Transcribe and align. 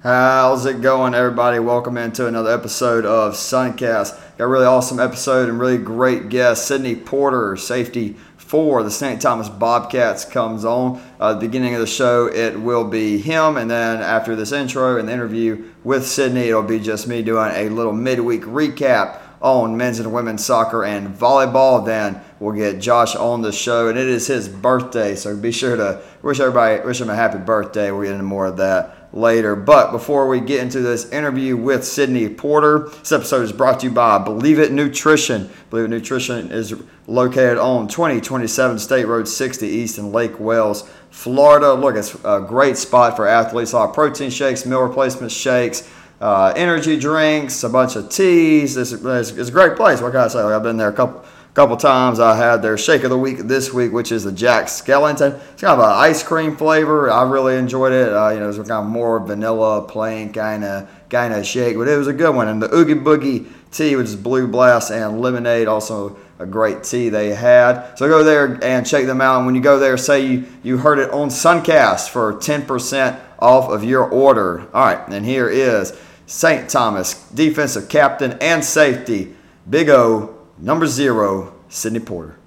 How's 0.00 0.64
it 0.64 0.80
going, 0.80 1.12
everybody? 1.12 1.58
Welcome 1.58 1.98
into 1.98 2.28
another 2.28 2.52
episode 2.52 3.04
of 3.04 3.34
Suncast. 3.34 4.16
Got 4.38 4.44
a 4.44 4.46
really 4.46 4.64
awesome 4.64 5.00
episode 5.00 5.48
and 5.48 5.58
really 5.58 5.76
great 5.76 6.28
guest, 6.28 6.68
Sidney 6.68 6.94
Porter, 6.94 7.56
safety 7.56 8.14
for 8.36 8.84
the 8.84 8.92
St. 8.92 9.20
Thomas 9.20 9.48
Bobcats, 9.48 10.24
comes 10.24 10.64
on. 10.64 11.02
Uh, 11.18 11.34
the 11.34 11.40
beginning 11.40 11.74
of 11.74 11.80
the 11.80 11.86
show, 11.88 12.26
it 12.26 12.60
will 12.60 12.84
be 12.84 13.18
him, 13.18 13.56
and 13.56 13.68
then 13.68 14.00
after 14.00 14.36
this 14.36 14.52
intro 14.52 14.98
and 14.98 15.08
the 15.08 15.12
interview 15.12 15.64
with 15.82 16.06
Sidney, 16.06 16.42
it'll 16.42 16.62
be 16.62 16.78
just 16.78 17.08
me 17.08 17.20
doing 17.20 17.50
a 17.52 17.68
little 17.68 17.92
midweek 17.92 18.42
recap 18.42 19.20
on 19.40 19.76
men's 19.76 19.98
and 19.98 20.12
women's 20.12 20.44
soccer 20.44 20.84
and 20.84 21.08
volleyball. 21.08 21.84
Then 21.84 22.20
we'll 22.38 22.54
get 22.54 22.80
Josh 22.80 23.16
on 23.16 23.42
the 23.42 23.50
show, 23.50 23.88
and 23.88 23.98
it 23.98 24.06
is 24.06 24.28
his 24.28 24.48
birthday, 24.48 25.16
so 25.16 25.36
be 25.36 25.50
sure 25.50 25.74
to 25.74 26.00
wish 26.22 26.38
everybody 26.38 26.80
wish 26.86 27.00
him 27.00 27.10
a 27.10 27.16
happy 27.16 27.38
birthday. 27.38 27.90
We'll 27.90 28.02
get 28.02 28.12
into 28.12 28.22
more 28.22 28.46
of 28.46 28.58
that 28.58 28.97
later. 29.12 29.56
But 29.56 29.92
before 29.92 30.28
we 30.28 30.40
get 30.40 30.60
into 30.60 30.80
this 30.80 31.10
interview 31.10 31.56
with 31.56 31.84
Sidney 31.84 32.28
Porter, 32.28 32.88
this 32.88 33.12
episode 33.12 33.42
is 33.42 33.52
brought 33.52 33.80
to 33.80 33.86
you 33.86 33.92
by 33.92 34.18
Believe 34.18 34.58
It 34.58 34.72
Nutrition. 34.72 35.50
Believe 35.70 35.86
It 35.86 35.88
Nutrition 35.88 36.50
is 36.50 36.74
located 37.06 37.58
on 37.58 37.88
2027 37.88 38.78
State 38.78 39.06
Road 39.06 39.26
60 39.26 39.66
East 39.66 39.98
in 39.98 40.12
Lake 40.12 40.38
Wales, 40.38 40.88
Florida. 41.10 41.72
Look, 41.72 41.96
it's 41.96 42.14
a 42.24 42.44
great 42.46 42.76
spot 42.76 43.16
for 43.16 43.26
athletes. 43.26 43.74
All 43.74 43.88
protein 43.88 44.30
shakes, 44.30 44.66
meal 44.66 44.82
replacement 44.82 45.32
shakes. 45.32 45.88
Uh, 46.20 46.52
energy 46.56 46.98
drinks, 46.98 47.62
a 47.62 47.68
bunch 47.68 47.94
of 47.94 48.08
teas. 48.08 48.76
It's, 48.76 48.90
it's, 48.90 49.30
it's, 49.30 49.48
a 49.48 49.52
great 49.52 49.76
place. 49.76 50.00
What 50.00 50.10
can 50.10 50.22
I 50.22 50.28
say? 50.28 50.42
Like 50.42 50.52
I've 50.52 50.64
been 50.64 50.76
there 50.76 50.88
a 50.88 50.92
couple 50.92 51.24
couple 51.58 51.76
times. 51.76 52.20
I 52.20 52.36
had 52.36 52.62
their 52.62 52.78
shake 52.78 53.02
of 53.02 53.10
the 53.10 53.18
week 53.18 53.38
this 53.38 53.72
week, 53.72 53.90
which 53.90 54.12
is 54.12 54.22
the 54.22 54.30
Jack 54.30 54.66
Skellington. 54.66 55.40
It's 55.54 55.60
kind 55.60 55.72
of 55.72 55.80
an 55.80 55.90
ice 55.90 56.22
cream 56.22 56.56
flavor. 56.56 57.10
I 57.10 57.28
really 57.28 57.56
enjoyed 57.56 57.92
it. 57.92 58.12
Uh, 58.12 58.28
you 58.28 58.38
know, 58.38 58.44
it 58.44 58.56
was 58.56 58.58
kind 58.58 58.70
of 58.70 58.86
more 58.86 59.18
vanilla, 59.18 59.82
plain 59.82 60.32
kind 60.32 60.62
of 60.62 60.88
kind 61.10 61.34
of 61.34 61.44
shake, 61.44 61.76
but 61.76 61.88
it 61.88 61.96
was 61.96 62.06
a 62.06 62.12
good 62.12 62.32
one. 62.32 62.46
And 62.46 62.62
the 62.62 62.72
Oogie 62.72 62.94
Boogie 62.94 63.50
tea, 63.72 63.96
which 63.96 64.06
is 64.06 64.14
Blue 64.14 64.46
Blast 64.46 64.92
and 64.92 65.20
lemonade, 65.20 65.66
also 65.66 66.16
a 66.38 66.46
great 66.46 66.84
tea 66.84 67.08
they 67.08 67.34
had. 67.34 67.96
So 67.96 68.06
go 68.06 68.22
there 68.22 68.56
and 68.62 68.86
check 68.86 69.06
them 69.06 69.20
out. 69.20 69.38
And 69.38 69.46
when 69.46 69.56
you 69.56 69.60
go 69.60 69.80
there, 69.80 69.96
say 69.96 70.24
you, 70.24 70.44
you 70.62 70.76
heard 70.76 71.00
it 71.00 71.10
on 71.10 71.28
Suncast 71.28 72.10
for 72.10 72.34
10% 72.34 73.20
off 73.40 73.68
of 73.68 73.82
your 73.82 74.04
order. 74.04 74.60
All 74.72 74.84
right, 74.84 75.08
and 75.08 75.26
here 75.26 75.48
is 75.48 75.98
St. 76.26 76.70
Thomas, 76.70 77.28
defensive 77.30 77.88
captain 77.88 78.38
and 78.40 78.64
safety, 78.64 79.34
Big 79.68 79.88
O 79.88 80.37
number 80.58 80.86
zero, 80.86 81.54
Sidney 81.68 82.00
Porter. 82.00 82.38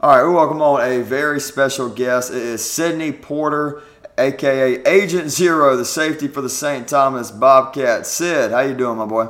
All 0.00 0.16
right, 0.16 0.24
we 0.26 0.32
welcome 0.32 0.62
on 0.62 0.80
a 0.80 1.02
very 1.02 1.40
special 1.40 1.88
guest. 1.88 2.30
It 2.30 2.36
is 2.36 2.64
Sidney 2.64 3.10
Porter, 3.10 3.82
aka 4.16 4.82
Agent 4.84 5.28
Zero, 5.28 5.76
the 5.76 5.84
safety 5.84 6.28
for 6.28 6.40
the 6.40 6.48
St. 6.48 6.86
Thomas 6.86 7.30
Bobcats. 7.32 8.10
Sid, 8.10 8.52
how 8.52 8.60
you 8.60 8.74
doing, 8.74 8.96
my 8.96 9.06
boy? 9.06 9.28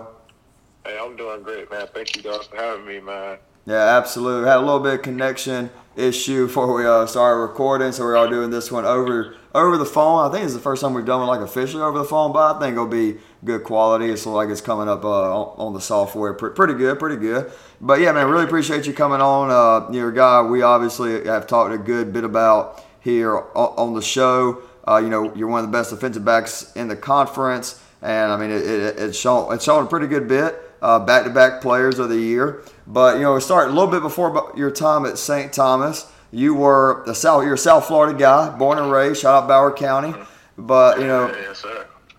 Hey, 0.84 0.98
I'm 1.00 1.16
doing 1.16 1.42
great, 1.42 1.70
man. 1.70 1.86
Thank 1.94 2.16
you 2.16 2.22
guys 2.22 2.46
for 2.46 2.56
having 2.56 2.86
me, 2.86 3.00
man. 3.00 3.38
Yeah, 3.64 3.96
absolutely. 3.98 4.48
Had 4.48 4.58
a 4.58 4.60
little 4.60 4.80
bit 4.80 4.94
of 4.94 5.02
connection 5.02 5.70
issue 5.96 6.46
before 6.46 6.72
we 6.72 6.86
uh, 6.86 7.06
started 7.06 7.40
recording, 7.40 7.92
so 7.92 8.04
we're 8.04 8.16
all 8.16 8.28
doing 8.28 8.50
this 8.50 8.70
one 8.70 8.84
over 8.84 9.36
over 9.54 9.76
the 9.76 9.86
phone. 9.86 10.26
I 10.26 10.32
think 10.32 10.44
it's 10.44 10.54
the 10.54 10.60
first 10.60 10.82
time 10.82 10.94
we've 10.94 11.04
done 11.04 11.22
it 11.22 11.24
like 11.24 11.40
officially 11.40 11.82
over 11.82 11.98
the 11.98 12.04
phone, 12.04 12.32
but 12.32 12.56
I 12.56 12.58
think 12.60 12.72
it'll 12.72 12.86
be 12.86 13.18
good 13.44 13.64
quality. 13.64 14.06
It's 14.06 14.26
like 14.26 14.48
it's 14.48 14.60
coming 14.60 14.88
up 14.88 15.04
uh, 15.04 15.42
on 15.42 15.74
the 15.74 15.80
software. 15.80 16.32
Pretty 16.34 16.74
good, 16.74 16.98
pretty 16.98 17.16
good. 17.16 17.50
But 17.80 18.00
yeah, 18.00 18.12
man, 18.12 18.28
really 18.28 18.44
appreciate 18.44 18.86
you 18.86 18.92
coming 18.92 19.20
on. 19.20 19.50
Uh, 19.50 19.90
you're 19.92 20.10
a 20.10 20.14
guy 20.14 20.42
we 20.42 20.62
obviously 20.62 21.24
have 21.24 21.46
talked 21.46 21.72
a 21.72 21.78
good 21.78 22.12
bit 22.12 22.24
about 22.24 22.84
here 23.00 23.38
on 23.54 23.94
the 23.94 24.02
show. 24.02 24.62
Uh, 24.86 24.98
you 24.98 25.08
know, 25.08 25.34
you're 25.34 25.48
one 25.48 25.64
of 25.64 25.70
the 25.70 25.76
best 25.76 25.90
defensive 25.90 26.24
backs 26.24 26.72
in 26.74 26.88
the 26.88 26.96
conference, 26.96 27.82
and 28.00 28.32
I 28.32 28.36
mean, 28.36 28.50
it, 28.50 28.62
it, 28.66 28.98
it's 28.98 29.18
shown 29.18 29.52
it's 29.52 29.64
shown 29.64 29.84
a 29.84 29.88
pretty 29.88 30.06
good 30.06 30.28
bit. 30.28 30.64
Back 30.80 31.24
to 31.24 31.30
back 31.30 31.60
players 31.60 31.98
of 31.98 32.08
the 32.08 32.18
year. 32.18 32.62
But 32.86 33.16
you 33.16 33.22
know, 33.22 33.38
start 33.38 33.68
a 33.68 33.72
little 33.72 33.90
bit 33.90 34.00
before 34.00 34.52
your 34.56 34.70
time 34.70 35.04
at 35.04 35.18
St. 35.18 35.52
Thomas. 35.52 36.10
You 36.30 36.54
were 36.54 37.02
a 37.04 37.14
South, 37.14 37.44
you're 37.44 37.54
a 37.54 37.58
South 37.58 37.86
Florida 37.86 38.18
guy, 38.18 38.50
born 38.56 38.78
and 38.78 38.90
raised. 38.90 39.22
Shout 39.22 39.44
out 39.44 39.48
Broward 39.48 39.76
County. 39.76 40.14
But 40.56 40.98
you 41.00 41.06
know, 41.06 41.28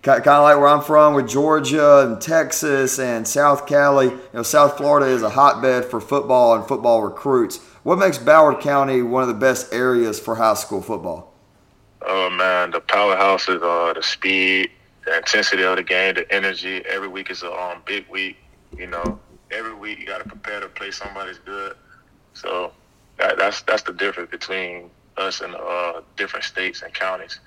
kind 0.02 0.26
of 0.26 0.42
like 0.42 0.56
where 0.56 0.68
I'm 0.68 0.82
from 0.82 1.14
with 1.14 1.28
Georgia 1.28 2.00
and 2.00 2.20
Texas 2.20 2.98
and 2.98 3.26
South 3.26 3.66
Cali. 3.66 4.06
You 4.06 4.20
know, 4.32 4.42
South 4.42 4.76
Florida 4.76 5.06
is 5.06 5.22
a 5.22 5.30
hotbed 5.30 5.84
for 5.84 6.00
football 6.00 6.54
and 6.54 6.66
football 6.66 7.02
recruits. 7.02 7.58
What 7.82 7.98
makes 7.98 8.18
Broward 8.18 8.60
County 8.60 9.02
one 9.02 9.22
of 9.22 9.28
the 9.28 9.34
best 9.34 9.72
areas 9.72 10.18
for 10.18 10.34
high 10.34 10.54
school 10.54 10.82
football? 10.82 11.32
Oh 12.02 12.30
man, 12.30 12.70
the 12.70 12.80
powerhouses, 12.80 13.62
are 13.62 13.94
the 13.94 14.02
speed, 14.02 14.70
the 15.04 15.18
intensity 15.18 15.62
of 15.64 15.76
the 15.76 15.82
game, 15.82 16.14
the 16.14 16.32
energy. 16.32 16.82
Every 16.86 17.08
week 17.08 17.30
is 17.30 17.42
a 17.42 17.52
um, 17.52 17.82
big 17.84 18.08
week. 18.08 18.36
You 18.76 18.86
know, 18.86 19.18
every 19.50 19.74
week 19.74 19.98
you 19.98 20.06
got 20.06 20.18
to 20.18 20.28
prepare 20.28 20.60
to 20.60 20.68
play 20.68 20.90
somebody's 20.90 21.38
good. 21.38 21.76
So 22.32 22.72
that, 23.18 23.36
that's 23.36 23.62
that's 23.62 23.82
the 23.82 23.92
difference 23.92 24.30
between 24.30 24.90
us 25.16 25.42
and 25.42 25.54
uh, 25.54 26.00
different 26.16 26.44
states 26.44 26.82
and 26.82 26.92
counties. 26.94 27.40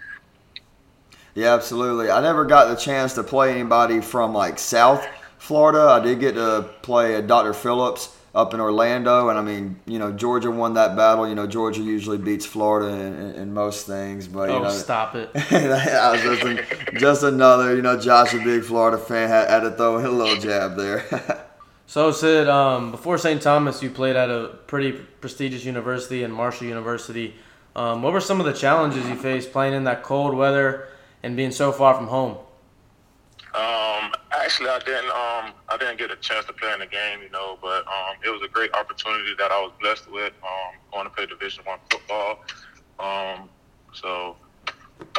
Yeah, 1.35 1.53
absolutely. 1.53 2.11
I 2.11 2.21
never 2.21 2.45
got 2.45 2.67
the 2.67 2.75
chance 2.75 3.13
to 3.15 3.23
play 3.23 3.51
anybody 3.51 4.01
from 4.01 4.33
like 4.33 4.59
South 4.59 5.05
Florida. 5.39 5.81
I 5.81 5.99
did 5.99 6.19
get 6.19 6.35
to 6.35 6.69
play 6.81 7.15
a 7.15 7.21
Dr. 7.21 7.53
Phillips 7.53 8.15
up 8.35 8.53
in 8.53 8.59
Orlando, 8.59 9.29
and 9.29 9.37
I 9.37 9.41
mean, 9.41 9.79
you 9.85 9.99
know, 9.99 10.11
Georgia 10.11 10.49
won 10.49 10.73
that 10.75 10.95
battle. 10.95 11.27
You 11.27 11.35
know, 11.35 11.45
Georgia 11.45 11.81
usually 11.81 12.17
beats 12.17 12.45
Florida 12.45 12.93
in, 12.93 13.13
in, 13.13 13.35
in 13.35 13.53
most 13.53 13.85
things, 13.85 14.27
but 14.27 14.49
you 14.49 14.55
oh, 14.55 14.63
know, 14.63 14.69
stop 14.69 15.15
it. 15.15 15.31
Just, 15.33 16.43
an, 16.43 16.59
just 16.97 17.23
another, 17.23 17.75
you 17.75 17.81
know, 17.81 17.99
Josh, 17.99 18.33
a 18.33 18.39
big 18.39 18.63
Florida 18.63 18.97
fan, 18.97 19.29
had, 19.29 19.49
had 19.49 19.59
to 19.61 19.71
throw 19.71 19.97
in 19.97 20.05
a 20.05 20.09
little 20.09 20.39
jab 20.39 20.75
there. 20.75 21.05
So, 21.85 22.11
Sid, 22.11 22.47
um, 22.49 22.89
before 22.89 23.19
St. 23.19 23.39
Thomas, 23.39 23.83
you 23.83 23.89
played 23.91 24.15
at 24.15 24.27
a 24.27 24.57
pretty 24.65 24.93
prestigious 24.93 25.63
university 25.63 26.23
in 26.23 26.31
Marshall 26.31 26.65
University. 26.65 27.35
Um, 27.75 28.01
what 28.01 28.13
were 28.13 28.21
some 28.21 28.39
of 28.39 28.47
the 28.47 28.53
challenges 28.53 29.07
you 29.07 29.15
faced 29.15 29.51
playing 29.51 29.75
in 29.75 29.83
that 29.83 30.01
cold 30.01 30.33
weather 30.33 30.87
and 31.23 31.35
being 31.35 31.51
so 31.51 31.71
far 31.71 31.95
from 31.95 32.07
home? 32.07 32.37
Um, 33.55 34.11
actually, 34.31 34.69
I 34.69 34.79
didn't. 34.79 35.09
Um, 35.09 35.53
I 35.69 35.77
didn't 35.79 35.97
get 35.97 36.11
a 36.11 36.15
chance 36.17 36.45
to 36.45 36.53
play 36.53 36.73
in 36.73 36.79
the 36.79 36.87
game, 36.87 37.21
you 37.21 37.29
know, 37.29 37.57
but 37.61 37.85
um, 37.87 38.15
it 38.25 38.29
was 38.29 38.41
a 38.41 38.47
great 38.47 38.73
opportunity 38.73 39.33
that 39.37 39.51
I 39.51 39.59
was 39.61 39.71
blessed 39.79 40.11
with. 40.11 40.33
Um, 40.43 40.79
going 40.91 41.05
to 41.05 41.11
play 41.11 41.25
Division 41.25 41.63
One 41.65 41.79
football. 41.89 42.39
Um, 42.99 43.49
so, 43.93 44.35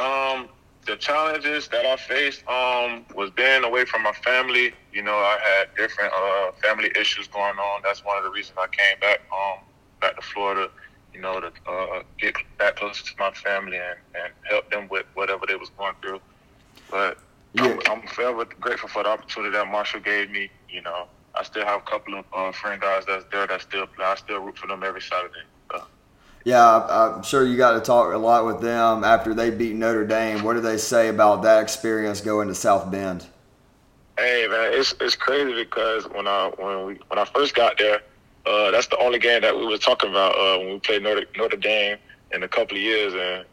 um, 0.01 0.49
the 0.85 0.97
challenges 0.97 1.67
that 1.69 1.85
I 1.85 1.95
faced 1.95 2.47
um, 2.47 3.05
was 3.15 3.31
being 3.31 3.63
away 3.63 3.85
from 3.85 4.03
my 4.03 4.11
family. 4.11 4.73
You 4.91 5.03
know, 5.03 5.15
I 5.15 5.37
had 5.41 5.75
different 5.75 6.13
uh, 6.13 6.51
family 6.61 6.91
issues 6.99 7.27
going 7.27 7.57
on. 7.57 7.81
That's 7.83 8.03
one 8.03 8.17
of 8.17 8.23
the 8.25 8.31
reasons 8.31 8.57
I 8.57 8.67
came 8.67 8.99
back 8.99 9.21
um, 9.31 9.59
back 10.01 10.15
to 10.17 10.21
Florida. 10.21 10.69
You 11.15 11.21
know, 11.21 11.39
to 11.39 11.47
uh, 11.47 12.03
get 12.17 12.35
back 12.57 12.75
closer 12.75 13.05
to 13.05 13.11
my 13.17 13.31
family 13.31 13.77
and, 13.77 13.97
and 14.15 14.33
help 14.43 14.69
them 14.69 14.89
with 14.89 15.05
whatever 15.13 15.45
they 15.47 15.55
was 15.55 15.69
going 15.77 15.95
through. 16.01 16.19
But 16.91 17.17
yeah. 17.53 17.77
I'm, 17.87 18.01
I'm 18.01 18.07
forever 18.07 18.43
grateful 18.59 18.89
for 18.89 19.03
the 19.03 19.09
opportunity 19.09 19.53
that 19.53 19.65
Marshall 19.67 20.01
gave 20.01 20.29
me. 20.29 20.49
You 20.69 20.81
know, 20.81 21.07
I 21.33 21.43
still 21.43 21.63
have 21.63 21.81
a 21.81 21.89
couple 21.89 22.19
of 22.19 22.25
uh, 22.33 22.51
friend 22.51 22.81
guys 22.81 23.05
that's 23.07 23.23
there 23.31 23.47
that 23.47 23.61
still. 23.61 23.87
I 23.97 24.15
still 24.15 24.39
root 24.39 24.57
for 24.57 24.67
them 24.67 24.83
every 24.83 25.01
Saturday. 25.01 25.39
So. 25.71 25.83
Yeah, 26.43 26.85
I'm 26.89 27.23
sure 27.23 27.45
you 27.45 27.55
got 27.55 27.73
to 27.73 27.79
talk 27.79 28.13
a 28.13 28.17
lot 28.17 28.45
with 28.45 28.61
them 28.61 29.03
after 29.05 29.33
they 29.33 29.49
beat 29.51 29.75
Notre 29.75 30.05
Dame. 30.05 30.43
What 30.43 30.55
do 30.55 30.61
they 30.61 30.77
say 30.77 31.07
about 31.07 31.43
that 31.43 31.63
experience 31.63 32.19
going 32.19 32.49
to 32.49 32.55
South 32.55 32.91
Bend? 32.91 33.25
Hey 34.17 34.47
man, 34.49 34.71
it's 34.73 34.93
it's 35.01 35.15
crazy 35.15 35.53
because 35.53 36.05
when 36.09 36.27
I 36.27 36.51
when 36.57 36.85
we 36.85 36.99
when 37.07 37.19
I 37.19 37.25
first 37.25 37.55
got 37.55 37.77
there, 37.77 38.01
uh, 38.45 38.71
that's 38.71 38.87
the 38.87 38.97
only 38.97 39.19
game 39.19 39.41
that 39.41 39.55
we 39.57 39.65
were 39.65 39.77
talking 39.77 40.09
about 40.09 40.35
uh, 40.37 40.59
when 40.59 40.73
we 40.73 40.79
played 40.79 41.03
Notre, 41.03 41.25
Notre 41.35 41.57
Dame 41.57 41.97
in 42.31 42.43
a 42.43 42.47
couple 42.47 42.77
of 42.77 42.83
years, 42.83 43.13
and 43.13 43.45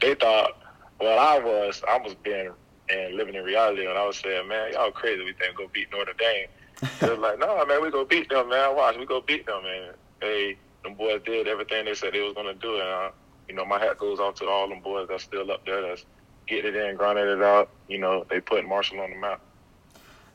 they 0.00 0.14
thought, 0.14 0.58
well, 1.00 1.18
I 1.18 1.38
was 1.38 1.82
I 1.88 1.98
was 1.98 2.14
being 2.14 2.50
and 2.90 3.14
living 3.14 3.34
in 3.34 3.44
reality, 3.44 3.86
and 3.86 3.98
I 3.98 4.06
was 4.06 4.18
saying, 4.18 4.48
man, 4.48 4.72
y'all 4.72 4.90
crazy, 4.90 5.22
we 5.22 5.32
think 5.34 5.56
go 5.56 5.68
beat 5.72 5.88
Notre 5.92 6.14
Dame. 6.18 6.46
They're 7.00 7.16
like, 7.16 7.38
no, 7.38 7.64
man, 7.66 7.82
we 7.82 7.90
go 7.90 8.04
beat 8.04 8.28
them, 8.28 8.48
man. 8.48 8.74
Watch, 8.76 8.96
we 8.96 9.04
go 9.04 9.20
beat 9.20 9.46
them, 9.46 9.62
man. 9.62 9.92
They 10.20 10.56
them 10.84 10.94
boys 10.94 11.20
did 11.24 11.48
everything 11.48 11.84
they 11.84 11.94
said 11.94 12.12
they 12.12 12.20
was 12.20 12.34
gonna 12.34 12.54
do, 12.54 12.74
and 12.74 12.88
uh, 12.88 13.10
you 13.48 13.54
know 13.54 13.64
my 13.64 13.78
hat 13.78 13.98
goes 13.98 14.20
off 14.20 14.36
to 14.36 14.46
all 14.46 14.68
them 14.68 14.80
boys 14.80 15.08
that's 15.08 15.24
still 15.24 15.50
up 15.50 15.64
there, 15.66 15.82
that's 15.82 16.04
getting 16.46 16.74
it 16.74 16.76
in, 16.76 16.96
grinding 16.96 17.26
it 17.26 17.42
out. 17.42 17.70
You 17.88 17.98
know 17.98 18.24
they 18.30 18.40
put 18.40 18.66
Marshall 18.66 19.00
on 19.00 19.10
the 19.10 19.16
map. 19.16 19.40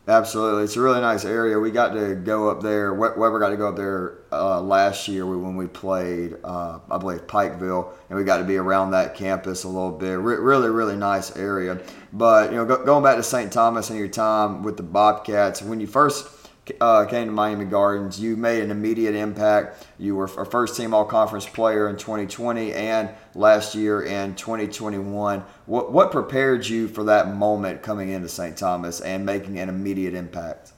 Absolutely, 0.05 0.65
it's 0.65 0.75
a 0.75 0.81
really 0.81 0.99
nice 0.99 1.23
area. 1.23 1.57
We 1.57 1.71
got 1.71 1.93
to 1.93 2.13
go 2.13 2.49
up 2.49 2.61
there. 2.61 2.93
Webber 2.93 3.39
got 3.39 3.49
to 3.51 3.57
go 3.57 3.69
up 3.69 3.77
there 3.77 4.17
uh, 4.33 4.59
last 4.59 5.07
year 5.07 5.25
when 5.25 5.55
we 5.55 5.65
played, 5.67 6.35
uh, 6.43 6.79
I 6.91 6.97
believe, 6.97 7.25
Pikeville, 7.25 7.89
and 8.09 8.19
we 8.19 8.25
got 8.25 8.39
to 8.39 8.43
be 8.43 8.57
around 8.57 8.91
that 8.91 9.15
campus 9.15 9.63
a 9.63 9.69
little 9.69 9.91
bit. 9.93 10.15
Re- 10.19 10.35
really, 10.35 10.69
really 10.69 10.97
nice 10.97 11.37
area. 11.37 11.79
But 12.11 12.51
you 12.51 12.57
know, 12.57 12.65
go- 12.65 12.83
going 12.83 13.01
back 13.01 13.15
to 13.15 13.23
St. 13.23 13.49
Thomas 13.49 13.89
and 13.91 13.97
your 13.97 14.09
time 14.09 14.61
with 14.61 14.75
the 14.75 14.83
Bobcats, 14.83 15.61
when 15.61 15.79
you 15.79 15.87
first 15.87 16.27
uh, 16.79 17.05
came 17.05 17.27
to 17.27 17.31
Miami 17.31 17.65
Gardens, 17.65 18.19
you 18.19 18.35
made 18.35 18.63
an 18.63 18.71
immediate 18.71 19.15
impact. 19.15 19.85
You 19.99 20.15
were 20.15 20.25
a 20.25 20.45
first 20.45 20.77
team 20.77 20.93
All 20.93 21.05
Conference 21.05 21.45
player 21.45 21.89
in 21.89 21.97
2020 21.97 22.73
and 22.73 23.09
last 23.35 23.75
year 23.75 24.03
in 24.03 24.35
2021. 24.35 25.43
What, 25.65 25.91
what 25.91 26.11
prepared 26.11 26.65
you 26.65 26.87
for 26.87 27.03
that 27.05 27.33
moment 27.35 27.81
coming 27.81 28.09
into 28.09 28.29
St. 28.29 28.57
Thomas 28.57 29.01
and 29.01 29.25
making 29.25 29.59
an 29.59 29.69
immediate 29.69 30.13
impact? 30.13 30.71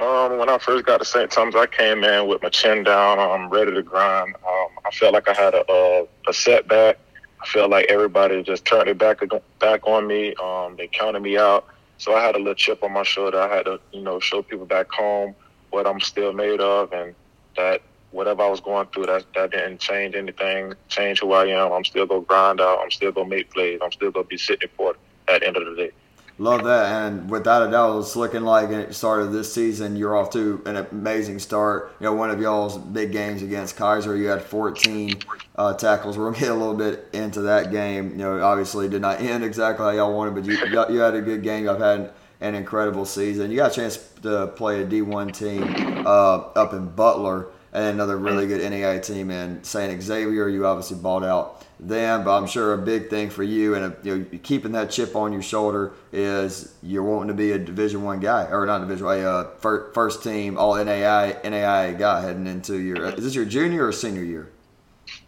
Um, 0.00 0.38
when 0.38 0.48
I 0.48 0.58
first 0.58 0.84
got 0.84 0.98
to 0.98 1.04
St. 1.04 1.30
Thomas, 1.30 1.54
I 1.54 1.66
came 1.66 2.04
in 2.04 2.28
with 2.28 2.42
my 2.42 2.48
chin 2.48 2.84
down. 2.84 3.18
I'm 3.18 3.48
ready 3.48 3.72
to 3.72 3.82
grind. 3.82 4.34
Um, 4.46 4.68
I 4.84 4.90
felt 4.92 5.12
like 5.12 5.28
I 5.28 5.32
had 5.32 5.54
a, 5.54 5.64
a, 5.70 6.06
a 6.28 6.32
setback. 6.32 6.98
I 7.40 7.46
felt 7.46 7.70
like 7.70 7.86
everybody 7.88 8.42
just 8.42 8.64
turned 8.64 8.88
it 8.88 8.98
back 8.98 9.20
back 9.60 9.86
on 9.86 10.06
me. 10.06 10.34
Um, 10.42 10.76
they 10.76 10.88
counted 10.88 11.20
me 11.20 11.36
out. 11.36 11.66
So 11.98 12.14
I 12.16 12.22
had 12.24 12.36
a 12.36 12.38
little 12.38 12.54
chip 12.54 12.82
on 12.84 12.92
my 12.92 13.04
shoulder. 13.04 13.40
I 13.40 13.54
had 13.54 13.66
to, 13.66 13.80
you 13.92 14.02
know, 14.02 14.20
show 14.20 14.42
people 14.42 14.66
back 14.66 14.88
home 14.92 15.36
what 15.70 15.86
I'm 15.86 16.00
still 16.00 16.32
made 16.34 16.60
of, 16.60 16.92
and 16.92 17.16
that 17.56 17.82
whatever 18.10 18.42
I 18.42 18.48
was 18.50 18.60
going 18.60 18.88
through, 18.94 19.06
that 19.06 19.26
that 19.36 19.52
didn't 19.52 19.80
change 19.80 20.16
anything, 20.16 20.74
change 20.88 21.20
who 21.20 21.32
I 21.34 21.46
am. 21.46 21.72
I'm 21.72 21.84
still 21.84 22.06
gonna 22.06 22.22
grind 22.22 22.60
out. 22.60 22.80
I'm 22.82 22.92
still 22.92 23.12
gonna 23.12 23.28
make 23.28 23.52
plays. 23.52 23.80
I'm 23.82 23.92
still 23.92 24.12
gonna 24.12 24.26
be 24.26 24.38
sitting 24.38 24.70
for 24.76 24.94
at 25.28 25.42
the 25.42 25.48
end 25.48 25.58
of 25.58 25.66
the 25.66 25.76
day. 25.76 25.92
Love 26.40 26.62
that, 26.62 27.04
and 27.04 27.28
without 27.28 27.66
a 27.66 27.70
doubt, 27.70 27.98
it's 27.98 28.14
looking 28.14 28.42
like 28.42 28.70
it 28.70 28.94
started 28.94 29.32
this 29.32 29.52
season. 29.52 29.96
You're 29.96 30.16
off 30.16 30.30
to 30.30 30.62
an 30.66 30.76
amazing 30.76 31.40
start. 31.40 31.92
You 31.98 32.04
know, 32.06 32.12
one 32.12 32.30
of 32.30 32.40
y'all's 32.40 32.78
big 32.78 33.10
games 33.10 33.42
against 33.42 33.76
Keiser, 33.76 34.16
you 34.16 34.28
had 34.28 34.42
14 34.42 35.18
uh, 35.56 35.74
tackles. 35.74 36.16
We're 36.16 36.30
gonna 36.30 36.38
get 36.38 36.50
a 36.50 36.54
little 36.54 36.76
bit 36.76 37.08
into 37.12 37.40
that 37.42 37.72
game. 37.72 38.10
You 38.10 38.18
know, 38.18 38.40
obviously 38.40 38.88
did 38.88 39.02
not 39.02 39.20
end 39.20 39.42
exactly 39.42 39.84
how 39.84 39.90
y'all 39.90 40.14
wanted, 40.14 40.36
but 40.36 40.44
you 40.44 40.56
you 40.94 41.00
had 41.00 41.16
a 41.16 41.22
good 41.22 41.42
game. 41.42 41.68
I've 41.68 41.80
had 41.80 42.12
an 42.40 42.54
incredible 42.54 43.04
season. 43.04 43.50
You 43.50 43.56
got 43.56 43.72
a 43.72 43.74
chance 43.74 43.96
to 44.22 44.46
play 44.46 44.82
a 44.82 44.86
D1 44.86 45.36
team 45.36 46.06
uh, 46.06 46.36
up 46.54 46.72
in 46.72 46.88
Butler, 46.90 47.48
and 47.72 47.84
another 47.86 48.16
really 48.16 48.46
good 48.46 48.60
NAIA 48.60 49.04
team 49.04 49.32
in 49.32 49.64
Saint 49.64 50.00
Xavier. 50.00 50.48
You 50.48 50.66
obviously 50.66 50.98
bought 50.98 51.24
out 51.24 51.66
them. 51.80 52.24
But 52.24 52.36
I'm 52.36 52.46
sure 52.46 52.74
a 52.74 52.78
big 52.78 53.10
thing 53.10 53.30
for 53.30 53.42
you 53.42 53.74
and 53.74 53.84
a, 53.84 53.96
you 54.02 54.18
know, 54.18 54.38
keeping 54.42 54.72
that 54.72 54.90
chip 54.90 55.14
on 55.16 55.32
your 55.32 55.42
shoulder 55.42 55.92
is 56.12 56.74
you're 56.82 57.02
wanting 57.02 57.28
to 57.28 57.34
be 57.34 57.52
a 57.52 57.58
Division 57.58 58.02
One 58.02 58.20
guy 58.20 58.46
or 58.50 58.66
not 58.66 58.80
Division 58.80 59.06
a 59.06 59.10
uh, 59.10 59.50
first 59.92 60.22
team 60.22 60.58
All 60.58 60.74
NAI 60.74 61.36
NAIA 61.44 61.98
guy 61.98 62.22
heading 62.22 62.46
into 62.46 62.78
your. 62.78 63.06
Is 63.14 63.24
this 63.24 63.34
your 63.34 63.44
junior 63.44 63.86
or 63.86 63.92
senior 63.92 64.24
year? 64.24 64.50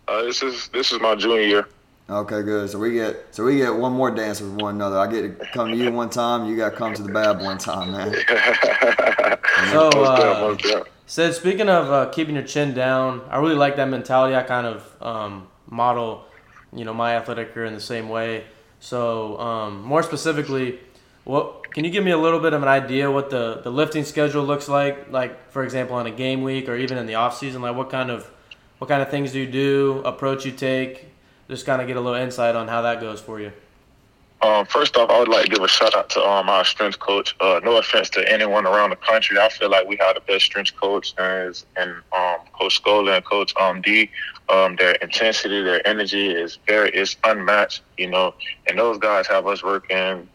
Uh, 0.08 0.22
this 0.22 0.42
is 0.42 0.68
this 0.68 0.92
is 0.92 1.00
my 1.00 1.14
junior 1.14 1.42
year. 1.42 1.68
Okay, 2.10 2.42
good. 2.42 2.68
So 2.68 2.78
we 2.80 2.92
get 2.94 3.26
so 3.30 3.44
we 3.44 3.58
get 3.58 3.72
one 3.72 3.92
more 3.92 4.10
dance 4.10 4.40
with 4.40 4.60
one 4.60 4.74
another. 4.74 4.98
I 4.98 5.06
get 5.06 5.38
to 5.38 5.46
come 5.52 5.70
to 5.70 5.76
you 5.76 5.92
one 5.92 6.10
time. 6.10 6.46
You 6.46 6.56
got 6.56 6.70
to 6.70 6.76
come 6.76 6.92
to 6.92 7.02
the 7.02 7.12
Bab 7.12 7.40
one 7.40 7.56
time, 7.56 7.92
man. 7.92 8.12
so, 9.70 9.88
uh, 9.90 10.84
said 11.06 11.34
speaking 11.34 11.68
of 11.68 11.88
uh, 11.92 12.10
keeping 12.10 12.34
your 12.34 12.42
chin 12.42 12.74
down, 12.74 13.22
I 13.30 13.38
really 13.38 13.54
like 13.54 13.76
that 13.76 13.88
mentality. 13.88 14.34
I 14.34 14.42
kind 14.42 14.66
of 14.66 14.96
um, 15.00 15.46
model 15.68 16.24
you 16.74 16.84
know 16.84 16.94
my 16.94 17.16
athletic 17.16 17.52
career 17.52 17.66
in 17.66 17.74
the 17.74 17.80
same 17.80 18.08
way. 18.08 18.44
So 18.80 19.38
um, 19.38 19.82
more 19.82 20.02
specifically, 20.02 20.80
what 21.24 21.72
can 21.72 21.84
you 21.84 21.90
give 21.90 22.04
me 22.04 22.10
a 22.10 22.18
little 22.18 22.40
bit 22.40 22.52
of 22.52 22.62
an 22.62 22.68
idea 22.68 23.10
what 23.10 23.30
the, 23.30 23.60
the 23.62 23.70
lifting 23.70 24.04
schedule 24.04 24.44
looks 24.44 24.68
like? 24.68 25.10
Like 25.10 25.50
for 25.50 25.62
example, 25.64 25.96
on 25.96 26.06
a 26.06 26.10
game 26.10 26.42
week 26.42 26.68
or 26.68 26.76
even 26.76 26.98
in 26.98 27.06
the 27.06 27.16
off 27.16 27.36
season, 27.36 27.62
like 27.62 27.76
what 27.76 27.90
kind 27.90 28.10
of 28.10 28.30
what 28.78 28.88
kind 28.88 29.02
of 29.02 29.10
things 29.10 29.32
do 29.32 29.40
you 29.40 29.50
do, 29.50 30.02
approach 30.04 30.46
you 30.46 30.52
take? 30.52 31.06
Just 31.48 31.66
kind 31.66 31.82
of 31.82 31.88
get 31.88 31.96
a 31.96 32.00
little 32.00 32.18
insight 32.18 32.56
on 32.56 32.68
how 32.68 32.82
that 32.82 33.00
goes 33.00 33.20
for 33.20 33.40
you. 33.40 33.52
Um, 34.42 34.64
first 34.64 34.96
off, 34.96 35.10
I 35.10 35.18
would 35.18 35.28
like 35.28 35.44
to 35.44 35.50
give 35.50 35.62
a 35.62 35.68
shout 35.68 35.94
out 35.94 36.08
to 36.10 36.22
um, 36.22 36.48
our 36.48 36.64
strength 36.64 36.98
coach. 36.98 37.36
Uh, 37.40 37.60
no 37.62 37.76
offense 37.76 38.08
to 38.10 38.32
anyone 38.32 38.66
around 38.66 38.90
the 38.90 38.96
country, 38.96 39.38
I 39.38 39.50
feel 39.50 39.68
like 39.68 39.86
we 39.86 39.96
have 40.00 40.14
the 40.14 40.22
best 40.22 40.46
strength 40.46 40.74
coach, 40.76 41.12
and, 41.18 41.62
and 41.76 41.90
um, 42.16 42.36
Coach 42.58 42.82
Scola 42.82 43.16
and 43.16 43.24
Coach 43.24 43.54
um, 43.56 43.82
D. 43.82 44.10
Um, 44.48 44.76
their 44.76 44.92
intensity, 44.96 45.62
their 45.62 45.86
energy 45.86 46.30
is 46.30 46.58
very 46.66 46.90
is 46.90 47.16
unmatched, 47.24 47.82
you 47.98 48.08
know. 48.08 48.34
And 48.66 48.78
those 48.78 48.98
guys 48.98 49.26
have 49.26 49.46
us 49.46 49.62
working 49.62 50.26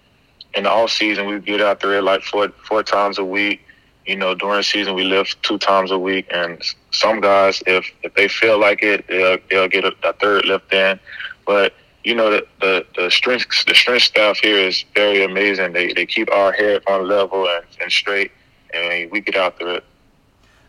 in 0.54 0.64
the 0.64 0.70
off 0.70 0.92
season. 0.92 1.26
We 1.26 1.40
get 1.40 1.62
out 1.62 1.80
there 1.80 2.02
like 2.02 2.22
four 2.22 2.50
four 2.64 2.84
times 2.84 3.18
a 3.18 3.26
week. 3.26 3.62
You 4.06 4.16
know, 4.16 4.36
during 4.36 4.62
season 4.62 4.94
we 4.94 5.04
lift 5.04 5.42
two 5.42 5.58
times 5.58 5.90
a 5.90 5.98
week, 5.98 6.28
and 6.32 6.62
some 6.92 7.22
guys, 7.22 7.64
if 7.66 7.92
if 8.04 8.14
they 8.14 8.28
feel 8.28 8.60
like 8.60 8.84
it, 8.84 9.08
they'll 9.08 9.40
they'll 9.50 9.68
get 9.68 9.84
a, 9.84 9.96
a 10.04 10.14
third 10.14 10.46
lift 10.46 10.72
in, 10.72 11.00
but 11.48 11.74
you 12.06 12.14
know 12.14 12.30
the, 12.30 12.48
the 12.62 12.86
the 12.96 13.12
strength 13.12 13.66
the 13.66 13.74
strength 13.74 14.04
staff 14.04 14.38
here 14.38 14.58
is 14.58 14.86
very 14.94 15.24
amazing. 15.24 15.74
They 15.74 15.92
they 15.92 16.06
keep 16.06 16.32
our 16.32 16.52
head 16.52 16.84
on 16.88 17.08
level 17.08 17.48
and, 17.48 17.66
and 17.82 17.92
straight, 17.92 18.32
and 18.74 19.12
we 19.12 19.20
get 19.22 19.36
out 19.36 19.60
there. 19.60 19.82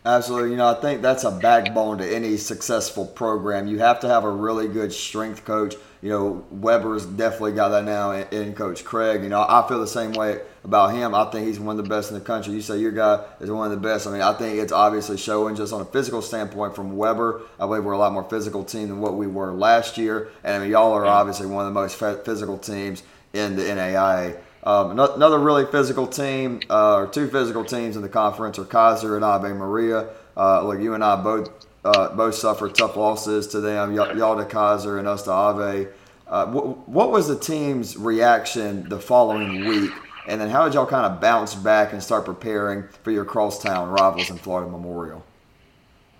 Absolutely. 0.03 0.51
You 0.51 0.57
know, 0.57 0.67
I 0.67 0.81
think 0.81 1.01
that's 1.01 1.25
a 1.25 1.31
backbone 1.31 1.97
to 1.99 2.15
any 2.15 2.37
successful 2.37 3.05
program. 3.05 3.67
You 3.67 3.79
have 3.79 3.99
to 4.01 4.07
have 4.07 4.23
a 4.23 4.29
really 4.29 4.67
good 4.67 4.93
strength 4.93 5.45
coach. 5.45 5.75
You 6.01 6.09
know, 6.09 6.45
Webber's 6.51 7.05
definitely 7.05 7.53
got 7.53 7.69
that 7.69 7.83
now 7.83 8.11
in, 8.11 8.53
Coach 8.53 8.83
Craig. 8.85 9.23
You 9.23 9.29
know, 9.29 9.41
I 9.41 9.67
feel 9.67 9.79
the 9.79 9.87
same 9.87 10.13
way 10.13 10.41
about 10.63 10.93
him. 10.93 11.15
I 11.15 11.25
think 11.31 11.47
he's 11.47 11.59
one 11.59 11.77
of 11.77 11.83
the 11.83 11.89
best 11.89 12.11
in 12.11 12.19
the 12.19 12.23
country. 12.23 12.53
You 12.53 12.61
say 12.61 12.77
your 12.77 12.91
guy 12.91 13.25
is 13.39 13.49
one 13.49 13.71
of 13.71 13.81
the 13.81 13.87
best. 13.87 14.05
I 14.05 14.11
mean, 14.11 14.21
I 14.21 14.33
think 14.33 14.59
it's 14.59 14.71
obviously 14.71 15.17
showing 15.17 15.55
just 15.55 15.73
on 15.73 15.81
a 15.81 15.85
physical 15.85 16.21
standpoint 16.21 16.75
from 16.75 16.95
Webber. 16.95 17.41
I 17.59 17.65
believe 17.65 17.83
we're 17.83 17.93
a 17.93 17.97
lot 17.97 18.13
more 18.13 18.29
physical 18.29 18.63
team 18.63 18.89
than 18.89 18.99
what 18.99 19.15
we 19.15 19.27
were 19.27 19.53
last 19.53 19.97
year. 19.97 20.29
And 20.43 20.55
I 20.55 20.59
mean, 20.59 20.71
y'all 20.71 20.93
are 20.93 21.05
obviously 21.05 21.47
one 21.47 21.65
of 21.65 21.73
the 21.73 21.79
most 21.79 21.95
physical 21.95 22.57
teams 22.57 23.01
in 23.33 23.55
the 23.55 23.63
NAIA. 23.63 24.39
Um, 24.63 24.91
another 24.91 25.39
really 25.39 25.65
physical 25.65 26.07
team, 26.07 26.59
uh, 26.69 26.95
or 26.95 27.07
two 27.07 27.29
physical 27.29 27.63
teams 27.63 27.95
in 27.95 28.01
the 28.01 28.09
conference, 28.09 28.59
are 28.59 28.65
Keiser 28.65 29.15
and 29.15 29.23
Ave 29.23 29.47
Maria. 29.53 30.09
Uh, 30.35 30.61
look, 30.63 30.81
you 30.81 30.93
and 30.93 31.03
I 31.03 31.15
both 31.15 31.66
uh, 31.87 32.15
both 32.15 32.35
suffered 32.35 32.75
tough 32.75 32.95
losses 32.95 33.47
to 33.47 33.61
them. 33.61 33.95
Y- 33.95 34.13
y'all 34.13 34.37
to 34.37 34.43
Keiser 34.43 34.99
and 34.99 35.07
us 35.07 35.23
to 35.23 35.31
Ave. 35.31 35.87
Uh, 36.27 36.45
what 36.47 37.11
was 37.11 37.27
the 37.27 37.39
team's 37.39 37.95
reaction 37.95 38.89
the 38.89 38.99
following 38.99 39.65
week? 39.65 39.91
And 40.27 40.41
then 40.41 40.49
how 40.49 40.65
did 40.65 40.73
y'all 40.73 40.85
kind 40.85 41.05
of 41.05 41.21
bounce 41.21 41.55
back 41.55 41.93
and 41.93 42.03
start 42.03 42.25
preparing 42.25 42.83
for 43.03 43.11
your 43.11 43.23
crosstown 43.23 43.89
rivals 43.89 44.29
in 44.29 44.37
Florida 44.37 44.69
Memorial? 44.69 45.23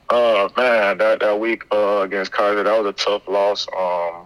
Uh 0.09 0.47
man, 0.55 0.97
that 0.99 1.19
that 1.19 1.37
week 1.37 1.65
uh, 1.69 1.99
against 1.99 2.31
Keiser, 2.31 2.63
that 2.63 2.81
was 2.81 2.87
a 2.87 2.93
tough 2.93 3.27
loss. 3.27 3.67
Um, 3.77 4.25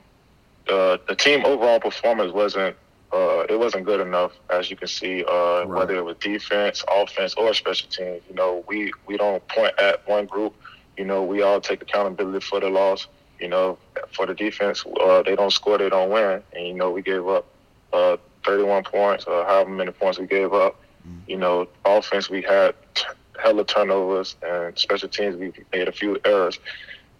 the 0.67 1.01
the 1.07 1.15
team 1.15 1.43
overall 1.43 1.79
performance 1.79 2.31
wasn't 2.31 2.75
uh, 3.13 3.45
it 3.49 3.59
wasn't 3.59 3.85
good 3.85 3.99
enough, 3.99 4.31
as 4.49 4.69
you 4.69 4.77
can 4.77 4.87
see, 4.87 5.23
uh, 5.25 5.65
right. 5.65 5.67
whether 5.67 5.95
it 5.95 6.03
was 6.03 6.15
defense, 6.17 6.83
offense, 6.89 7.33
or 7.33 7.53
special 7.53 7.89
teams. 7.89 8.21
You 8.29 8.35
know, 8.35 8.63
we, 8.67 8.93
we 9.05 9.17
don't 9.17 9.45
point 9.49 9.77
at 9.79 10.07
one 10.07 10.25
group. 10.25 10.55
You 10.97 11.05
know, 11.05 11.23
we 11.23 11.41
all 11.41 11.61
take 11.61 11.81
accountability 11.81 12.45
for 12.45 12.59
the 12.59 12.69
loss. 12.69 13.07
You 13.39 13.47
know, 13.47 13.77
for 14.11 14.27
the 14.27 14.35
defense, 14.35 14.85
uh, 15.01 15.23
they 15.23 15.35
don't 15.35 15.51
score, 15.51 15.77
they 15.77 15.89
don't 15.89 16.11
win. 16.11 16.43
And, 16.53 16.67
you 16.67 16.73
know, 16.75 16.91
we 16.91 17.01
gave 17.01 17.27
up 17.27 17.47
uh, 17.91 18.17
31 18.45 18.83
points, 18.83 19.25
or 19.25 19.43
however 19.45 19.69
many 19.71 19.91
points 19.91 20.19
we 20.19 20.27
gave 20.27 20.53
up. 20.53 20.79
Mm-hmm. 21.07 21.31
You 21.31 21.37
know, 21.37 21.67
offense, 21.83 22.29
we 22.29 22.43
had 22.43 22.75
t- 22.93 23.03
hella 23.41 23.65
turnovers, 23.65 24.35
and 24.43 24.77
special 24.77 25.09
teams, 25.09 25.37
we 25.37 25.53
made 25.73 25.87
a 25.87 25.91
few 25.91 26.19
errors. 26.23 26.59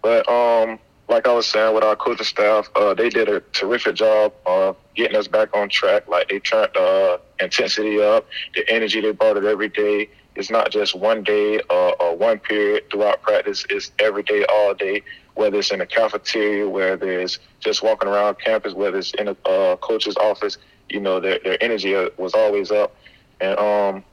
But, 0.00 0.28
um, 0.28 0.78
like 1.08 1.28
I 1.28 1.32
was 1.32 1.46
saying, 1.46 1.74
with 1.74 1.84
our 1.84 1.96
coaching 1.96 2.24
staff, 2.24 2.70
uh, 2.74 2.94
they 2.94 3.08
did 3.08 3.28
a 3.28 3.40
terrific 3.52 3.96
job 3.96 4.32
of 4.46 4.76
getting 4.94 5.16
us 5.16 5.28
back 5.28 5.54
on 5.54 5.68
track. 5.68 6.08
Like 6.08 6.28
they 6.28 6.38
turned 6.38 6.70
the 6.74 6.80
uh, 6.80 7.18
intensity 7.44 8.00
up, 8.00 8.26
the 8.54 8.68
energy 8.70 9.00
they 9.00 9.12
brought 9.12 9.36
it 9.36 9.44
every 9.44 9.68
day. 9.68 10.08
It's 10.36 10.50
not 10.50 10.70
just 10.70 10.94
one 10.94 11.22
day 11.22 11.60
uh, 11.70 11.90
or 12.00 12.16
one 12.16 12.38
period 12.38 12.84
throughout 12.90 13.22
practice. 13.22 13.66
It's 13.70 13.92
every 13.98 14.22
day, 14.22 14.44
all 14.48 14.74
day. 14.74 15.02
Whether 15.34 15.58
it's 15.58 15.72
in 15.72 15.78
the 15.80 15.86
cafeteria, 15.86 16.68
whether 16.68 17.20
it's 17.20 17.38
just 17.60 17.82
walking 17.82 18.08
around 18.08 18.36
campus, 18.44 18.74
whether 18.74 18.98
it's 18.98 19.14
in 19.14 19.28
a 19.28 19.36
uh, 19.48 19.76
coach's 19.76 20.16
office, 20.16 20.58
you 20.90 21.00
know, 21.00 21.20
their 21.20 21.38
their 21.44 21.62
energy 21.62 21.94
uh, 21.96 22.10
was 22.18 22.34
always 22.34 22.70
up, 22.70 22.94
and 23.40 23.58
um, 23.58 24.04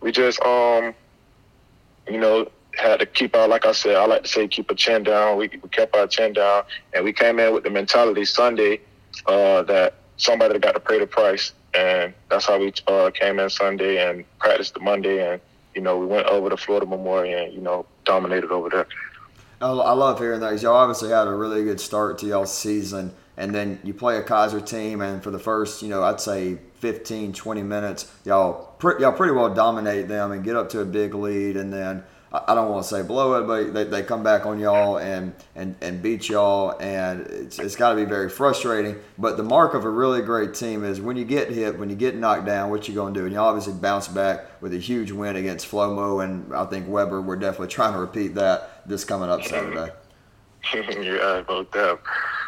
we 0.00 0.12
just 0.12 0.40
um, 0.42 0.94
you 2.08 2.18
know, 2.18 2.50
had 2.76 3.00
to 3.00 3.06
keep 3.06 3.36
our, 3.36 3.48
like 3.48 3.66
I 3.66 3.72
said, 3.72 3.96
I 3.96 4.06
like 4.06 4.22
to 4.24 4.28
say, 4.28 4.48
keep 4.48 4.70
a 4.70 4.74
chin 4.74 5.02
down. 5.04 5.36
We, 5.38 5.48
we 5.62 5.68
kept 5.70 5.96
our 5.96 6.06
chin 6.06 6.32
down, 6.32 6.64
and 6.94 7.04
we 7.04 7.12
came 7.12 7.38
in 7.38 7.54
with 7.54 7.64
the 7.64 7.70
mentality 7.70 8.24
Sunday 8.24 8.80
uh, 9.26 9.62
that 9.64 9.96
somebody 10.16 10.58
got 10.58 10.72
to 10.74 10.80
pay 10.80 10.98
the 10.98 11.06
price, 11.06 11.52
and 11.74 12.14
that's 12.30 12.46
how 12.46 12.58
we 12.58 12.72
uh, 12.86 13.10
came 13.12 13.38
in 13.38 13.50
Sunday 13.50 14.08
and 14.08 14.24
practiced 14.38 14.74
the 14.74 14.80
Monday, 14.80 15.32
and 15.32 15.40
you 15.74 15.80
know 15.80 15.98
we 15.98 16.06
went 16.06 16.26
over 16.26 16.50
to 16.50 16.56
Florida 16.56 16.86
Memorial 16.86 17.44
and 17.44 17.52
you 17.52 17.60
know 17.60 17.86
dominated 18.04 18.50
over 18.50 18.68
there. 18.68 18.86
I 19.62 19.66
love 19.66 20.18
hearing 20.18 20.40
that. 20.40 20.62
Y'all 20.62 20.74
obviously 20.74 21.10
had 21.10 21.26
a 21.26 21.34
really 21.34 21.62
good 21.64 21.80
start 21.80 22.16
to 22.18 22.26
y'all 22.26 22.46
season, 22.46 23.12
and 23.36 23.54
then 23.54 23.78
you 23.84 23.92
play 23.92 24.16
a 24.16 24.22
Keiser 24.22 24.66
team, 24.66 25.02
and 25.02 25.22
for 25.22 25.30
the 25.30 25.38
first, 25.38 25.82
you 25.82 25.88
know, 25.88 26.02
I'd 26.02 26.18
say 26.18 26.58
15, 26.76 27.34
20 27.34 27.62
minutes, 27.62 28.10
y'all, 28.24 28.74
y'all 28.98 29.12
pretty 29.12 29.34
well 29.34 29.52
dominate 29.52 30.08
them 30.08 30.32
and 30.32 30.42
get 30.42 30.56
up 30.56 30.70
to 30.70 30.80
a 30.80 30.86
big 30.86 31.12
lead, 31.14 31.58
and 31.58 31.70
then 31.70 32.04
I 32.32 32.54
don't 32.54 32.70
want 32.70 32.84
to 32.84 32.88
say 32.88 33.02
blow 33.02 33.40
it, 33.40 33.46
but 33.48 33.74
they, 33.74 33.84
they 33.84 34.02
come 34.04 34.22
back 34.22 34.46
on 34.46 34.60
y'all 34.60 34.98
and, 34.98 35.34
and, 35.56 35.74
and 35.80 36.00
beat 36.00 36.28
y'all, 36.28 36.78
and 36.78 37.22
it's, 37.26 37.58
it's 37.58 37.74
got 37.74 37.90
to 37.90 37.96
be 37.96 38.04
very 38.04 38.28
frustrating. 38.28 38.96
But 39.18 39.36
the 39.36 39.42
mark 39.42 39.74
of 39.74 39.84
a 39.84 39.90
really 39.90 40.22
great 40.22 40.54
team 40.54 40.84
is 40.84 41.00
when 41.00 41.16
you 41.16 41.24
get 41.24 41.50
hit, 41.50 41.76
when 41.76 41.90
you 41.90 41.96
get 41.96 42.14
knocked 42.14 42.46
down, 42.46 42.70
what 42.70 42.86
you 42.86 42.94
going 42.94 43.14
to 43.14 43.20
do? 43.20 43.26
And 43.26 43.34
you 43.34 43.40
obviously 43.40 43.72
bounce 43.72 44.06
back 44.06 44.62
with 44.62 44.72
a 44.74 44.78
huge 44.78 45.10
win 45.10 45.34
against 45.34 45.68
Flomo, 45.68 46.22
and 46.22 46.54
I 46.54 46.66
think 46.66 46.86
Webber, 46.88 47.20
we're 47.20 47.34
definitely 47.34 47.68
trying 47.68 47.94
to 47.94 47.98
repeat 47.98 48.36
that 48.36 48.86
this 48.86 49.04
coming 49.04 49.28
up 49.28 49.42
Saturday. 49.42 49.92
yeah, 50.74 51.38
about 51.38 51.72
that. 51.72 51.98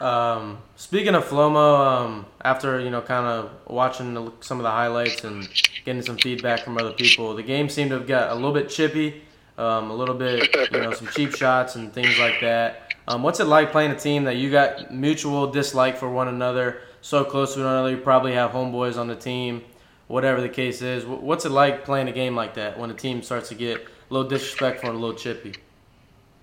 Um, 0.01 0.59
speaking 0.77 1.15
of 1.17 1.25
Flomo, 1.25 1.79
um, 1.87 2.27
after 2.45 2.79
you 2.79 2.91
know, 2.91 3.01
kind 3.01 3.27
of 3.27 3.51
watching 3.67 4.31
some 4.41 4.59
of 4.59 4.65
the 4.65 4.71
highlights 4.71 5.25
and 5.25 5.49
getting 5.85 6.03
some 6.03 6.19
feedback 6.19 6.61
from 6.61 6.77
other 6.79 6.93
people, 6.93 7.35
the 7.35 7.43
game 7.43 7.69
seemed 7.69 7.91
to 7.91 7.99
have 7.99 8.07
got 8.07 8.31
a 8.31 8.35
little 8.35 8.53
bit 8.53 8.69
chippy 8.69 9.23
um, 9.59 9.91
a 9.91 9.95
little 9.95 10.15
bit, 10.15 10.55
you 10.73 10.81
know, 10.81 10.93
some 10.95 11.09
cheap 11.09 11.35
shots 11.35 11.75
and 11.77 11.93
things 11.93 12.19
like 12.19 12.41
that. 12.41 12.95
Um, 13.09 13.23
what's 13.23 13.41
it 13.41 13.45
like 13.45 13.73
playing 13.73 13.91
a 13.91 13.99
team 13.99 14.25
that 14.25 14.37
you 14.37 14.51
got 14.51 14.95
mutual 14.95 15.51
dislike 15.51 15.97
for 15.97 16.09
one 16.09 16.29
another, 16.29 16.83
so 17.01 17.25
close 17.25 17.55
to 17.55 17.61
one 17.61 17.69
another? 17.69 17.91
You 17.91 17.97
probably 17.97 18.33
have 18.35 18.53
homeboys 18.53 18.97
on 18.97 19.09
the 19.09 19.17
team, 19.17 19.63
whatever 20.07 20.41
the 20.41 20.49
case 20.49 20.83
is. 20.83 21.05
What's 21.05 21.45
it 21.45 21.51
like 21.51 21.85
playing 21.85 22.09
a 22.09 22.13
game 22.13 22.37
like 22.37 22.55
that 22.55 22.79
when 22.79 22.91
a 22.91 22.95
team 22.95 23.23
starts 23.23 23.49
to 23.49 23.55
get 23.55 23.81
a 23.81 24.15
little 24.15 24.29
disrespectful 24.29 24.91
and 24.91 24.99
a 24.99 25.01
little 25.01 25.17
chippy? 25.17 25.55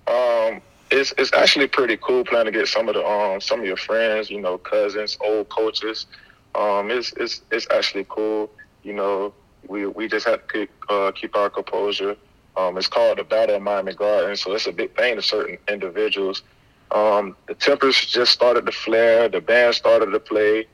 Um, 0.08 0.62
it's 0.92 1.14
it's 1.18 1.32
actually 1.34 1.68
pretty 1.68 1.98
cool 1.98 2.26
playing 2.26 2.46
to 2.46 2.52
get 2.52 2.68
some 2.68 2.90
of 2.90 2.96
the 2.96 3.06
um 3.06 3.40
some 3.40 3.62
of 3.62 3.66
your 3.66 3.78
friends, 3.78 4.30
you 4.30 4.42
know, 4.42 4.58
cousins, 4.58 5.18
old 5.22 5.48
coaches. 5.48 6.08
Um, 6.56 6.92
it's 6.92 7.14
it's 7.14 7.42
it's 7.52 7.68
actually 7.72 8.06
cool. 8.10 8.52
You 8.84 8.94
know, 8.94 9.34
we 9.68 9.86
we 9.86 10.10
just 10.10 10.28
have 10.28 10.46
to 10.46 10.54
keep, 10.54 10.72
uh, 10.90 11.12
keep 11.14 11.38
our 11.38 11.50
composure 11.50 12.18
um, 12.60 12.78
it's 12.78 12.88
called 12.88 13.18
the 13.18 13.24
Battle 13.24 13.56
of 13.56 13.62
Miami 13.62 13.94
Gardens, 13.94 14.42
so 14.42 14.54
it's 14.54 14.68
a 14.68 14.72
big 14.72 14.96
thing 14.96 15.16
to 15.16 15.22
certain 15.22 15.58
individuals. 15.70 16.44
Um, 16.92 17.36
the 17.48 17.54
tempers 17.54 18.06
just 18.06 18.32
started 18.32 18.66
to 18.66 18.72
flare, 18.72 19.30
the 19.30 19.40
band 19.40 19.76
started 19.76 20.08
to 20.08 20.20
play, 20.20 20.66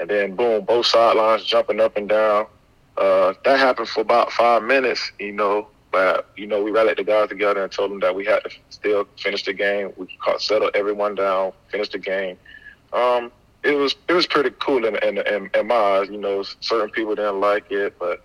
and 0.00 0.08
then 0.08 0.34
boom, 0.34 0.64
both 0.64 0.86
sidelines 0.86 1.44
jumping 1.44 1.80
up 1.80 1.96
and 1.96 2.08
down. 2.08 2.46
Uh, 2.96 3.34
that 3.44 3.58
happened 3.58 3.88
for 3.88 4.00
about 4.00 4.32
five 4.32 4.62
minutes, 4.62 5.12
you 5.18 5.32
know. 5.32 5.68
But 5.92 6.30
you 6.36 6.46
know, 6.46 6.62
we 6.62 6.70
rallied 6.70 6.98
the 6.98 7.04
guys 7.04 7.28
together 7.28 7.62
and 7.62 7.70
told 7.72 7.90
them 7.90 8.00
that 8.00 8.14
we 8.14 8.24
had 8.24 8.40
to 8.44 8.50
still 8.70 9.06
finish 9.18 9.44
the 9.44 9.52
game. 9.52 9.92
We 9.96 10.06
caught, 10.22 10.40
settled 10.40 10.72
everyone 10.74 11.16
down, 11.16 11.52
finish 11.70 11.90
the 11.90 11.98
game. 11.98 12.38
Um, 12.92 13.30
it 13.62 13.72
was 13.72 13.94
it 14.08 14.12
was 14.14 14.26
pretty 14.26 14.50
cool 14.58 14.84
in, 14.86 14.96
in, 14.96 15.18
in, 15.18 15.50
in 15.52 15.66
my 15.66 15.74
eyes. 15.74 16.08
You 16.08 16.18
know, 16.18 16.44
certain 16.60 16.90
people 16.90 17.14
didn't 17.14 17.40
like 17.40 17.70
it, 17.70 17.98
but 17.98 18.24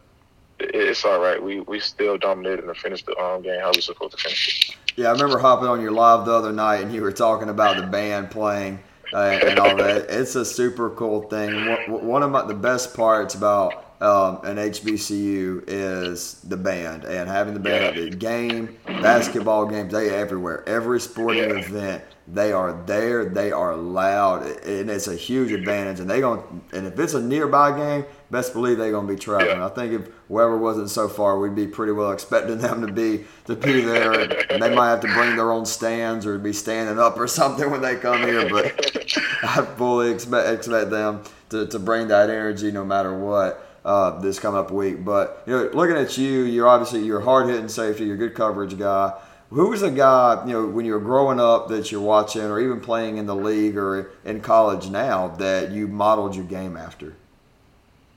it's 0.73 1.05
all 1.05 1.19
right. 1.19 1.41
We 1.41 1.61
we 1.61 1.79
still 1.79 2.17
dominated 2.17 2.65
and 2.65 2.77
finished 2.77 3.05
the 3.05 3.17
um, 3.17 3.41
game 3.41 3.59
how 3.59 3.71
we 3.73 3.81
supposed 3.81 4.11
to 4.11 4.17
finish 4.17 4.69
it. 4.69 4.75
Yeah, 4.97 5.09
I 5.09 5.11
remember 5.11 5.39
hopping 5.39 5.67
on 5.67 5.81
your 5.81 5.91
live 5.91 6.25
the 6.25 6.33
other 6.33 6.51
night 6.51 6.81
and 6.81 6.93
you 6.93 7.01
were 7.01 7.11
talking 7.11 7.49
about 7.49 7.77
the 7.77 7.87
band 7.87 8.29
playing 8.29 8.79
uh, 9.13 9.39
and 9.43 9.59
all 9.59 9.75
that. 9.77 10.07
It's 10.09 10.35
a 10.35 10.45
super 10.45 10.89
cool 10.91 11.23
thing. 11.23 11.53
One 11.87 12.23
of 12.23 12.31
my, 12.31 12.45
the 12.45 12.53
best 12.53 12.95
parts 12.95 13.35
about 13.35 13.91
um, 14.01 14.39
an 14.43 14.57
HBCU 14.57 15.63
is 15.67 16.41
the 16.41 16.57
band 16.57 17.05
and 17.05 17.29
having 17.29 17.53
the 17.53 17.59
band 17.59 17.85
at 17.85 17.95
the 17.95 18.09
game, 18.09 18.77
basketball 18.85 19.67
games, 19.67 19.93
they 19.93 20.09
everywhere. 20.09 20.67
Every 20.67 20.99
sporting 20.99 21.49
yeah. 21.49 21.57
event, 21.57 22.03
they 22.27 22.51
are 22.51 22.81
there. 22.85 23.25
They 23.25 23.51
are 23.51 23.75
loud, 23.75 24.43
and 24.43 24.89
it's 24.89 25.07
a 25.07 25.15
huge 25.15 25.51
advantage. 25.51 25.99
And 25.99 26.09
they 26.09 26.19
going 26.19 26.61
and 26.73 26.87
if 26.87 26.97
it's 26.97 27.13
a 27.13 27.21
nearby 27.21 27.77
game, 27.77 28.05
best 28.31 28.53
believe 28.53 28.77
they're 28.77 28.91
gonna 28.91 29.07
be 29.07 29.17
traveling. 29.17 29.57
Yeah. 29.57 29.65
I 29.65 29.69
think 29.69 29.93
if 29.93 30.09
Webber 30.29 30.57
wasn't 30.57 30.89
so 30.89 31.07
far, 31.07 31.38
we'd 31.38 31.53
be 31.53 31.67
pretty 31.67 31.91
well 31.91 32.11
expecting 32.11 32.57
them 32.59 32.85
to 32.88 32.91
be 32.91 33.25
to 33.45 33.55
be 33.55 33.81
there, 33.81 34.13
and, 34.13 34.61
they 34.61 34.73
might 34.73 34.89
have 34.89 35.01
to 35.01 35.13
bring 35.13 35.35
their 35.35 35.51
own 35.51 35.65
stands 35.65 36.25
or 36.25 36.39
be 36.39 36.53
standing 36.53 36.97
up 36.97 37.19
or 37.19 37.27
something 37.27 37.69
when 37.69 37.81
they 37.81 37.97
come 37.97 38.21
here. 38.21 38.50
But 38.50 38.65
I 39.43 39.65
fully 39.77 40.11
expect 40.11 40.50
expect 40.50 40.89
them 40.89 41.23
to, 41.50 41.67
to 41.67 41.77
bring 41.77 42.07
that 42.07 42.29
energy 42.29 42.71
no 42.71 42.85
matter 42.85 43.15
what 43.15 43.67
uh, 43.83 44.19
this 44.19 44.39
coming 44.39 44.59
up 44.59 44.71
week. 44.71 45.03
But 45.03 45.43
you 45.45 45.53
know, 45.53 45.69
looking 45.73 45.97
at 45.97 46.17
you, 46.17 46.43
you're 46.43 46.67
obviously 46.67 47.03
you're 47.03 47.21
hard 47.21 47.47
hitting 47.47 47.67
safety, 47.67 48.05
you're 48.05 48.15
a 48.15 48.17
good 48.19 48.33
coverage 48.33 48.77
guy. 48.79 49.13
Who 49.50 49.67
was 49.67 49.81
a 49.81 49.91
guy 49.91 50.45
you 50.47 50.53
know 50.53 50.67
when 50.67 50.85
you 50.85 50.93
were 50.93 51.01
growing 51.01 51.41
up 51.41 51.67
that 51.67 51.91
you're 51.91 52.00
watching, 52.00 52.43
or 52.43 52.61
even 52.61 52.79
playing 52.79 53.17
in 53.17 53.25
the 53.25 53.35
league 53.35 53.77
or 53.77 54.11
in 54.23 54.39
college 54.39 54.89
now 54.89 55.27
that 55.39 55.71
you 55.71 55.89
modeled 55.89 56.35
your 56.35 56.45
game 56.45 56.77
after? 56.77 57.17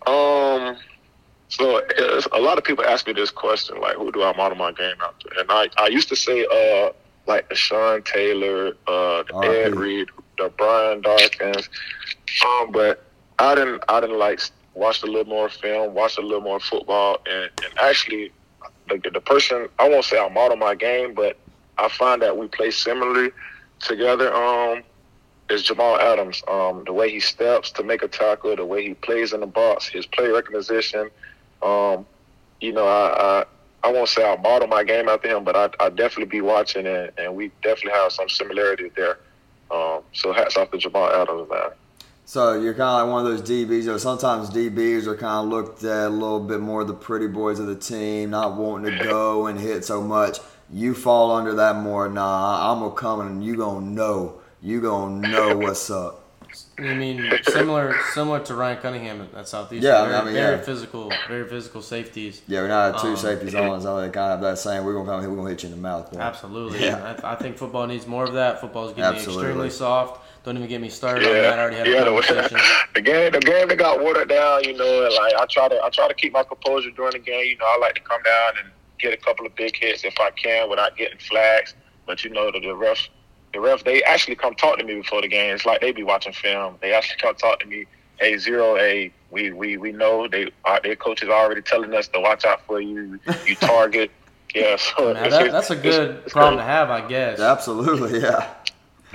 Um. 0.06 0.76
So 1.48 1.82
a 2.32 2.40
lot 2.40 2.58
of 2.58 2.64
people 2.64 2.84
ask 2.84 3.06
me 3.06 3.12
this 3.12 3.30
question, 3.30 3.80
like, 3.80 3.96
who 3.96 4.10
do 4.10 4.24
I 4.24 4.34
model 4.36 4.56
my 4.56 4.72
game 4.72 4.96
after? 5.00 5.28
And 5.38 5.48
I, 5.52 5.68
I 5.78 5.86
used 5.86 6.08
to 6.08 6.16
say, 6.16 6.44
uh, 6.50 6.90
like 7.26 7.48
the 7.48 7.54
Sean 7.54 8.02
Taylor, 8.02 8.76
uh, 8.88 9.22
the 9.22 9.62
Ed 9.64 9.76
Reed, 9.76 10.08
the 10.36 10.48
Brian 10.56 11.02
Dawkins. 11.02 11.68
Um, 12.44 12.72
but 12.72 13.04
I 13.38 13.54
didn't, 13.54 13.84
I 13.88 14.00
didn't 14.00 14.18
like 14.18 14.40
watch 14.72 15.02
a 15.04 15.06
little 15.06 15.26
more 15.26 15.48
film, 15.48 15.94
watch 15.94 16.18
a 16.18 16.22
little 16.22 16.40
more 16.40 16.58
football, 16.58 17.20
and, 17.26 17.50
and 17.62 17.78
actually, 17.80 18.32
the, 18.88 18.98
the 19.12 19.20
person 19.20 19.68
I 19.78 19.88
won't 19.88 20.04
say 20.04 20.18
I 20.18 20.28
model 20.30 20.56
my 20.56 20.74
game, 20.74 21.14
but 21.14 21.36
I 21.78 21.88
find 21.88 22.20
that 22.22 22.36
we 22.36 22.48
play 22.48 22.72
similarly 22.72 23.30
together. 23.80 24.34
Um, 24.34 24.82
is 25.50 25.62
Jamal 25.62 25.98
Adams. 25.98 26.42
Um, 26.48 26.84
the 26.84 26.92
way 26.92 27.10
he 27.10 27.20
steps 27.20 27.70
to 27.72 27.82
make 27.82 28.02
a 28.02 28.08
tackle, 28.08 28.56
the 28.56 28.64
way 28.64 28.86
he 28.86 28.94
plays 28.94 29.32
in 29.32 29.40
the 29.40 29.46
box, 29.46 29.86
his 29.86 30.06
play 30.06 30.28
recognition. 30.28 31.10
Um, 31.62 32.06
you 32.60 32.72
know, 32.72 32.86
I, 32.86 33.42
I 33.42 33.44
I 33.84 33.92
won't 33.92 34.08
say 34.08 34.24
I 34.24 34.36
model 34.40 34.68
my 34.68 34.82
game 34.84 35.08
after 35.08 35.28
him, 35.28 35.44
but 35.44 35.56
I 35.56 35.68
I 35.84 35.90
definitely 35.90 36.26
be 36.26 36.40
watching, 36.40 36.86
and, 36.86 37.10
and 37.18 37.34
we 37.34 37.50
definitely 37.62 37.92
have 37.92 38.12
some 38.12 38.28
similarities 38.28 38.92
there. 38.96 39.18
Um, 39.70 40.02
so 40.12 40.32
hats 40.32 40.56
off 40.56 40.70
to 40.70 40.78
Jamal 40.78 41.10
Adams, 41.10 41.48
man. 41.50 41.70
So 42.26 42.58
you're 42.58 42.72
kind 42.72 43.02
of 43.02 43.06
like 43.06 43.12
one 43.12 43.26
of 43.26 43.30
those 43.30 43.48
DBs. 43.48 43.82
You 43.82 43.92
know, 43.92 43.98
sometimes 43.98 44.48
DBs 44.48 45.06
are 45.06 45.16
kind 45.16 45.44
of 45.44 45.52
looked 45.52 45.84
at 45.84 46.06
a 46.06 46.08
little 46.08 46.40
bit 46.40 46.60
more 46.60 46.82
the 46.84 46.94
pretty 46.94 47.26
boys 47.26 47.58
of 47.58 47.66
the 47.66 47.76
team, 47.76 48.30
not 48.30 48.56
wanting 48.56 48.98
to 48.98 49.04
go 49.04 49.46
and 49.46 49.60
hit 49.60 49.84
so 49.84 50.00
much. 50.00 50.38
You 50.72 50.94
fall 50.94 51.32
under 51.32 51.54
that 51.54 51.76
more. 51.76 52.08
Nah, 52.08 52.72
I'm 52.72 52.80
gonna 52.80 52.94
come 52.94 53.20
and 53.20 53.44
you 53.44 53.56
gonna 53.56 53.84
know. 53.84 54.40
You 54.64 54.80
gonna 54.80 55.28
know 55.28 55.58
what's 55.58 55.90
up. 55.90 56.24
You 56.78 56.94
mean 56.94 57.30
similar 57.42 57.94
similar 58.14 58.40
to 58.44 58.54
Ryan 58.54 58.78
Cunningham 58.78 59.28
at 59.36 59.46
Southeastern? 59.46 59.82
Yeah, 59.82 60.06
very, 60.06 60.14
I 60.14 60.24
mean, 60.24 60.32
very 60.32 60.56
yeah. 60.56 60.62
physical, 60.62 61.12
very 61.28 61.46
physical 61.46 61.82
safeties. 61.82 62.40
Yeah, 62.48 62.62
we're 62.62 62.68
not 62.68 62.98
two 62.98 63.08
um, 63.08 63.16
safeties 63.16 63.54
on, 63.54 63.82
so 63.82 64.00
they 64.00 64.08
kind 64.08 64.32
of 64.32 64.40
that 64.40 64.56
saying 64.56 64.82
we're 64.82 64.94
gonna 64.94 65.20
come, 65.20 65.30
we're 65.30 65.36
gonna 65.36 65.50
hit 65.50 65.64
you 65.64 65.68
in 65.68 65.74
the 65.74 65.80
mouth. 65.80 66.10
Boy. 66.10 66.18
Absolutely. 66.18 66.82
Yeah. 66.82 67.14
I, 67.22 67.32
I, 67.32 67.34
think 67.34 67.58
football 67.58 67.86
needs 67.86 68.06
more 68.06 68.24
of 68.24 68.32
that. 68.32 68.62
Football 68.62 68.88
is 68.88 68.94
getting 68.94 69.16
Absolutely. 69.16 69.44
extremely 69.44 69.70
soft. 69.70 70.22
Don't 70.44 70.56
even 70.56 70.68
get 70.68 70.80
me 70.80 70.88
started 70.88 71.24
yeah. 71.24 71.28
on 71.28 71.34
that. 71.34 71.58
I 71.58 71.62
already 71.62 71.76
had 71.76 71.86
yeah, 71.86 71.94
a 71.96 72.04
conversation. 72.04 72.58
The, 72.94 73.02
game, 73.02 73.32
the 73.32 73.40
game 73.40 73.68
that 73.68 73.76
got 73.76 74.02
watered 74.02 74.30
down. 74.30 74.64
You 74.64 74.78
know, 74.78 75.04
and 75.04 75.14
like 75.14 75.34
I 75.34 75.44
try 75.44 75.68
to, 75.68 75.78
I 75.82 75.90
try 75.90 76.08
to 76.08 76.14
keep 76.14 76.32
my 76.32 76.42
composure 76.42 76.90
during 76.90 77.12
the 77.12 77.18
game. 77.18 77.44
You 77.48 77.58
know, 77.58 77.66
I 77.66 77.76
like 77.78 77.96
to 77.96 78.00
come 78.00 78.22
down 78.22 78.52
and 78.62 78.72
get 78.98 79.12
a 79.12 79.18
couple 79.18 79.44
of 79.44 79.54
big 79.56 79.76
hits 79.76 80.04
if 80.04 80.18
I 80.18 80.30
can 80.30 80.70
without 80.70 80.96
getting 80.96 81.18
flags. 81.18 81.74
But 82.06 82.24
you 82.24 82.30
know, 82.30 82.50
the, 82.50 82.60
the 82.60 82.68
refs, 82.68 83.08
the 83.54 83.60
refs, 83.60 83.84
they 83.84 84.02
actually 84.02 84.36
come 84.36 84.54
talk 84.54 84.78
to 84.78 84.84
me 84.84 84.96
before 84.96 85.22
the 85.22 85.28
game. 85.28 85.54
It's 85.54 85.64
like 85.64 85.80
they 85.80 85.92
be 85.92 86.02
watching 86.02 86.32
film. 86.32 86.76
They 86.82 86.92
actually 86.92 87.18
come 87.18 87.34
talk 87.36 87.60
to 87.60 87.66
me. 87.66 87.86
Hey, 88.18 88.36
zero, 88.36 88.76
hey, 88.76 89.12
we 89.30 89.50
we 89.52 89.76
we 89.76 89.92
know 89.92 90.28
they 90.28 90.50
our, 90.64 90.80
their 90.82 90.96
coaches 90.96 91.28
are 91.28 91.44
already 91.44 91.62
telling 91.62 91.94
us 91.94 92.08
to 92.08 92.20
watch 92.20 92.44
out 92.44 92.60
for 92.66 92.80
you. 92.80 93.18
You 93.46 93.54
target. 93.60 94.10
yeah, 94.54 94.76
so 94.76 95.14
Man, 95.14 95.30
that, 95.30 95.50
that's 95.50 95.70
a 95.70 95.76
good 95.76 96.10
it's, 96.10 96.24
it's 96.26 96.32
problem 96.32 96.58
to 96.58 96.64
have, 96.64 96.90
I 96.90 97.06
guess. 97.08 97.40
Absolutely, 97.40 98.20
yeah 98.20 98.54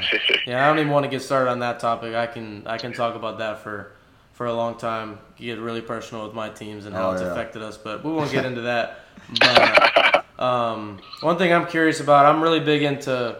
yeah, 0.48 0.64
I 0.64 0.68
don't 0.68 0.80
even 0.80 0.92
want 0.92 1.06
to 1.06 1.10
get 1.10 1.22
started 1.22 1.52
on 1.52 1.60
that 1.60 1.80
topic. 1.80 2.16
I 2.16 2.28
can 2.28 2.66
I 2.66 2.78
can 2.78 2.94
talk 2.94 3.16
about 3.16 3.40
that 3.40 3.60
for 3.60 3.94
for 4.34 4.46
a 4.46 4.54
long 4.54 4.78
time. 4.78 5.20
Get 5.38 5.60
really 5.60 5.82
personal 5.82 6.26
with 6.26 6.36
my 6.36 6.50
teams 6.50 6.86
and 6.86 6.96
how 6.96 7.10
oh, 7.10 7.14
it's 7.14 7.22
yeah. 7.22 7.32
affected 7.32 7.62
us, 7.62 7.78
but 7.78 8.04
we 8.04 8.12
won't 8.12 8.32
get 8.32 8.46
into 8.52 8.62
that. 8.62 9.00
But 9.40 10.42
um, 10.42 11.00
one 11.22 11.38
thing 11.38 11.52
I'm 11.54 11.68
curious 11.68 12.00
about, 12.00 12.26
I'm 12.26 12.42
really 12.42 12.60
big 12.60 12.84
into 12.84 13.38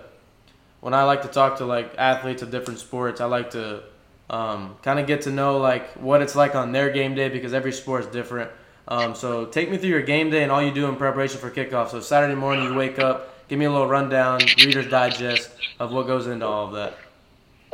when 0.82 0.94
I 0.94 1.04
like 1.04 1.22
to 1.24 1.28
talk 1.28 1.58
to 1.58 1.66
like 1.66 1.94
athletes 1.98 2.42
of 2.42 2.52
different 2.52 2.80
sports. 2.80 3.22
I 3.22 3.26
like 3.26 3.52
to 3.52 3.84
um, 4.30 4.76
kind 4.82 5.00
of 5.00 5.08
get 5.08 5.24
to 5.24 5.32
know 5.32 5.58
like 5.58 5.90
what 5.94 6.22
it's 6.22 6.36
like 6.36 6.56
on 6.56 6.72
their 6.72 6.92
game 6.92 7.16
day 7.16 7.30
because 7.30 7.54
every 7.54 7.72
sport 7.72 8.06
is 8.06 8.08
different. 8.08 8.52
Um, 8.88 9.14
so 9.14 9.46
take 9.46 9.70
me 9.70 9.78
through 9.78 9.90
your 9.90 10.02
game 10.02 10.30
day 10.30 10.44
and 10.44 10.52
all 10.52 10.64
you 10.64 10.74
do 10.74 10.88
in 10.88 10.96
preparation 10.96 11.40
for 11.40 11.52
kickoff. 11.52 11.90
So 11.90 12.00
Saturday 12.00 12.36
morning 12.36 12.66
you 12.66 12.74
wake 12.74 12.98
up 13.00 13.36
Give 13.50 13.58
me 13.58 13.66
a 13.66 13.72
little 13.72 13.88
rundown, 13.88 14.42
Reader's 14.64 14.88
Digest 14.92 15.50
of 15.80 15.92
what 15.92 16.06
goes 16.06 16.28
into 16.28 16.46
all 16.46 16.68
of 16.68 16.74
that. 16.74 16.94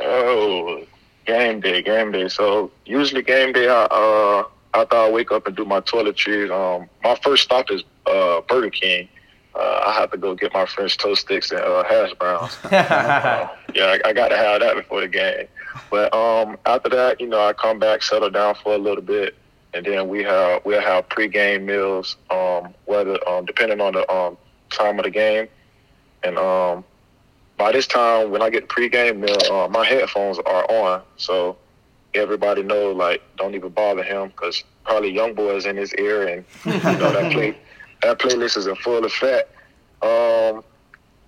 Oh, 0.00 0.82
game 1.26 1.60
day, 1.60 1.82
game 1.82 2.12
day. 2.12 2.28
So 2.28 2.70
usually 2.86 3.20
game 3.20 3.52
day, 3.52 3.68
I, 3.68 3.84
uh, 3.84 4.44
after 4.72 4.96
I 4.96 5.10
wake 5.10 5.30
up 5.32 5.46
and 5.46 5.54
do 5.54 5.66
my 5.66 5.82
toiletries, 5.82 6.50
um, 6.50 6.88
my 7.04 7.14
first 7.16 7.42
stop 7.42 7.70
is 7.70 7.84
uh, 8.06 8.40
Burger 8.48 8.70
King. 8.70 9.06
Uh, 9.56 9.84
I 9.86 9.92
have 9.92 10.10
to 10.10 10.18
go 10.18 10.34
get 10.34 10.52
my 10.52 10.66
French 10.66 10.98
toast 10.98 11.22
sticks 11.22 11.50
and 11.50 11.60
uh, 11.60 11.82
hash 11.84 12.12
browns. 12.14 12.56
uh, 12.64 13.48
yeah, 13.74 13.96
I, 14.04 14.08
I 14.08 14.12
got 14.12 14.28
to 14.28 14.36
have 14.36 14.60
that 14.60 14.76
before 14.76 15.00
the 15.00 15.08
game. 15.08 15.48
But 15.90 16.12
um, 16.14 16.58
after 16.66 16.90
that, 16.90 17.20
you 17.20 17.26
know, 17.26 17.40
I 17.40 17.52
come 17.52 17.78
back, 17.78 18.02
settle 18.02 18.30
down 18.30 18.54
for 18.56 18.74
a 18.74 18.78
little 18.78 19.02
bit, 19.02 19.34
and 19.72 19.86
then 19.86 20.08
we 20.08 20.22
have 20.24 20.64
we'll 20.64 20.80
have 20.80 21.08
pregame 21.08 21.64
meals. 21.64 22.16
Um, 22.30 22.74
whether 22.84 23.16
um, 23.28 23.46
depending 23.46 23.80
on 23.80 23.94
the 23.94 24.10
um, 24.12 24.36
time 24.70 24.98
of 24.98 25.04
the 25.04 25.10
game. 25.10 25.48
And 26.22 26.38
um, 26.38 26.84
by 27.56 27.72
this 27.72 27.86
time, 27.86 28.30
when 28.30 28.42
I 28.42 28.50
get 28.50 28.68
pregame 28.68 29.18
meal, 29.18 29.52
uh, 29.52 29.68
my 29.68 29.84
headphones 29.84 30.38
are 30.38 30.70
on, 30.70 31.02
so 31.16 31.56
everybody 32.14 32.62
know 32.62 32.92
like 32.92 33.22
don't 33.36 33.54
even 33.54 33.70
bother 33.70 34.02
him 34.02 34.28
because 34.28 34.64
probably 34.84 35.10
young 35.10 35.34
boys 35.34 35.66
in 35.66 35.76
his 35.76 35.94
ear, 35.94 36.26
and 36.26 36.44
you 36.64 36.72
know 36.72 37.12
that 37.12 37.32
play 37.32 37.56
that 38.02 38.18
playlist 38.18 38.56
is 38.56 38.66
in 38.66 38.76
full 38.76 39.04
effect. 39.04 39.52
Um, 40.02 40.62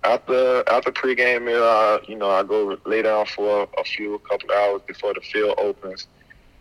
after 0.03 0.63
after 0.69 0.91
pregame 0.91 1.45
meal, 1.45 1.63
I, 1.63 1.99
you 2.07 2.15
know 2.15 2.29
I 2.29 2.43
go 2.43 2.77
lay 2.85 3.01
down 3.01 3.25
for 3.25 3.67
a, 3.77 3.83
few 3.83 4.15
a 4.15 4.19
couple 4.19 4.51
hours 4.51 4.81
before 4.87 5.13
the 5.13 5.21
field 5.21 5.55
opens. 5.57 6.07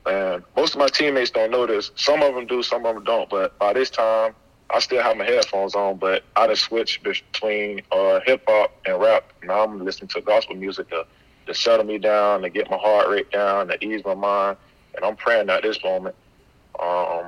And 0.07 0.43
most 0.57 0.75
of 0.75 0.79
my 0.79 0.89
teammates 0.89 1.31
don't 1.31 1.51
know 1.51 1.67
this. 1.67 1.91
Some 1.97 2.23
of 2.23 2.35
them 2.35 2.47
do, 2.47 2.63
some 2.63 2.87
of 2.87 2.95
them 2.95 3.05
don't. 3.05 3.29
But 3.29 3.59
by 3.59 3.75
this 3.75 3.91
time, 3.91 4.35
I 4.71 4.81
still 4.81 5.03
have 5.03 5.17
my 5.17 5.25
headphones 5.25 5.75
on, 5.75 5.99
but 5.99 6.25
I 6.35 6.47
just 6.47 6.63
switched 6.63 7.03
between 7.03 7.83
uh, 7.93 8.21
hip 8.25 8.43
hop 8.47 8.73
and 8.87 9.01
rap. 9.01 9.33
Now 9.43 9.65
I'm 9.65 9.85
listening 9.85 10.09
to 10.09 10.21
gospel 10.23 10.57
music 10.57 10.89
to, 10.91 11.07
to 11.47 11.55
settle 11.55 11.85
me 11.85 11.99
down, 11.99 12.43
to 12.43 12.51
get 12.51 12.71
my 12.71 12.77
heart 12.77 13.09
rate 13.09 13.31
down, 13.31 13.69
to 13.69 13.85
ease 13.85 14.03
my 14.05 14.15
mind. 14.15 14.57
And 14.95 15.05
I'm 15.05 15.17
praying 15.17 15.51
at 15.51 15.63
this 15.63 15.83
moment. 15.85 16.15
Um, 16.81 17.27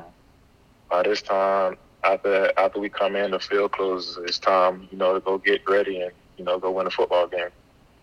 by 0.91 1.03
this 1.03 1.23
time, 1.23 1.77
after 2.05 2.53
after 2.59 2.81
we 2.81 2.89
come 2.89 3.17
in, 3.17 3.31
the 3.31 3.41
field 3.41 3.73
closes. 3.73 4.19
It's 4.25 4.39
time, 4.39 4.89
you 4.91 4.99
know, 4.99 5.15
to 5.15 5.21
go 5.21 5.39
get 5.39 5.69
ready 5.69 6.01
and 6.01 6.13
you 6.37 6.45
know 6.45 6.59
go 6.59 6.71
win 6.71 6.87
a 6.87 6.91
football 6.91 7.27
game. 7.27 7.49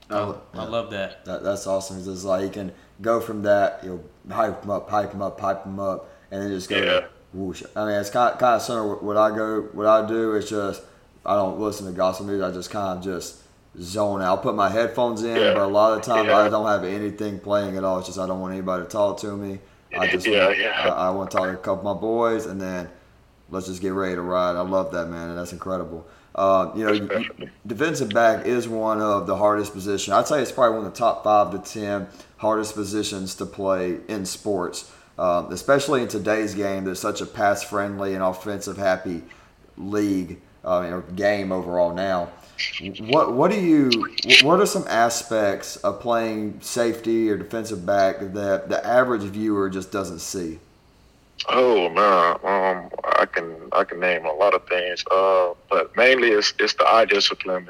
Oh, 0.09 0.41
I 0.53 0.63
love 0.63 0.89
that. 0.91 1.25
that. 1.25 1.43
That's 1.43 1.67
awesome. 1.67 1.97
It's 1.97 2.05
just 2.05 2.23
like 2.23 2.43
you 2.43 2.49
can 2.49 2.71
go 3.01 3.19
from 3.19 3.43
that, 3.43 3.83
you 3.83 3.89
know, 3.89 4.33
hype 4.33 4.61
them 4.61 4.71
up, 4.71 4.89
hype 4.89 5.11
them 5.11 5.21
up, 5.21 5.39
hype 5.39 5.63
them 5.63 5.79
up, 5.79 6.09
and 6.31 6.41
then 6.41 6.49
just 6.49 6.69
go. 6.69 6.77
Yeah 6.77 7.07
whoosh. 7.33 7.63
I 7.75 7.85
mean, 7.85 7.95
it's 7.95 8.09
kind 8.09 8.33
of, 8.33 8.39
kind 8.39 8.55
of 8.55 8.61
similar. 8.61 8.95
What 8.95 9.17
I 9.17 9.35
go, 9.35 9.61
what 9.73 9.85
I 9.85 10.07
do 10.07 10.35
is 10.35 10.49
just 10.49 10.81
I 11.25 11.35
don't 11.35 11.59
listen 11.59 11.85
to 11.85 11.91
gospel 11.91 12.25
music. 12.25 12.45
I 12.45 12.51
just 12.51 12.69
kind 12.69 12.97
of 12.97 13.03
just 13.03 13.41
zone 13.79 14.21
out. 14.21 14.27
I'll 14.27 14.37
put 14.37 14.55
my 14.55 14.69
headphones 14.69 15.23
in, 15.23 15.35
yeah. 15.35 15.53
but 15.53 15.63
a 15.63 15.67
lot 15.67 15.93
of 15.93 16.03
the 16.03 16.11
time 16.13 16.25
yeah. 16.25 16.37
I 16.37 16.49
don't 16.49 16.67
have 16.67 16.83
anything 16.83 17.39
playing 17.39 17.77
at 17.77 17.83
all. 17.83 17.99
It's 17.99 18.07
just 18.07 18.19
I 18.19 18.27
don't 18.27 18.39
want 18.39 18.53
anybody 18.53 18.83
to 18.83 18.89
talk 18.89 19.19
to 19.19 19.35
me. 19.35 19.59
I 19.97 20.07
just 20.11 20.25
yeah, 20.25 20.47
want, 20.47 20.57
yeah. 20.57 20.93
I, 20.93 21.07
I, 21.07 21.09
want 21.11 21.31
to 21.31 21.37
talk 21.37 21.47
to 21.47 21.53
a 21.53 21.57
couple 21.57 21.89
of 21.89 21.95
my 21.95 22.01
boys, 22.01 22.45
and 22.45 22.59
then 22.59 22.89
let's 23.49 23.67
just 23.67 23.81
get 23.81 23.93
ready 23.93 24.15
to 24.15 24.21
ride. 24.21 24.55
I 24.55 24.61
love 24.61 24.91
that 24.91 25.07
man, 25.07 25.35
that's 25.35 25.53
incredible. 25.53 26.07
Uh, 26.35 26.71
you 26.75 26.85
know, 26.85 27.23
defensive 27.65 28.09
back 28.09 28.45
is 28.45 28.67
one 28.67 29.01
of 29.01 29.25
the 29.25 29.35
hardest 29.35 29.73
positions. 29.73 30.13
I'd 30.13 30.27
say 30.27 30.41
it's 30.41 30.51
probably 30.51 30.77
one 30.77 30.85
of 30.85 30.93
the 30.93 30.99
top 30.99 31.23
five 31.23 31.51
to 31.51 31.59
ten 31.59 32.07
hardest 32.37 32.75
positions 32.75 33.33
to 33.35 33.45
play 33.45 33.97
in 34.07 34.25
sports 34.25 34.91
um, 35.17 35.51
especially 35.51 36.01
in 36.03 36.07
today's 36.07 36.53
game. 36.53 36.85
There's 36.85 36.99
such 36.99 37.21
a 37.21 37.25
pass 37.25 37.63
friendly 37.63 38.13
and 38.13 38.23
offensive 38.23 38.77
happy 38.77 39.23
league 39.77 40.41
uh, 40.63 40.81
or 40.81 41.01
game 41.01 41.51
overall 41.51 41.93
now. 41.93 42.29
What 42.99 43.33
what 43.33 43.51
do 43.51 43.59
you 43.59 43.89
what 44.43 44.59
are 44.59 44.65
some 44.65 44.85
aspects 44.87 45.75
of 45.77 45.99
playing 45.99 46.59
safety 46.61 47.29
or 47.29 47.37
defensive 47.37 47.85
back 47.85 48.19
that 48.19 48.69
the 48.69 48.85
average 48.85 49.21
viewer 49.23 49.69
just 49.69 49.91
doesn't 49.91 50.19
see? 50.19 50.59
Oh 51.49 51.89
man, 51.89 52.35
um, 52.43 52.89
I 53.03 53.25
can 53.25 53.55
I 53.71 53.83
can 53.83 53.99
name 53.99 54.25
a 54.25 54.33
lot 54.33 54.53
of 54.53 54.67
things, 54.67 55.03
uh, 55.11 55.53
but 55.69 55.95
mainly 55.95 56.29
it's 56.29 56.53
it's 56.59 56.73
the 56.73 56.85
eye 56.85 57.05
discipline. 57.05 57.69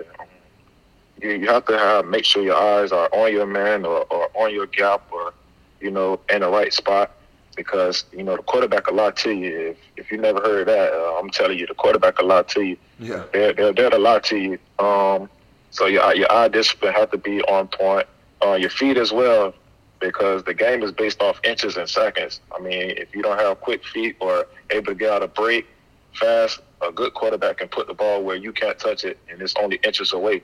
You 1.22 1.32
you 1.32 1.48
have 1.48 1.66
to 1.66 1.78
have 1.78 2.06
make 2.06 2.26
sure 2.26 2.42
your 2.44 2.56
eyes 2.56 2.92
are 2.92 3.10
on 3.14 3.32
your 3.32 3.46
man 3.46 3.86
or, 3.86 4.06
or 4.10 4.30
on 4.36 4.54
your 4.54 4.68
gap 4.68 5.12
or 5.12 5.34
you 5.82 5.92
know 5.92 6.20
in 6.30 6.42
the 6.42 6.50
right 6.50 6.74
spot 6.74 7.12
because 7.56 8.06
you 8.14 8.24
know 8.24 8.38
the 8.38 8.44
quarterback 8.44 8.88
a 8.88 8.94
lot 8.94 9.18
to 9.18 9.32
you. 9.32 9.70
If, 9.72 9.78
if 9.98 10.12
you 10.12 10.18
never 10.18 10.40
heard 10.40 10.68
that, 10.68 10.94
uh, 10.94 11.20
I'm 11.20 11.30
telling 11.30 11.58
you, 11.60 11.68
the 11.68 11.74
quarterback 11.74 12.20
a 12.20 12.26
lot 12.26 12.48
to 12.50 12.62
you. 12.62 12.78
Yeah, 13.00 13.24
they're 13.34 13.54
they're, 13.54 13.74
they're 13.74 13.94
a 13.94 14.00
lot 14.00 14.24
to 14.26 14.38
you. 14.38 14.60
Um, 14.80 15.30
so 15.72 15.88
your 15.88 16.16
your 16.16 16.32
eye 16.32 16.48
discipline 16.48 16.94
have 16.94 17.12
to 17.12 17.18
be 17.18 17.42
on 17.44 17.68
point. 17.68 18.08
Uh, 18.42 18.54
your 18.54 18.70
feet 18.70 18.98
as 18.98 19.12
well, 19.12 19.54
because 20.00 20.44
the 20.44 20.54
game 20.54 20.84
is 20.84 20.92
based 20.92 21.22
off 21.22 21.40
inches 21.44 21.78
and 21.78 21.90
seconds. 21.90 22.42
I 22.56 22.60
mean, 22.60 22.92
if 22.92 23.16
you 23.16 23.22
don't 23.22 23.40
have 23.40 23.62
quick 23.62 23.84
feet 23.84 24.16
or 24.20 24.48
able 24.70 24.88
to 24.88 24.96
get 24.96 25.12
out 25.12 25.24
a 25.24 25.28
break 25.28 25.68
fast, 26.14 26.60
a 26.82 26.92
good 26.92 27.14
quarterback 27.14 27.58
can 27.58 27.68
put 27.68 27.88
the 27.88 27.94
ball 27.94 28.24
where 28.24 28.36
you 28.36 28.52
can't 28.52 28.78
touch 28.78 29.04
it, 29.04 29.18
and 29.30 29.42
it's 29.42 29.56
only 29.60 29.80
inches 29.84 30.14
away. 30.14 30.44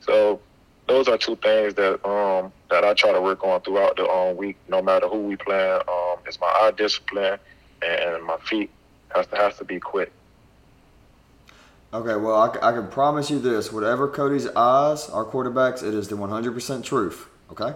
So 0.00 0.40
those 0.86 1.06
are 1.06 1.18
two 1.18 1.36
things 1.36 1.74
that 1.74 2.04
um 2.08 2.52
that 2.70 2.84
I 2.84 2.94
try 2.94 3.12
to 3.12 3.20
work 3.20 3.44
on 3.44 3.60
throughout 3.60 3.96
the 3.96 4.08
um, 4.08 4.36
week, 4.36 4.56
no 4.68 4.82
matter 4.82 5.08
who 5.08 5.22
we 5.22 5.36
play. 5.36 5.70
Um, 5.72 6.16
it's 6.26 6.40
my 6.40 6.46
eye 6.46 6.72
discipline 6.76 7.38
and 7.82 8.24
my 8.24 8.36
feet 8.38 8.70
has 9.14 9.26
to 9.28 9.36
has 9.36 9.56
to 9.58 9.64
be 9.64 9.80
quick. 9.80 10.12
Okay, 11.92 12.16
well, 12.16 12.34
I, 12.34 12.68
I 12.68 12.72
can 12.72 12.88
promise 12.88 13.30
you 13.30 13.38
this: 13.38 13.72
whatever 13.72 14.08
Cody's 14.08 14.46
eyes 14.48 15.08
are 15.08 15.24
quarterbacks, 15.24 15.82
it 15.82 15.94
is 15.94 16.08
the 16.08 16.16
100% 16.16 16.84
truth. 16.84 17.28
Okay. 17.50 17.74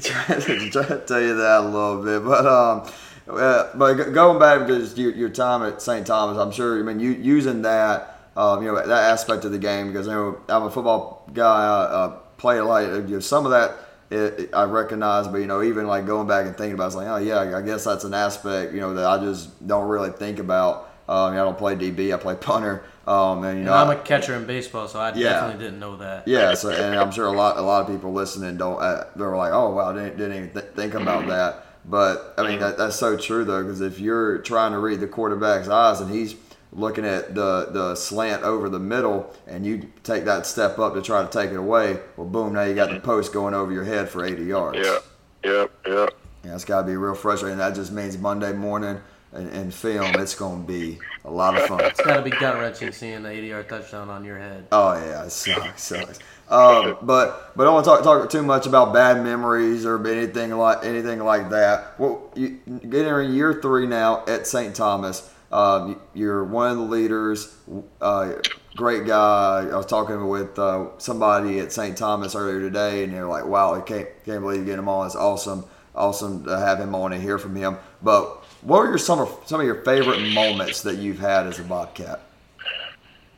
Trying 0.00 0.40
to 0.40 1.04
tell 1.06 1.20
you 1.20 1.34
that 1.34 1.60
a 1.60 1.64
little 1.64 2.02
bit, 2.02 2.24
but 2.24 2.46
um, 2.46 2.90
uh, 3.28 3.70
but 3.74 3.94
going 4.12 4.38
back 4.38 4.66
to 4.66 4.78
your, 5.00 5.12
your 5.12 5.28
time 5.28 5.62
at 5.62 5.82
St. 5.82 6.06
Thomas, 6.06 6.38
I'm 6.38 6.52
sure. 6.52 6.78
I 6.78 6.82
mean, 6.82 7.00
you 7.00 7.12
using 7.12 7.62
that 7.62 8.20
um, 8.36 8.62
you 8.62 8.68
know 8.68 8.76
that 8.76 8.90
aspect 9.12 9.44
of 9.44 9.52
the 9.52 9.58
game 9.58 9.88
because 9.88 10.06
you 10.06 10.12
know 10.12 10.40
I'm 10.48 10.64
a 10.64 10.70
football 10.70 11.28
guy. 11.32 11.44
I 11.46 12.16
play 12.38 12.58
a 12.58 12.64
lot. 12.64 12.84
You 12.84 13.02
know, 13.02 13.20
some 13.20 13.44
of 13.44 13.52
that 13.52 13.76
it, 14.10 14.40
it, 14.40 14.54
I 14.54 14.64
recognize, 14.64 15.28
but 15.28 15.38
you 15.38 15.46
know, 15.46 15.62
even 15.62 15.86
like 15.86 16.06
going 16.06 16.26
back 16.26 16.46
and 16.46 16.56
thinking 16.56 16.74
about, 16.74 16.84
it, 16.84 16.88
it's 16.88 16.96
like, 16.96 17.08
oh 17.08 17.16
yeah, 17.16 17.56
I 17.56 17.62
guess 17.62 17.84
that's 17.84 18.04
an 18.04 18.14
aspect 18.14 18.72
you 18.72 18.80
know 18.80 18.94
that 18.94 19.06
I 19.06 19.18
just 19.18 19.66
don't 19.66 19.88
really 19.88 20.10
think 20.10 20.38
about. 20.38 20.89
Um, 21.10 21.32
I 21.32 21.36
don't 21.36 21.58
play 21.58 21.74
DB. 21.74 22.14
I 22.14 22.16
play 22.16 22.36
punter. 22.36 22.84
Um, 23.04 23.42
and 23.42 23.58
you 23.58 23.64
know, 23.64 23.72
and 23.72 23.90
I'm 23.90 23.98
a 23.98 24.00
catcher 24.00 24.36
in 24.36 24.46
baseball, 24.46 24.86
so 24.86 25.00
I 25.00 25.12
yeah, 25.14 25.30
definitely 25.30 25.64
didn't 25.64 25.80
know 25.80 25.96
that. 25.96 26.28
Yeah, 26.28 26.54
so 26.54 26.70
and 26.70 26.94
I'm 26.94 27.10
sure 27.10 27.26
a 27.26 27.32
lot 27.32 27.58
a 27.58 27.62
lot 27.62 27.82
of 27.82 27.88
people 27.88 28.12
listening 28.12 28.56
don't. 28.56 28.80
Uh, 28.80 29.06
they're 29.16 29.36
like, 29.36 29.52
oh 29.52 29.74
wow, 29.74 29.92
didn't 29.92 30.16
didn't 30.16 30.36
even 30.36 30.50
th- 30.50 30.72
think 30.76 30.94
about 30.94 31.26
that. 31.26 31.66
But 31.84 32.34
I 32.38 32.46
mean, 32.46 32.60
that, 32.60 32.78
that's 32.78 32.94
so 32.94 33.16
true 33.16 33.44
though, 33.44 33.62
because 33.62 33.80
if 33.80 33.98
you're 33.98 34.38
trying 34.38 34.70
to 34.70 34.78
read 34.78 35.00
the 35.00 35.08
quarterback's 35.08 35.68
eyes 35.68 36.00
and 36.00 36.14
he's 36.14 36.36
looking 36.72 37.04
at 37.04 37.34
the 37.34 37.70
the 37.72 37.96
slant 37.96 38.44
over 38.44 38.68
the 38.68 38.78
middle, 38.78 39.34
and 39.48 39.66
you 39.66 39.90
take 40.04 40.24
that 40.26 40.46
step 40.46 40.78
up 40.78 40.94
to 40.94 41.02
try 41.02 41.22
to 41.22 41.28
take 41.28 41.50
it 41.50 41.56
away. 41.56 41.98
Well, 42.16 42.28
boom! 42.28 42.52
Now 42.52 42.62
you 42.62 42.76
got 42.76 42.90
the 42.90 43.00
post 43.00 43.32
going 43.32 43.54
over 43.54 43.72
your 43.72 43.84
head 43.84 44.08
for 44.08 44.24
80 44.24 44.44
yards. 44.44 44.78
Yeah, 44.78 44.98
yeah, 45.42 45.66
yeah. 45.84 46.06
Yeah, 46.44 46.54
it's 46.54 46.64
got 46.64 46.82
to 46.82 46.86
be 46.86 46.96
real 46.96 47.16
frustrating. 47.16 47.58
That 47.58 47.74
just 47.74 47.90
means 47.90 48.16
Monday 48.16 48.52
morning 48.52 49.00
and, 49.32 49.72
film, 49.72 50.14
it's 50.16 50.34
going 50.34 50.62
to 50.62 50.66
be 50.66 50.98
a 51.24 51.30
lot 51.30 51.56
of 51.56 51.62
fun. 51.66 51.80
It's 51.84 52.00
got 52.00 52.16
to 52.16 52.22
be 52.22 52.30
gut 52.30 52.58
wrenching 52.58 52.92
seeing 52.92 53.22
the 53.22 53.30
80 53.30 53.46
yard 53.46 53.68
touchdown 53.68 54.10
on 54.10 54.24
your 54.24 54.38
head. 54.38 54.66
Oh 54.72 54.94
yeah, 54.94 55.24
it 55.24 55.30
sucks. 55.30 55.82
sucks. 55.82 56.18
Um, 56.48 56.96
but 57.02 57.52
but 57.56 57.62
I 57.62 57.66
don't 57.66 57.74
want 57.74 57.84
to 57.84 57.90
talk, 57.90 58.02
talk 58.02 58.30
too 58.30 58.42
much 58.42 58.66
about 58.66 58.92
bad 58.92 59.22
memories 59.22 59.86
or 59.86 60.04
anything 60.06 60.50
like 60.56 60.84
anything 60.84 61.20
like 61.20 61.50
that. 61.50 61.98
Well, 61.98 62.32
you 62.34 62.58
getting 62.66 63.26
in 63.26 63.34
year 63.34 63.60
three 63.62 63.86
now 63.86 64.24
at 64.26 64.46
St. 64.46 64.74
Thomas. 64.74 65.32
Um, 65.52 66.00
you're 66.14 66.44
one 66.44 66.72
of 66.72 66.76
the 66.78 66.84
leaders. 66.84 67.56
Uh, 68.00 68.34
great 68.76 69.06
guy. 69.06 69.68
I 69.70 69.76
was 69.76 69.86
talking 69.86 70.28
with 70.28 70.58
uh, 70.58 70.98
somebody 70.98 71.58
at 71.60 71.72
St. 71.72 71.96
Thomas 71.96 72.34
earlier 72.34 72.60
today, 72.60 73.04
and 73.04 73.12
they're 73.12 73.26
like, 73.26 73.46
"Wow, 73.46 73.74
I 73.74 73.80
can't 73.80 74.08
can't 74.24 74.42
believe 74.42 74.60
you 74.60 74.66
get 74.66 74.78
him 74.78 74.88
on. 74.88 75.06
It's 75.06 75.16
awesome, 75.16 75.64
awesome 75.94 76.44
to 76.44 76.58
have 76.58 76.80
him 76.80 76.94
on 76.96 77.12
and 77.12 77.22
hear 77.22 77.38
from 77.38 77.54
him." 77.54 77.78
But 78.02 78.39
what 78.62 78.80
are 78.80 78.88
your 78.88 78.98
some 78.98 79.20
of 79.20 79.40
some 79.46 79.60
of 79.60 79.66
your 79.66 79.82
favorite 79.82 80.32
moments 80.32 80.82
that 80.82 80.96
you've 80.96 81.18
had 81.18 81.46
as 81.46 81.58
a 81.58 81.62
Bobcat? 81.62 82.20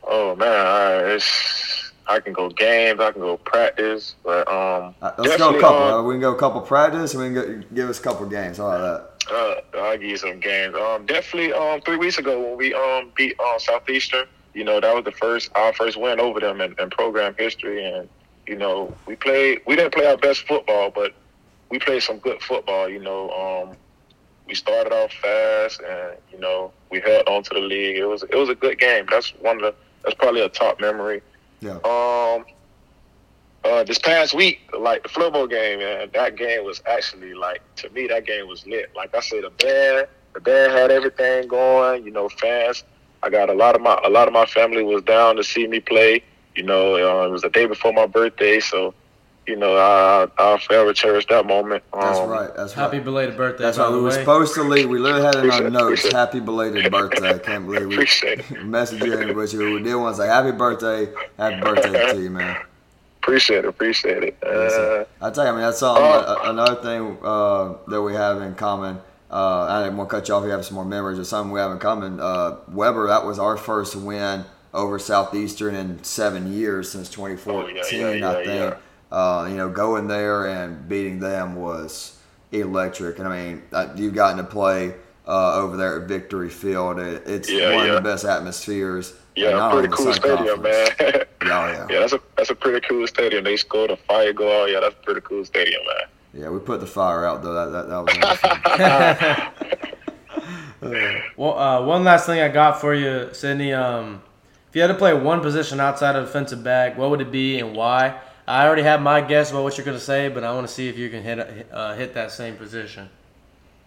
Oh 0.03 0.35
man, 0.35 0.49
I, 0.49 1.19
I 2.07 2.19
can 2.19 2.33
go 2.33 2.49
games, 2.49 2.99
I 2.99 3.11
can 3.11 3.21
go 3.21 3.37
practice, 3.37 4.15
but 4.23 4.47
um, 4.47 4.93
right, 5.01 5.17
let's 5.17 5.37
go 5.37 5.55
a 5.55 5.59
couple. 5.59 5.99
Um, 5.99 6.05
we 6.05 6.15
can 6.15 6.21
go 6.21 6.35
a 6.35 6.37
couple 6.37 6.61
practice, 6.61 7.13
and 7.13 7.23
we 7.23 7.41
can 7.41 7.61
go, 7.61 7.67
give 7.73 7.89
us 7.89 7.99
a 7.99 8.03
couple 8.03 8.25
games. 8.25 8.59
About 8.59 9.17
that? 9.29 9.33
Uh, 9.33 9.77
I'll 9.77 9.97
give 9.97 10.09
you 10.09 10.17
some 10.17 10.39
games. 10.39 10.75
Um, 10.75 11.05
definitely. 11.05 11.53
Um, 11.53 11.79
three 11.81 11.97
weeks 11.97 12.17
ago 12.17 12.41
when 12.41 12.57
we 12.57 12.73
um 12.73 13.11
beat 13.15 13.39
um 13.39 13.59
Southeastern, 13.59 14.27
you 14.53 14.63
know 14.63 14.81
that 14.81 14.93
was 14.93 15.05
the 15.05 15.11
first 15.11 15.51
our 15.55 15.73
first 15.73 15.97
win 15.97 16.19
over 16.19 16.39
them 16.39 16.59
in, 16.59 16.75
in 16.77 16.89
program 16.89 17.33
history, 17.37 17.85
and 17.85 18.09
you 18.45 18.57
know 18.57 18.93
we 19.05 19.15
played. 19.15 19.61
We 19.65 19.75
didn't 19.77 19.93
play 19.93 20.05
our 20.05 20.17
best 20.17 20.45
football, 20.47 20.91
but 20.91 21.13
we 21.69 21.79
played 21.79 22.03
some 22.03 22.17
good 22.17 22.41
football. 22.41 22.89
You 22.89 22.99
know, 22.99 23.29
um, 23.31 23.77
we 24.47 24.55
started 24.55 24.93
off 24.93 25.11
fast, 25.13 25.81
and 25.81 26.17
you 26.31 26.39
know 26.39 26.71
we 26.89 26.99
held 26.99 27.27
on 27.27 27.43
to 27.43 27.53
the 27.53 27.59
league. 27.59 27.97
It 27.97 28.05
was 28.05 28.23
it 28.23 28.35
was 28.35 28.49
a 28.49 28.55
good 28.55 28.79
game. 28.79 29.05
That's 29.09 29.29
one 29.41 29.57
of 29.57 29.61
the 29.61 29.75
that's 30.03 30.15
probably 30.15 30.41
a 30.41 30.49
top 30.49 30.79
memory. 30.79 31.21
Yeah. 31.61 31.77
Um, 31.85 32.45
uh, 33.63 33.83
this 33.83 33.97
past 33.97 34.33
week, 34.33 34.59
like 34.77 35.03
the 35.03 35.09
football 35.09 35.47
game, 35.47 35.79
man, 35.79 36.09
that 36.13 36.35
game 36.35 36.65
was 36.65 36.81
actually 36.85 37.33
like 37.33 37.61
to 37.77 37.89
me 37.91 38.07
that 38.07 38.25
game 38.25 38.47
was 38.47 38.65
lit. 38.67 38.91
Like 38.95 39.15
I 39.15 39.21
said, 39.21 39.43
the 39.43 39.49
band, 39.49 40.07
the 40.33 40.41
band 40.41 40.73
had 40.73 40.91
everything 40.91 41.47
going. 41.47 42.03
You 42.03 42.11
know, 42.11 42.29
fans. 42.29 42.83
I 43.21 43.29
got 43.29 43.49
a 43.49 43.53
lot 43.53 43.75
of 43.75 43.81
my 43.81 43.97
a 44.03 44.09
lot 44.09 44.27
of 44.27 44.33
my 44.33 44.45
family 44.45 44.83
was 44.83 45.01
down 45.03 45.37
to 45.37 45.43
see 45.43 45.65
me 45.67 45.79
play. 45.79 46.23
You 46.55 46.63
know, 46.63 46.95
uh, 46.95 47.25
it 47.25 47.31
was 47.31 47.41
the 47.41 47.49
day 47.49 47.65
before 47.65 47.93
my 47.93 48.05
birthday, 48.05 48.59
so 48.59 48.93
you 49.47 49.55
know, 49.55 49.75
I, 49.75 50.27
I'll 50.37 50.57
forever 50.57 50.93
cherish 50.93 51.25
that 51.27 51.45
moment. 51.45 51.83
Um, 51.91 52.01
that's 52.01 52.19
right. 52.19 52.49
That's 52.55 52.73
happy 52.73 52.97
right. 52.97 53.05
belated 53.05 53.37
birthday. 53.37 53.63
That's 53.63 53.77
right. 53.77 53.91
We 53.91 54.01
were 54.01 54.11
supposed 54.11 54.53
to 54.55 54.63
leave. 54.63 54.89
We 54.89 54.99
literally 54.99 55.25
had 55.25 55.35
it 55.35 55.45
in 55.45 55.51
our 55.51 55.69
notes. 55.69 56.11
Happy 56.11 56.39
belated 56.39 56.91
birthday. 56.91 57.35
I 57.35 57.37
can't 57.39 57.65
believe 57.65 57.87
we 57.87 57.95
messaged 57.97 59.05
you 59.05 59.17
and 59.17 59.35
wish 59.35 59.53
you. 59.53 59.73
We 59.73 59.83
did 59.83 59.95
want 59.95 60.15
to 60.15 60.21
say 60.21 60.27
happy 60.27 60.51
birthday. 60.51 61.11
Happy 61.37 61.61
birthday 61.61 62.13
to 62.13 62.21
you, 62.21 62.29
man. 62.29 62.57
Appreciate 63.21 63.59
it. 63.59 63.65
Appreciate 63.65 64.23
it. 64.23 64.37
Uh, 64.43 65.05
I 65.21 65.29
tell 65.31 65.45
you, 65.45 65.51
I 65.51 65.53
mean, 65.53 65.61
that's 65.61 65.79
something. 65.79 66.03
Uh, 66.03 66.35
another 66.43 66.81
thing 66.81 67.17
uh, 67.23 67.75
that 67.87 68.01
we 68.01 68.13
have 68.13 68.41
in 68.41 68.55
common. 68.55 68.99
Uh, 69.31 69.63
I 69.63 69.83
didn't 69.83 69.97
want 69.97 70.09
to 70.09 70.15
cut 70.15 70.27
you 70.27 70.35
off. 70.35 70.43
If 70.43 70.47
you 70.47 70.51
have 70.51 70.65
some 70.65 70.75
more 70.75 70.85
memories 70.85 71.17
or 71.17 71.23
something 71.23 71.51
we 71.51 71.59
have 71.59 71.71
in 71.71 71.79
common. 71.79 72.19
Uh, 72.19 72.57
Webber, 72.69 73.07
that 73.07 73.25
was 73.25 73.39
our 73.39 73.57
first 73.57 73.95
win 73.95 74.45
over 74.73 74.99
Southeastern 74.99 75.75
in 75.75 76.03
seven 76.03 76.51
years 76.51 76.91
since 76.91 77.09
2014. 77.09 77.55
Oh, 77.55 77.67
yeah, 77.67 78.11
yeah, 78.11 78.29
I 78.29 78.45
think. 78.45 78.75
Uh, 79.13 79.45
you 79.47 79.55
know, 79.55 79.69
going 79.69 80.07
there 80.07 80.47
and 80.47 80.89
beating 80.89 81.19
them 81.19 81.55
was 81.55 82.17
electric. 82.51 83.19
And 83.19 83.27
I 83.27 83.43
mean, 83.43 83.61
you've 83.95 84.15
gotten 84.15 84.37
to 84.37 84.43
play 84.43 84.95
uh, 85.27 85.53
over 85.53 85.77
there 85.77 86.01
at 86.01 86.07
Victory 86.07 86.49
Field. 86.49 86.97
It, 86.97 87.21
it's 87.27 87.47
yeah, 87.49 87.75
one 87.75 87.85
yeah. 87.85 87.93
of 87.93 88.03
the 88.03 88.09
best 88.09 88.25
atmospheres. 88.25 89.13
Yeah, 89.35 89.69
pretty 89.71 89.89
cool 89.89 90.13
stadium, 90.13 90.63
man. 90.63 90.89
yeah, 90.99 91.23
yeah. 91.43 91.87
yeah, 91.89 91.99
that's 91.99 92.13
a 92.13 92.21
that's 92.37 92.49
a 92.49 92.55
pretty 92.55 92.85
cool 92.87 93.05
stadium. 93.05 93.43
They 93.43 93.55
scored 93.55 93.91
a 93.91 93.97
fire 93.97 94.33
goal. 94.33 94.67
Yeah, 94.67 94.79
that's 94.79 94.95
a 94.95 95.03
pretty 95.03 95.21
cool 95.21 95.45
stadium, 95.45 95.81
man. 95.85 96.07
Yeah, 96.33 96.49
we 96.49 96.59
put 96.59 96.79
the 96.79 96.87
fire 96.87 97.23
out 97.23 97.43
though. 97.43 97.53
That 97.53 97.87
that, 97.87 97.89
that 97.89 98.03
was. 100.81 101.27
well, 101.37 101.57
uh, 101.57 101.85
one 101.85 102.03
last 102.03 102.25
thing 102.25 102.41
I 102.41 102.49
got 102.49 102.81
for 102.81 102.95
you, 102.95 103.29
Sidney. 103.31 103.73
Um, 103.73 104.23
if 104.69 104.75
you 104.75 104.81
had 104.81 104.87
to 104.87 104.95
play 104.95 105.13
one 105.13 105.41
position 105.41 105.79
outside 105.79 106.15
of 106.15 106.25
defensive 106.25 106.63
back, 106.63 106.97
what 106.97 107.11
would 107.11 107.21
it 107.21 107.31
be 107.31 107.59
and 107.59 107.75
why? 107.75 108.19
I 108.47 108.65
already 108.65 108.83
have 108.83 109.01
my 109.01 109.21
guess 109.21 109.51
about 109.51 109.63
what 109.63 109.77
you're 109.77 109.85
going 109.85 109.97
to 109.97 110.03
say, 110.03 110.27
but 110.27 110.43
I 110.43 110.53
want 110.53 110.67
to 110.67 110.73
see 110.73 110.89
if 110.89 110.97
you 110.97 111.09
can 111.09 111.23
hit 111.23 111.67
uh, 111.71 111.95
hit 111.95 112.13
that 112.13 112.31
same 112.31 112.55
position. 112.57 113.09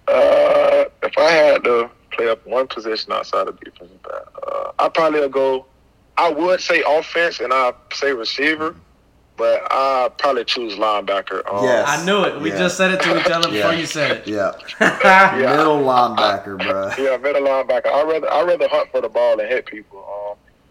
Uh, 0.09 0.85
if 1.03 1.19
I 1.19 1.31
had 1.31 1.65
to 1.65 1.91
play 2.13 2.29
up 2.29 2.47
one 2.47 2.67
position 2.67 3.13
outside 3.13 3.49
of 3.49 3.61
defensive 3.61 4.03
back, 4.03 4.23
uh, 4.47 4.73
I 4.79 4.89
probably 4.89 5.21
would 5.21 5.33
go. 5.33 5.67
I 6.17 6.31
would 6.31 6.61
say 6.61 6.83
offense, 6.87 7.41
and 7.41 7.53
I 7.53 7.75
say 7.93 8.13
receiver, 8.13 8.75
but 9.37 9.67
I 9.71 10.11
probably 10.17 10.45
choose 10.45 10.75
linebacker. 10.75 11.47
Um, 11.53 11.65
yes. 11.65 11.87
I 11.87 12.05
knew 12.07 12.25
it. 12.25 12.41
We 12.41 12.51
yeah. 12.51 12.59
just 12.59 12.79
said 12.79 12.93
it 12.93 13.03
to 13.03 13.21
each 13.21 13.27
other 13.27 13.49
yeah. 13.51 13.55
before 13.55 13.75
you 13.75 13.85
said 13.85 14.11
it. 14.19 14.27
Yeah, 14.27 14.53
yeah. 14.81 15.57
middle 15.57 15.81
linebacker, 15.81 16.59
bro. 16.59 16.93
Yeah, 16.99 17.19
middle 17.19 17.43
linebacker. 17.43 17.89
I 17.89 18.03
rather 18.05 18.33
I 18.33 18.43
rather 18.43 18.69
hunt 18.69 18.91
for 18.91 19.03
the 19.03 19.09
ball 19.09 19.39
and 19.39 19.49
hit 19.49 19.67
people. 19.67 19.99
Um, 19.99 20.26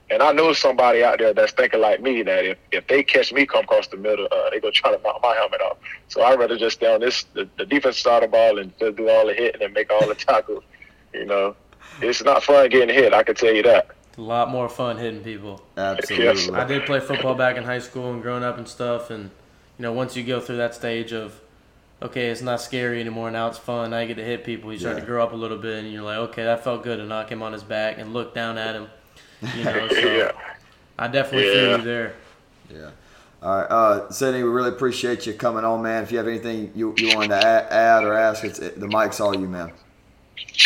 and 0.10 0.22
I 0.22 0.32
know 0.32 0.54
somebody 0.54 1.04
out 1.04 1.18
there 1.18 1.34
that's 1.34 1.52
thinking 1.54 1.82
like 1.82 2.02
me 2.02 2.22
that 2.22 2.46
if, 2.46 2.58
if 2.72 2.88
they 2.88 3.02
catch 3.04 3.34
me 3.34 3.46
come 3.46 3.64
across 3.64 3.88
the 3.88 3.98
middle, 3.98 4.28
uh, 4.32 4.50
they 4.52 4.60
gonna 4.60 4.72
try 4.72 4.96
to 4.96 5.02
knock 5.02 5.20
my 5.24 5.34
helmet 5.34 5.62
off. 5.62 5.78
So 6.10 6.22
I'd 6.22 6.38
rather 6.38 6.58
just 6.58 6.78
stay 6.78 6.94
on 6.94 7.00
this 7.00 7.24
the, 7.34 7.50
the 7.58 7.66
defense 7.66 7.98
side 7.98 8.24
of 8.24 8.30
the 8.30 8.38
ball 8.38 8.60
and 8.60 8.72
just 8.78 8.98
do 8.98 9.10
all 9.10 9.26
the 9.26 9.34
hitting 9.34 9.64
and 9.64 9.74
make 9.74 9.92
all 9.92 10.08
the 10.08 10.16
tackles. 10.16 10.64
You 11.14 11.26
know, 11.26 11.56
it's 12.02 12.24
not 12.24 12.44
fun 12.44 12.70
getting 12.70 12.94
hit. 12.94 13.14
I 13.14 13.24
can 13.24 13.36
tell 13.36 13.54
you 13.54 13.64
that. 13.64 13.90
a 14.18 14.22
lot 14.22 14.50
more 14.50 14.70
fun 14.70 14.98
hitting 14.98 15.24
people. 15.24 15.64
Absolutely. 15.76 16.26
Yes. 16.26 16.50
I 16.50 16.66
did 16.66 16.86
play 16.86 17.00
football 17.00 17.34
back 17.34 17.58
in 17.58 17.64
high 17.64 17.80
school 17.80 18.14
and 18.14 18.22
growing 18.22 18.44
up 18.44 18.60
and 18.60 18.68
stuff, 18.68 19.10
and 19.10 19.32
you 19.80 19.84
know 19.84 19.92
once 19.92 20.16
you 20.16 20.24
go 20.24 20.40
through 20.40 20.58
that 20.58 20.76
stage 20.76 21.14
of 21.14 21.42
okay, 22.04 22.28
it's 22.28 22.42
not 22.44 22.62
scary 22.62 23.02
anymore. 23.02 23.32
Now 23.32 23.48
it's 23.48 23.58
fun. 23.58 23.90
Now 23.90 24.02
you 24.02 24.08
get 24.10 24.18
to 24.18 24.24
hit 24.24 24.44
people. 24.44 24.72
You 24.72 24.78
start 24.78 24.98
yeah. 24.98 25.00
to 25.00 25.06
grow 25.08 25.24
up 25.24 25.34
a 25.34 25.36
little 25.36 25.58
bit, 25.58 25.84
and 25.84 25.92
you're 25.92 26.04
like, 26.04 26.18
okay, 26.18 26.44
that 26.44 26.64
felt 26.64 26.84
good 26.84 26.98
to 26.98 27.06
knock 27.06 27.32
him 27.32 27.42
on 27.42 27.54
his 27.54 27.64
back 27.64 27.98
and 27.98 28.14
look 28.14 28.36
down 28.36 28.60
at 28.60 28.76
him 28.76 28.88
you 29.56 29.64
know, 29.64 29.88
so 29.90 30.00
yeah. 30.00 30.32
I 30.98 31.08
definitely 31.08 31.48
yeah. 31.48 31.54
feel 31.54 31.78
you 31.80 31.84
there. 31.84 32.16
Yeah. 32.70 32.90
All 33.42 33.58
right, 33.58 33.70
uh, 33.70 34.10
Sidney, 34.10 34.42
we 34.42 34.50
really 34.50 34.70
appreciate 34.70 35.28
you 35.28 35.34
coming 35.34 35.64
on, 35.64 35.84
man. 35.84 36.04
If 36.04 36.12
you 36.12 36.18
have 36.18 36.28
anything 36.28 36.72
you, 36.74 36.96
you 36.98 37.16
wanted 37.16 37.40
to 37.40 37.46
add, 37.46 37.72
add 37.72 38.04
or 38.04 38.14
ask, 38.14 38.44
it's, 38.44 38.58
it, 38.58 38.80
the 38.80 38.88
mic's 38.88 39.20
all 39.20 39.40
you, 39.40 39.48
man. 39.48 39.72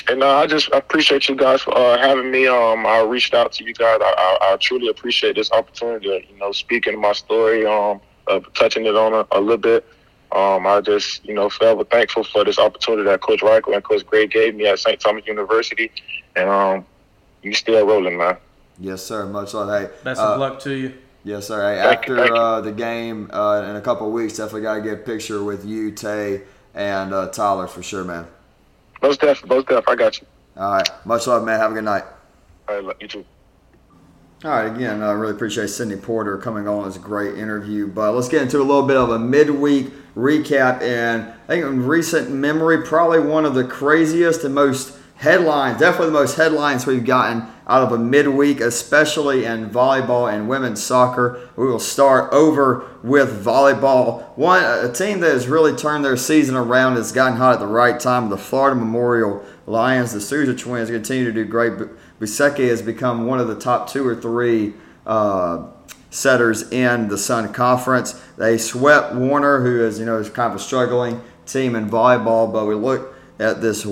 And 0.08 0.24
uh, 0.24 0.38
I 0.38 0.48
just 0.48 0.70
appreciate 0.70 1.28
you 1.28 1.36
guys 1.36 1.62
for 1.62 1.76
uh, 1.76 1.98
having 1.98 2.32
me. 2.32 2.48
Um, 2.48 2.86
I 2.86 3.02
reached 3.02 3.34
out 3.34 3.52
to 3.54 3.63
you 3.63 3.74
guys. 3.74 4.00
I, 4.02 4.38
I, 4.42 4.54
I, 4.54 4.58
truly 4.58 4.88
appreciate 4.88 5.36
this 5.36 5.52
opportunity. 5.52 6.28
You 6.32 6.38
know, 6.39 6.52
speaking 6.52 7.00
my 7.00 7.12
story, 7.13 7.65
um, 7.65 8.00
uh, 8.28 8.39
touching 8.56 8.86
it 8.86 8.96
on 8.96 9.13
a, 9.13 9.28
a 9.32 9.42
little 9.42 9.58
bit. 9.58 9.86
Um, 10.32 10.68
I 10.68 10.80
just, 10.82 11.26
you 11.26 11.34
know, 11.34 11.50
forever 11.50 11.84
thankful 11.84 12.24
for 12.24 12.44
this 12.44 12.60
opportunity 12.60 13.04
that 13.04 13.22
Coach 13.22 13.42
Reichel 13.42 13.74
and 13.74 13.84
Coach 13.84 14.06
Gray 14.06 14.28
gave 14.28 14.56
me 14.56 14.68
at 14.68 14.80
St. 14.80 15.00
Thomas 15.00 15.26
University, 15.26 15.92
and 16.36 16.50
um, 16.50 16.86
you 17.42 17.54
still 17.54 17.86
rolling, 17.86 18.18
man. 18.18 18.38
Yes, 18.80 19.04
sir. 19.04 19.26
Much 19.26 19.54
love. 19.54 19.70
Hey, 19.70 19.94
best 20.04 20.22
of 20.22 20.38
uh, 20.38 20.39
luck 20.39 20.60
to 20.62 20.74
you. 20.74 20.94
Yes, 21.24 21.48
sir. 21.48 21.62
Hey, 21.62 21.80
after 21.80 22.34
uh, 22.34 22.62
the 22.62 22.72
game 22.72 23.30
uh, 23.34 23.65
in 23.70 23.76
a 23.76 23.82
couple 23.82 24.08
of 24.08 24.13
weeks, 24.13 24.38
definitely 24.38 24.62
got 24.62 24.76
to 24.76 24.82
get 24.82 24.94
a 24.94 24.98
picture 24.98 25.44
with 25.44 25.65
you, 25.65 25.92
Tay, 25.92 26.42
and 26.74 27.13
uh, 27.13 27.28
Tyler 27.28 27.68
for 27.68 27.84
sure, 27.84 28.04
man. 28.04 28.26
Most 29.02 29.22
def, 29.22 29.46
most 29.46 29.68
def. 29.68 29.88
I 29.88 29.96
got 29.96 30.20
you. 30.22 30.28
All 30.56 30.72
right. 30.72 30.89
Much 31.06 31.28
love, 31.28 31.44
man. 31.44 31.60
Have 31.60 31.72
a 31.72 31.74
good 31.76 31.84
night. 31.84 32.04
All 32.68 32.82
right. 32.82 32.96
You 33.02 33.08
too. 33.08 33.26
All 34.46 34.52
right, 34.52 34.74
again, 34.74 35.04
I 35.04 35.12
really 35.12 35.34
appreciate 35.34 35.68
Sidney 35.68 35.98
Porter 35.98 36.38
coming 36.38 36.65
on. 36.65 36.88
It's 36.88 36.96
a 36.96 37.00
great 37.00 37.38
interview. 37.38 37.88
But 37.88 38.13
let's 38.13 38.30
get 38.30 38.42
into 38.42 38.60
a 38.60 38.63
little 38.63 38.88
bit 38.88 38.96
of 38.96 39.10
a 39.10 39.20
midweek 39.20 39.92
recap. 40.15 40.82
And 40.82 41.24
I 41.24 41.48
think 41.48 41.65
in 41.65 41.86
recent 41.86 42.32
memory, 42.32 42.86
probably 42.86 43.20
one 43.20 43.46
of 43.46 43.54
the 43.54 43.65
craziest 43.65 44.46
and 44.46 44.56
most 44.56 44.98
headlines, 45.19 45.77
definitely 45.79 46.08
the 46.08 46.13
most 46.13 46.38
headlines 46.38 46.86
we've 46.86 47.05
gotten 47.05 47.45
out 47.67 47.84
of 47.84 47.91
a 47.91 47.97
midweek, 47.97 48.62
especially 48.62 49.43
in 49.43 49.69
volleyball 49.69 50.32
and 50.32 50.47
women's 50.47 50.82
soccer. 50.82 51.49
We 51.58 51.67
will 51.67 51.79
start 51.79 52.34
over 52.34 52.89
with 53.03 53.43
volleyball. 53.43 54.38
One 54.38 54.63
a 54.63 54.91
team 54.91 55.19
that 55.19 55.32
has 55.32 55.47
really 55.47 55.75
turned 55.75 56.05
their 56.05 56.15
season 56.15 56.55
around 56.55 56.95
has 56.95 57.12
gotten 57.12 57.38
hot 57.38 57.53
at 57.53 57.60
the 57.60 57.67
right 57.67 57.99
time. 57.99 58.29
The 58.29 58.38
Florida 58.38 58.77
Memorial 58.77 59.45
Lions, 59.67 60.13
the 60.13 60.21
Souza 60.21 60.55
twins, 60.55 60.89
continue 60.89 61.25
to 61.25 61.34
do 61.34 61.43
great. 61.43 61.73
Buseke 62.19 62.69
has 62.69 62.82
become 62.82 63.27
one 63.27 63.39
of 63.39 63.49
the 63.49 63.60
top 63.60 63.89
two 63.89 64.08
or 64.08 64.15
three 64.15 64.73
uh, 65.05 65.67
setters 66.12 66.71
in 66.71 67.10
the 67.10 67.17
Sun 67.17 67.51
Conference. 67.51 68.13
They 68.38 68.58
swept 68.58 69.13
Warner, 69.13 69.62
who 69.63 69.84
is 69.84 69.99
you 69.99 70.05
know 70.05 70.17
is 70.17 70.29
kind 70.29 70.53
of 70.53 70.60
a 70.60 70.63
struggling 70.63 71.21
team 71.45 71.75
in 71.75 71.89
volleyball, 71.89 72.51
but 72.51 72.65
we 72.65 72.73
look 72.73 73.13
at 73.38 73.62
this 73.62 73.86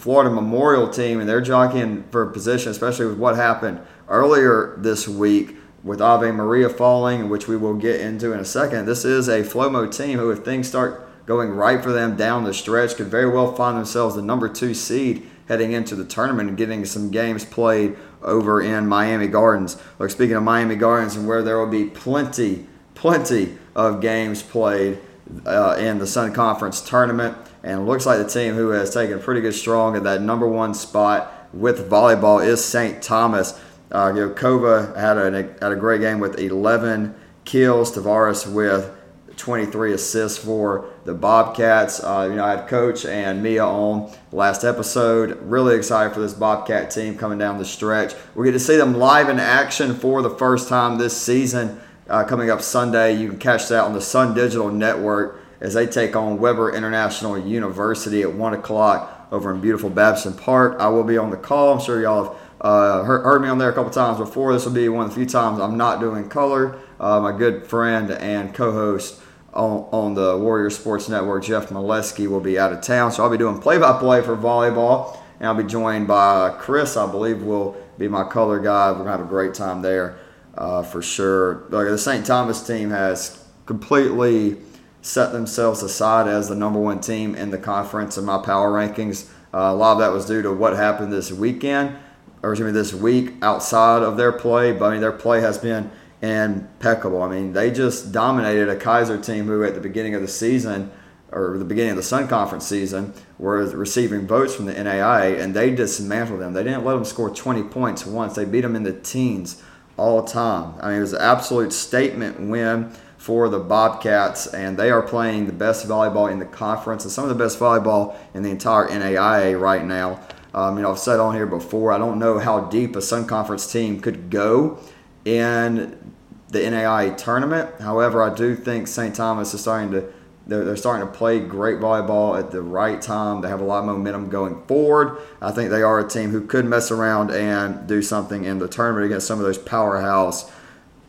Florida 0.00 0.30
Memorial 0.30 0.88
team, 0.88 1.20
and 1.20 1.28
they're 1.28 1.42
jockeying 1.42 2.04
for 2.10 2.22
a 2.22 2.32
position, 2.32 2.70
especially 2.70 3.04
with 3.04 3.18
what 3.18 3.36
happened 3.36 3.78
earlier 4.08 4.74
this 4.78 5.06
week 5.06 5.56
with 5.84 6.00
Ave 6.00 6.30
Maria 6.30 6.70
falling, 6.70 7.28
which 7.28 7.46
we 7.46 7.54
will 7.54 7.74
get 7.74 8.00
into 8.00 8.32
in 8.32 8.40
a 8.40 8.44
second. 8.46 8.86
This 8.86 9.04
is 9.04 9.28
a 9.28 9.42
Flomo 9.42 9.94
team 9.94 10.18
who, 10.18 10.30
if 10.30 10.38
things 10.38 10.66
start 10.66 11.06
going 11.26 11.50
right 11.50 11.82
for 11.82 11.92
them 11.92 12.16
down 12.16 12.44
the 12.44 12.54
stretch, 12.54 12.96
could 12.96 13.08
very 13.08 13.28
well 13.28 13.54
find 13.54 13.76
themselves 13.76 14.14
the 14.14 14.22
number 14.22 14.48
two 14.48 14.72
seed 14.72 15.28
heading 15.48 15.72
into 15.72 15.94
the 15.94 16.06
tournament 16.06 16.48
and 16.48 16.56
getting 16.56 16.86
some 16.86 17.10
games 17.10 17.44
played 17.44 17.94
over 18.22 18.62
in 18.62 18.86
Miami 18.86 19.26
Gardens. 19.26 19.76
Look, 19.98 20.10
speaking 20.10 20.36
of 20.36 20.42
Miami 20.42 20.76
Gardens 20.76 21.14
and 21.14 21.28
where 21.28 21.42
there 21.42 21.58
will 21.58 21.70
be 21.70 21.84
plenty, 21.84 22.64
plenty 22.94 23.58
of 23.76 24.00
games 24.00 24.42
played 24.42 24.98
uh, 25.44 25.76
in 25.78 25.98
the 25.98 26.06
Sun 26.06 26.32
Conference 26.32 26.80
tournament. 26.80 27.36
And 27.62 27.80
it 27.80 27.84
looks 27.84 28.06
like 28.06 28.18
the 28.18 28.28
team 28.28 28.54
who 28.54 28.70
has 28.70 28.92
taken 28.92 29.20
pretty 29.20 29.40
good 29.40 29.54
strong 29.54 29.96
at 29.96 30.04
that 30.04 30.22
number 30.22 30.46
one 30.46 30.74
spot 30.74 31.48
with 31.52 31.90
volleyball 31.90 32.44
is 32.44 32.64
St. 32.64 33.02
Thomas. 33.02 33.58
Uh, 33.92 34.12
you 34.14 34.26
know, 34.26 34.30
Kova 34.32 34.96
had 34.96 35.18
a, 35.18 35.42
had 35.60 35.72
a 35.72 35.76
great 35.76 36.00
game 36.00 36.20
with 36.20 36.38
11 36.38 37.14
kills. 37.44 37.94
Tavares 37.94 38.50
with 38.50 38.96
23 39.36 39.94
assists 39.94 40.38
for 40.38 40.88
the 41.04 41.14
Bobcats. 41.14 42.02
Uh, 42.02 42.28
you 42.30 42.36
know, 42.36 42.44
I 42.44 42.56
had 42.56 42.68
Coach 42.68 43.04
and 43.04 43.42
Mia 43.42 43.64
on 43.64 44.12
last 44.32 44.64
episode. 44.64 45.38
Really 45.42 45.76
excited 45.76 46.14
for 46.14 46.20
this 46.20 46.34
Bobcat 46.34 46.90
team 46.90 47.16
coming 47.16 47.38
down 47.38 47.58
the 47.58 47.64
stretch. 47.64 48.14
We 48.34 48.46
get 48.46 48.52
to 48.52 48.60
see 48.60 48.76
them 48.76 48.94
live 48.94 49.28
in 49.28 49.40
action 49.40 49.94
for 49.94 50.22
the 50.22 50.30
first 50.30 50.68
time 50.68 50.98
this 50.98 51.20
season. 51.20 51.80
Uh, 52.08 52.24
coming 52.24 52.50
up 52.50 52.60
Sunday, 52.60 53.16
you 53.16 53.28
can 53.28 53.38
catch 53.38 53.68
that 53.68 53.84
on 53.84 53.92
the 53.92 54.00
Sun 54.00 54.34
Digital 54.34 54.70
Network 54.70 55.39
as 55.60 55.74
they 55.74 55.86
take 55.86 56.16
on 56.16 56.38
Webber 56.38 56.74
International 56.74 57.38
University 57.38 58.22
at 58.22 58.32
1 58.32 58.54
o'clock 58.54 59.28
over 59.30 59.52
in 59.52 59.60
beautiful 59.60 59.90
Babson 59.90 60.34
Park. 60.34 60.76
I 60.80 60.88
will 60.88 61.04
be 61.04 61.18
on 61.18 61.30
the 61.30 61.36
call. 61.36 61.74
I'm 61.74 61.80
sure 61.80 62.00
y'all 62.00 62.24
have 62.24 62.36
uh, 62.60 63.02
heard, 63.04 63.22
heard, 63.22 63.42
me 63.42 63.48
on 63.48 63.58
there 63.58 63.70
a 63.70 63.72
couple 63.72 63.90
times 63.90 64.18
before. 64.18 64.52
This 64.52 64.64
will 64.64 64.72
be 64.72 64.88
one 64.88 65.06
of 65.06 65.10
the 65.10 65.16
few 65.16 65.26
times 65.26 65.60
I'm 65.60 65.76
not 65.76 66.00
doing 66.00 66.28
color. 66.28 66.78
Uh, 66.98 67.20
my 67.20 67.36
good 67.36 67.66
friend 67.66 68.10
and 68.10 68.54
co 68.54 68.72
host 68.72 69.20
on, 69.54 69.88
on 69.92 70.14
the 70.14 70.36
Warrior 70.36 70.70
Sports 70.70 71.08
Network, 71.08 71.44
Jeff 71.44 71.70
Molesky, 71.70 72.28
will 72.28 72.40
be 72.40 72.58
out 72.58 72.72
of 72.72 72.80
town. 72.82 73.12
So 73.12 73.22
I'll 73.22 73.30
be 73.30 73.38
doing 73.38 73.58
play 73.58 73.78
by 73.78 73.98
play 73.98 74.22
for 74.22 74.36
volleyball. 74.36 75.16
And 75.38 75.48
I'll 75.48 75.54
be 75.54 75.64
joined 75.64 76.06
by 76.06 76.54
Chris, 76.58 76.98
I 76.98 77.10
believe, 77.10 77.42
will 77.42 77.76
be 77.96 78.08
my 78.08 78.24
color 78.24 78.58
guy. 78.60 78.90
We're 78.90 78.98
going 78.98 79.06
to 79.06 79.12
have 79.12 79.20
a 79.22 79.24
great 79.24 79.54
time 79.54 79.80
there 79.80 80.18
uh, 80.56 80.82
for 80.82 81.00
sure. 81.00 81.64
Like 81.70 81.86
the 81.88 81.96
St. 81.96 82.26
Thomas 82.26 82.66
team 82.66 82.90
has 82.90 83.42
completely 83.64 84.58
set 85.02 85.32
themselves 85.32 85.82
aside 85.82 86.28
as 86.28 86.48
the 86.48 86.54
number 86.54 86.78
one 86.78 87.00
team 87.00 87.34
in 87.34 87.50
the 87.50 87.58
conference 87.58 88.18
in 88.18 88.24
my 88.24 88.38
power 88.38 88.70
rankings. 88.70 89.28
Uh, 89.52 89.58
a 89.58 89.74
lot 89.74 89.92
of 89.92 89.98
that 89.98 90.12
was 90.12 90.26
due 90.26 90.42
to 90.42 90.52
what 90.52 90.76
happened 90.76 91.12
this 91.12 91.32
weekend, 91.32 91.96
or 92.42 92.52
excuse 92.52 92.66
me, 92.66 92.72
this 92.72 92.94
week 92.94 93.34
outside 93.42 94.02
of 94.02 94.16
their 94.16 94.32
play. 94.32 94.72
But 94.72 94.86
I 94.86 94.90
mean, 94.92 95.00
their 95.00 95.12
play 95.12 95.40
has 95.40 95.58
been 95.58 95.90
impeccable. 96.22 97.22
I 97.22 97.30
mean, 97.30 97.52
they 97.52 97.70
just 97.70 98.12
dominated 98.12 98.68
a 98.68 98.76
Keiser 98.76 99.24
team 99.24 99.46
who, 99.46 99.64
at 99.64 99.74
the 99.74 99.80
beginning 99.80 100.14
of 100.14 100.22
the 100.22 100.28
season, 100.28 100.92
or 101.32 101.56
the 101.58 101.64
beginning 101.64 101.92
of 101.92 101.96
the 101.96 102.02
Sun 102.02 102.28
Conference 102.28 102.66
season, 102.66 103.14
were 103.38 103.64
receiving 103.70 104.26
votes 104.26 104.54
from 104.54 104.66
the 104.66 104.74
NAIA, 104.74 105.40
and 105.40 105.54
they 105.54 105.74
dismantled 105.74 106.40
them. 106.40 106.52
They 106.52 106.64
didn't 106.64 106.84
let 106.84 106.94
them 106.94 107.04
score 107.04 107.30
20 107.30 107.62
points 107.64 108.04
once. 108.04 108.34
They 108.34 108.44
beat 108.44 108.62
them 108.62 108.76
in 108.76 108.82
the 108.82 108.92
teens 108.92 109.62
all 109.96 110.22
time. 110.24 110.74
I 110.80 110.88
mean, 110.88 110.98
it 110.98 111.00
was 111.00 111.12
an 111.12 111.20
absolute 111.20 111.72
statement 111.72 112.40
win 112.40 112.92
for 113.20 113.50
the 113.50 113.58
Bobcats, 113.58 114.46
and 114.46 114.78
they 114.78 114.90
are 114.90 115.02
playing 115.02 115.44
the 115.44 115.52
best 115.52 115.86
volleyball 115.86 116.32
in 116.32 116.38
the 116.38 116.46
conference 116.46 117.04
and 117.04 117.12
some 117.12 117.22
of 117.22 117.28
the 117.28 117.34
best 117.34 117.58
volleyball 117.58 118.16
in 118.32 118.42
the 118.42 118.48
entire 118.48 118.88
NAIA 118.88 119.60
right 119.60 119.84
now. 119.84 120.18
Um, 120.54 120.78
you 120.78 120.82
know, 120.82 120.90
I've 120.90 120.98
said 120.98 121.20
on 121.20 121.34
here 121.34 121.44
before, 121.44 121.92
I 121.92 121.98
don't 121.98 122.18
know 122.18 122.38
how 122.38 122.60
deep 122.60 122.96
a 122.96 123.02
Sun 123.02 123.26
Conference 123.26 123.70
team 123.70 124.00
could 124.00 124.30
go 124.30 124.78
in 125.26 126.14
the 126.48 126.60
NAIA 126.60 127.14
tournament. 127.18 127.78
However, 127.78 128.22
I 128.22 128.34
do 128.34 128.56
think 128.56 128.88
St. 128.88 129.14
Thomas 129.14 129.52
is 129.52 129.60
starting 129.60 129.90
to 129.90 130.10
they're, 130.46 130.64
they're 130.64 130.76
starting 130.76 131.06
to 131.06 131.12
play 131.12 131.40
great 131.40 131.78
volleyball 131.78 132.38
at 132.38 132.50
the 132.50 132.62
right 132.62 133.02
time. 133.02 133.42
They 133.42 133.48
have 133.48 133.60
a 133.60 133.64
lot 133.64 133.80
of 133.80 133.84
momentum 133.84 134.30
going 134.30 134.64
forward. 134.64 135.18
I 135.42 135.52
think 135.52 135.68
they 135.68 135.82
are 135.82 136.00
a 136.00 136.08
team 136.08 136.30
who 136.30 136.46
could 136.46 136.64
mess 136.64 136.90
around 136.90 137.30
and 137.30 137.86
do 137.86 138.00
something 138.00 138.44
in 138.44 138.58
the 138.58 138.66
tournament 138.66 139.04
against 139.04 139.26
some 139.26 139.38
of 139.38 139.44
those 139.44 139.58
powerhouse 139.58 140.50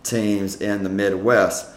teams 0.03 0.59
in 0.59 0.83
the 0.83 0.89
Midwest. 0.89 1.67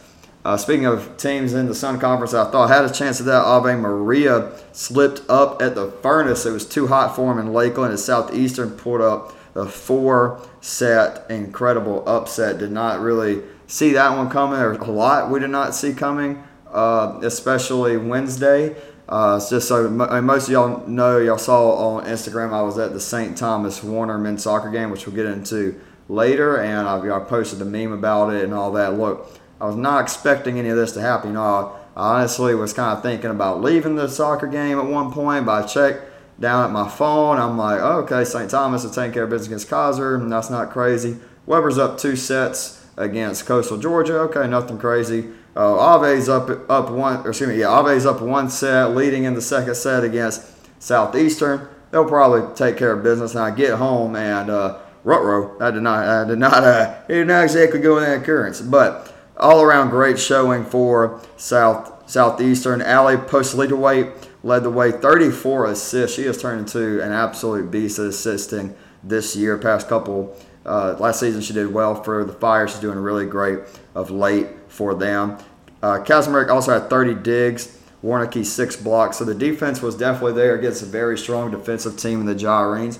Uh, 0.45 0.59
speaking 0.59 0.85
of 0.85 1.17
teams 1.17 1.55
in 1.55 1.67
the 1.67 1.75
Sun 1.75 1.99
Conference, 2.01 2.35
I 2.35 2.51
thought 2.51 2.69
had 2.69 2.85
a 2.85 2.93
chance 2.93 3.19
of 3.19 3.27
that. 3.27 3.43
Ave 3.43 3.77
Maria 3.77 4.53
slipped 4.73 5.23
up 5.29 5.63
at 5.63 5.75
the 5.75 5.91
furnace. 6.03 6.45
It 6.45 6.51
was 6.51 6.69
too 6.69 6.87
hot 6.87 7.17
for 7.17 7.33
him 7.33 7.39
in 7.39 7.55
Lakeland. 7.55 7.93
And 7.93 8.01
Southeastern 8.01 8.73
pulled 8.73 9.01
up 9.01 9.33
a 9.55 9.67
four 9.67 10.47
set 10.61 11.31
incredible 11.31 12.07
upset. 12.07 12.59
Did 12.59 12.73
not 12.73 13.01
really 13.01 13.43
see 13.67 13.93
that 13.93 14.17
one 14.17 14.29
coming, 14.29 14.59
or 14.59 14.73
a 14.73 14.91
lot 14.91 15.31
we 15.31 15.41
did 15.41 15.51
not 15.51 15.75
see 15.75 15.95
coming, 15.95 16.45
uh, 16.71 17.21
especially 17.23 17.97
Wednesday. 17.97 18.77
Uh, 19.09 19.39
just 19.39 19.69
so 19.69 19.89
most 19.89 20.49
of 20.49 20.53
y'all 20.53 20.87
know, 20.87 21.19
y'all 21.19 21.39
saw 21.39 21.97
on 21.97 22.05
Instagram, 22.05 22.53
I 22.53 22.63
was 22.63 22.79
at 22.79 22.93
the 22.93 23.01
St. 23.01 23.37
Thomas 23.37 23.83
Warner 23.83 24.19
men's 24.19 24.43
soccer 24.43 24.71
game, 24.71 24.91
which 24.91 25.07
we'll 25.07 25.15
get 25.15 25.27
into 25.27 25.79
later, 26.09 26.59
and 26.61 26.87
I, 26.87 27.17
I 27.17 27.21
posted 27.21 27.61
a 27.61 27.67
meme 27.67 27.93
about 27.93 28.33
it 28.33 28.45
and 28.45 28.55
all 28.55 28.73
that. 28.73 28.99
Look, 28.99 29.31
I 29.61 29.67
was 29.67 29.77
not 29.77 30.03
expecting 30.03 30.59
any 30.59 30.69
of 30.69 30.77
this 30.77 30.93
to 30.93 31.01
happen. 31.01 31.31
You 31.31 31.35
know, 31.35 31.77
I 31.97 32.19
honestly 32.19 32.55
was 32.55 32.73
kind 32.73 32.97
of 32.97 33.03
thinking 33.03 33.31
about 33.31 33.63
leaving 33.63 33.97
the 33.97 34.09
soccer 34.09 34.47
game 34.47 34.79
at 34.79 34.87
one 34.87 35.13
point, 35.13 35.47
but 35.47 35.65
I 35.65 35.67
checked 35.67 36.11
down 36.41 36.65
at 36.65 36.71
my 36.71 36.89
phone. 36.89 37.39
I'm 37.39 37.57
like, 37.57 37.81
oh, 37.81 38.01
okay, 38.01 38.25
St. 38.25 38.51
Thomas 38.51 38.85
is 38.85 38.95
taking 38.95 39.13
care 39.13 39.25
of 39.25 39.31
business 39.31 39.47
against 39.47 39.69
Keiser, 39.69 40.21
and 40.21 40.31
that's 40.31 40.51
not 40.51 40.71
crazy. 40.71 41.19
Webber's 41.47 41.79
up 41.79 41.99
two 41.99 42.17
sets 42.17 42.85
against 42.97 43.47
Coastal 43.47 43.79
Georgia. 43.79 44.19
Okay, 44.21 44.49
nothing 44.49 44.79
crazy. 44.79 45.29
Uh, 45.57 46.03
Ave's 46.05 46.29
up 46.29 46.51
up 46.69 46.91
one, 46.91 47.25
excuse 47.27 47.49
me, 47.49 47.61
yeah, 47.61 47.81
Ave's 47.81 48.07
up 48.07 48.21
one 48.21 48.51
set, 48.51 48.95
leading 48.97 49.23
in 49.25 49.35
the 49.35 49.43
second 49.43 49.77
set 49.77 50.03
against 50.03 50.43
Southeastern. 50.83 51.69
They'll 51.93 52.09
probably 52.09 52.53
take 52.57 52.77
care 52.77 52.91
of 52.91 53.05
business. 53.05 53.37
And 53.37 53.45
I 53.45 53.53
get 53.53 53.75
home 53.75 54.17
and 54.17 54.51
uh, 54.51 54.81
Rutro, 55.05 55.57
I 55.61 55.71
did 55.71 55.83
not, 55.83 56.05
I 56.05 56.27
did 56.27 56.39
not, 56.39 56.65
uh, 56.65 57.07
did 57.07 57.29
not 57.29 57.45
exactly 57.45 57.79
go 57.79 57.99
in 57.99 58.05
that 58.05 58.23
occurrence, 58.23 58.61
but 58.61 59.14
all 59.37 59.63
around 59.63 59.91
great 59.91 60.19
showing 60.19 60.65
for 60.65 61.21
South 61.37 62.11
Southeastern. 62.11 62.83
Allie 62.83 63.17
post 63.17 63.55
leader 63.55 63.77
weight 63.77 64.09
led 64.43 64.63
the 64.63 64.71
way, 64.71 64.93
34 64.93 65.67
assists. 65.67 66.17
She 66.17 66.27
has 66.27 66.41
turned 66.41 66.61
into 66.61 67.03
an 67.03 67.13
absolute 67.13 67.71
beast 67.71 67.99
at 67.99 68.07
assisting 68.07 68.75
this 69.03 69.35
year. 69.35 69.57
Past 69.59 69.89
couple 69.89 70.37
uh, 70.67 70.97
last 70.99 71.21
season 71.21 71.41
she 71.41 71.53
did 71.53 71.73
well 71.73 72.03
for 72.03 72.25
the 72.25 72.33
Fire. 72.33 72.69
She's 72.69 72.81
doing 72.81 72.99
really 72.99 73.27
great 73.27 73.61
of 73.95 74.11
late 74.11 74.49
for 74.69 74.95
them. 74.95 75.39
Uh, 75.83 76.03
also 76.51 76.79
had 76.79 76.89
30 76.89 77.15
digs. 77.23 77.79
Warnke 78.05 78.45
six 78.45 78.77
blocks. 78.77 79.17
So 79.17 79.25
the 79.25 79.35
defense 79.35 79.81
was 79.81 79.97
definitely 79.97 80.35
there 80.35 80.55
against 80.55 80.83
a 80.83 80.87
very 80.87 81.17
strong 81.17 81.51
defensive 81.51 81.97
team 81.97 82.21
in 82.21 82.27
the 82.27 82.35
Gyrenes. 82.35 82.99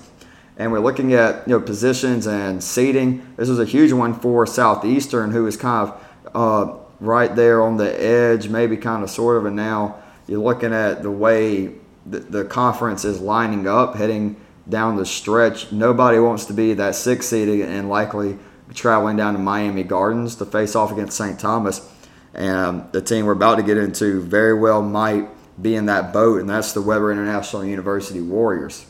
And 0.57 0.71
we're 0.71 0.79
looking 0.79 1.13
at 1.13 1.47
you 1.47 1.53
know 1.53 1.59
positions 1.59 2.25
and 2.25 2.63
seating. 2.63 3.33
This 3.37 3.47
was 3.47 3.59
a 3.59 3.65
huge 3.65 3.91
one 3.91 4.13
for 4.13 4.47
Southeastern, 4.47 5.31
who 5.31 5.45
is 5.45 5.57
kind 5.57 5.89
of 5.89 6.04
uh, 6.35 6.77
right 6.99 7.33
there 7.35 7.61
on 7.63 7.77
the 7.77 8.01
edge, 8.01 8.49
maybe 8.49 8.77
kind 8.77 9.03
of 9.03 9.09
sort 9.09 9.37
of. 9.37 9.45
And 9.45 9.55
now 9.55 10.03
you're 10.27 10.41
looking 10.41 10.73
at 10.73 11.01
the 11.01 11.09
way 11.09 11.71
the, 12.05 12.19
the 12.19 12.45
conference 12.45 13.05
is 13.05 13.19
lining 13.19 13.67
up, 13.67 13.95
heading 13.95 14.35
down 14.67 14.97
the 14.97 15.05
stretch. 15.05 15.71
Nobody 15.71 16.19
wants 16.19 16.45
to 16.45 16.53
be 16.53 16.73
that 16.73 16.95
six 16.95 17.27
seed 17.27 17.47
and 17.47 17.89
likely 17.89 18.37
traveling 18.73 19.15
down 19.15 19.33
to 19.33 19.39
Miami 19.39 19.83
Gardens 19.83 20.35
to 20.35 20.45
face 20.45 20.75
off 20.75 20.91
against 20.91 21.17
St. 21.17 21.39
Thomas. 21.39 21.89
And 22.33 22.57
um, 22.57 22.89
the 22.91 23.01
team 23.01 23.25
we're 23.25 23.31
about 23.31 23.55
to 23.55 23.63
get 23.63 23.77
into 23.77 24.21
very 24.21 24.53
well 24.53 24.81
might 24.81 25.29
be 25.61 25.75
in 25.75 25.85
that 25.85 26.11
boat, 26.11 26.41
and 26.41 26.49
that's 26.49 26.73
the 26.73 26.81
Webber 26.81 27.13
International 27.13 27.63
University 27.63 28.19
Warriors. 28.19 28.85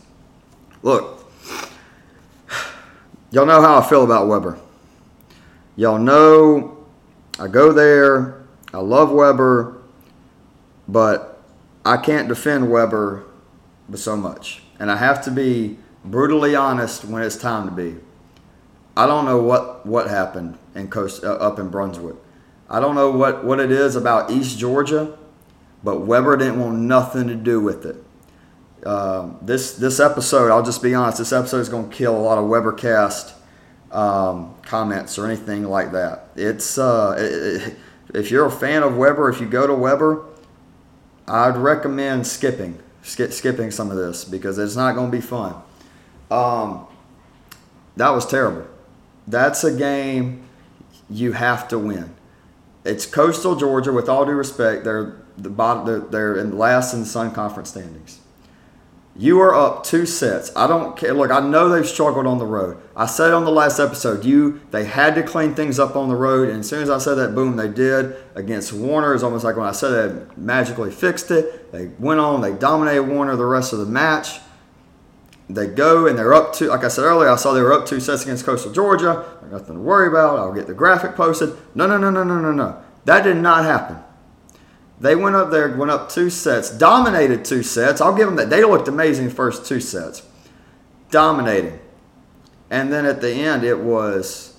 Look, 0.81 1.31
y'all 3.29 3.45
know 3.45 3.61
how 3.61 3.77
I 3.77 3.87
feel 3.87 4.03
about 4.03 4.27
Webber. 4.27 4.57
Y'all 5.75 5.99
know 5.99 6.74
I 7.39 7.47
go 7.47 7.71
there. 7.71 8.45
I 8.73 8.79
love 8.79 9.11
Webber, 9.11 9.81
but 10.87 11.41
I 11.85 11.97
can't 11.97 12.27
defend 12.27 12.71
Webber 12.71 13.25
so 13.93 14.15
much. 14.15 14.63
And 14.79 14.91
I 14.91 14.97
have 14.97 15.23
to 15.25 15.31
be 15.31 15.77
brutally 16.03 16.55
honest 16.55 17.05
when 17.05 17.23
it's 17.23 17.35
time 17.35 17.65
to 17.67 17.71
be. 17.71 17.97
I 18.97 19.07
don't 19.07 19.25
know 19.25 19.41
what, 19.41 19.85
what 19.85 20.09
happened 20.09 20.57
in 20.73 20.89
coast 20.89 21.23
uh, 21.23 21.33
up 21.33 21.59
in 21.59 21.69
Brunswick. 21.69 22.15
I 22.69 22.79
don't 22.79 22.95
know 22.95 23.11
what, 23.11 23.43
what 23.43 23.59
it 23.59 23.71
is 23.71 23.95
about 23.95 24.31
East 24.31 24.57
Georgia, 24.57 25.17
but 25.83 26.01
Webber 26.01 26.37
didn't 26.37 26.59
want 26.59 26.79
nothing 26.79 27.27
to 27.27 27.35
do 27.35 27.59
with 27.59 27.85
it. 27.85 27.97
Uh, 28.85 29.31
this 29.41 29.75
this 29.75 29.99
episode, 29.99 30.51
I'll 30.51 30.63
just 30.63 30.83
be 30.83 30.93
honest, 30.93 31.17
this 31.17 31.33
episode 31.33 31.59
is 31.59 31.69
going 31.69 31.89
to 31.89 31.95
kill 31.95 32.15
a 32.15 32.19
lot 32.19 32.37
of 32.37 32.45
Webercast 32.45 33.34
um, 33.95 34.53
comments 34.63 35.17
or 35.17 35.25
anything 35.25 35.63
like 35.63 35.91
that. 35.93 36.29
It's 36.35 36.77
uh, 36.77 37.15
it, 37.17 37.75
if 38.13 38.31
you're 38.31 38.45
a 38.45 38.51
fan 38.51 38.83
of 38.83 38.97
Webber, 38.97 39.29
if 39.29 39.39
you 39.39 39.47
go 39.47 39.65
to 39.65 39.73
Webber, 39.73 40.25
I'd 41.27 41.57
recommend 41.57 42.27
skipping 42.27 42.79
skip, 43.05 43.31
skipping 43.31 43.71
some 43.71 43.91
of 43.91 43.97
this 43.97 44.25
because 44.25 44.57
it's 44.57 44.75
not 44.75 44.95
going 44.95 45.11
to 45.11 45.17
be 45.17 45.21
fun. 45.21 45.55
Um, 46.29 46.87
that 47.95 48.09
was 48.09 48.25
terrible. 48.25 48.67
That's 49.27 49.63
a 49.63 49.75
game 49.75 50.43
you 51.09 51.31
have 51.31 51.67
to 51.69 51.79
win. 51.79 52.13
It's 52.83 53.05
Coastal 53.05 53.55
Georgia. 53.55 53.93
With 53.93 54.09
all 54.09 54.25
due 54.25 54.31
respect, 54.31 54.83
they're 54.83 55.21
the 55.37 55.49
bottom. 55.49 55.85
They're, 55.85 55.99
they're 55.99 56.37
in 56.37 56.57
last 56.57 56.93
in 56.93 57.01
the 57.01 57.05
Sun 57.05 57.31
Conference 57.31 57.69
standings. 57.69 58.19
You 59.17 59.39
are 59.39 59.55
up 59.55 59.85
two 59.85 60.05
sets. 60.05 60.51
I 60.57 60.67
don't 60.67 60.97
care. 60.97 61.13
Look, 61.13 61.31
I 61.31 61.39
know 61.39 61.69
they've 61.69 61.87
struggled 61.87 62.27
on 62.27 62.37
the 62.37 62.45
road. 62.45 62.77
I 62.97 63.05
said 63.05 63.31
on 63.31 63.45
the 63.45 63.51
last 63.51 63.79
episode, 63.79 64.25
you 64.25 64.59
they 64.71 64.83
had 64.83 65.15
to 65.15 65.23
clean 65.23 65.55
things 65.55 65.79
up 65.79 65.95
on 65.95 66.09
the 66.09 66.15
road, 66.15 66.49
and 66.49 66.59
as 66.59 66.67
soon 66.67 66.83
as 66.83 66.89
I 66.89 66.97
said 66.97 67.15
that, 67.15 67.33
boom, 67.33 67.55
they 67.55 67.69
did 67.69 68.17
against 68.35 68.73
Warner. 68.73 69.13
It's 69.13 69.23
almost 69.23 69.45
like 69.45 69.55
when 69.55 69.67
I 69.67 69.71
said 69.71 69.91
they 69.91 70.25
magically 70.35 70.91
fixed 70.91 71.31
it. 71.31 71.71
They 71.71 71.87
went 71.97 72.19
on, 72.19 72.41
they 72.41 72.51
dominated 72.51 73.03
Warner 73.03 73.37
the 73.37 73.45
rest 73.45 73.71
of 73.71 73.79
the 73.79 73.85
match. 73.85 74.41
They 75.49 75.67
go 75.67 76.07
and 76.07 76.17
they're 76.17 76.33
up 76.33 76.53
two. 76.53 76.67
Like 76.67 76.83
I 76.83 76.89
said 76.89 77.03
earlier, 77.03 77.29
I 77.29 77.37
saw 77.37 77.53
they 77.53 77.61
were 77.61 77.71
up 77.71 77.85
two 77.85 78.01
sets 78.01 78.23
against 78.23 78.45
Coastal 78.45 78.73
Georgia. 78.73 79.25
Nothing 79.49 79.75
to 79.75 79.81
worry 79.81 80.07
about. 80.07 80.39
I'll 80.39 80.53
get 80.53 80.67
the 80.67 80.73
graphic 80.73 81.15
posted. 81.15 81.55
No, 81.73 81.87
no, 81.87 81.97
no, 81.97 82.09
no, 82.09 82.23
no, 82.23 82.41
no, 82.41 82.51
no. 82.51 82.83
That 83.05 83.23
did 83.23 83.37
not 83.37 83.63
happen. 83.63 83.97
They 84.99 85.15
went 85.15 85.35
up 85.35 85.51
there, 85.51 85.75
went 85.75 85.91
up 85.91 86.09
two 86.09 86.29
sets, 86.29 86.69
dominated 86.69 87.43
two 87.43 87.63
sets. 87.63 87.99
I'll 87.99 88.15
give 88.15 88.27
them 88.27 88.37
that. 88.37 88.49
They 88.49 88.63
looked 88.63 88.87
amazing 88.87 89.29
first 89.29 89.65
two 89.65 89.81
sets, 89.81 90.23
dominating. 91.11 91.79
And 92.69 92.91
then 92.91 93.05
at 93.05 93.21
the 93.21 93.31
end, 93.31 93.63
it 93.63 93.79
was, 93.79 94.57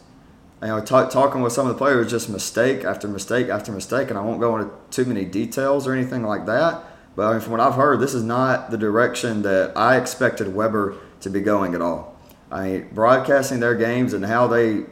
you 0.61 0.69
know, 0.69 0.81
t- 0.81 0.87
talking 0.87 1.41
with 1.41 1.53
some 1.53 1.67
of 1.67 1.73
the 1.73 1.79
players, 1.79 2.11
just 2.11 2.29
mistake 2.29 2.85
after 2.85 3.09
mistake 3.09 3.49
after 3.49 3.73
mistake. 3.73 4.11
And 4.11 4.19
I 4.19 4.23
won't 4.23 4.41
go 4.41 4.59
into 4.59 4.71
too 4.91 5.07
many 5.07 5.25
details 5.25 5.87
or 5.87 5.95
anything 5.95 6.23
like 6.23 6.47
that. 6.47 6.85
But 7.17 7.29
I 7.29 7.33
mean, 7.33 7.41
from 7.41 7.53
what 7.53 7.61
I've 7.61 7.75
heard, 7.75 8.01
this 8.01 8.13
is 8.13 8.23
not 8.23 8.71
the 8.71 8.77
direction 8.77 9.43
that 9.43 9.73
I 9.75 9.97
expected 9.97 10.55
Webber 10.55 10.97
to 11.21 11.31
be 11.31 11.41
going 11.41 11.75
at 11.75 11.81
all. 11.81 12.15
I 12.53 12.69
mean, 12.69 12.89
broadcasting 12.93 13.61
their 13.61 13.75
games 13.75 14.13
and 14.13 14.27
how 14.27 14.47
they 14.47 14.85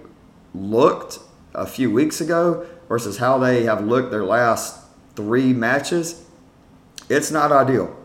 looked 0.54 1.18
a 1.54 1.66
few 1.66 1.90
weeks 1.90 2.20
ago 2.20 2.66
versus 2.88 3.18
how 3.18 3.38
they 3.38 3.64
have 3.64 3.84
looked 3.84 4.10
their 4.10 4.24
last 4.24 4.83
three 5.16 5.52
matches, 5.52 6.24
it's 7.08 7.30
not 7.30 7.52
ideal. 7.52 7.96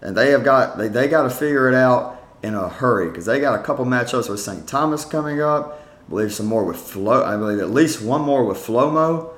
And 0.00 0.16
they 0.16 0.30
have 0.30 0.44
got 0.44 0.78
they, 0.78 0.88
they 0.88 1.08
got 1.08 1.22
to 1.22 1.30
figure 1.30 1.68
it 1.68 1.74
out 1.74 2.20
in 2.42 2.54
a 2.54 2.68
hurry 2.68 3.08
because 3.08 3.26
they 3.26 3.40
got 3.40 3.58
a 3.58 3.62
couple 3.62 3.84
matchups 3.84 4.28
with 4.28 4.40
St. 4.40 4.66
Thomas 4.66 5.04
coming 5.04 5.40
up. 5.40 5.80
I 6.06 6.10
believe 6.10 6.32
some 6.32 6.46
more 6.46 6.64
with 6.64 6.76
Flo. 6.76 7.24
I 7.24 7.36
believe 7.36 7.60
at 7.60 7.70
least 7.70 8.02
one 8.02 8.22
more 8.22 8.44
with 8.44 8.58
Flomo. 8.58 9.30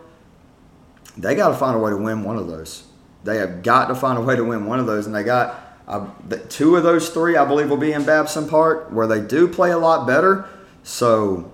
They 1.17 1.35
got 1.35 1.49
to 1.49 1.55
find 1.55 1.77
a 1.77 1.79
way 1.79 1.91
to 1.91 1.97
win 1.97 2.25
one 2.25 2.37
of 2.37 2.49
those. 2.49 2.85
They 3.23 3.37
have 3.37 3.63
got 3.63 3.87
to 3.87 3.95
find 3.95 4.19
a 4.19 4.21
way 4.21 4.37
to 4.37 4.45
win 4.45 4.67
one 4.67 4.81
of 4.81 4.87
those, 4.87 5.07
and 5.07 5.15
they 5.15 5.23
got 5.23 5.79
uh, 5.87 6.09
two 6.49 6.77
of 6.77 6.83
those 6.83 7.11
three. 7.11 7.37
I 7.37 7.45
believe 7.45 7.71
will 7.71 7.77
be 7.77 7.93
in 7.93 8.05
Babson 8.05 8.49
Park, 8.49 8.91
where 8.91 9.07
they 9.07 9.21
do 9.21 9.47
play 9.47 9.71
a 9.71 9.79
lot 9.79 10.07
better. 10.07 10.49
So 10.83 11.53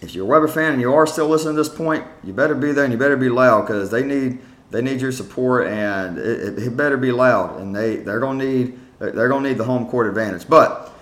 if 0.00 0.14
you're 0.14 0.24
a 0.24 0.28
Webber 0.28 0.48
fan 0.48 0.72
and 0.72 0.80
you 0.80 0.92
are 0.92 1.06
still 1.06 1.28
listening 1.28 1.54
to 1.56 1.62
this 1.62 1.68
point, 1.68 2.04
you 2.22 2.32
better 2.32 2.54
be 2.54 2.72
there 2.72 2.84
and 2.84 2.92
you 2.92 2.98
better 2.98 3.16
be 3.16 3.28
loud 3.28 3.62
because 3.62 3.90
they 3.90 4.02
need 4.02 4.40
they 4.70 4.82
need 4.82 5.00
your 5.00 5.12
support 5.12 5.68
and 5.68 6.18
it, 6.18 6.58
it, 6.58 6.76
better 6.76 6.96
be 6.96 7.12
loud 7.12 7.60
and 7.60 7.74
they 7.74 7.96
they're 7.96 8.20
gonna 8.20 8.44
need 8.44 8.78
they're 8.98 9.28
gonna 9.28 9.48
need 9.48 9.58
the 9.58 9.64
home 9.64 9.88
court 9.88 10.06
advantage. 10.06 10.48
But 10.48 10.92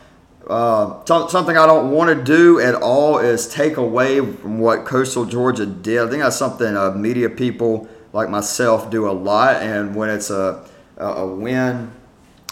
uh, 0.49 1.05
something 1.07 1.57
I 1.57 1.67
don't 1.67 1.91
want 1.91 2.17
to 2.17 2.23
do 2.23 2.61
at 2.61 2.75
all 2.75 3.19
is 3.19 3.49
take 3.49 3.79
away 3.79 4.19
from 4.21 4.59
what 4.59 4.85
Coastal 4.85 5.25
Georgia 5.25 5.65
did. 5.65 6.01
I 6.01 6.11
think 6.11 6.23
that's 6.23 6.37
something 6.37 6.77
uh, 6.77 6.91
media 6.91 7.31
people 7.31 7.89
like 8.13 8.29
myself 8.29 8.91
do 8.91 9.09
a 9.09 9.13
lot, 9.13 9.63
and 9.63 9.95
when 9.95 10.11
it's 10.11 10.31
a 10.31 10.65
a 10.97 11.27
win, 11.27 11.91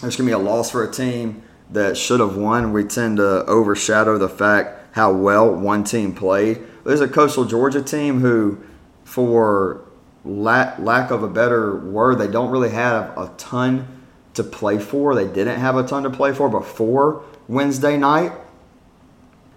there's 0.01 0.17
gonna 0.17 0.29
be 0.29 0.33
a 0.33 0.39
loss 0.39 0.71
for 0.71 0.85
a 0.85 0.91
team 0.91 1.43
that 1.71 1.97
should 1.97 2.21
have 2.21 2.37
won. 2.37 2.73
We 2.73 2.85
tend 2.85 3.19
to 3.19 3.45
overshadow 3.47 4.19
the 4.19 4.29
fact 4.29 4.95
how 4.97 5.13
well 5.13 5.55
one 5.55 5.85
team 5.85 6.15
played. 6.15 6.61
There's 6.85 7.01
a 7.01 7.09
Coastal 7.09 7.45
Georgia 7.45 7.83
team 7.83 8.21
who, 8.21 8.59
for 9.05 9.83
lack, 10.25 10.79
lack 10.79 11.11
of 11.11 11.23
a 11.23 11.29
better 11.29 11.77
word, 11.77 12.19
they 12.19 12.29
don't 12.29 12.51
really 12.51 12.71
have 12.71 13.17
a 13.17 13.33
ton 13.37 14.03
to 14.35 14.43
play 14.43 14.79
for. 14.79 15.15
They 15.15 15.27
didn't 15.27 15.61
have 15.61 15.77
a 15.77 15.87
ton 15.87 16.03
to 16.05 16.11
play 16.11 16.33
for 16.33 16.49
before 16.49 17.25
Wednesday 17.49 17.97
night. 17.97 18.33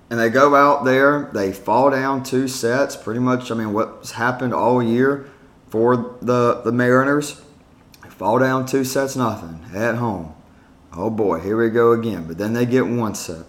And 0.09 0.19
they 0.19 0.29
go 0.29 0.55
out 0.55 0.85
there, 0.85 1.31
they 1.33 1.51
fall 1.51 1.89
down 1.89 2.23
two 2.23 2.47
sets, 2.47 2.95
pretty 2.95 3.19
much, 3.19 3.51
I 3.51 3.55
mean, 3.55 3.73
what's 3.73 4.11
happened 4.11 4.53
all 4.53 4.81
year 4.83 5.29
for 5.69 6.17
the, 6.21 6.61
the 6.63 6.71
Mariners. 6.71 7.41
Fall 8.09 8.39
down 8.39 8.65
two 8.65 8.83
sets, 8.85 9.15
nothing 9.15 9.65
at 9.75 9.95
home. 9.95 10.33
Oh 10.93 11.09
boy, 11.09 11.41
here 11.41 11.57
we 11.57 11.69
go 11.69 11.91
again. 11.91 12.27
But 12.27 12.37
then 12.37 12.53
they 12.53 12.65
get 12.65 12.87
one 12.87 13.15
set 13.15 13.45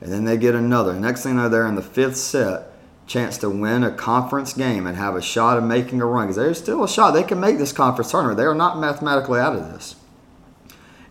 and 0.00 0.12
then 0.12 0.24
they 0.24 0.36
get 0.36 0.54
another. 0.54 0.94
Next 0.94 1.22
thing 1.22 1.32
you 1.34 1.38
know, 1.38 1.48
they're 1.48 1.66
in 1.66 1.74
the 1.74 1.82
fifth 1.82 2.16
set, 2.16 2.67
chance 3.08 3.38
to 3.38 3.50
win 3.50 3.82
a 3.82 3.90
conference 3.90 4.52
game 4.52 4.86
and 4.86 4.96
have 4.96 5.16
a 5.16 5.22
shot 5.22 5.58
of 5.58 5.64
making 5.64 6.00
a 6.00 6.06
run. 6.06 6.26
Because 6.26 6.36
there's 6.36 6.58
still 6.58 6.84
a 6.84 6.88
shot. 6.88 7.12
They 7.12 7.24
can 7.24 7.40
make 7.40 7.58
this 7.58 7.72
conference 7.72 8.12
tournament. 8.12 8.36
They 8.36 8.44
are 8.44 8.54
not 8.54 8.78
mathematically 8.78 9.40
out 9.40 9.56
of 9.56 9.72
this. 9.72 9.96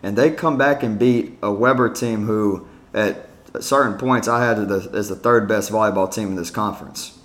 And 0.02 0.16
they 0.16 0.30
come 0.30 0.56
back 0.56 0.82
and 0.82 0.98
beat 0.98 1.36
a 1.42 1.52
Webber 1.52 1.92
team 1.92 2.24
who, 2.24 2.66
at 2.94 3.28
certain 3.60 3.98
points, 3.98 4.28
I 4.28 4.44
had 4.44 4.58
as 4.70 5.08
the 5.08 5.16
third 5.16 5.48
best 5.48 5.70
volleyball 5.70 6.12
team 6.12 6.28
in 6.28 6.36
this 6.36 6.50
conference. 6.50 7.18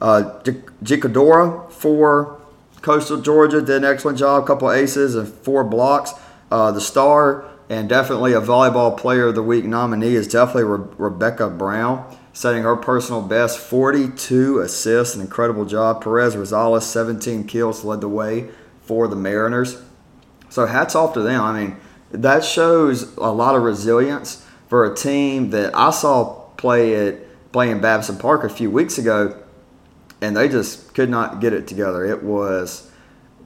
Uh, 0.00 0.40
Jicadora 0.82 1.70
for 1.70 2.40
Coastal 2.82 3.20
Georgia 3.22 3.60
did 3.60 3.76
an 3.76 3.84
excellent 3.84 4.18
job, 4.18 4.42
a 4.42 4.46
couple 4.46 4.70
aces 4.70 5.14
and 5.14 5.26
four 5.28 5.64
blocks. 5.64 6.12
Uh, 6.50 6.70
the 6.72 6.80
star 6.80 7.48
and 7.70 7.88
definitely 7.88 8.32
a 8.32 8.40
volleyball 8.40 8.96
player 8.96 9.28
of 9.28 9.34
the 9.34 9.42
week 9.42 9.64
nominee 9.64 10.14
is 10.14 10.28
definitely 10.28 10.64
Re- 10.64 10.94
Rebecca 10.98 11.48
Brown, 11.48 12.14
setting 12.34 12.64
her 12.64 12.76
personal 12.76 13.22
best 13.22 13.58
42 13.58 14.58
assists, 14.58 15.14
an 15.14 15.22
incredible 15.22 15.64
job. 15.64 16.02
Perez 16.02 16.36
Rosales, 16.36 16.82
17 16.82 17.44
kills, 17.44 17.84
led 17.84 18.02
the 18.02 18.08
way 18.08 18.50
for 18.82 19.08
the 19.08 19.16
Mariners. 19.16 19.80
So 20.50 20.66
hats 20.66 20.94
off 20.94 21.14
to 21.14 21.22
them. 21.22 21.40
I 21.40 21.58
mean, 21.58 21.76
that 22.10 22.44
shows 22.44 23.16
a 23.16 23.32
lot 23.32 23.54
of 23.54 23.62
resilience 23.62 24.44
for 24.68 24.84
a 24.84 24.94
team 24.94 25.50
that 25.50 25.74
I 25.74 25.90
saw 25.90 26.40
play 26.58 27.08
at 27.08 27.52
playing 27.52 27.80
Babson 27.80 28.18
Park 28.18 28.44
a 28.44 28.50
few 28.50 28.70
weeks 28.70 28.98
ago, 28.98 29.40
and 30.20 30.36
they 30.36 30.48
just 30.48 30.92
could 30.92 31.08
not 31.08 31.40
get 31.40 31.54
it 31.54 31.66
together. 31.66 32.04
It 32.04 32.22
was 32.22 32.90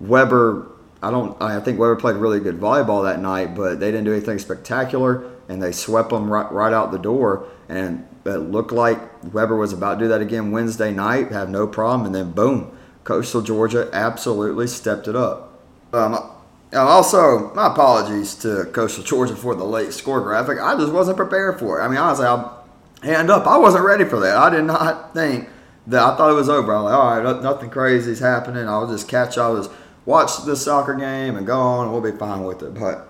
Webber 0.01 0.73
I 1.03 1.11
don't. 1.11 1.41
I 1.41 1.61
think 1.61 1.79
Webber 1.79 1.97
played 1.97 2.17
really 2.17 2.41
good 2.41 2.59
volleyball 2.59 3.05
that 3.05 3.21
night, 3.21 3.55
but 3.55 3.79
they 3.79 3.91
didn't 3.91 4.05
do 4.05 4.13
anything 4.13 4.39
spectacular, 4.39 5.31
and 5.49 5.63
they 5.63 5.73
swept 5.73 6.11
them 6.11 6.31
right, 6.31 6.51
right 6.53 6.73
out 6.73 6.93
the 6.93 6.99
door. 6.99 7.47
And 7.69 8.07
it 8.25 8.39
looked 8.39 8.73
like 8.73 8.99
Webber 9.33 9.57
was 9.57 9.73
about 9.73 9.95
to 9.95 10.05
do 10.05 10.09
that 10.09 10.21
again 10.21 10.51
Wednesday 10.51 10.93
night, 10.93 11.33
have 11.33 11.49
no 11.49 11.67
problem, 11.67 12.07
and 12.07 12.15
then 12.15 12.33
boom, 12.33 12.77
Coastal 13.05 13.43
Georgia 13.43 13.89
absolutely 13.93 14.67
stepped 14.67 15.09
it 15.09 15.17
up. 15.17 15.59
Um, 15.93 16.31
also, 16.73 17.55
my 17.55 17.69
apologies 17.69 18.35
to 18.37 18.67
Coastal 18.73 19.03
Georgia 19.03 19.35
for 19.35 19.55
the 19.55 19.65
late 19.65 19.93
score 19.93 20.21
graphic. 20.21 20.59
I 20.61 20.77
just 20.77 20.93
wasn't 20.93 21.17
prepared 21.17 21.59
for 21.59 21.81
it. 21.81 21.85
I 21.85 21.89
mean, 21.89 21.97
honestly, 21.97 22.27
I'll 22.27 22.69
hand 23.03 23.31
up. 23.31 23.47
I 23.47 23.57
wasn't 23.57 23.85
ready 23.85 24.05
for 24.05 24.21
that. 24.21 24.37
I 24.37 24.51
did 24.51 24.65
not 24.65 25.15
think 25.15 25.49
that. 25.87 26.03
I 26.03 26.17
thought 26.17 26.31
it 26.31 26.35
was 26.35 26.51
over. 26.51 26.75
I'm 26.75 26.85
like, 26.85 26.95
all 26.95 27.21
right, 27.23 27.43
nothing 27.43 27.71
crazy 27.71 28.13
is 28.13 28.19
happening. 28.19 28.69
I'll 28.69 28.87
just 28.87 29.09
catch. 29.09 29.39
I 29.39 29.49
was 29.49 29.71
watch 30.09 30.43
the 30.47 30.57
soccer 30.57 30.95
game 30.95 31.37
and 31.37 31.47
go 31.47 31.61
on, 31.61 31.93
we'll 31.93 32.01
be 32.01 32.17
fine 32.17 32.43
with 32.43 32.63
it. 32.63 32.73
But 32.73 33.07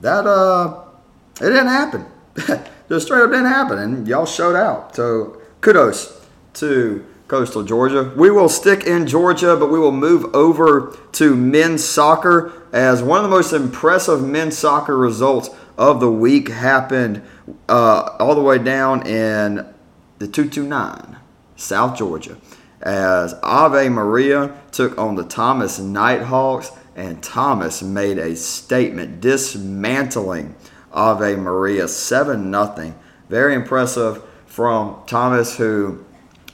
that 0.00 0.26
uh, 0.26 0.81
it 1.42 1.50
didn't 1.50 1.68
happen. 1.68 2.06
Just 2.88 3.06
straight 3.06 3.22
up 3.22 3.30
didn't 3.30 3.46
happen, 3.46 3.78
and 3.78 4.08
y'all 4.08 4.26
showed 4.26 4.56
out. 4.56 4.94
So 4.94 5.40
kudos 5.60 6.26
to 6.54 7.04
Coastal 7.28 7.62
Georgia. 7.62 8.12
We 8.16 8.30
will 8.30 8.48
stick 8.48 8.84
in 8.84 9.06
Georgia, 9.06 9.56
but 9.56 9.70
we 9.70 9.78
will 9.78 9.92
move 9.92 10.34
over 10.34 10.96
to 11.12 11.36
men's 11.36 11.84
soccer 11.84 12.52
as 12.72 13.02
one 13.02 13.18
of 13.18 13.24
the 13.24 13.36
most 13.36 13.52
impressive 13.52 14.22
men's 14.22 14.56
soccer 14.56 14.96
results 14.96 15.50
of 15.78 16.00
the 16.00 16.10
week 16.10 16.48
happened 16.48 17.22
uh, 17.68 18.16
all 18.18 18.34
the 18.34 18.42
way 18.42 18.58
down 18.58 19.06
in 19.06 19.56
the 20.18 20.28
229, 20.28 21.16
South 21.56 21.96
Georgia 21.96 22.36
as 22.82 23.34
Ave 23.42 23.88
Maria 23.88 24.54
took 24.72 24.98
on 24.98 25.14
the 25.14 25.24
Thomas 25.24 25.78
Nighthawks, 25.78 26.72
and 26.96 27.22
Thomas 27.22 27.82
made 27.82 28.18
a 28.18 28.36
statement 28.36 29.20
dismantling 29.20 30.54
Ave 30.92 31.36
Maria 31.36 31.88
7 31.88 32.50
0. 32.50 32.94
Very 33.28 33.54
impressive 33.54 34.22
from 34.46 35.02
Thomas, 35.06 35.56
who 35.56 36.04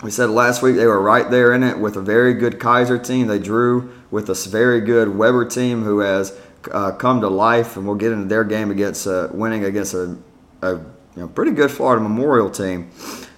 we 0.03 0.11
said 0.11 0.31
last 0.31 0.63
week 0.63 0.77
they 0.77 0.87
were 0.87 1.01
right 1.01 1.29
there 1.31 1.53
in 1.53 1.65
it 1.65 1.79
with 1.79 1.97
a 1.97 2.01
very 2.01 2.35
good 2.35 2.61
Keiser 2.61 3.05
team. 3.05 3.27
They 3.27 3.39
drew 3.39 3.93
with 4.11 4.31
a 4.31 4.35
very 4.49 4.81
good 4.81 5.17
Webber 5.17 5.45
team 5.45 5.83
who 5.83 5.99
has 6.01 6.39
uh, 6.71 6.93
come 6.93 7.21
to 7.21 7.29
life, 7.29 7.77
and 7.77 7.87
we'll 7.87 7.97
get 7.97 8.13
into 8.13 8.27
their 8.27 8.45
game 8.45 8.71
against 8.71 9.07
uh, 9.07 9.29
winning 9.33 9.65
against 9.65 9.95
a, 9.95 10.17
a 10.63 10.75
you 10.75 10.83
know, 11.17 11.29
pretty 11.29 11.53
good 11.53 11.71
Florida 11.71 12.03
Memorial 12.03 12.51
team. 12.51 12.91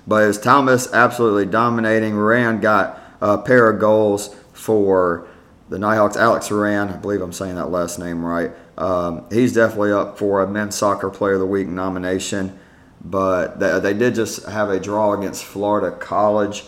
But 0.06 0.24
it 0.24 0.26
was 0.26 0.40
Thomas 0.40 0.92
absolutely 0.92 1.46
dominating. 1.46 2.16
Rand 2.16 2.60
got 2.60 3.00
a 3.20 3.38
pair 3.38 3.70
of 3.70 3.80
goals 3.80 4.34
for 4.52 5.26
the 5.68 5.78
Nighthawks. 5.78 6.16
Alex 6.16 6.50
Rand, 6.50 6.90
I 6.90 6.96
believe 6.96 7.22
I'm 7.22 7.32
saying 7.32 7.54
that 7.54 7.70
last 7.70 7.98
name 7.98 8.24
right. 8.24 8.50
Um, 8.80 9.26
he's 9.30 9.52
definitely 9.52 9.92
up 9.92 10.18
for 10.18 10.42
a 10.42 10.48
men's 10.48 10.74
soccer 10.74 11.10
player 11.10 11.34
of 11.34 11.40
the 11.40 11.46
week 11.46 11.68
nomination. 11.68 12.58
But 13.02 13.60
they, 13.60 13.78
they 13.80 13.94
did 13.94 14.14
just 14.14 14.46
have 14.46 14.70
a 14.70 14.80
draw 14.80 15.12
against 15.12 15.44
Florida 15.44 15.96
College 15.96 16.64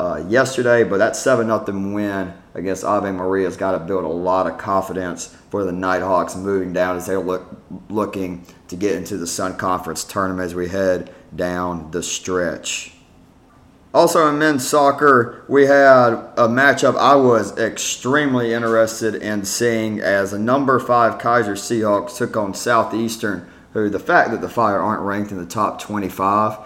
uh, 0.00 0.24
yesterday. 0.28 0.84
But 0.84 0.98
that 0.98 1.16
7 1.16 1.46
0 1.46 1.92
win 1.92 2.32
against 2.54 2.84
Ave 2.84 3.10
Maria 3.12 3.46
has 3.46 3.56
got 3.56 3.72
to 3.72 3.80
build 3.80 4.04
a 4.04 4.08
lot 4.08 4.46
of 4.46 4.58
confidence 4.58 5.36
for 5.50 5.64
the 5.64 5.72
Nighthawks 5.72 6.36
moving 6.36 6.72
down 6.72 6.96
as 6.96 7.06
they're 7.06 7.20
look, 7.20 7.44
looking 7.88 8.46
to 8.68 8.76
get 8.76 8.96
into 8.96 9.16
the 9.16 9.26
Sun 9.26 9.58
Conference 9.58 10.04
tournament 10.04 10.46
as 10.46 10.54
we 10.54 10.68
head 10.68 11.12
down 11.34 11.90
the 11.90 12.02
stretch. 12.02 12.95
Also 13.94 14.28
in 14.28 14.38
men's 14.38 14.66
soccer, 14.66 15.44
we 15.48 15.66
had 15.66 16.12
a 16.36 16.48
matchup 16.48 16.96
I 16.96 17.14
was 17.14 17.56
extremely 17.56 18.52
interested 18.52 19.14
in 19.14 19.44
seeing 19.44 20.00
as 20.00 20.32
number 20.34 20.78
five 20.78 21.18
Keiser 21.18 21.56
Seahawks 21.56 22.18
took 22.18 22.36
on 22.36 22.52
Southeastern, 22.52 23.48
who 23.72 23.88
the 23.88 23.98
fact 23.98 24.30
that 24.32 24.40
the 24.40 24.48
Fire 24.48 24.80
aren't 24.80 25.02
ranked 25.02 25.30
in 25.30 25.38
the 25.38 25.46
top 25.46 25.80
25, 25.80 26.58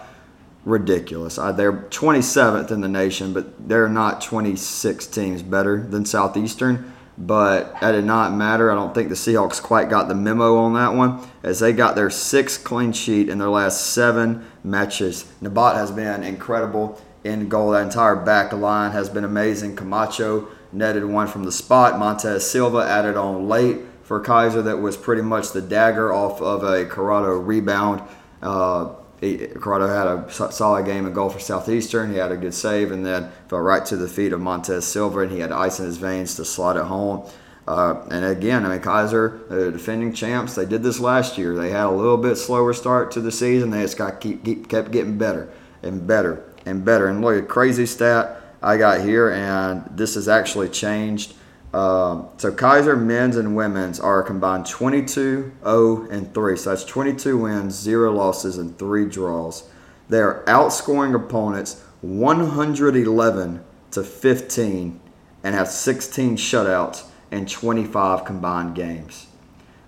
ridiculous. 0.64 1.38
Uh, 1.38 1.52
they're 1.52 1.72
27th 1.72 2.70
in 2.70 2.80
the 2.80 2.88
nation, 2.88 3.32
but 3.32 3.68
they're 3.68 3.88
not 3.88 4.20
26 4.20 5.06
teams 5.06 5.42
better 5.42 5.80
than 5.82 6.04
Southeastern 6.04 6.92
but 7.20 7.78
that 7.80 7.92
did 7.92 8.04
not 8.04 8.32
matter. 8.32 8.72
I 8.72 8.74
don't 8.74 8.94
think 8.94 9.10
the 9.10 9.14
Seahawks 9.14 9.62
quite 9.62 9.90
got 9.90 10.08
the 10.08 10.14
memo 10.14 10.56
on 10.56 10.72
that 10.74 10.94
one, 10.94 11.20
as 11.42 11.60
they 11.60 11.72
got 11.72 11.94
their 11.94 12.08
sixth 12.08 12.64
clean 12.64 12.92
sheet 12.92 13.28
in 13.28 13.38
their 13.38 13.50
last 13.50 13.88
seven 13.88 14.46
matches. 14.64 15.30
Nabat 15.42 15.74
has 15.74 15.90
been 15.90 16.24
incredible 16.24 17.00
in 17.24 17.48
goal. 17.48 17.70
That 17.70 17.82
entire 17.82 18.16
back 18.16 18.52
line 18.52 18.92
has 18.92 19.08
been 19.08 19.24
amazing. 19.24 19.76
Camacho 19.76 20.48
netted 20.72 21.04
one 21.04 21.26
from 21.26 21.44
the 21.44 21.52
spot. 21.52 21.98
Montez 21.98 22.48
Silva 22.48 22.78
added 22.78 23.16
on 23.16 23.48
late 23.48 23.78
for 24.02 24.22
Keiser. 24.22 24.64
That 24.64 24.78
was 24.78 24.96
pretty 24.96 25.22
much 25.22 25.52
the 25.52 25.62
dagger 25.62 26.12
off 26.12 26.40
of 26.40 26.62
a 26.62 26.84
Corrado 26.84 27.38
rebound. 27.38 28.02
Uh, 28.42 28.94
Corrado 29.20 29.86
had 29.86 30.06
a 30.06 30.52
solid 30.52 30.86
game 30.86 31.04
of 31.04 31.12
goal 31.12 31.28
for 31.28 31.40
Southeastern. 31.40 32.10
He 32.10 32.16
had 32.16 32.32
a 32.32 32.36
good 32.36 32.54
save 32.54 32.90
and 32.90 33.04
then 33.04 33.30
fell 33.48 33.60
right 33.60 33.84
to 33.86 33.96
the 33.96 34.08
feet 34.08 34.32
of 34.32 34.40
Montez 34.40 34.86
Silva, 34.86 35.20
and 35.20 35.32
he 35.32 35.40
had 35.40 35.52
ice 35.52 35.78
in 35.78 35.86
his 35.86 35.98
veins 35.98 36.36
to 36.36 36.44
slot 36.44 36.76
it 36.76 36.84
home. 36.84 37.28
Uh, 37.68 38.02
and 38.10 38.24
again, 38.24 38.64
I 38.64 38.70
mean, 38.70 38.80
Keiser, 38.80 39.46
the 39.48 39.70
defending 39.70 40.12
champs, 40.12 40.54
they 40.54 40.64
did 40.64 40.82
this 40.82 40.98
last 40.98 41.36
year. 41.36 41.54
They 41.54 41.70
had 41.70 41.84
a 41.84 41.90
little 41.90 42.16
bit 42.16 42.36
slower 42.36 42.72
start 42.72 43.12
to 43.12 43.20
the 43.20 43.30
season. 43.30 43.70
They 43.70 43.82
just 43.82 43.98
got 43.98 44.20
keep, 44.20 44.44
keep 44.44 44.68
kept 44.68 44.90
getting 44.90 45.18
better 45.18 45.52
and 45.82 46.06
better 46.06 46.49
and 46.66 46.84
better. 46.84 47.06
And 47.06 47.20
look, 47.22 47.42
a 47.42 47.46
crazy 47.46 47.86
stat 47.86 48.40
I 48.62 48.76
got 48.76 49.00
here, 49.00 49.30
and 49.30 49.84
this 49.96 50.14
has 50.14 50.28
actually 50.28 50.68
changed. 50.68 51.34
Um, 51.72 52.28
so 52.36 52.50
Keiser 52.50 53.00
men's 53.00 53.36
and 53.36 53.54
women's 53.54 54.00
are 54.00 54.22
combined 54.22 54.66
22, 54.66 55.52
0, 55.62 56.08
and 56.10 56.34
3. 56.34 56.56
So 56.56 56.70
that's 56.70 56.84
22 56.84 57.38
wins, 57.38 57.74
0 57.74 58.12
losses, 58.12 58.58
and 58.58 58.76
3 58.78 59.08
draws. 59.08 59.68
They 60.08 60.18
are 60.18 60.42
outscoring 60.46 61.14
opponents 61.14 61.82
111 62.00 63.64
to 63.92 64.02
15 64.02 65.00
and 65.42 65.54
have 65.54 65.68
16 65.68 66.36
shutouts 66.36 67.06
and 67.30 67.48
25 67.48 68.24
combined 68.24 68.74
games. 68.74 69.26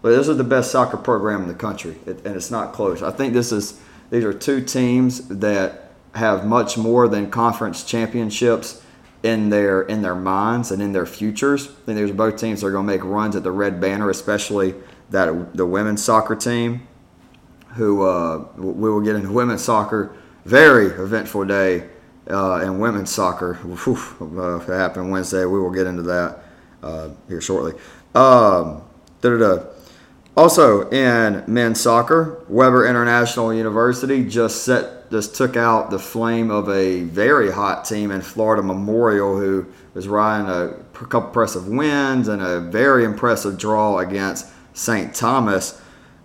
But 0.00 0.10
this 0.10 0.28
is 0.28 0.36
the 0.36 0.44
best 0.44 0.70
soccer 0.70 0.96
program 0.96 1.42
in 1.42 1.48
the 1.48 1.54
country, 1.54 1.96
and 2.06 2.26
it's 2.26 2.50
not 2.50 2.72
close. 2.72 3.02
I 3.02 3.10
think 3.10 3.34
this 3.34 3.52
is 3.52 3.80
these 4.10 4.24
are 4.24 4.32
two 4.32 4.60
teams 4.62 5.26
that 5.28 5.91
have 6.14 6.46
much 6.46 6.76
more 6.76 7.08
than 7.08 7.30
conference 7.30 7.84
championships 7.84 8.82
in 9.22 9.50
their 9.50 9.82
in 9.82 10.02
their 10.02 10.14
minds 10.14 10.70
and 10.70 10.82
in 10.82 10.92
their 10.92 11.06
futures. 11.06 11.68
I 11.68 11.70
think 11.86 11.96
there's 11.98 12.12
both 12.12 12.36
teams 12.36 12.60
that 12.60 12.66
are 12.66 12.72
going 12.72 12.86
to 12.86 12.92
make 12.92 13.04
runs 13.04 13.36
at 13.36 13.42
the 13.42 13.52
Red 13.52 13.80
Banner, 13.80 14.10
especially 14.10 14.74
that 15.10 15.56
the 15.56 15.66
women's 15.66 16.02
soccer 16.02 16.34
team, 16.34 16.86
who 17.74 18.02
uh, 18.02 18.46
we 18.56 18.90
will 18.90 19.00
get 19.00 19.16
into 19.16 19.30
women's 19.30 19.62
soccer. 19.62 20.14
Very 20.44 20.86
eventful 20.86 21.44
day 21.44 21.88
uh, 22.28 22.60
in 22.64 22.78
women's 22.78 23.10
soccer. 23.10 23.58
Uh, 23.62 24.56
if 24.56 24.68
it 24.68 24.72
happened 24.72 25.10
Wednesday, 25.10 25.44
we 25.44 25.60
will 25.60 25.70
get 25.70 25.86
into 25.86 26.02
that 26.02 26.40
uh, 26.82 27.10
here 27.28 27.40
shortly. 27.40 27.74
Um, 28.14 28.82
also 30.36 30.90
in 30.90 31.44
men's 31.46 31.80
soccer, 31.80 32.44
Webber 32.48 32.86
International 32.86 33.54
University 33.54 34.24
just 34.24 34.64
set 34.64 35.01
just 35.12 35.36
took 35.36 35.56
out 35.56 35.90
the 35.90 35.98
flame 35.98 36.50
of 36.50 36.68
a 36.68 37.02
very 37.02 37.52
hot 37.52 37.84
team 37.84 38.10
in 38.10 38.22
Florida 38.22 38.62
Memorial, 38.62 39.38
who 39.38 39.66
was 39.94 40.08
riding 40.08 40.48
a 40.48 40.74
couple 40.94 41.28
impressive 41.28 41.68
wins 41.68 42.26
and 42.26 42.42
a 42.42 42.58
very 42.58 43.04
impressive 43.04 43.58
draw 43.58 43.98
against 43.98 44.48
St. 44.72 45.14
Thomas. 45.14 45.80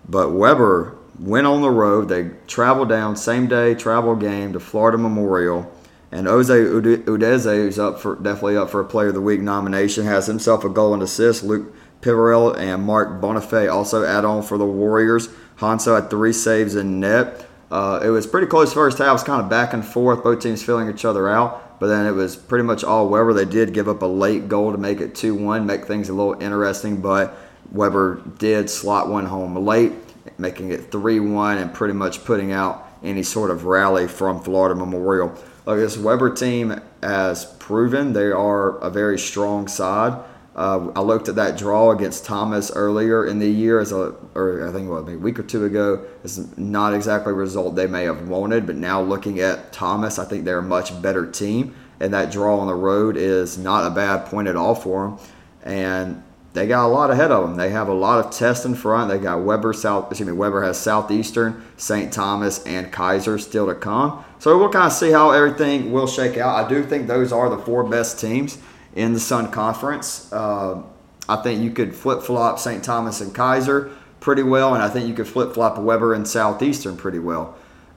But 0.08 0.32
Webber 0.32 0.96
went 1.20 1.46
on 1.46 1.60
the 1.60 1.70
road. 1.70 2.08
They 2.08 2.30
traveled 2.46 2.88
down 2.88 3.14
same 3.16 3.46
day 3.46 3.74
travel 3.74 4.16
game 4.16 4.54
to 4.54 4.60
Florida 4.60 4.96
Memorial. 4.96 5.70
And 6.10 6.26
Jose 6.26 6.54
Udeze, 6.54 7.54
who's 7.54 7.78
up 7.78 8.00
for 8.00 8.16
definitely 8.16 8.56
up 8.56 8.70
for 8.70 8.80
a 8.80 8.84
Player 8.86 9.08
of 9.08 9.14
the 9.14 9.20
Week 9.20 9.42
nomination, 9.42 10.06
has 10.06 10.26
himself 10.26 10.64
a 10.64 10.70
goal 10.70 10.94
and 10.94 11.02
assist. 11.02 11.44
Luke 11.44 11.74
Pivarel 12.00 12.56
and 12.56 12.82
Mark 12.82 13.20
Bonifay 13.20 13.70
also 13.70 14.04
add 14.04 14.24
on 14.24 14.42
for 14.42 14.56
the 14.56 14.64
Warriors. 14.64 15.28
Hanso 15.58 16.00
had 16.00 16.08
three 16.08 16.32
saves 16.32 16.74
in 16.74 17.00
net. 17.00 17.47
Uh, 17.70 18.00
it 18.02 18.08
was 18.08 18.26
pretty 18.26 18.46
close 18.46 18.72
first 18.72 18.98
half. 18.98 19.08
It 19.08 19.12
was 19.12 19.22
kind 19.22 19.42
of 19.42 19.48
back 19.48 19.72
and 19.72 19.84
forth, 19.84 20.24
both 20.24 20.40
teams 20.40 20.62
filling 20.62 20.88
each 20.88 21.04
other 21.04 21.28
out. 21.28 21.78
But 21.80 21.88
then 21.88 22.06
it 22.06 22.12
was 22.12 22.34
pretty 22.34 22.64
much 22.64 22.82
all 22.82 23.08
Webber. 23.08 23.32
They 23.32 23.44
did 23.44 23.72
give 23.72 23.88
up 23.88 24.02
a 24.02 24.06
late 24.06 24.48
goal 24.48 24.72
to 24.72 24.78
make 24.78 25.00
it 25.00 25.14
2 25.14 25.34
1, 25.34 25.66
make 25.66 25.84
things 25.84 26.08
a 26.08 26.14
little 26.14 26.40
interesting. 26.40 27.00
But 27.00 27.36
Webber 27.70 28.22
did 28.38 28.70
slot 28.70 29.08
one 29.08 29.26
home 29.26 29.54
late, 29.54 29.92
making 30.38 30.72
it 30.72 30.90
3 30.90 31.20
1 31.20 31.58
and 31.58 31.72
pretty 31.72 31.94
much 31.94 32.24
putting 32.24 32.52
out 32.52 32.88
any 33.04 33.22
sort 33.22 33.50
of 33.50 33.64
rally 33.64 34.08
from 34.08 34.40
Florida 34.42 34.74
Memorial. 34.74 35.34
Look, 35.66 35.78
this 35.78 35.96
Webber 35.96 36.34
team 36.34 36.80
has 37.02 37.44
proven 37.44 38.12
they 38.12 38.32
are 38.32 38.78
a 38.78 38.90
very 38.90 39.18
strong 39.18 39.68
side. 39.68 40.18
Uh, 40.58 40.90
I 40.96 41.02
looked 41.02 41.28
at 41.28 41.36
that 41.36 41.56
draw 41.56 41.92
against 41.92 42.24
Thomas 42.24 42.72
earlier 42.72 43.24
in 43.24 43.38
the 43.38 43.48
year 43.48 43.78
as 43.78 43.92
a, 43.92 44.16
or 44.34 44.68
I 44.68 44.72
think 44.72 44.90
what, 44.90 45.08
a 45.08 45.16
week 45.16 45.38
or 45.38 45.44
two 45.44 45.64
ago. 45.64 46.04
It's 46.24 46.36
not 46.58 46.94
exactly 46.94 47.30
a 47.30 47.36
result 47.36 47.76
they 47.76 47.86
may 47.86 48.02
have 48.06 48.26
wanted, 48.26 48.66
but 48.66 48.74
now 48.74 49.00
looking 49.00 49.38
at 49.38 49.72
Thomas, 49.72 50.18
I 50.18 50.24
think 50.24 50.44
they're 50.44 50.58
a 50.58 50.62
much 50.62 51.00
better 51.00 51.30
team, 51.30 51.76
and 52.00 52.12
that 52.12 52.32
draw 52.32 52.58
on 52.58 52.66
the 52.66 52.74
road 52.74 53.16
is 53.16 53.56
not 53.56 53.86
a 53.86 53.90
bad 53.94 54.26
point 54.26 54.48
at 54.48 54.56
all 54.56 54.74
for 54.74 55.04
them. 55.10 55.18
And 55.62 56.24
they 56.54 56.66
got 56.66 56.86
a 56.86 56.88
lot 56.88 57.12
ahead 57.12 57.30
of 57.30 57.44
them. 57.46 57.56
They 57.56 57.70
have 57.70 57.86
a 57.86 57.94
lot 57.94 58.24
of 58.26 58.32
tests 58.32 58.64
in 58.64 58.74
front. 58.74 59.10
They 59.10 59.18
got 59.18 59.44
Webber 59.44 59.72
South. 59.72 60.10
Excuse 60.10 60.26
me, 60.26 60.32
Webber 60.32 60.64
has 60.64 60.76
Southeastern, 60.76 61.64
St. 61.76 62.12
Thomas, 62.12 62.64
and 62.64 62.92
Keiser 62.92 63.40
still 63.40 63.68
to 63.68 63.76
come. 63.76 64.24
So 64.40 64.58
we'll 64.58 64.70
kind 64.70 64.86
of 64.86 64.92
see 64.92 65.12
how 65.12 65.30
everything 65.30 65.92
will 65.92 66.08
shake 66.08 66.36
out. 66.36 66.64
I 66.64 66.68
do 66.68 66.82
think 66.82 67.06
those 67.06 67.32
are 67.32 67.48
the 67.48 67.58
four 67.58 67.84
best 67.84 68.18
teams 68.18 68.58
in 68.94 69.12
the 69.12 69.20
Sun 69.20 69.50
Conference. 69.50 70.32
Uh, 70.32 70.82
I 71.28 71.36
think 71.36 71.62
you 71.62 71.70
could 71.70 71.94
flip 71.94 72.22
flop 72.22 72.58
St. 72.58 72.82
Thomas 72.82 73.20
and 73.20 73.34
Keiser 73.34 73.92
pretty 74.20 74.42
well, 74.42 74.74
and 74.74 74.82
I 74.82 74.88
think 74.88 75.08
you 75.08 75.14
could 75.14 75.28
flip 75.28 75.54
flop 75.54 75.78
Webber 75.78 76.14
and 76.14 76.26
Southeastern 76.26 76.96
pretty 76.96 77.18
well. 77.18 77.56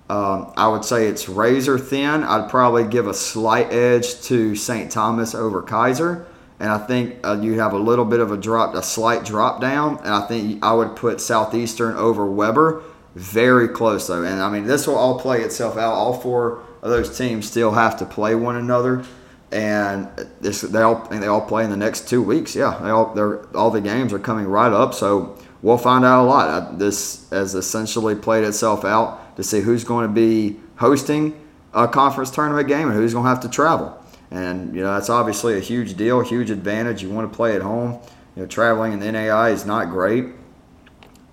Um, 0.10 0.52
I 0.58 0.68
would 0.68 0.84
say 0.84 1.08
it's 1.08 1.30
razor 1.30 1.80
thin. 1.80 2.24
I'd 2.24 2.50
probably 2.50 2.84
give 2.84 3.08
a 3.08 3.14
slight 3.14 3.72
edge 3.72 4.22
to 4.24 4.56
St. 4.56 4.92
Thomas 4.92 5.34
over 5.34 5.64
Keiser, 5.64 6.26
and 6.60 6.70
I 6.70 6.78
think 6.80 7.16
uh, 7.24 7.40
you 7.42 7.60
have 7.60 7.72
a 7.72 7.78
little 7.78 8.04
bit 8.04 8.20
of 8.20 8.32
a 8.32 8.38
drop, 8.38 8.76
a 8.76 8.84
slight 8.84 9.24
drop 9.24 9.62
down, 9.62 10.00
and 10.00 10.10
I 10.10 10.28
think 10.28 10.64
I 10.64 10.74
would 10.74 10.98
put 10.98 11.22
Southeastern 11.22 11.96
over 11.96 12.26
Webber 12.26 12.84
Very 13.16 13.68
close 13.68 14.08
though, 14.08 14.24
and 14.24 14.42
I 14.42 14.50
mean 14.50 14.66
this 14.66 14.88
will 14.88 14.96
all 14.96 15.20
play 15.20 15.42
itself 15.42 15.78
out. 15.78 15.94
All 15.94 16.14
four 16.14 16.64
of 16.82 16.90
those 16.90 17.18
teams 17.18 17.46
still 17.46 17.72
have 17.72 17.98
to 17.98 18.06
play 18.06 18.36
one 18.36 18.56
another 18.56 19.04
and 19.52 20.08
they 20.42 20.82
all 20.82 21.08
they 21.10 21.28
all 21.28 21.42
play 21.42 21.64
in 21.64 21.70
the 21.70 21.78
next 21.78 22.08
two 22.08 22.22
weeks. 22.22 22.56
Yeah, 22.56 22.80
they 22.82 22.90
all 22.90 23.14
they're 23.14 23.46
all 23.56 23.70
the 23.70 23.82
games 23.82 24.14
are 24.14 24.20
coming 24.20 24.46
right 24.48 24.72
up, 24.72 24.94
so 24.94 25.38
we'll 25.62 25.78
find 25.78 26.06
out 26.06 26.24
a 26.24 26.28
lot. 26.28 26.48
Uh, 26.48 26.78
this 26.78 27.30
has 27.32 27.54
essentially 27.54 28.16
played 28.16 28.44
itself 28.44 28.86
out 28.86 29.36
to 29.36 29.44
see 29.44 29.60
who's 29.60 29.84
going 29.84 30.08
to 30.08 30.14
be 30.14 30.60
hosting 30.78 31.38
a 31.74 31.88
conference 31.88 32.32
tournament 32.32 32.68
game 32.68 32.88
and 32.88 32.96
who's 32.96 33.14
going 33.14 33.26
to 33.26 33.30
have 33.30 33.42
to 33.42 33.50
travel. 33.50 33.98
And 34.30 34.74
you 34.74 34.82
know 34.82 34.94
that's 34.94 35.10
obviously 35.10 35.58
a 35.58 35.60
huge 35.60 35.96
deal, 35.96 36.22
huge 36.22 36.50
advantage. 36.50 37.04
You 37.04 37.10
want 37.10 37.30
to 37.32 37.36
play 37.36 37.56
at 37.56 37.62
home. 37.62 38.00
You 38.36 38.44
know, 38.44 38.48
traveling 38.48 38.94
in 38.94 39.00
the 39.00 39.08
NAIA 39.08 39.52
is 39.52 39.66
not 39.66 39.90
great, 39.90 40.28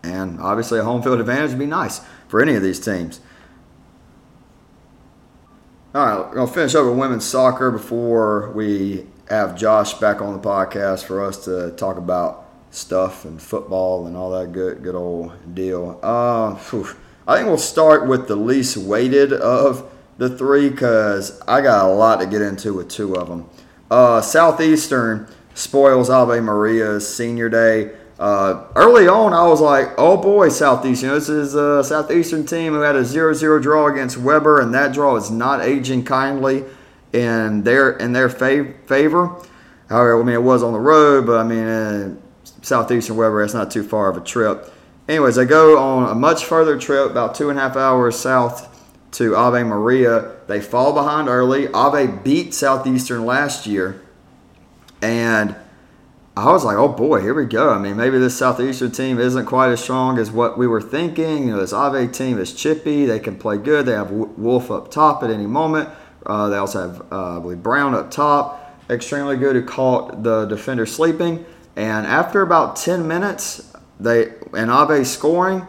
and 0.02 0.40
obviously 0.40 0.80
a 0.80 0.84
home 0.84 1.02
field 1.02 1.20
advantage 1.20 1.50
would 1.50 1.58
be 1.60 1.66
nice 1.66 2.00
for 2.26 2.42
any 2.42 2.54
of 2.54 2.62
these 2.64 2.80
teams. 2.80 3.20
All 5.98 6.06
right, 6.06 6.32
we're 6.32 6.46
to 6.46 6.52
finish 6.52 6.76
up 6.76 6.84
with 6.84 6.96
women's 6.96 7.24
soccer 7.24 7.72
before 7.72 8.52
we 8.52 9.04
have 9.28 9.58
Josh 9.58 9.94
back 9.94 10.22
on 10.22 10.32
the 10.32 10.38
podcast 10.38 11.02
for 11.02 11.24
us 11.24 11.44
to 11.46 11.72
talk 11.72 11.96
about 11.96 12.48
stuff 12.70 13.24
and 13.24 13.42
football 13.42 14.06
and 14.06 14.16
all 14.16 14.30
that 14.30 14.52
good 14.52 14.84
good 14.84 14.94
old 14.94 15.32
deal. 15.56 15.98
Uh, 16.00 16.50
I 17.26 17.36
think 17.36 17.48
we'll 17.48 17.58
start 17.58 18.06
with 18.06 18.28
the 18.28 18.36
least 18.36 18.76
weighted 18.76 19.32
of 19.32 19.90
the 20.18 20.38
three 20.38 20.70
because 20.70 21.40
I 21.48 21.62
got 21.62 21.86
a 21.86 21.92
lot 21.92 22.20
to 22.20 22.26
get 22.26 22.42
into 22.42 22.74
with 22.74 22.88
two 22.88 23.16
of 23.16 23.26
them. 23.26 23.50
Uh, 23.90 24.20
Southeastern 24.20 25.26
spoils 25.54 26.08
Ave 26.08 26.38
Maria's 26.38 27.12
senior 27.12 27.48
day. 27.48 27.97
Uh, 28.18 28.64
early 28.74 29.06
on, 29.06 29.32
I 29.32 29.46
was 29.46 29.60
like, 29.60 29.90
oh 29.96 30.16
boy, 30.16 30.48
Southeastern. 30.48 31.10
This 31.10 31.28
is 31.28 31.54
a 31.54 31.84
Southeastern 31.84 32.44
team 32.44 32.72
who 32.72 32.80
had 32.80 32.96
a 32.96 33.04
0 33.04 33.32
0 33.32 33.60
draw 33.60 33.86
against 33.86 34.16
Webber, 34.16 34.60
and 34.60 34.74
that 34.74 34.92
draw 34.92 35.14
is 35.16 35.30
not 35.30 35.60
aging 35.62 36.04
kindly 36.04 36.64
in 37.12 37.62
their 37.62 37.90
in 37.90 38.12
their 38.12 38.28
fav- 38.28 38.74
favor. 38.86 39.36
However, 39.88 40.20
I 40.20 40.24
mean, 40.24 40.34
it 40.34 40.42
was 40.42 40.62
on 40.64 40.72
the 40.72 40.80
road, 40.80 41.26
but 41.26 41.38
I 41.38 41.44
mean, 41.44 41.64
uh, 41.64 42.14
Southeastern 42.62 43.16
Webber, 43.16 43.42
it's 43.42 43.54
not 43.54 43.70
too 43.70 43.84
far 43.84 44.10
of 44.10 44.16
a 44.16 44.20
trip. 44.20 44.72
Anyways, 45.08 45.36
they 45.36 45.46
go 45.46 45.78
on 45.78 46.10
a 46.10 46.14
much 46.14 46.44
further 46.44 46.78
trip, 46.78 47.10
about 47.10 47.36
two 47.36 47.50
and 47.50 47.58
a 47.58 47.62
half 47.62 47.76
hours 47.76 48.18
south 48.18 48.74
to 49.12 49.36
Ave 49.36 49.62
Maria. 49.62 50.32
They 50.48 50.60
fall 50.60 50.92
behind 50.92 51.28
early. 51.28 51.68
Ave 51.68 52.08
beat 52.24 52.52
Southeastern 52.52 53.24
last 53.24 53.66
year, 53.66 54.02
and 55.00 55.54
I 56.38 56.52
was 56.52 56.64
like, 56.64 56.76
oh 56.76 56.88
boy, 56.88 57.20
here 57.20 57.34
we 57.34 57.46
go. 57.46 57.70
I 57.70 57.78
mean, 57.78 57.96
maybe 57.96 58.16
this 58.18 58.38
Southeastern 58.38 58.92
team 58.92 59.18
isn't 59.18 59.46
quite 59.46 59.72
as 59.72 59.82
strong 59.82 60.18
as 60.18 60.30
what 60.30 60.56
we 60.56 60.68
were 60.68 60.80
thinking. 60.80 61.48
You 61.48 61.52
know, 61.52 61.60
this 61.60 61.72
Ave 61.72 62.06
team 62.08 62.38
is 62.38 62.54
chippy. 62.54 63.06
They 63.06 63.18
can 63.18 63.36
play 63.36 63.56
good. 63.58 63.86
They 63.86 63.92
have 63.92 64.12
Wolf 64.12 64.70
up 64.70 64.90
top 64.90 65.24
at 65.24 65.30
any 65.30 65.46
moment. 65.46 65.88
Uh, 66.24 66.48
they 66.48 66.56
also 66.56 66.88
have, 66.88 67.12
uh, 67.12 67.38
I 67.38 67.40
believe, 67.40 67.60
Brown 67.60 67.92
up 67.94 68.12
top. 68.12 68.80
Extremely 68.88 69.36
good 69.36 69.56
who 69.56 69.64
caught 69.64 70.22
the 70.22 70.46
defender 70.46 70.86
sleeping. 70.86 71.44
And 71.74 72.06
after 72.06 72.42
about 72.42 72.76
10 72.76 73.08
minutes, 73.08 73.72
they 73.98 74.32
and 74.54 74.70
Ave 74.70 75.02
scoring, 75.04 75.66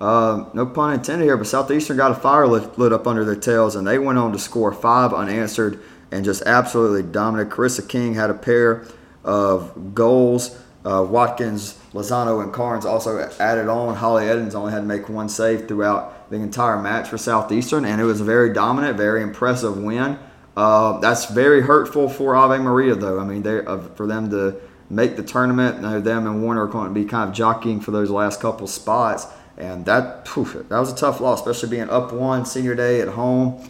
uh, 0.00 0.44
no 0.54 0.64
pun 0.64 0.94
intended 0.94 1.24
here, 1.24 1.36
but 1.36 1.48
Southeastern 1.48 1.96
got 1.96 2.12
a 2.12 2.14
fire 2.14 2.46
lit, 2.46 2.78
lit 2.78 2.92
up 2.92 3.08
under 3.08 3.24
their 3.24 3.34
tails, 3.34 3.74
and 3.74 3.86
they 3.86 3.98
went 3.98 4.18
on 4.18 4.32
to 4.32 4.38
score 4.38 4.72
five 4.72 5.12
unanswered 5.12 5.80
and 6.12 6.24
just 6.24 6.42
absolutely 6.46 7.02
dominant. 7.02 7.50
Carissa 7.50 7.88
King 7.88 8.14
had 8.14 8.30
a 8.30 8.34
pair 8.34 8.86
of 9.24 9.94
goals. 9.94 10.60
Uh, 10.84 11.02
Watkins, 11.02 11.78
Lozano, 11.94 12.42
and 12.42 12.52
Carnes 12.52 12.84
also 12.84 13.18
added 13.40 13.68
on. 13.68 13.94
Holly 13.94 14.26
Edens 14.26 14.54
only 14.54 14.70
had 14.70 14.80
to 14.80 14.86
make 14.86 15.08
one 15.08 15.30
save 15.30 15.66
throughout 15.66 16.28
the 16.30 16.36
entire 16.36 16.78
match 16.78 17.08
for 17.08 17.16
Southeastern, 17.16 17.86
and 17.86 18.00
it 18.00 18.04
was 18.04 18.20
a 18.20 18.24
very 18.24 18.52
dominant, 18.52 18.98
very 18.98 19.22
impressive 19.22 19.78
win. 19.78 20.18
Uh, 20.56 20.98
that's 21.00 21.30
very 21.30 21.62
hurtful 21.62 22.08
for 22.08 22.36
Ave 22.36 22.58
Maria, 22.58 22.94
though. 22.94 23.18
I 23.18 23.24
mean, 23.24 23.42
they 23.42 23.64
uh, 23.64 23.78
for 23.96 24.06
them 24.06 24.30
to 24.30 24.60
make 24.90 25.16
the 25.16 25.22
tournament, 25.22 25.76
you 25.76 25.82
know, 25.82 26.00
them 26.00 26.26
and 26.26 26.42
Warner 26.42 26.64
are 26.64 26.68
going 26.68 26.88
to 26.88 26.94
be 26.94 27.04
kind 27.04 27.28
of 27.28 27.34
jockeying 27.34 27.80
for 27.80 27.90
those 27.90 28.10
last 28.10 28.40
couple 28.40 28.66
spots, 28.66 29.26
and 29.56 29.86
that 29.86 30.26
that 30.26 30.68
was 30.70 30.92
a 30.92 30.96
tough 30.96 31.20
loss, 31.20 31.40
especially 31.40 31.70
being 31.70 31.88
up 31.88 32.12
one 32.12 32.44
senior 32.44 32.74
day 32.74 33.00
at 33.00 33.08
home. 33.08 33.68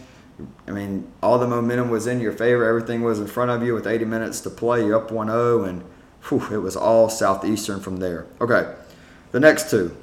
I 0.67 0.71
mean, 0.71 1.11
all 1.23 1.39
the 1.39 1.47
momentum 1.47 1.89
was 1.89 2.07
in 2.07 2.19
your 2.19 2.33
favor. 2.33 2.65
Everything 2.65 3.03
was 3.03 3.19
in 3.19 3.27
front 3.27 3.51
of 3.51 3.63
you 3.63 3.73
with 3.73 3.87
80 3.87 4.05
minutes 4.05 4.41
to 4.41 4.49
play. 4.49 4.85
You're 4.85 4.97
up 4.97 5.11
1 5.11 5.27
0, 5.27 5.63
and 5.63 5.83
whew, 6.27 6.45
it 6.51 6.57
was 6.57 6.75
all 6.75 7.09
Southeastern 7.09 7.79
from 7.79 7.97
there. 7.97 8.25
Okay, 8.41 8.73
the 9.31 9.39
next 9.39 9.69
two. 9.69 9.95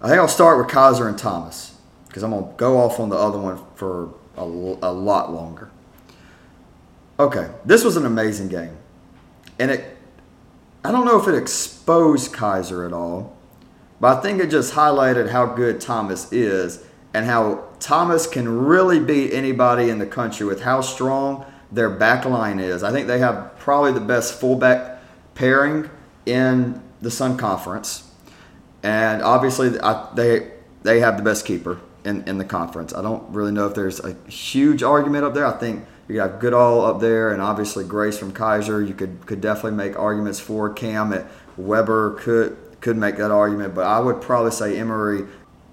I 0.00 0.08
think 0.08 0.18
I'll 0.18 0.28
start 0.28 0.58
with 0.58 0.66
Keiser 0.68 1.06
and 1.06 1.18
Thomas. 1.18 1.76
because 2.08 2.22
I'm 2.22 2.30
going 2.30 2.44
to 2.44 2.56
go 2.56 2.78
off 2.78 2.98
on 2.98 3.08
the 3.08 3.16
other 3.16 3.38
one 3.38 3.60
for 3.76 4.12
a, 4.36 4.42
a 4.42 4.92
lot 4.92 5.32
longer. 5.32 5.70
Okay, 7.20 7.50
this 7.64 7.84
was 7.84 7.96
an 7.96 8.06
amazing 8.06 8.48
game. 8.48 8.76
And 9.58 9.70
it, 9.70 9.96
I 10.82 10.90
don't 10.90 11.04
know 11.04 11.20
if 11.20 11.28
it 11.28 11.34
exposed 11.34 12.32
Keiser 12.32 12.84
at 12.86 12.92
all, 12.92 13.36
but 14.00 14.18
I 14.18 14.20
think 14.20 14.40
it 14.40 14.50
just 14.50 14.74
highlighted 14.74 15.30
how 15.30 15.46
good 15.46 15.80
Thomas 15.80 16.32
is 16.32 16.84
and 17.14 17.26
how 17.26 17.64
Thomas 17.78 18.26
can 18.26 18.48
really 18.48 19.00
beat 19.00 19.32
anybody 19.32 19.90
in 19.90 19.98
the 19.98 20.06
country 20.06 20.46
with 20.46 20.62
how 20.62 20.80
strong 20.80 21.44
their 21.70 21.90
back 21.90 22.24
line 22.24 22.58
is. 22.58 22.82
I 22.82 22.92
think 22.92 23.06
they 23.06 23.18
have 23.18 23.58
probably 23.58 23.92
the 23.92 24.00
best 24.00 24.38
fullback 24.38 25.00
pairing 25.34 25.90
in 26.26 26.80
the 27.00 27.10
Sun 27.10 27.36
Conference. 27.38 28.10
And 28.82 29.22
obviously, 29.22 29.78
I, 29.80 30.08
they 30.14 30.50
they 30.82 31.00
have 31.00 31.16
the 31.16 31.22
best 31.22 31.46
keeper 31.46 31.80
in, 32.04 32.24
in 32.28 32.38
the 32.38 32.44
conference. 32.44 32.92
I 32.92 33.02
don't 33.02 33.22
really 33.32 33.52
know 33.52 33.66
if 33.66 33.74
there's 33.74 34.00
a 34.00 34.16
huge 34.28 34.82
argument 34.82 35.24
up 35.24 35.34
there. 35.34 35.46
I 35.46 35.56
think 35.56 35.84
you 36.08 36.16
got 36.16 36.40
Goodall 36.40 36.84
up 36.84 37.00
there, 37.00 37.32
and 37.32 37.40
obviously 37.40 37.84
Grace 37.84 38.18
from 38.18 38.32
Keiser. 38.32 38.86
You 38.86 38.94
could 38.94 39.24
could 39.26 39.40
definitely 39.40 39.76
make 39.76 39.98
arguments 39.98 40.40
for 40.40 40.70
Cam 40.70 41.12
at 41.12 41.26
Webber. 41.56 42.14
Could 42.14 42.56
could 42.80 42.96
make 42.96 43.16
that 43.16 43.30
argument, 43.30 43.74
but 43.74 43.86
I 43.86 44.00
would 44.00 44.20
probably 44.20 44.50
say 44.50 44.76
Emory, 44.78 45.24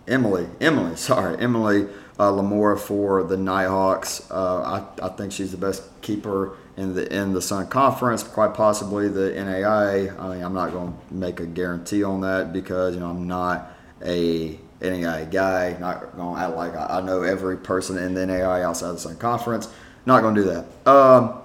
Emily, 0.09 0.47
Emily, 0.59 0.95
sorry, 0.95 1.37
Emily 1.39 1.87
uh, 2.19 2.29
Lamora 2.31 2.77
for 2.77 3.23
the 3.23 3.37
Nighthawks. 3.37 4.29
Uh, 4.29 4.83
I, 5.01 5.05
I 5.05 5.09
think 5.09 5.31
she's 5.31 5.51
the 5.51 5.57
best 5.57 5.83
keeper 6.01 6.57
in 6.75 6.93
the 6.93 7.13
in 7.13 7.33
the 7.33 7.41
Sun 7.41 7.67
Conference, 7.67 8.23
quite 8.23 8.53
possibly 8.53 9.07
the 9.07 9.31
NAIA. 9.31 10.19
I 10.19 10.33
mean, 10.35 10.43
I'm 10.43 10.53
not 10.53 10.71
going 10.71 10.93
to 10.93 11.13
make 11.13 11.39
a 11.39 11.45
guarantee 11.45 12.03
on 12.03 12.21
that 12.21 12.51
because 12.51 12.95
you 12.95 12.99
know 12.99 13.09
I'm 13.09 13.27
not 13.27 13.71
a 14.03 14.59
NAIA 14.81 15.31
guy. 15.31 15.77
Not 15.79 16.15
going 16.15 16.35
to 16.35 16.41
act 16.41 16.55
like 16.55 16.75
I, 16.75 16.97
I, 16.97 17.01
know 17.01 17.23
every 17.23 17.57
person 17.57 17.97
in 17.97 18.13
the 18.13 18.21
NAIA 18.21 18.63
outside 18.63 18.93
the 18.93 18.99
Sun 18.99 19.17
Conference. 19.17 19.67
Not 20.05 20.21
going 20.21 20.35
to 20.35 20.43
do 20.43 20.47
that. 20.49 20.89
Um, 20.89 21.41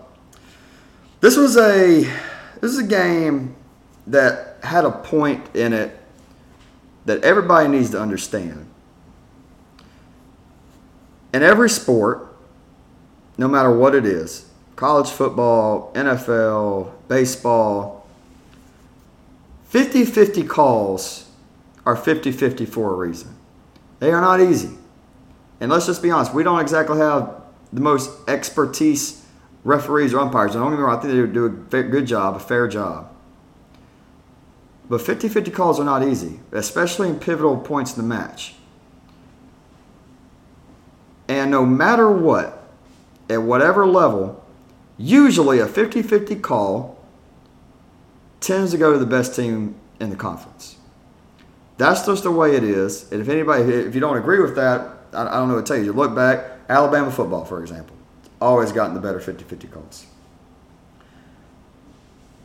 this 1.21 1.37
was 1.37 1.57
a 1.57 2.03
this 2.61 2.73
is 2.73 2.79
a 2.79 2.87
game 2.87 3.57
that 4.07 4.59
had 4.63 4.85
a 4.85 4.91
point 4.91 5.55
in 5.55 5.73
it 5.73 5.99
that 7.05 7.23
everybody 7.23 7.69
needs 7.69 7.91
to 7.91 8.01
understand. 8.01 8.67
In 11.33 11.43
every 11.43 11.69
sport, 11.69 12.35
no 13.37 13.49
matter 13.49 13.77
what 13.77 13.95
it 13.95 14.07
is, 14.07 14.49
college 14.77 15.11
football, 15.11 15.93
NFL, 15.95 16.93
baseball, 17.09 18.07
50 19.65 20.05
50 20.05 20.45
calls 20.45 21.29
are 21.85 21.97
50 21.97 22.31
50 22.33 22.65
for 22.67 22.93
a 22.93 22.97
reason. 22.97 23.35
They 23.99 24.13
are 24.13 24.21
not 24.21 24.41
easy. 24.41 24.71
And 25.61 25.71
let's 25.71 25.87
just 25.87 26.03
be 26.03 26.11
honest, 26.11 26.35
we 26.35 26.43
don't 26.43 26.61
exactly 26.61 26.99
have 26.99 27.43
the 27.73 27.81
most 27.81 28.11
expertise 28.29 29.25
referees 29.65 30.15
or 30.15 30.21
umpires. 30.21 30.55
I 30.55 30.61
don't 30.61 30.71
get 30.71 30.77
me 30.77 30.83
wrong, 30.83 30.99
I 30.99 31.01
think 31.01 31.15
they 31.15 31.21
would 31.21 31.33
do 31.33 31.47
a 31.47 31.83
good 31.83 32.07
job, 32.07 32.37
a 32.37 32.39
fair 32.39 32.69
job. 32.69 33.14
But 34.89 35.01
50 35.01 35.29
50 35.29 35.51
calls 35.51 35.81
are 35.81 35.85
not 35.85 36.03
easy, 36.03 36.41
especially 36.53 37.09
in 37.09 37.19
pivotal 37.19 37.57
points 37.57 37.97
in 37.97 38.03
the 38.03 38.09
match. 38.09 38.55
And 41.29 41.51
no 41.51 41.65
matter 41.65 42.11
what, 42.11 42.63
at 43.31 43.43
whatever 43.43 43.87
level, 43.87 44.45
usually 44.99 45.59
a 45.59 45.67
50 45.67 46.03
50 46.03 46.37
call 46.37 47.03
tends 48.41 48.73
to 48.73 48.79
go 48.79 48.93
to 48.93 48.99
the 48.99 49.07
best 49.07 49.35
team 49.35 49.75
in 50.01 50.11
the 50.11 50.17
conference. 50.17 50.77
That's 51.79 52.05
just 52.07 52.23
the 52.23 52.31
way 52.31 52.55
it 52.55 52.63
is. 52.63 53.11
And 53.11 53.21
if 53.21 53.29
anybody, 53.29 53.65
if 53.65 53.95
you 53.95 54.01
don't 54.01 54.17
agree 54.17 54.41
with 54.41 54.55
that, 54.57 54.99
I, 55.13 55.25
don't 55.39 55.49
know 55.49 55.55
what 55.55 55.67
to 55.67 55.73
tell 55.73 55.79
you. 55.79 55.87
You 55.87 55.93
look 55.93 56.15
back, 56.15 56.45
Alabama 56.69 57.11
football, 57.11 57.45
for 57.45 57.61
example, 57.63 57.97
always 58.41 58.71
gotten 58.71 58.95
the 58.95 59.01
better 59.01 59.21
50 59.21 59.45
50 59.45 59.69
calls. 59.69 60.07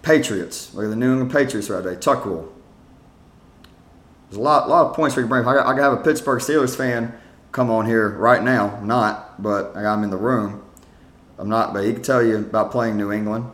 Patriots. 0.02 0.74
Look 0.74 0.86
at 0.86 0.89
the 0.89 0.95
New 0.95 1.12
England 1.12 1.32
Patriots 1.32 1.70
right 1.70 1.84
there. 1.84 1.95
Tuck 1.95 2.26
rule. 2.26 2.54
There's 4.30 4.38
a 4.38 4.41
lot, 4.41 4.70
lot 4.70 4.88
of 4.88 4.95
points 4.95 5.16
we 5.16 5.24
can 5.24 5.30
bring. 5.30 5.45
I 5.45 5.56
got, 5.56 5.66
I 5.66 5.76
got 5.76 5.91
have 5.91 6.00
a 6.00 6.04
Pittsburgh 6.04 6.39
Steelers 6.39 6.76
fan 6.76 7.14
come 7.52 7.70
on 7.72 7.86
here 7.86 8.10
right 8.10 8.43
now. 8.43 8.76
I'm 8.76 8.88
not, 8.88 9.41
but 9.41 9.76
I 9.76 9.82
got 9.82 9.97
him 9.97 10.04
in 10.04 10.10
the 10.10 10.18
room. 10.18 10.64
I'm 11.38 11.50
not, 11.50 11.74
but 11.74 11.84
he 11.84 11.93
can 11.93 12.04
tell 12.04 12.24
you 12.24 12.38
about 12.38 12.72
playing 12.72 12.97
New 12.97 13.12
England. 13.12 13.50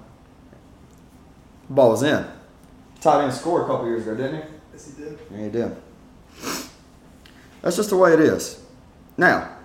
Ball 1.69 1.91
was 1.91 2.03
in. 2.03 2.25
Tight 2.99 3.23
end 3.23 3.33
scored 3.33 3.63
a 3.63 3.67
couple 3.67 3.87
years 3.87 4.07
ago, 4.07 4.15
didn't 4.15 4.41
he? 4.41 4.49
Yes, 4.73 4.91
he 4.95 5.03
did. 5.03 5.19
Yeah, 5.31 5.43
he 5.43 5.49
did. 5.49 5.75
That's 7.61 7.75
just 7.75 7.89
the 7.89 7.97
way 7.97 8.13
it 8.13 8.19
is. 8.19 8.61
Now, 9.17 9.55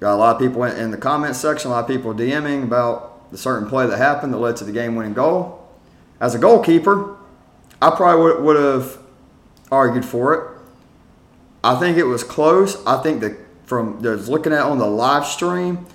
got 0.00 0.14
a 0.14 0.16
lot 0.16 0.36
of 0.36 0.40
people 0.40 0.62
in 0.64 0.90
the 0.90 0.96
comments 0.96 1.40
section, 1.40 1.70
a 1.70 1.74
lot 1.74 1.84
of 1.84 1.88
people 1.88 2.14
DMing 2.14 2.62
about 2.62 3.07
the 3.30 3.38
certain 3.38 3.68
play 3.68 3.86
that 3.86 3.98
happened 3.98 4.32
that 4.32 4.38
led 4.38 4.56
to 4.56 4.64
the 4.64 4.72
game 4.72 4.94
winning 4.94 5.14
goal. 5.14 5.66
As 6.20 6.34
a 6.34 6.38
goalkeeper, 6.38 7.16
I 7.80 7.90
probably 7.90 8.42
would 8.42 8.56
have 8.56 8.98
argued 9.70 10.04
for 10.04 10.34
it. 10.34 10.50
I 11.62 11.78
think 11.78 11.96
it 11.96 12.04
was 12.04 12.24
close. 12.24 12.84
I 12.86 13.02
think 13.02 13.20
that 13.20 13.36
from 13.66 14.02
just 14.02 14.28
looking 14.28 14.52
at 14.52 14.62
on 14.62 14.78
the 14.78 14.86
live 14.86 15.26
stream, 15.26 15.86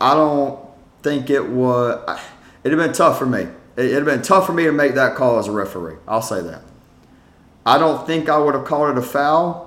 I 0.00 0.14
don't 0.14 0.58
think 1.02 1.30
it 1.30 1.48
was. 1.48 2.20
It'd 2.64 2.76
have 2.76 2.86
been 2.86 2.96
tough 2.96 3.18
for 3.18 3.26
me. 3.26 3.46
It'd 3.76 3.94
have 3.94 4.04
been 4.04 4.22
tough 4.22 4.46
for 4.46 4.52
me 4.52 4.64
to 4.64 4.72
make 4.72 4.94
that 4.94 5.16
call 5.16 5.38
as 5.38 5.48
a 5.48 5.52
referee. 5.52 5.96
I'll 6.08 6.22
say 6.22 6.40
that. 6.40 6.62
I 7.64 7.78
don't 7.78 8.06
think 8.06 8.28
I 8.28 8.38
would 8.38 8.54
have 8.54 8.64
called 8.64 8.96
it 8.96 8.98
a 8.98 9.02
foul. 9.02 9.66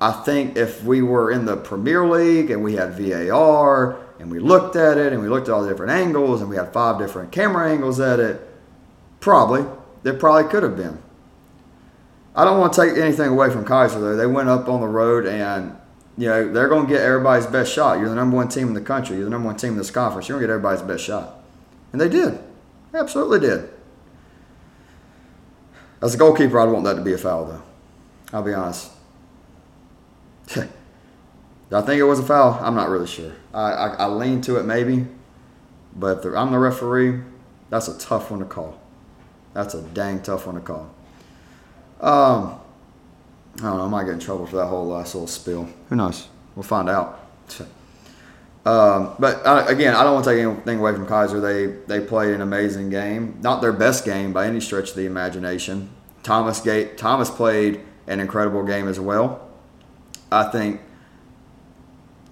I 0.00 0.10
think 0.10 0.56
if 0.56 0.82
we 0.82 1.00
were 1.00 1.30
in 1.30 1.44
the 1.44 1.56
Premier 1.56 2.04
League 2.04 2.50
and 2.50 2.64
we 2.64 2.74
had 2.74 2.98
VAR 2.98 4.00
and 4.22 4.30
we 4.30 4.38
looked 4.38 4.76
at 4.76 4.98
it 4.98 5.12
and 5.12 5.20
we 5.20 5.28
looked 5.28 5.48
at 5.48 5.52
all 5.52 5.64
the 5.64 5.68
different 5.68 5.90
angles 5.90 6.40
and 6.40 6.48
we 6.48 6.54
had 6.54 6.72
five 6.72 6.96
different 6.96 7.32
camera 7.32 7.68
angles 7.68 7.98
at 7.98 8.20
it, 8.20 8.40
probably, 9.18 9.64
there 10.04 10.14
probably 10.14 10.48
could 10.48 10.62
have 10.62 10.76
been. 10.76 11.02
I 12.36 12.44
don't 12.44 12.60
want 12.60 12.72
to 12.72 12.86
take 12.86 12.96
anything 12.96 13.28
away 13.28 13.50
from 13.50 13.64
Keiser 13.64 13.94
though. 14.00 14.16
They 14.16 14.26
went 14.26 14.48
up 14.48 14.68
on 14.68 14.80
the 14.80 14.86
road 14.86 15.26
and 15.26 15.76
you 16.16 16.28
know 16.28 16.52
they're 16.52 16.68
going 16.68 16.86
to 16.86 16.92
get 16.92 17.02
everybody's 17.02 17.46
best 17.46 17.72
shot. 17.72 17.98
You're 17.98 18.10
the 18.10 18.14
number 18.14 18.36
one 18.36 18.48
team 18.48 18.68
in 18.68 18.74
the 18.74 18.80
country. 18.80 19.16
You're 19.16 19.24
the 19.24 19.30
number 19.30 19.48
one 19.48 19.56
team 19.56 19.72
in 19.72 19.78
this 19.78 19.90
conference. 19.90 20.28
You're 20.28 20.38
going 20.38 20.48
to 20.48 20.52
get 20.52 20.54
everybody's 20.54 20.82
best 20.82 21.04
shot, 21.04 21.42
and 21.90 22.00
they 22.00 22.08
did. 22.08 22.38
They 22.92 23.00
absolutely 23.00 23.40
did. 23.40 23.68
As 26.00 26.14
a 26.14 26.16
goalkeeper, 26.16 26.60
I'd 26.60 26.70
want 26.70 26.84
that 26.84 26.94
to 26.94 27.02
be 27.02 27.12
a 27.12 27.18
foul 27.18 27.46
though. 27.46 27.62
I'll 28.32 28.44
be 28.44 28.54
honest. 28.54 28.92
I 31.78 31.82
think 31.82 31.98
it 31.98 32.04
was 32.04 32.18
a 32.18 32.22
foul? 32.22 32.58
I'm 32.60 32.74
not 32.74 32.88
really 32.88 33.06
sure. 33.06 33.32
I, 33.54 33.72
I, 33.72 33.88
I 33.94 34.06
lean 34.06 34.40
to 34.42 34.56
it 34.56 34.64
maybe, 34.64 35.06
but 35.94 36.24
if 36.24 36.34
I'm 36.34 36.52
the 36.52 36.58
referee, 36.58 37.20
that's 37.70 37.88
a 37.88 37.98
tough 37.98 38.30
one 38.30 38.40
to 38.40 38.46
call. 38.46 38.78
That's 39.54 39.74
a 39.74 39.82
dang 39.82 40.22
tough 40.22 40.46
one 40.46 40.56
to 40.56 40.60
call. 40.60 40.94
Um, 42.00 42.60
I 43.58 43.62
don't 43.62 43.78
know. 43.78 43.84
I 43.84 43.88
might 43.88 44.04
get 44.04 44.14
in 44.14 44.20
trouble 44.20 44.46
for 44.46 44.56
that 44.56 44.66
whole 44.66 44.86
last 44.86 45.14
little 45.14 45.28
spill. 45.28 45.68
Who 45.88 45.96
knows? 45.96 46.28
We'll 46.54 46.62
find 46.62 46.88
out. 46.88 47.20
Um, 48.64 49.16
but 49.18 49.44
uh, 49.44 49.64
again, 49.66 49.92
I 49.96 50.04
don't 50.04 50.14
want 50.14 50.24
to 50.24 50.30
take 50.30 50.40
anything 50.40 50.78
away 50.78 50.92
from 50.92 51.04
Keiser. 51.04 51.42
They 51.42 51.66
they 51.88 52.06
played 52.06 52.32
an 52.32 52.40
amazing 52.40 52.90
game, 52.90 53.38
not 53.40 53.60
their 53.60 53.72
best 53.72 54.04
game 54.04 54.32
by 54.32 54.46
any 54.46 54.60
stretch 54.60 54.90
of 54.90 54.94
the 54.94 55.04
imagination. 55.04 55.90
Thomas 56.22 56.60
Gate 56.60 56.96
Thomas 56.96 57.28
played 57.28 57.80
an 58.06 58.20
incredible 58.20 58.62
game 58.62 58.86
as 58.86 59.00
well. 59.00 59.50
I 60.30 60.44
think 60.44 60.80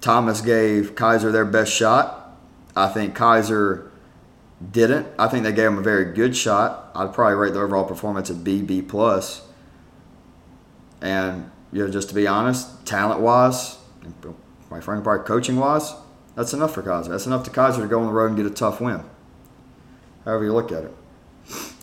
Thomas 0.01 0.40
gave 0.40 0.94
Keiser 0.94 1.32
their 1.32 1.44
best 1.44 1.72
shot. 1.72 2.36
I 2.74 2.88
think 2.88 3.16
Keiser 3.16 3.90
didn't. 4.70 5.07
I 5.18 5.28
think 5.28 5.44
they 5.44 5.53
gave 5.53 5.68
him 5.68 5.78
a 5.78 5.82
very 5.82 6.12
good 6.12 6.36
shot. 6.36 6.90
I'd 6.94 7.12
probably 7.12 7.36
rate 7.36 7.53
the 7.53 7.61
overall 7.61 7.84
performance 7.84 8.30
at 8.30 8.44
B, 8.44 8.62
B 8.62 8.82
plus. 8.82 9.42
And 11.01 11.51
you 11.72 11.84
know, 11.84 11.90
just 11.90 12.09
to 12.11 12.14
be 12.14 12.26
honest, 12.26 12.84
talent 12.84 13.20
wise, 13.20 13.78
my 14.70 14.80
friend, 14.80 15.03
probably 15.03 15.26
coaching 15.26 15.57
wise, 15.57 15.92
that's 16.34 16.53
enough 16.53 16.74
for 16.74 16.82
Keiser. 16.82 17.09
That's 17.09 17.26
enough 17.26 17.44
to 17.44 17.51
Kaiser 17.51 17.82
to 17.82 17.88
go 17.88 18.01
on 18.01 18.07
the 18.07 18.12
road 18.12 18.26
and 18.26 18.36
get 18.36 18.46
a 18.46 18.51
tough 18.51 18.80
win. 18.80 19.03
However 20.24 20.44
you 20.44 20.53
look 20.53 20.72
at 20.72 20.84
it, 20.84 20.94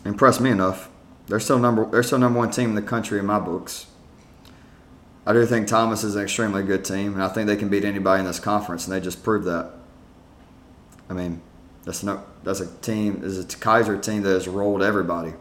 impressed 0.06 0.42
me 0.42 0.52
enough. 0.52 0.90
They're 1.28 1.40
still 1.40 1.60
number. 1.60 1.86
They're 1.86 2.04
still 2.04 2.20
number 2.20 2.40
one 2.40 2.52
team 2.52 2.70
in 2.70 2.76
the 2.76 2.82
country 2.82 3.20
in 3.20 3.26
my 3.26 3.40
books. 3.40 3.88
I 5.28 5.34
do 5.34 5.46
think 5.46 5.68
Thomas 5.68 6.06
is 6.06 6.16
an 6.16 6.24
extremely 6.24 6.64
good 6.64 6.86
team, 6.86 7.14
and 7.14 7.22
I 7.22 7.28
think 7.28 7.48
they 7.48 7.58
can 7.58 7.68
beat 7.68 7.84
anybody 7.84 8.22
in 8.22 8.26
this 8.26 8.40
conference, 8.40 8.88
and 8.88 8.96
they 8.96 9.02
just 9.02 9.26
proved 9.26 9.44
that. 9.46 9.74
I 11.10 11.14
mean, 11.14 11.42
that's 11.84 12.02
no, 12.02 12.24
that's 12.46 12.62
a 12.62 12.74
team, 12.78 13.20
is 13.26 13.38
a 13.38 13.44
Keiser 13.44 14.02
team 14.02 14.22
that 14.22 14.30
has 14.30 14.48
rolled 14.48 14.82
everybody. 14.82 15.34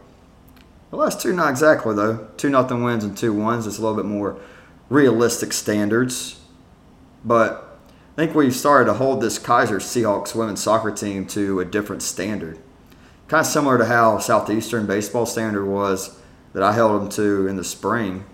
The 0.89 0.97
last 0.97 1.21
two, 1.21 1.31
not 1.31 1.49
exactly 1.49 1.95
though. 1.95 2.27
Two 2.35 2.49
nothing 2.49 2.83
wins 2.83 3.05
and 3.05 3.17
two 3.17 3.31
ones. 3.31 3.65
It's 3.65 3.77
a 3.77 3.81
little 3.81 3.95
bit 3.95 4.03
more 4.03 4.37
realistic 4.89 5.53
standards, 5.53 6.37
but 7.23 7.79
I 8.17 8.25
think 8.25 8.35
we've 8.35 8.53
started 8.53 8.87
to 8.87 8.93
hold 8.95 9.21
this 9.21 9.39
Keiser 9.39 9.77
Seahawks 9.77 10.35
women's 10.35 10.61
soccer 10.61 10.91
team 10.91 11.25
to 11.27 11.61
a 11.61 11.65
different 11.65 12.03
standard. 12.03 12.59
Kind 13.29 13.39
of 13.39 13.47
similar 13.47 13.77
to 13.77 13.85
how 13.85 14.19
Southeastern 14.19 14.85
baseball 14.85 15.25
standard 15.25 15.65
was 15.65 16.19
that 16.51 16.61
I 16.61 16.73
held 16.73 17.01
them 17.01 17.09
to 17.11 17.47
in 17.47 17.55
the 17.55 17.63
spring 17.63 18.25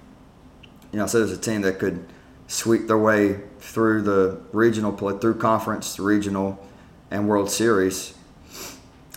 you 0.94 1.00
know, 1.00 1.08
so 1.08 1.18
there's 1.18 1.32
a 1.32 1.42
team 1.42 1.62
that 1.62 1.80
could 1.80 2.06
sweep 2.48 2.88
their 2.88 2.98
way 2.98 3.40
through 3.60 4.04
the 4.04 4.40
regional 4.54 4.94
play, 4.94 5.18
through 5.18 5.36
conference, 5.36 6.00
regional, 6.00 6.64
and 7.10 7.28
World 7.28 7.50
Series, 7.50 8.14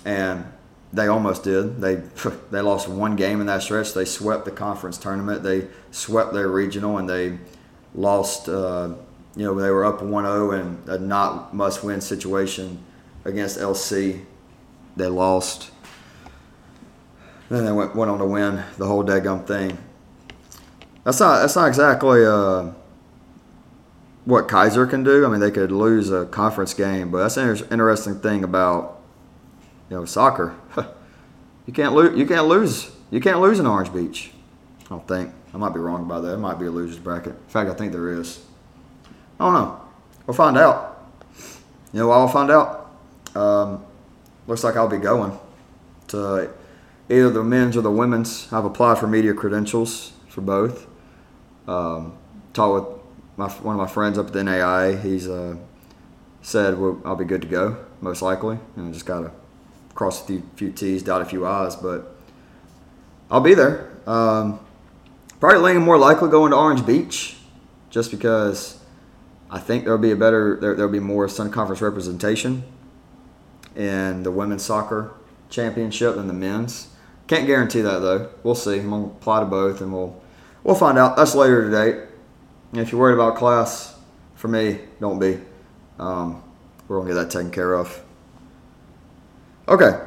and 0.04 0.46
they 0.92 1.06
almost 1.06 1.44
did. 1.44 1.80
They 1.80 1.96
they 2.50 2.62
lost 2.62 2.88
one 2.88 3.14
game 3.14 3.40
in 3.40 3.46
that 3.46 3.62
stretch. 3.62 3.92
They 3.92 4.06
swept 4.06 4.46
the 4.46 4.50
conference 4.50 4.96
tournament. 4.96 5.42
They 5.42 5.68
swept 5.90 6.32
their 6.32 6.48
regional, 6.48 6.98
and 6.98 7.08
they 7.08 7.38
lost. 7.94 8.48
Uh, 8.48 8.94
you 9.36 9.44
know, 9.44 9.54
they 9.54 9.70
were 9.70 9.84
up 9.84 10.00
1-0 10.00 10.58
in 10.58 10.90
a 10.90 10.96
not 10.96 11.54
must-win 11.54 12.00
situation 12.00 12.82
against 13.26 13.58
LC. 13.58 14.24
They 14.96 15.08
lost. 15.08 15.70
Then 17.50 17.66
they 17.66 17.72
went, 17.72 17.94
went 17.94 18.10
on 18.10 18.18
to 18.18 18.24
win 18.24 18.64
the 18.78 18.86
whole 18.86 19.04
daggum 19.04 19.46
thing. 19.46 19.76
That's 21.06 21.20
not 21.20 21.38
that's 21.38 21.54
not 21.54 21.68
exactly 21.68 22.26
uh, 22.26 22.72
what 24.24 24.48
Keiser 24.48 24.90
can 24.90 25.04
do. 25.04 25.24
I 25.24 25.28
mean, 25.28 25.38
they 25.38 25.52
could 25.52 25.70
lose 25.70 26.10
a 26.10 26.26
conference 26.26 26.74
game, 26.74 27.12
but 27.12 27.18
that's 27.18 27.36
an 27.36 27.56
interesting 27.70 28.18
thing 28.18 28.42
about 28.42 29.00
you 29.88 29.96
know 29.96 30.04
soccer. 30.04 30.56
you 31.66 31.72
can't 31.72 31.94
lose. 31.94 32.18
You 32.18 32.26
can't 32.26 32.48
lose. 32.48 32.90
You 33.12 33.20
can't 33.20 33.40
lose 33.40 33.60
in 33.60 33.68
Orange 33.68 33.94
Beach. 33.94 34.32
I 34.86 34.88
don't 34.88 35.06
think. 35.06 35.32
I 35.54 35.58
might 35.58 35.72
be 35.72 35.78
wrong 35.78 36.02
about 36.02 36.22
that. 36.22 36.34
It 36.34 36.38
might 36.38 36.58
be 36.58 36.66
a 36.66 36.72
losers 36.72 36.98
bracket. 36.98 37.34
In 37.34 37.50
fact, 37.50 37.70
I 37.70 37.74
think 37.74 37.92
there 37.92 38.10
is. 38.10 38.44
I 39.38 39.44
don't 39.44 39.54
know. 39.54 39.80
We'll 40.26 40.34
find 40.34 40.58
out. 40.58 41.06
You 41.92 42.00
know, 42.00 42.10
I'll 42.10 42.26
find 42.26 42.50
out. 42.50 42.90
Um, 43.36 43.84
looks 44.48 44.64
like 44.64 44.74
I'll 44.74 44.88
be 44.88 44.98
going 44.98 45.38
to 46.08 46.50
either 47.08 47.30
the 47.30 47.44
men's 47.44 47.76
or 47.76 47.82
the 47.82 47.92
women's. 47.92 48.52
I've 48.52 48.64
applied 48.64 48.98
for 48.98 49.06
media 49.06 49.34
credentials 49.34 50.12
for 50.26 50.40
both. 50.40 50.88
Um, 51.66 52.16
talked 52.52 52.88
with 52.88 53.02
my, 53.36 53.48
one 53.48 53.74
of 53.74 53.80
my 53.80 53.86
friends 53.86 54.18
up 54.18 54.28
at 54.28 54.32
the 54.32 54.40
NAIA. 54.40 55.02
He's 55.02 55.28
uh, 55.28 55.56
said 56.42 56.78
well, 56.78 57.00
I'll 57.04 57.16
be 57.16 57.24
good 57.24 57.42
to 57.42 57.48
go, 57.48 57.84
most 58.00 58.22
likely. 58.22 58.58
And 58.76 58.92
just 58.92 59.06
got 59.06 59.20
to 59.20 59.32
cross 59.94 60.22
a 60.22 60.26
few, 60.26 60.42
few, 60.56 60.72
T's, 60.72 61.02
dot 61.02 61.22
a 61.22 61.24
few 61.24 61.46
I's. 61.46 61.76
But 61.76 62.14
I'll 63.30 63.40
be 63.40 63.54
there. 63.54 63.90
Um, 64.06 64.60
probably 65.40 65.60
leaning 65.60 65.82
more 65.82 65.98
likely 65.98 66.30
going 66.30 66.50
to 66.50 66.56
Orange 66.56 66.86
Beach 66.86 67.36
just 67.90 68.10
because 68.10 68.78
I 69.50 69.58
think 69.58 69.84
there'll 69.84 69.98
be 69.98 70.12
a 70.12 70.16
better, 70.16 70.58
there, 70.60 70.74
there'll 70.74 70.92
be 70.92 71.00
more 71.00 71.28
Sun 71.28 71.50
Conference 71.50 71.80
representation 71.80 72.64
in 73.74 74.22
the 74.22 74.30
women's 74.30 74.64
soccer 74.64 75.14
championship 75.50 76.14
than 76.16 76.26
the 76.26 76.32
men's. 76.32 76.88
Can't 77.26 77.46
guarantee 77.46 77.80
that 77.80 77.98
though. 77.98 78.30
We'll 78.42 78.54
see. 78.54 78.78
I'm 78.78 78.90
gonna 78.90 79.06
apply 79.06 79.40
to 79.40 79.46
both, 79.46 79.80
and 79.80 79.92
we'll 79.92 80.20
we'll 80.66 80.74
find 80.74 80.98
out. 80.98 81.16
That's 81.16 81.34
later 81.34 81.64
today. 81.64 82.04
And 82.72 82.80
if 82.80 82.90
you're 82.90 83.00
worried 83.00 83.14
about 83.14 83.36
class, 83.36 83.96
for 84.34 84.48
me, 84.48 84.80
don't 85.00 85.18
be. 85.18 85.40
Um, 85.98 86.42
we're 86.88 86.98
gonna 86.98 87.10
get 87.10 87.14
that 87.14 87.30
taken 87.30 87.50
care 87.50 87.74
of. 87.74 88.02
Okay. 89.68 89.98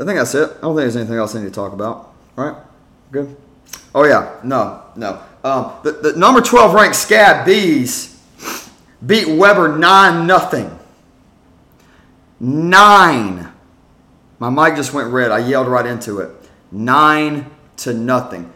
I 0.00 0.04
think 0.04 0.18
that's 0.18 0.34
it. 0.34 0.50
I 0.58 0.60
don't 0.62 0.74
think 0.74 0.76
there's 0.76 0.96
anything 0.96 1.16
else 1.16 1.34
I 1.36 1.40
need 1.40 1.46
to 1.46 1.50
talk 1.50 1.72
about. 1.72 2.14
All 2.36 2.46
right? 2.46 2.56
Good. 3.12 3.36
Oh 3.94 4.04
yeah. 4.04 4.36
No. 4.42 4.82
No. 4.96 5.22
Um, 5.44 5.72
the, 5.82 5.92
the 5.92 6.12
number 6.16 6.40
12 6.40 6.74
ranked 6.74 6.96
SCAD 6.96 7.44
Bees 7.44 8.20
beat 9.04 9.28
Webber 9.28 9.76
nine 9.76 10.26
nothing. 10.26 10.78
Nine. 12.40 13.52
My 14.38 14.50
mic 14.50 14.76
just 14.76 14.94
went 14.94 15.12
red. 15.12 15.30
I 15.30 15.38
yelled 15.38 15.68
right 15.68 15.86
into 15.86 16.20
it. 16.20 16.30
Nine 16.70 17.50
to 17.78 17.94
nothing. 17.94 18.52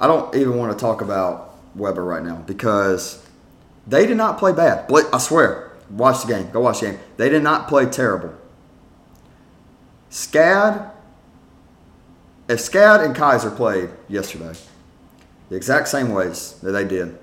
I 0.00 0.06
don't 0.06 0.34
even 0.34 0.56
want 0.56 0.72
to 0.72 0.78
talk 0.78 1.00
about 1.00 1.56
Webber 1.74 2.04
right 2.04 2.22
now 2.22 2.36
because 2.46 3.24
they 3.86 4.06
did 4.06 4.16
not 4.16 4.38
play 4.38 4.52
bad. 4.52 4.90
I 5.12 5.18
swear. 5.18 5.72
Watch 5.90 6.22
the 6.22 6.28
game. 6.28 6.50
Go 6.50 6.60
watch 6.60 6.80
the 6.80 6.90
game. 6.90 7.00
They 7.16 7.28
did 7.28 7.42
not 7.42 7.66
play 7.68 7.86
terrible. 7.86 8.34
SCAD, 10.10 10.90
if 12.48 12.58
SCAD 12.58 13.04
and 13.04 13.14
Keiser 13.14 13.54
played 13.54 13.90
yesterday, 14.08 14.58
the 15.48 15.56
exact 15.56 15.88
same 15.88 16.10
ways 16.10 16.58
that 16.62 16.72
they 16.72 16.84
did, 16.84 17.18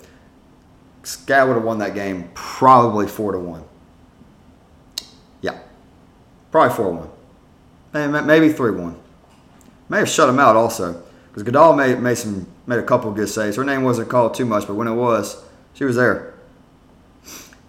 SCAD 1.03 1.47
would 1.47 1.55
have 1.55 1.63
won 1.63 1.77
that 1.79 1.93
game 1.93 2.29
probably 2.33 3.07
four 3.07 3.31
to 3.31 3.39
one. 3.39 3.63
Yeah, 5.41 5.59
probably 6.51 6.75
4 6.75 7.09
1. 7.93 8.25
Maybe 8.25 8.51
3 8.51 8.71
1. 8.71 8.95
May 9.89 9.99
have 9.99 10.09
shut 10.09 10.29
him 10.29 10.39
out 10.39 10.55
also. 10.55 11.03
Because 11.27 11.43
Goodall 11.43 11.75
made, 11.75 11.99
made, 11.99 12.17
some, 12.17 12.47
made 12.65 12.79
a 12.79 12.83
couple 12.83 13.11
good 13.11 13.27
saves. 13.27 13.57
Her 13.57 13.63
name 13.63 13.83
wasn't 13.83 14.09
called 14.09 14.33
too 14.33 14.45
much, 14.45 14.67
but 14.67 14.75
when 14.75 14.87
it 14.87 14.95
was, 14.95 15.43
she 15.73 15.83
was 15.83 15.97
there. 15.97 16.33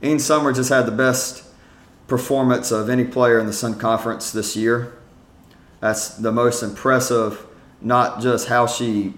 Ian 0.02 0.18
Summer 0.18 0.52
just 0.52 0.70
had 0.70 0.86
the 0.86 0.92
best 0.92 1.42
performance 2.06 2.70
of 2.70 2.88
any 2.88 3.04
player 3.04 3.38
in 3.38 3.46
the 3.46 3.52
Sun 3.52 3.78
Conference 3.78 4.30
this 4.30 4.56
year. 4.56 4.96
That's 5.80 6.10
the 6.10 6.30
most 6.30 6.62
impressive, 6.62 7.44
not 7.80 8.20
just 8.20 8.48
how 8.48 8.66
she, 8.66 9.14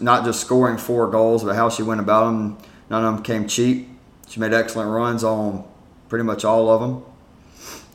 not 0.00 0.24
just 0.24 0.40
scoring 0.40 0.78
four 0.78 1.10
goals, 1.10 1.44
but 1.44 1.54
how 1.54 1.68
she 1.68 1.82
went 1.82 2.00
about 2.00 2.24
them. 2.24 2.58
None 2.88 3.04
of 3.04 3.14
them 3.14 3.22
came 3.22 3.46
cheap. 3.46 3.88
She 4.28 4.40
made 4.40 4.52
excellent 4.52 4.90
runs 4.90 5.22
on 5.22 5.64
pretty 6.08 6.24
much 6.24 6.44
all 6.44 6.70
of 6.70 6.80
them. 6.80 7.04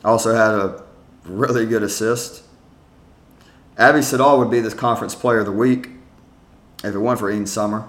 Also 0.03 0.33
had 0.35 0.53
a 0.53 0.83
really 1.25 1.65
good 1.65 1.83
assist. 1.83 2.43
Abby 3.79 4.01
Siddall 4.01 4.37
would 4.39 4.51
be 4.51 4.59
this 4.59 4.73
conference 4.73 5.15
player 5.15 5.39
of 5.39 5.45
the 5.45 5.53
week 5.53 5.89
if 6.83 6.93
it 6.93 6.99
weren't 6.99 7.17
for 7.17 7.31
Eden 7.31 7.47
Summer, 7.47 7.87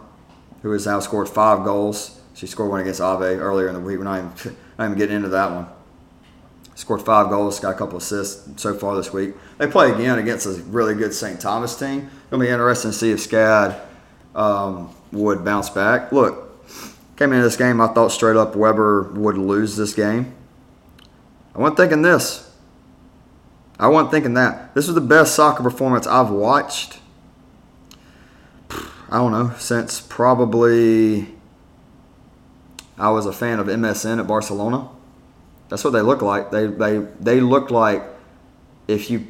who 0.62 0.70
has 0.70 0.86
now 0.86 1.00
scored 1.00 1.28
five 1.28 1.64
goals. 1.64 2.20
She 2.32 2.46
scored 2.46 2.70
one 2.70 2.80
against 2.80 3.00
Ave 3.00 3.24
earlier 3.24 3.66
in 3.66 3.74
the 3.74 3.80
week. 3.80 3.98
We're 3.98 4.04
not 4.04 4.18
even, 4.18 4.56
not 4.78 4.84
even 4.84 4.96
getting 4.96 5.16
into 5.16 5.30
that 5.30 5.50
one. 5.50 5.66
Scored 6.76 7.02
five 7.02 7.28
goals, 7.28 7.58
got 7.58 7.74
a 7.74 7.76
couple 7.76 7.98
assists 7.98 8.62
so 8.62 8.72
far 8.72 8.94
this 8.94 9.12
week. 9.12 9.34
They 9.58 9.66
play 9.66 9.90
again 9.90 10.20
against 10.20 10.46
a 10.46 10.50
really 10.68 10.94
good 10.94 11.12
St. 11.12 11.40
Thomas 11.40 11.76
team. 11.76 12.08
It'll 12.28 12.38
be 12.38 12.48
interesting 12.48 12.92
to 12.92 12.96
see 12.96 13.10
if 13.10 13.18
SCAD 13.18 13.78
um, 14.36 14.94
would 15.10 15.44
bounce 15.44 15.70
back. 15.70 16.12
Look, 16.12 16.68
came 17.16 17.32
into 17.32 17.42
this 17.42 17.56
game, 17.56 17.80
I 17.80 17.88
thought 17.88 18.12
straight 18.12 18.36
up 18.36 18.54
Webber 18.54 19.10
would 19.14 19.36
lose 19.36 19.76
this 19.76 19.92
game. 19.92 20.32
I 21.52 21.58
wasn't 21.58 21.78
thinking 21.78 22.02
this. 22.02 22.49
I 23.80 23.88
wasn't 23.88 24.10
thinking 24.10 24.34
that. 24.34 24.74
This 24.74 24.86
was 24.86 24.94
the 24.94 25.00
best 25.00 25.34
soccer 25.34 25.62
performance 25.62 26.06
I've 26.06 26.28
watched. 26.28 26.98
I 29.10 29.16
don't 29.16 29.32
know, 29.32 29.54
since 29.58 30.00
probably 30.00 31.34
I 32.98 33.08
was 33.08 33.24
a 33.24 33.32
fan 33.32 33.58
of 33.58 33.68
MSN 33.68 34.20
at 34.20 34.26
Barcelona. 34.26 34.86
That's 35.70 35.82
what 35.82 35.94
they 35.94 36.02
look 36.02 36.20
like. 36.20 36.50
They 36.50 36.66
they 36.66 36.98
they 37.18 37.40
look 37.40 37.70
like 37.70 38.04
if 38.86 39.10
you 39.10 39.26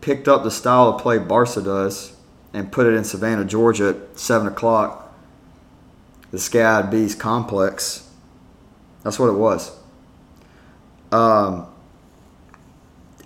picked 0.00 0.28
up 0.28 0.44
the 0.44 0.50
style 0.50 0.88
of 0.88 1.02
play 1.02 1.18
Barca 1.18 1.60
does 1.60 2.16
and 2.54 2.72
put 2.72 2.86
it 2.86 2.94
in 2.94 3.04
Savannah, 3.04 3.44
Georgia 3.44 3.90
at 3.90 4.18
seven 4.18 4.48
o'clock, 4.48 5.14
the 6.30 6.38
SCAD 6.38 6.90
Bees 6.90 7.14
complex. 7.14 8.08
That's 9.02 9.18
what 9.18 9.28
it 9.28 9.36
was. 9.36 9.76
Um, 11.12 11.66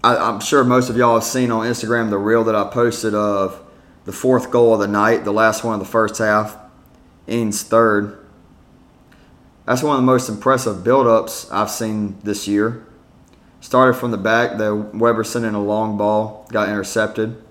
I, 0.04 0.28
am 0.28 0.40
sure 0.40 0.62
most 0.64 0.90
of 0.90 0.98
y'all 0.98 1.14
have 1.14 1.24
seen 1.24 1.50
on 1.50 1.66
Instagram 1.66 2.10
the 2.10 2.18
reel 2.18 2.44
that 2.44 2.54
I 2.54 2.64
posted 2.64 3.14
of 3.14 3.58
the 4.04 4.12
fourth 4.12 4.50
goal 4.50 4.74
of 4.74 4.80
the 4.80 4.86
night, 4.86 5.24
the 5.24 5.32
last 5.32 5.64
one 5.64 5.72
of 5.72 5.80
the 5.80 5.90
first 5.90 6.18
half, 6.18 6.58
Eanes 7.26 7.62
third. 7.62 8.22
That's 9.64 9.82
one 9.82 9.96
of 9.96 10.02
the 10.02 10.06
most 10.06 10.28
impressive 10.28 10.84
build-ups 10.84 11.50
I've 11.50 11.70
seen 11.70 12.18
this 12.22 12.46
year. 12.46 12.84
Started 13.62 13.94
from 13.94 14.10
the 14.10 14.18
back, 14.18 14.58
the 14.58 14.74
Webber 14.74 15.24
sent 15.24 15.46
in 15.46 15.54
a 15.54 15.64
long 15.64 15.96
ball, 15.96 16.46
got 16.52 16.68
intercepted. 16.68 17.42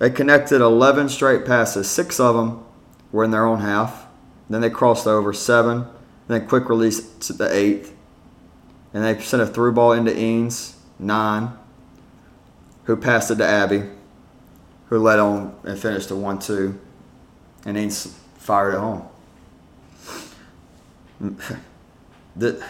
They 0.00 0.10
connected 0.10 0.60
11 0.60 1.08
straight 1.08 1.46
passes. 1.46 1.90
Six 1.90 2.20
of 2.20 2.36
them 2.36 2.62
were 3.10 3.24
in 3.24 3.30
their 3.30 3.46
own 3.46 3.60
half. 3.60 4.06
Then 4.50 4.60
they 4.60 4.68
crossed 4.68 5.06
over 5.06 5.32
seven. 5.32 5.86
Then 6.26 6.46
quick 6.46 6.68
release 6.68 7.08
to 7.20 7.32
the 7.32 7.50
eighth. 7.50 7.96
And 8.92 9.02
they 9.02 9.18
sent 9.22 9.42
a 9.42 9.46
through 9.46 9.72
ball 9.72 9.92
into 9.92 10.12
Eanes 10.12 10.74
nine, 10.98 11.52
who 12.84 12.96
passed 12.96 13.30
it 13.30 13.36
to 13.36 13.46
Abby, 13.46 13.82
who 14.88 14.98
led 14.98 15.18
on 15.18 15.54
and 15.64 15.78
finished 15.78 16.10
a 16.10 16.16
1 16.16 16.38
2, 16.38 16.78
and 17.66 17.76
then 17.76 17.90
fired 17.90 18.74
it 18.74 18.78
home. 18.78 19.06
Mm, 21.22 21.58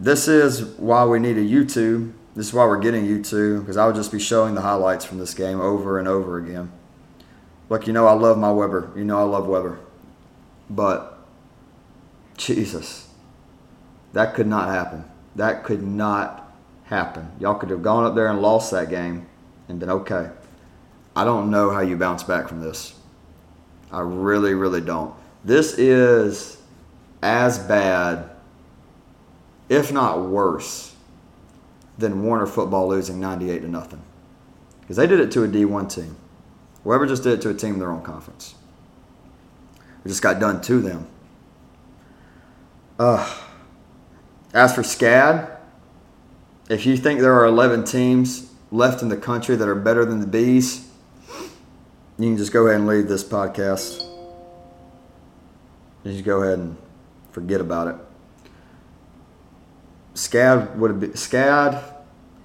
this 0.00 0.28
is 0.28 0.64
why 0.78 1.04
we 1.04 1.18
need 1.18 1.36
a 1.36 1.44
YouTube. 1.44 2.12
This 2.36 2.48
is 2.48 2.52
why 2.54 2.64
we're 2.64 2.78
getting 2.78 3.04
YouTube, 3.04 3.60
because 3.60 3.76
I 3.76 3.86
would 3.86 3.96
just 3.96 4.12
be 4.12 4.20
showing 4.20 4.54
the 4.54 4.60
highlights 4.60 5.04
from 5.04 5.18
this 5.18 5.34
game 5.34 5.60
over 5.60 5.98
and 5.98 6.06
over 6.06 6.38
again. 6.38 6.70
Look, 7.68 7.86
you 7.86 7.92
know 7.92 8.06
I 8.06 8.12
love 8.12 8.38
my 8.38 8.52
Webber. 8.52 8.90
You 8.96 9.04
know 9.04 9.18
I 9.18 9.22
love 9.22 9.46
Webber, 9.46 9.78
But, 10.68 11.18
Jesus, 12.36 13.08
that 14.12 14.34
could 14.34 14.46
not 14.46 14.68
happen. 14.68 15.04
That 15.36 15.64
could 15.64 15.82
not 15.82 16.39
happen. 16.90 17.30
Y'all 17.38 17.54
could 17.54 17.70
have 17.70 17.82
gone 17.82 18.04
up 18.04 18.14
there 18.14 18.26
and 18.26 18.42
lost 18.42 18.72
that 18.72 18.90
game 18.90 19.26
and 19.68 19.78
been 19.78 19.90
okay. 19.90 20.28
I 21.14 21.24
don't 21.24 21.50
know 21.50 21.70
how 21.70 21.80
you 21.80 21.96
bounce 21.96 22.24
back 22.24 22.48
from 22.48 22.60
this. 22.60 22.94
I 23.92 24.00
really, 24.00 24.54
really 24.54 24.80
don't. 24.80 25.14
This 25.44 25.78
is 25.78 26.60
as 27.22 27.58
bad, 27.60 28.30
if 29.68 29.92
not 29.92 30.20
worse, 30.20 30.94
than 31.96 32.22
Warner 32.24 32.46
football 32.46 32.88
losing 32.88 33.20
98 33.20 33.60
to 33.60 33.68
nothing. 33.68 34.02
Because 34.80 34.96
they 34.96 35.06
did 35.06 35.20
it 35.20 35.30
to 35.32 35.44
a 35.44 35.48
D1 35.48 35.94
team. 35.94 36.16
Webber 36.82 37.06
just 37.06 37.22
did 37.22 37.34
it 37.34 37.42
to 37.42 37.50
a 37.50 37.54
team 37.54 37.74
in 37.74 37.78
their 37.78 37.92
own 37.92 38.02
conference. 38.02 38.54
It 40.04 40.08
just 40.08 40.22
got 40.22 40.40
done 40.40 40.60
to 40.62 40.80
them. 40.80 41.06
Uh, 42.98 43.38
as 44.52 44.74
for 44.74 44.82
SCAD, 44.82 45.59
if 46.70 46.86
you 46.86 46.96
think 46.96 47.20
there 47.20 47.34
are 47.34 47.46
11 47.46 47.84
teams 47.84 48.52
left 48.70 49.02
in 49.02 49.08
the 49.08 49.16
country 49.16 49.56
that 49.56 49.68
are 49.68 49.74
better 49.74 50.04
than 50.04 50.20
the 50.20 50.26
Bees, 50.26 50.88
you 52.16 52.28
can 52.28 52.36
just 52.36 52.52
go 52.52 52.68
ahead 52.68 52.78
and 52.78 52.86
leave 52.86 53.08
this 53.08 53.24
podcast. 53.24 54.06
You 56.04 56.12
just 56.12 56.24
go 56.24 56.42
ahead 56.42 56.60
and 56.60 56.76
forget 57.32 57.60
about 57.60 57.88
it. 57.88 57.96
SCAD 60.14 60.76
would 60.76 61.00
be 61.00 61.08
SCAD. 61.08 61.82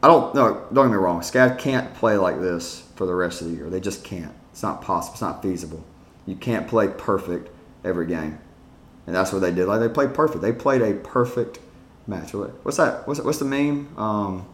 I 0.01 0.07
don't 0.07 0.33
no, 0.33 0.65
don't 0.73 0.87
get 0.87 0.91
me 0.91 0.97
wrong. 0.97 1.21
SCAD 1.21 1.59
can't 1.59 1.93
play 1.93 2.17
like 2.17 2.39
this 2.39 2.83
for 2.95 3.05
the 3.05 3.13
rest 3.13 3.41
of 3.41 3.47
the 3.49 3.53
year. 3.53 3.69
They 3.69 3.79
just 3.79 4.03
can't. 4.03 4.33
It's 4.51 4.63
not 4.63 4.81
possible. 4.81 5.13
It's 5.13 5.21
not 5.21 5.43
feasible. 5.43 5.83
You 6.25 6.35
can't 6.35 6.67
play 6.67 6.87
perfect 6.87 7.49
every 7.83 8.07
game, 8.07 8.39
and 9.05 9.15
that's 9.15 9.31
what 9.31 9.39
they 9.39 9.51
did. 9.51 9.67
Like 9.67 9.81
they 9.81 9.89
played 9.89 10.13
perfect. 10.15 10.41
They 10.41 10.53
played 10.53 10.81
a 10.81 10.93
perfect 10.93 11.59
match. 12.07 12.33
What's 12.33 12.77
that? 12.77 13.07
What's 13.07 13.19
what's 13.21 13.39
the 13.39 13.45
meme? 13.45 13.97
Um, 13.97 14.45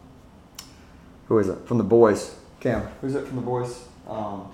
who 1.26 1.38
is 1.38 1.48
it 1.48 1.66
from 1.66 1.78
the 1.78 1.84
boys? 1.84 2.34
Cam. 2.60 2.82
Who's 3.00 3.14
it 3.14 3.26
from 3.26 3.36
the 3.36 3.42
boys? 3.42 3.84
Um, 4.08 4.52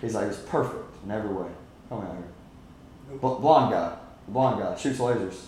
he's 0.00 0.14
like 0.14 0.28
it's 0.28 0.38
perfect 0.38 0.84
in 1.04 1.10
every 1.10 1.32
way. 1.32 1.48
Come 1.88 1.98
on 1.98 2.16
here. 2.16 3.18
blonde 3.18 3.72
guy. 3.72 3.96
blonde 4.28 4.60
guy 4.60 4.76
shoots 4.76 4.98
lasers. 4.98 5.40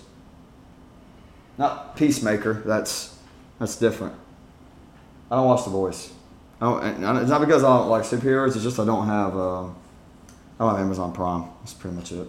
Not 1.59 1.97
peacemaker. 1.97 2.63
That's 2.65 3.17
that's 3.59 3.77
different. 3.77 4.15
I 5.31 5.37
don't 5.37 5.47
watch 5.47 5.65
the 5.65 5.71
boys. 5.71 6.13
I 6.61 6.67
don't, 6.67 7.19
it's 7.19 7.31
not 7.31 7.41
because 7.41 7.65
I 7.65 7.77
don't 7.79 7.89
like 7.89 8.03
superheroes. 8.03 8.55
It's 8.55 8.63
just 8.63 8.79
I 8.79 8.85
don't 8.85 9.07
have. 9.07 9.37
Uh, 9.37 9.65
I 9.65 9.73
don't 10.59 10.71
have 10.71 10.79
Amazon 10.79 11.13
Prime. 11.13 11.49
That's 11.61 11.75
pretty 11.75 11.97
much 11.97 12.13
it. 12.13 12.29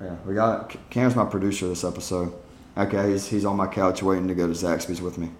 Yeah, 0.00 0.16
we 0.24 0.34
got 0.34 0.74
it. 0.74 0.80
Cam's 0.88 1.14
my 1.14 1.26
producer 1.26 1.68
this 1.68 1.84
episode. 1.84 2.32
Okay, 2.76 3.10
he's, 3.10 3.28
he's 3.28 3.44
on 3.44 3.56
my 3.56 3.66
couch 3.66 4.02
waiting 4.02 4.28
to 4.28 4.34
go 4.34 4.46
to 4.46 4.52
Zaxby's 4.52 5.02
with 5.02 5.18
me. 5.18 5.30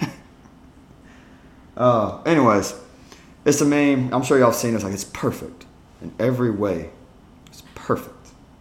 uh, 1.76 2.22
anyways, 2.22 2.74
it's 3.44 3.60
a 3.60 3.64
meme. 3.64 4.12
I'm 4.12 4.22
sure 4.22 4.38
y'all 4.38 4.50
have 4.50 4.56
seen 4.56 4.72
it. 4.72 4.76
It's 4.76 4.84
like 4.84 4.92
it's 4.92 5.04
perfect 5.04 5.66
in 6.02 6.12
every 6.18 6.50
way. 6.50 6.90
It's 7.46 7.62
perfect. 7.74 8.14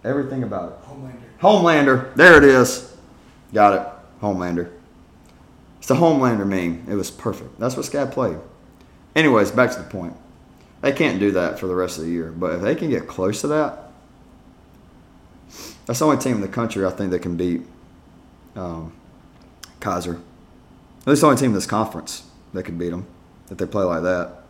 Everything 0.04 0.44
about 0.44 0.72
it. 0.72 0.88
Homelander. 0.88 1.40
Homelander. 1.42 2.16
There 2.16 2.38
it 2.38 2.44
is. 2.44 2.96
Got 3.54 3.74
it. 3.74 4.22
Homelander. 4.22 4.72
It's 5.80 5.88
the 5.88 5.96
Homelander 5.96 6.48
meme. 6.48 6.86
It 6.90 6.96
was 6.96 7.12
perfect. 7.12 7.60
That's 7.60 7.76
what 7.76 7.86
SCAD 7.86 8.12
played. 8.12 8.38
Anyways, 9.16 9.52
back 9.52 9.72
to 9.72 9.78
the 9.78 9.90
point. 9.90 10.16
They 10.82 10.92
can't 10.92 11.20
do 11.20 11.32
that 11.32 11.60
for 11.60 11.66
the 11.68 11.76
rest 11.76 11.98
of 11.98 12.06
the 12.06 12.12
year. 12.12 12.32
But 12.32 12.56
if 12.56 12.62
they 12.62 12.76
can 12.76 12.90
get 12.90 13.08
close 13.08 13.42
to 13.42 13.48
that, 13.48 13.92
that's 15.86 16.00
the 16.00 16.06
only 16.06 16.18
team 16.18 16.36
in 16.36 16.42
the 16.42 16.48
country 16.48 16.86
I 16.86 16.92
think 16.92 17.12
that 17.12 17.20
can 17.20 17.36
beat 17.36 17.64
um, 18.58 18.94
Keiser. 19.80 20.20
At 21.02 21.08
least 21.08 21.22
the 21.22 21.28
only 21.28 21.40
team 21.40 21.52
in 21.52 21.54
this 21.54 21.66
conference 21.66 22.24
that 22.54 22.64
could 22.64 22.78
beat 22.78 22.90
them 22.90 23.06
if 23.50 23.58
they 23.58 23.66
play 23.66 23.84
like 23.84 24.04
that. 24.04 24.44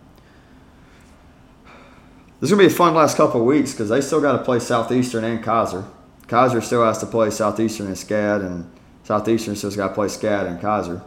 This 2.40 2.50
is 2.50 2.52
gonna 2.52 2.68
be 2.68 2.74
a 2.74 2.76
fun 2.76 2.94
last 2.94 3.18
couple 3.18 3.42
of 3.42 3.48
weeks 3.48 3.72
because 3.72 3.90
they 3.90 4.02
still 4.02 4.22
got 4.22 4.34
to 4.34 4.44
play 4.44 4.60
Southeastern 4.60 5.24
and 5.24 5.44
Keiser. 5.44 5.86
Keiser 6.28 6.62
still 6.64 6.84
has 6.84 7.00
to 7.00 7.06
play 7.06 7.30
Southeastern 7.30 7.88
and 7.88 7.96
SCAD, 7.96 8.46
and 8.46 8.70
Southeastern 9.04 9.56
still 9.56 9.70
has 9.70 9.78
got 9.78 9.90
to 9.90 9.94
play 9.94 10.08
SCAD 10.08 10.48
and 10.48 10.60
Keiser. 10.60 11.04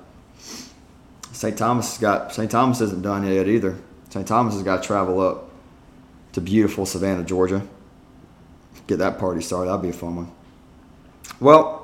St. 1.32 1.56
Thomas 1.56 1.90
has 1.90 1.98
got 1.98 2.34
St. 2.34 2.50
Thomas 2.50 2.80
isn't 2.80 3.02
done 3.02 3.26
yet 3.26 3.48
either. 3.48 3.78
St. 4.08 4.26
Thomas 4.26 4.54
has 4.54 4.62
got 4.62 4.82
to 4.82 4.86
travel 4.86 5.20
up 5.20 5.50
to 6.32 6.40
beautiful 6.40 6.84
Savannah, 6.84 7.24
Georgia. 7.24 7.62
Get 8.86 8.98
that 8.98 9.18
party 9.18 9.40
started. 9.40 9.70
That'd 9.70 9.82
be 9.82 9.90
a 9.90 9.92
fun 9.92 10.16
one. 10.16 10.32
Well, 11.38 11.79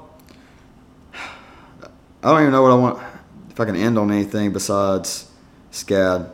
I 2.23 2.31
don't 2.31 2.41
even 2.41 2.53
know 2.53 2.63
what 2.63 2.73
I 2.73 2.75
want. 2.75 3.03
If 3.51 3.61
I 3.61 3.65
can 3.65 3.77
end 3.77 3.99
on 3.99 4.11
anything 4.11 4.53
besides 4.53 5.31
SCAD, 5.71 6.31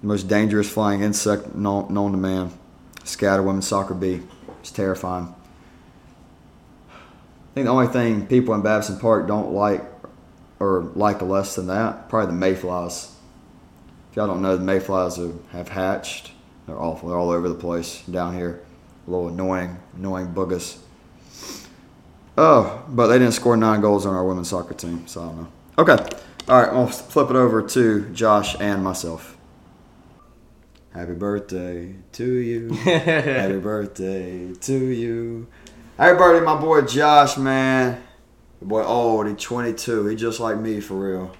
the 0.00 0.06
most 0.06 0.28
dangerous 0.28 0.70
flying 0.70 1.02
insect 1.02 1.54
known, 1.54 1.92
known 1.92 2.12
to 2.12 2.18
man. 2.18 2.52
SCAD 3.04 3.38
or 3.38 3.42
women's 3.42 3.66
soccer 3.66 3.94
B. 3.94 4.22
It's 4.60 4.70
terrifying. 4.70 5.34
I 6.90 7.54
think 7.54 7.66
the 7.66 7.72
only 7.72 7.86
thing 7.86 8.26
people 8.26 8.54
in 8.54 8.62
Babson 8.62 8.98
Park 8.98 9.26
don't 9.26 9.52
like 9.52 9.82
or 10.60 10.90
like 10.94 11.20
less 11.20 11.56
than 11.56 11.66
that, 11.66 12.08
probably 12.08 12.28
the 12.28 12.38
mayflies. 12.38 13.14
If 14.10 14.16
y'all 14.16 14.26
don't 14.26 14.42
know, 14.42 14.56
the 14.56 14.64
mayflies 14.64 15.16
have, 15.16 15.34
have 15.50 15.68
hatched. 15.68 16.32
They're 16.66 16.80
awful. 16.80 17.08
They're 17.08 17.18
all 17.18 17.30
over 17.30 17.48
the 17.48 17.54
place 17.54 18.02
down 18.02 18.34
here. 18.34 18.62
A 19.06 19.10
little 19.10 19.28
annoying, 19.28 19.76
annoying 19.96 20.28
boogers. 20.28 20.78
Oh, 22.36 22.84
but 22.88 23.06
they 23.06 23.18
didn't 23.18 23.34
score 23.34 23.56
nine 23.56 23.80
goals 23.80 24.06
on 24.06 24.14
our 24.14 24.24
women's 24.24 24.48
soccer 24.48 24.74
team, 24.74 25.06
so 25.06 25.22
I 25.22 25.26
don't 25.26 25.36
know. 25.36 25.48
Okay. 25.78 26.16
All 26.48 26.60
right, 26.60 26.68
I'll 26.68 26.86
flip 26.88 27.30
it 27.30 27.36
over 27.36 27.62
to 27.62 28.10
Josh 28.10 28.56
and 28.60 28.82
myself. 28.82 29.36
Happy 30.92 31.14
birthday 31.14 31.94
to 32.12 32.24
you. 32.24 32.68
Happy 32.74 33.58
birthday 33.58 34.52
to 34.52 34.78
you. 34.78 35.46
Happy 35.96 36.18
birthday, 36.18 36.44
my 36.44 36.60
boy 36.60 36.82
Josh, 36.82 37.36
man. 37.36 38.02
The 38.60 38.66
boy 38.66 38.84
old, 38.84 39.26
he 39.26 39.34
22. 39.34 40.06
He 40.06 40.16
just 40.16 40.40
like 40.40 40.58
me 40.58 40.80
for 40.80 40.94
real. 40.94 41.36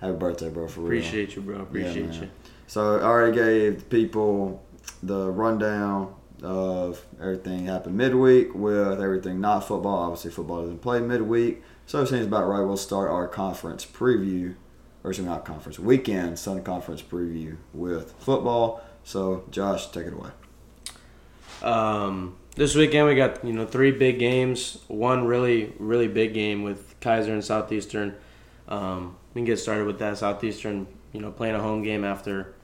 Happy 0.00 0.16
birthday, 0.16 0.48
bro, 0.48 0.68
for 0.68 0.80
real. 0.80 0.98
Appreciate 0.98 1.36
you, 1.36 1.42
bro. 1.42 1.60
Appreciate 1.60 2.12
yeah, 2.12 2.20
you. 2.22 2.30
So 2.66 2.98
I 2.98 3.02
already 3.02 3.36
gave 3.36 3.90
people 3.90 4.64
the 5.02 5.30
rundown 5.30 6.14
of 6.42 7.04
everything 7.20 7.66
happened 7.66 7.96
midweek 7.96 8.54
with 8.54 9.00
everything 9.00 9.40
not 9.40 9.60
football. 9.60 9.98
Obviously, 9.98 10.30
football 10.30 10.62
doesn't 10.62 10.80
play 10.80 11.00
midweek. 11.00 11.62
So 11.86 12.02
it 12.02 12.06
seems 12.06 12.26
about 12.26 12.48
right. 12.48 12.60
We'll 12.60 12.76
start 12.76 13.10
our 13.10 13.26
conference 13.26 13.84
preview, 13.84 14.54
or 15.02 15.12
sorry, 15.12 15.28
not 15.28 15.44
conference, 15.44 15.78
weekend 15.78 16.38
Sun 16.38 16.62
Conference 16.62 17.02
preview 17.02 17.56
with 17.74 18.12
football. 18.18 18.82
So, 19.02 19.44
Josh, 19.50 19.88
take 19.88 20.06
it 20.06 20.12
away. 20.12 20.30
Um, 21.62 22.36
this 22.54 22.74
weekend 22.74 23.06
we 23.06 23.14
got 23.14 23.44
you 23.44 23.52
know 23.52 23.66
three 23.66 23.90
big 23.90 24.18
games. 24.18 24.78
One 24.88 25.26
really 25.26 25.72
really 25.78 26.08
big 26.08 26.34
game 26.34 26.62
with 26.62 26.98
Keiser 27.00 27.28
and 27.28 27.44
Southeastern. 27.44 28.14
Um, 28.68 29.16
we 29.34 29.40
can 29.40 29.46
get 29.46 29.58
started 29.58 29.86
with 29.86 29.98
that. 29.98 30.18
Southeastern, 30.18 30.86
you 31.12 31.20
know, 31.20 31.30
playing 31.30 31.54
a 31.54 31.60
home 31.60 31.82
game 31.82 32.04
after 32.04 32.54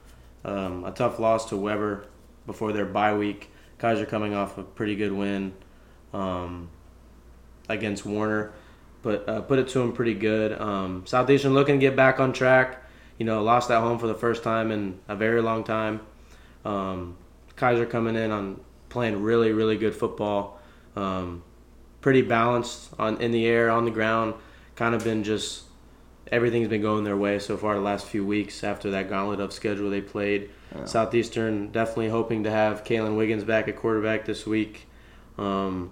um, 0.45 0.85
a 0.85 0.91
tough 0.91 1.19
loss 1.19 1.49
to 1.49 1.57
Webber 1.57 2.05
before 2.45 2.71
their 2.71 2.85
bye 2.85 3.13
week. 3.13 3.51
Keiser 3.79 4.07
coming 4.07 4.33
off 4.33 4.57
a 4.57 4.63
pretty 4.63 4.95
good 4.95 5.11
win 5.11 5.53
um, 6.13 6.69
against 7.69 8.05
Warner, 8.05 8.51
but 9.01 9.27
uh, 9.29 9.41
put 9.41 9.59
it 9.59 9.67
to 9.69 9.79
them 9.79 9.93
pretty 9.93 10.13
good. 10.13 10.59
Um, 10.59 11.05
Southeastern 11.05 11.53
looking 11.53 11.75
to 11.75 11.79
get 11.79 11.95
back 11.95 12.19
on 12.19 12.33
track. 12.33 12.83
You 13.17 13.25
know, 13.25 13.41
lost 13.43 13.71
at 13.71 13.79
home 13.79 13.97
for 13.97 14.07
the 14.07 14.15
first 14.15 14.43
time 14.43 14.71
in 14.71 14.99
a 15.07 15.15
very 15.15 15.41
long 15.41 15.63
time. 15.63 16.01
Um, 16.65 17.17
Keiser 17.55 17.89
coming 17.89 18.15
in 18.15 18.31
on 18.31 18.59
playing 18.89 19.21
really 19.21 19.51
really 19.51 19.77
good 19.77 19.95
football. 19.95 20.59
Um, 20.95 21.43
pretty 22.01 22.21
balanced 22.21 22.89
on 22.99 23.21
in 23.21 23.31
the 23.31 23.45
air, 23.45 23.69
on 23.69 23.85
the 23.85 23.91
ground. 23.91 24.35
Kind 24.75 24.93
of 24.93 25.03
been 25.03 25.23
just 25.23 25.63
everything's 26.31 26.67
been 26.67 26.81
going 26.81 27.03
their 27.03 27.17
way 27.17 27.39
so 27.39 27.57
far 27.57 27.75
the 27.75 27.81
last 27.81 28.05
few 28.05 28.25
weeks 28.25 28.63
after 28.63 28.91
that 28.91 29.09
gauntlet 29.09 29.39
of 29.39 29.53
schedule 29.53 29.89
they 29.89 30.01
played. 30.01 30.49
Yeah. 30.75 30.85
Southeastern 30.85 31.71
definitely 31.71 32.09
hoping 32.09 32.43
to 32.43 32.51
have 32.51 32.83
Kalen 32.83 33.17
Wiggins 33.17 33.43
back 33.43 33.67
at 33.67 33.75
quarterback 33.75 34.25
this 34.25 34.45
week. 34.45 34.87
Um, 35.37 35.91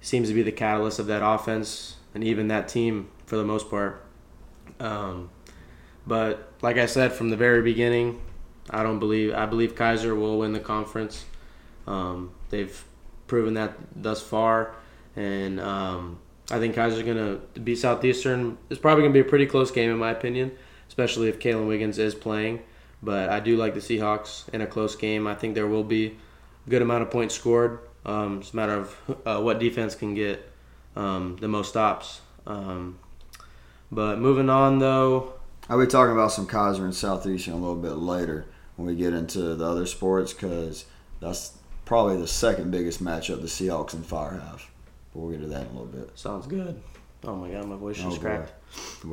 seems 0.00 0.28
to 0.28 0.34
be 0.34 0.42
the 0.42 0.52
catalyst 0.52 0.98
of 0.98 1.06
that 1.06 1.24
offense 1.24 1.96
and 2.14 2.22
even 2.24 2.48
that 2.48 2.68
team 2.68 3.08
for 3.26 3.36
the 3.36 3.44
most 3.44 3.70
part. 3.70 4.04
Um, 4.80 5.30
but 6.06 6.52
like 6.62 6.78
I 6.78 6.86
said 6.86 7.12
from 7.12 7.30
the 7.30 7.36
very 7.36 7.62
beginning, 7.62 8.20
I 8.70 8.82
don't 8.82 8.98
believe 8.98 9.34
I 9.34 9.46
believe 9.46 9.74
Keiser 9.74 10.18
will 10.18 10.38
win 10.38 10.52
the 10.52 10.60
conference. 10.60 11.24
Um, 11.86 12.32
they've 12.50 12.84
proven 13.26 13.54
that 13.54 13.74
thus 13.94 14.22
far, 14.22 14.74
and 15.16 15.60
um, 15.60 16.18
I 16.50 16.58
think 16.58 16.74
Keiser's 16.74 17.02
going 17.02 17.16
to 17.16 17.60
beat 17.60 17.76
Southeastern. 17.76 18.56
It's 18.70 18.80
probably 18.80 19.02
going 19.02 19.12
to 19.12 19.22
be 19.22 19.26
a 19.26 19.28
pretty 19.28 19.46
close 19.46 19.70
game, 19.70 19.90
in 19.90 19.98
my 19.98 20.10
opinion, 20.10 20.52
especially 20.88 21.28
if 21.28 21.38
Kalen 21.38 21.68
Wiggins 21.68 21.98
is 21.98 22.14
playing. 22.14 22.62
But 23.02 23.28
I 23.28 23.40
do 23.40 23.56
like 23.56 23.74
the 23.74 23.80
Seahawks 23.80 24.48
in 24.50 24.60
a 24.60 24.66
close 24.66 24.96
game. 24.96 25.26
I 25.26 25.34
think 25.34 25.54
there 25.54 25.66
will 25.66 25.84
be 25.84 26.16
a 26.66 26.70
good 26.70 26.82
amount 26.82 27.02
of 27.02 27.10
points 27.10 27.34
scored. 27.34 27.80
Um, 28.06 28.38
it's 28.40 28.52
a 28.52 28.56
matter 28.56 28.74
of 28.74 28.96
uh, 29.26 29.40
what 29.40 29.58
defense 29.58 29.94
can 29.94 30.14
get 30.14 30.50
um, 30.96 31.36
the 31.40 31.48
most 31.48 31.68
stops. 31.68 32.22
Um, 32.46 32.98
but 33.92 34.18
moving 34.18 34.48
on, 34.48 34.78
though. 34.78 35.34
I'll 35.68 35.78
be 35.78 35.86
talking 35.86 36.12
about 36.12 36.32
some 36.32 36.46
Keiser 36.46 36.80
and 36.80 36.94
Southeastern 36.94 37.54
a 37.54 37.58
little 37.58 37.76
bit 37.76 37.96
later 37.96 38.46
when 38.76 38.86
we 38.86 38.94
get 38.94 39.12
into 39.12 39.54
the 39.54 39.64
other 39.64 39.84
sports 39.84 40.32
because 40.32 40.86
that's 41.20 41.58
probably 41.84 42.16
the 42.16 42.26
second 42.26 42.70
biggest 42.70 43.04
matchup 43.04 43.42
the 43.42 43.48
Seahawks 43.48 43.92
and 43.92 44.04
Fire 44.04 44.38
have. 44.38 44.66
We'll 45.18 45.32
get 45.32 45.40
to 45.40 45.48
that 45.48 45.62
in 45.62 45.76
a 45.76 45.80
little 45.80 45.86
bit. 45.86 46.16
Sounds 46.16 46.46
good. 46.46 46.80
Oh 47.24 47.34
my 47.34 47.50
god, 47.50 47.66
my 47.66 47.76
voice 47.76 47.96
just 47.96 48.18
oh, 48.18 48.20
cracked. 48.20 48.52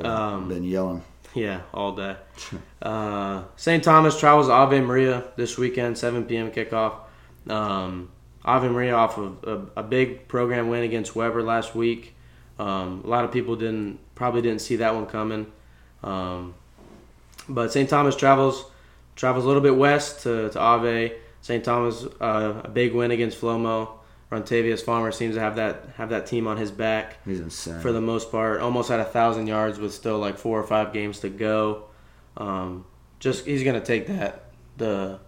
Um, 0.04 0.48
been 0.48 0.64
yelling. 0.64 1.04
Yeah, 1.34 1.62
all 1.74 1.94
day. 1.94 2.16
uh, 2.84 3.44
St. 3.56 3.84
Thomas 3.84 4.20
travels 4.20 4.48
Ave 4.48 4.80
Maria 4.82 5.24
this 5.36 5.58
weekend, 5.58 5.98
7 5.98 6.26
p.m. 6.26 6.52
kickoff. 6.52 6.94
Um, 7.50 8.12
Ave 8.44 8.70
Maria 8.70 8.94
off 8.94 9.18
of 9.18 9.44
a, 9.44 9.80
a, 9.80 9.84
big 9.84 10.28
program 10.28 10.70
win 10.70 10.84
against 10.84 11.16
Webber 11.16 11.42
last 11.42 11.74
week. 11.74 12.16
Um, 12.60 13.02
a 13.04 13.08
lot 13.08 13.26
of 13.26 13.32
people 13.32 13.56
didn't 13.56 14.00
probably 14.14 14.44
didn't 14.44 14.62
see 14.62 14.76
that 14.78 14.94
one 14.94 15.08
coming. 15.08 15.52
Um, 16.04 16.54
but 17.50 17.74
St. 17.74 17.90
Thomas 17.90 18.16
travels 18.16 18.66
travels 19.16 19.44
a 19.44 19.48
little 19.48 19.64
bit 19.64 19.76
west 19.76 20.22
to, 20.24 20.52
to 20.52 20.60
Ave. 20.60 21.14
St. 21.42 21.64
Thomas 21.64 22.06
uh, 22.22 22.62
a 22.64 22.70
big 22.70 22.94
win 22.94 23.10
against 23.10 23.42
Flomo. 23.42 23.90
Rontavious 24.32 24.82
Farmer 24.82 25.12
seems 25.12 25.36
to 25.36 25.42
have 25.42 25.58
that 25.58 25.86
have 25.98 26.10
that 26.10 26.26
team 26.26 26.48
on 26.48 26.58
his 26.58 26.72
back. 26.72 27.24
He's 27.26 27.40
insane 27.40 27.80
for 27.80 27.92
the 27.92 28.02
most 28.02 28.32
part. 28.32 28.60
Almost 28.60 28.90
at 28.92 29.00
a 29.00 29.06
thousand 29.06 29.48
yards 29.48 29.80
with 29.80 29.94
still 29.94 30.18
like 30.18 30.38
four 30.38 30.60
or 30.60 30.64
five 30.66 30.94
games 30.94 31.20
to 31.20 31.30
go. 31.30 31.86
Um, 32.38 32.86
just 33.20 33.46
he's 33.46 33.64
gonna 33.64 33.86
take 33.86 34.08
that 34.08 34.46
the 34.78 35.20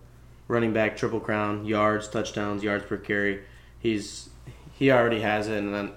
running 0.48 0.74
back 0.74 0.98
triple 0.98 1.20
crown 1.20 1.66
yards, 1.66 2.08
touchdowns, 2.08 2.64
yards 2.64 2.86
per 2.86 2.98
carry. 2.98 3.44
He's 3.80 4.30
he 4.74 4.92
already 4.92 5.22
has 5.22 5.48
it, 5.48 5.58
and 5.60 5.74
then 5.74 5.92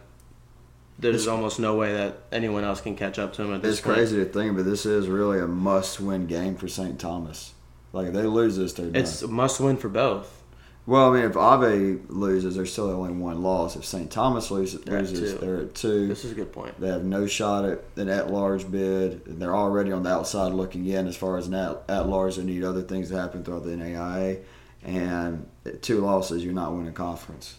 there's 0.98 1.22
it's, 1.22 1.26
almost 1.26 1.58
no 1.58 1.76
way 1.76 1.94
that 1.94 2.18
anyone 2.30 2.64
else 2.64 2.80
can 2.80 2.96
catch 2.96 3.18
up 3.18 3.32
to 3.34 3.42
him 3.42 3.54
at 3.54 3.62
this 3.62 3.78
it's 3.78 3.80
point. 3.80 3.98
It's 3.98 4.10
crazy 4.10 4.24
to 4.24 4.30
think, 4.30 4.56
but 4.56 4.64
this 4.64 4.84
is 4.84 5.08
really 5.08 5.40
a 5.40 5.46
must-win 5.46 6.26
game 6.26 6.56
for 6.56 6.68
St. 6.68 6.98
Thomas. 6.98 7.54
Like 7.92 8.08
if 8.08 8.14
they 8.14 8.22
lose 8.22 8.56
this, 8.56 8.74
they're 8.74 8.86
done. 8.86 8.96
It's 9.02 9.22
a 9.22 9.28
must-win 9.28 9.78
for 9.78 9.88
both. 9.88 10.39
Well, 10.86 11.10
I 11.10 11.16
mean, 11.16 11.30
if 11.30 11.36
Ave 11.36 11.98
loses, 12.08 12.56
there's 12.56 12.72
still 12.72 12.90
only 12.90 13.12
one 13.12 13.42
loss. 13.42 13.76
If 13.76 13.84
St. 13.84 14.10
Thomas 14.10 14.50
loses, 14.50 14.80
they're 14.80 15.00
loses, 15.00 15.34
at 15.34 15.40
they're 15.40 15.60
at 15.62 15.74
two. 15.74 16.08
This 16.08 16.24
is 16.24 16.32
a 16.32 16.34
good 16.34 16.52
point. 16.52 16.80
They 16.80 16.88
have 16.88 17.04
no 17.04 17.26
shot 17.26 17.64
at 17.64 17.84
an 17.96 18.08
at-large 18.08 18.70
bid. 18.70 19.24
They're 19.38 19.54
already 19.54 19.92
on 19.92 20.02
the 20.02 20.10
outside 20.10 20.52
looking 20.52 20.86
in 20.86 21.06
as 21.06 21.16
far 21.16 21.36
as 21.36 21.46
an 21.46 21.54
at-large. 21.54 22.36
They 22.36 22.44
need 22.44 22.64
other 22.64 22.82
things 22.82 23.10
to 23.10 23.16
happen 23.16 23.44
throughout 23.44 23.64
the 23.64 23.70
NAIA. 23.70 24.42
And 24.82 25.46
two 25.82 26.00
losses, 26.00 26.42
you're 26.42 26.54
not 26.54 26.74
winning 26.74 26.94
conference. 26.94 27.56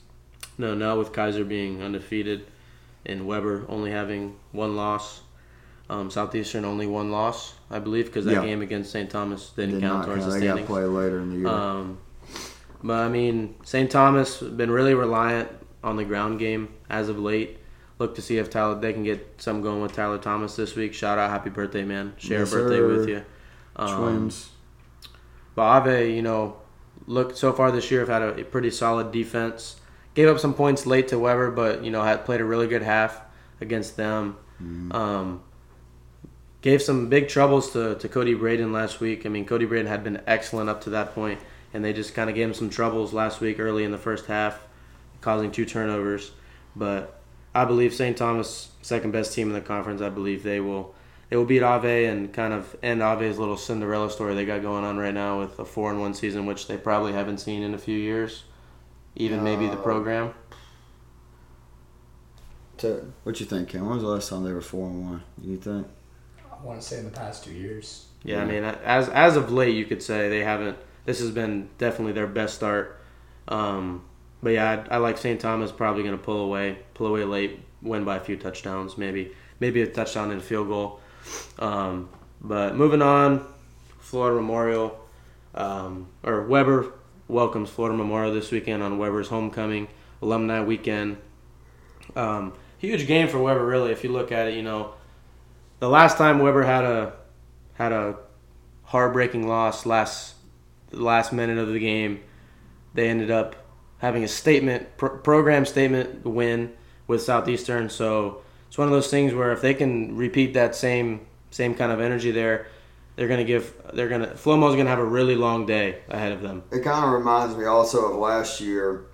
No, 0.58 0.74
now 0.74 0.98
with 0.98 1.14
Keiser 1.14 1.48
being 1.48 1.82
undefeated 1.82 2.46
and 3.06 3.28
Webber 3.28 3.66
only 3.70 3.92
having 3.92 4.36
one 4.52 4.76
loss, 4.76 5.22
um, 5.90 6.10
Southeastern 6.10 6.66
only 6.66 6.88
one 6.88 7.12
loss, 7.12 7.54
I 7.70 7.80
believe, 7.80 8.06
because 8.06 8.26
that 8.26 8.34
yeah. 8.34 8.46
game 8.46 8.62
against 8.62 8.92
St. 8.92 9.10
Thomas 9.10 9.50
didn't 9.52 9.76
Did 9.76 9.82
count 9.82 10.06
towards 10.06 10.26
the 10.26 10.32
standings. 10.32 10.54
They 10.54 10.62
got 10.62 10.68
play 10.68 10.84
later 10.84 11.20
in 11.20 11.30
the 11.32 11.38
year. 11.38 11.48
Um, 11.48 11.98
but 12.84 13.00
I 13.00 13.10
mean, 13.10 13.56
St. 13.64 13.90
Thomas 13.90 14.42
been 14.42 14.72
really 14.72 14.94
reliant 14.94 15.50
on 15.84 15.96
the 15.96 16.04
ground 16.04 16.40
game 16.40 16.70
as 16.90 17.10
of 17.10 17.20
late. 17.20 17.58
Look 18.00 18.16
to 18.16 18.22
see 18.22 18.38
if 18.38 18.50
Tyler 18.50 18.80
they 18.80 18.94
can 18.94 19.04
get 19.04 19.36
some 19.42 19.62
going 19.62 19.82
with 19.82 19.94
Tyler 19.94 20.18
Thomas 20.18 20.56
this 20.56 20.76
week. 20.76 20.94
Shout 20.94 21.20
out, 21.20 21.30
happy 21.30 21.52
birthday, 21.52 21.84
man! 21.84 22.14
Share 22.18 22.40
yes, 22.40 22.52
a 22.52 22.56
birthday 22.56 22.78
sir. 22.78 22.88
with 22.88 23.10
you. 23.10 23.24
Um, 23.76 23.98
Twins. 23.98 24.50
But 25.54 25.62
Ave, 25.62 26.16
you 26.16 26.22
know, 26.22 26.58
look 27.06 27.38
so 27.38 27.54
far 27.54 27.72
this 27.72 27.92
year 27.92 28.00
have 28.00 28.10
had 28.10 28.40
a, 28.40 28.44
pretty 28.44 28.72
solid 28.72 29.12
defense. 29.12 29.76
Gave 30.14 30.28
up 30.28 30.40
some 30.40 30.54
points 30.54 30.86
late 30.86 31.10
to 31.10 31.20
Webber, 31.20 31.52
but 31.52 31.84
you 31.84 31.92
know 31.92 32.02
had 32.02 32.26
played 32.26 32.42
a 32.42 32.46
really 32.46 32.68
good 32.68 32.82
half 32.82 33.22
against 33.60 33.98
them. 33.98 34.38
Mm. 34.62 34.94
Um, 34.94 35.44
gave 36.62 36.82
some 36.82 37.10
big 37.10 37.28
troubles 37.28 37.72
to, 37.74 37.96
to 37.96 38.10
Cody 38.10 38.34
Braden 38.34 38.72
last 38.72 39.00
week. 39.00 39.26
I 39.26 39.30
mean, 39.30 39.46
Cody 39.46 39.66
Braden 39.66 39.88
had 39.88 40.04
been 40.04 40.22
excellent 40.26 40.70
up 40.70 40.82
to 40.82 40.92
that 40.92 41.14
point 41.14 41.40
and 41.74 41.84
they 41.84 41.94
just 41.94 42.14
kind 42.14 42.30
of 42.30 42.36
gave 42.36 42.48
him 42.48 42.54
some 42.54 42.70
troubles 42.70 43.14
last 43.14 43.42
week 43.42 43.60
early 43.60 43.84
in 43.84 43.92
the 43.92 43.98
first 43.98 44.26
half, 44.26 44.60
causing 45.22 45.52
two 45.52 45.66
turnovers. 45.66 46.32
But 46.76 47.20
I 47.54 47.66
believe 47.66 47.94
St. 47.94 48.16
Thomas, 48.16 48.72
second 48.82 49.12
best 49.12 49.34
team 49.34 49.48
in 49.48 49.54
the 49.54 49.62
conference, 49.62 50.02
I 50.02 50.10
believe 50.10 50.44
they 50.44 50.60
will 50.60 50.96
they 51.30 51.38
will 51.38 51.46
beat 51.46 51.64
Ave 51.64 52.06
and 52.06 52.34
kind 52.34 52.54
of 52.54 52.76
end 52.84 53.02
Ave's 53.02 53.40
little 53.40 53.56
Cinderella 53.56 54.12
story 54.12 54.36
they 54.36 54.46
got 54.46 54.62
going 54.62 54.84
on 54.84 54.98
right 54.98 55.14
now 55.14 55.40
with 55.40 55.58
a 55.60 55.66
four 55.66 55.90
and 55.90 56.02
one 56.02 56.14
season, 56.14 56.46
which 56.46 56.68
they 56.68 56.76
probably 56.76 57.14
haven't 57.14 57.38
seen 57.38 57.64
in 57.64 57.74
a 57.74 57.78
few 57.78 57.98
years, 57.98 58.44
even 59.16 59.40
uh, 59.40 59.44
maybe 59.44 59.68
the 59.68 59.78
program. 59.78 60.34
To, 62.80 63.14
what 63.24 63.40
you 63.40 63.46
think, 63.46 63.70
Ken? 63.70 63.86
When 63.86 63.94
was 63.94 64.04
the 64.04 64.10
last 64.10 64.30
time 64.30 64.44
they 64.44 64.52
were 64.52 64.60
four 64.60 64.88
and 64.88 65.06
one? 65.06 65.24
You 65.42 65.56
think? 65.56 65.88
I 66.52 66.66
want 66.66 66.82
to 66.82 66.86
say 66.86 67.00
in 67.00 67.06
the 67.06 67.12
past 67.12 67.46
two 67.46 67.54
years. 67.54 68.08
Yeah, 68.24 68.38
yeah, 68.38 68.42
I 68.42 68.46
mean, 68.46 68.64
as 68.64 69.08
as 69.10 69.38
of 69.38 69.54
late, 69.54 69.76
you 69.76 69.86
could 69.86 70.04
say 70.04 70.28
they 70.28 70.44
haven't 70.44 70.78
this 71.06 71.20
has 71.20 71.32
been 71.32 71.70
definitely 71.78 72.14
their 72.14 72.28
best 72.28 72.56
start. 72.56 73.00
Um, 73.48 74.04
but 74.44 74.52
yeah, 74.52 74.86
I, 74.90 74.96
I 74.96 74.98
like 74.98 75.18
St. 75.18 75.40
Thomas 75.40 75.72
probably 75.72 76.04
going 76.04 76.18
to 76.18 76.24
pull 76.24 76.44
away, 76.46 76.80
pull 76.94 77.08
away 77.08 77.24
late, 77.24 77.60
win 77.82 78.04
by 78.04 78.18
a 78.18 78.20
few 78.20 78.38
touchdowns, 78.38 78.98
maybe 78.98 79.32
maybe 79.60 79.82
a 79.82 79.88
touchdown 79.88 80.32
and 80.32 80.42
a 80.42 80.44
field 80.44 80.68
goal. 80.68 81.00
Um, 81.60 82.10
but 82.42 82.76
moving 82.76 83.02
on, 83.02 83.46
Florida 84.00 84.36
Memorial 84.36 85.00
um, 85.54 86.08
or 86.24 86.44
Webber 86.48 86.94
welcomes 87.28 87.70
Florida 87.70 87.98
Memorial 87.98 88.34
this 88.34 88.52
weekend 88.52 88.82
on 88.84 88.98
Webber's 88.98 89.28
homecoming 89.28 89.88
alumni 90.22 90.62
weekend. 90.62 91.18
Um, 92.16 92.54
huge 92.78 93.08
game 93.08 93.28
for 93.28 93.40
Webber, 93.40 93.66
really. 93.66 93.92
If 93.92 94.04
you 94.04 94.12
look 94.12 94.32
at 94.32 94.48
it, 94.48 94.56
you 94.56 94.64
know, 94.64 94.94
the 95.80 95.90
last 95.90 96.18
time 96.18 96.40
Webber 96.40 96.64
had 96.64 96.84
a 96.84 97.14
had 97.74 97.92
a 97.92 98.18
heartbreaking 98.84 99.48
loss 99.48 99.86
last 99.86 100.36
the 100.92 101.04
last 101.04 101.34
minute 101.34 101.58
of 101.58 101.70
the 101.70 101.80
game, 101.80 102.22
they 102.94 103.10
ended 103.10 103.32
up 103.32 103.56
having 104.00 104.24
a 104.24 104.28
statement, 104.28 104.98
program 104.98 105.66
statement 105.66 106.26
win 106.26 106.74
with 107.08 107.22
Southeastern. 107.22 107.90
So 107.90 108.42
it's 108.68 108.78
one 108.78 108.88
of 108.88 108.92
those 108.92 109.10
things 109.10 109.34
where 109.34 109.52
if 109.52 109.62
they 109.62 109.74
can 109.74 110.16
repeat 110.16 110.54
that 110.54 110.76
same 110.76 111.28
same 111.52 111.76
kind 111.76 111.92
of 111.92 112.00
energy 112.00 112.32
there, 112.32 112.68
they're 113.16 113.28
gonna 113.28 113.44
give 113.44 113.74
they're 113.94 114.10
gonna 114.10 114.28
Flomo's 114.28 114.76
gonna 114.76 114.90
have 114.90 115.00
a 115.00 115.06
really 115.06 115.36
long 115.36 115.66
day 115.66 116.00
ahead 116.10 116.32
of 116.32 116.42
them. 116.42 116.64
It 116.72 116.84
kind 116.84 117.06
of 117.06 117.12
reminds 117.12 117.56
me 117.56 117.66
also 117.66 118.12
of 118.12 118.18
last 118.18 118.62
year. 118.62 119.06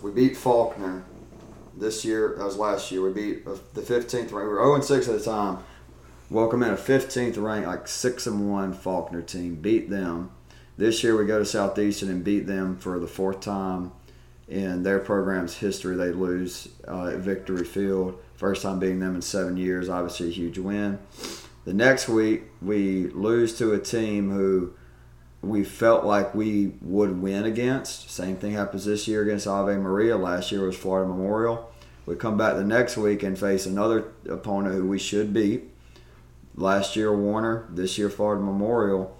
We 0.00 0.10
beat 0.10 0.36
Faulkner. 0.36 1.04
This 1.74 2.04
year, 2.04 2.34
that 2.36 2.44
was 2.44 2.56
last 2.56 2.92
year. 2.92 3.02
We 3.02 3.12
beat 3.12 3.44
the 3.44 3.80
15th 3.80 4.30
rank. 4.30 4.32
We 4.32 4.44
were 4.44 4.62
0 4.62 4.80
6 4.80 5.08
at 5.08 5.18
the 5.18 5.24
time. 5.24 5.58
Welcome 6.28 6.62
in 6.62 6.70
a 6.70 6.76
15th 6.76 7.42
rank, 7.42 7.66
like 7.66 7.88
6 7.88 8.26
and 8.26 8.50
1 8.50 8.74
Faulkner 8.74 9.22
team. 9.22 9.56
Beat 9.56 9.88
them 9.88 10.30
this 10.82 11.04
year 11.04 11.16
we 11.16 11.24
go 11.24 11.38
to 11.38 11.44
Southeastern 11.44 12.08
and 12.08 12.24
beat 12.24 12.46
them 12.48 12.76
for 12.76 12.98
the 12.98 13.06
fourth 13.06 13.40
time 13.40 13.92
in 14.48 14.82
their 14.82 14.98
program's 14.98 15.56
history. 15.56 15.94
They 15.94 16.10
lose 16.10 16.68
uh, 16.88 17.06
at 17.06 17.18
Victory 17.18 17.64
Field. 17.64 18.20
First 18.34 18.62
time 18.62 18.80
beating 18.80 18.98
them 18.98 19.14
in 19.14 19.22
seven 19.22 19.56
years, 19.56 19.88
obviously 19.88 20.28
a 20.28 20.32
huge 20.32 20.58
win. 20.58 20.98
The 21.64 21.72
next 21.72 22.08
week 22.08 22.42
we 22.60 23.06
lose 23.10 23.56
to 23.58 23.72
a 23.74 23.78
team 23.78 24.30
who 24.30 24.74
we 25.40 25.62
felt 25.62 26.04
like 26.04 26.34
we 26.34 26.72
would 26.82 27.22
win 27.22 27.44
against. 27.44 28.10
Same 28.10 28.36
thing 28.36 28.52
happens 28.52 28.84
this 28.84 29.06
year 29.06 29.22
against 29.22 29.46
Ave 29.46 29.76
Maria. 29.76 30.16
Last 30.16 30.50
year 30.50 30.66
was 30.66 30.76
Florida 30.76 31.08
Memorial. 31.08 31.72
We 32.06 32.16
come 32.16 32.36
back 32.36 32.56
the 32.56 32.64
next 32.64 32.96
week 32.96 33.22
and 33.22 33.38
face 33.38 33.66
another 33.66 34.12
opponent 34.28 34.74
who 34.74 34.88
we 34.88 34.98
should 34.98 35.32
beat. 35.32 35.62
Last 36.56 36.96
year 36.96 37.16
Warner, 37.16 37.68
this 37.70 37.98
year 37.98 38.10
Florida 38.10 38.42
Memorial 38.42 39.16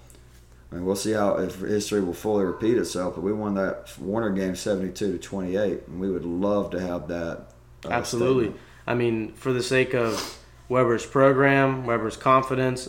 I 0.73 0.77
mean, 0.77 0.87
we'll 0.87 0.97
see 0.97 1.13
how 1.13 1.37
if 1.37 1.61
history 1.61 2.01
will 2.01 2.15
fully 2.15 2.45
repeat 2.45 2.79
itself. 2.79 3.17
But 3.17 3.25
we 3.25 3.33
won 3.33 3.55
that 3.55 3.93
Warner 4.01 4.31
game 4.31 4.57
seventy-two 4.57 5.13
to 5.13 5.19
twenty-eight, 5.19 5.87
and 5.87 6.01
we 6.01 6.11
would 6.11 6.25
love 6.25 6.71
to 6.71 6.81
have 6.81 7.09
that. 7.09 7.49
Uh, 7.85 7.91
Absolutely. 7.91 8.45
Statement. 8.45 8.61
I 8.87 8.95
mean, 8.95 9.33
for 9.35 9.53
the 9.53 9.63
sake 9.63 9.93
of 9.95 10.39
Webber's 10.71 11.05
program, 11.05 11.85
Webber's 11.85 12.17
confidence, 12.17 12.89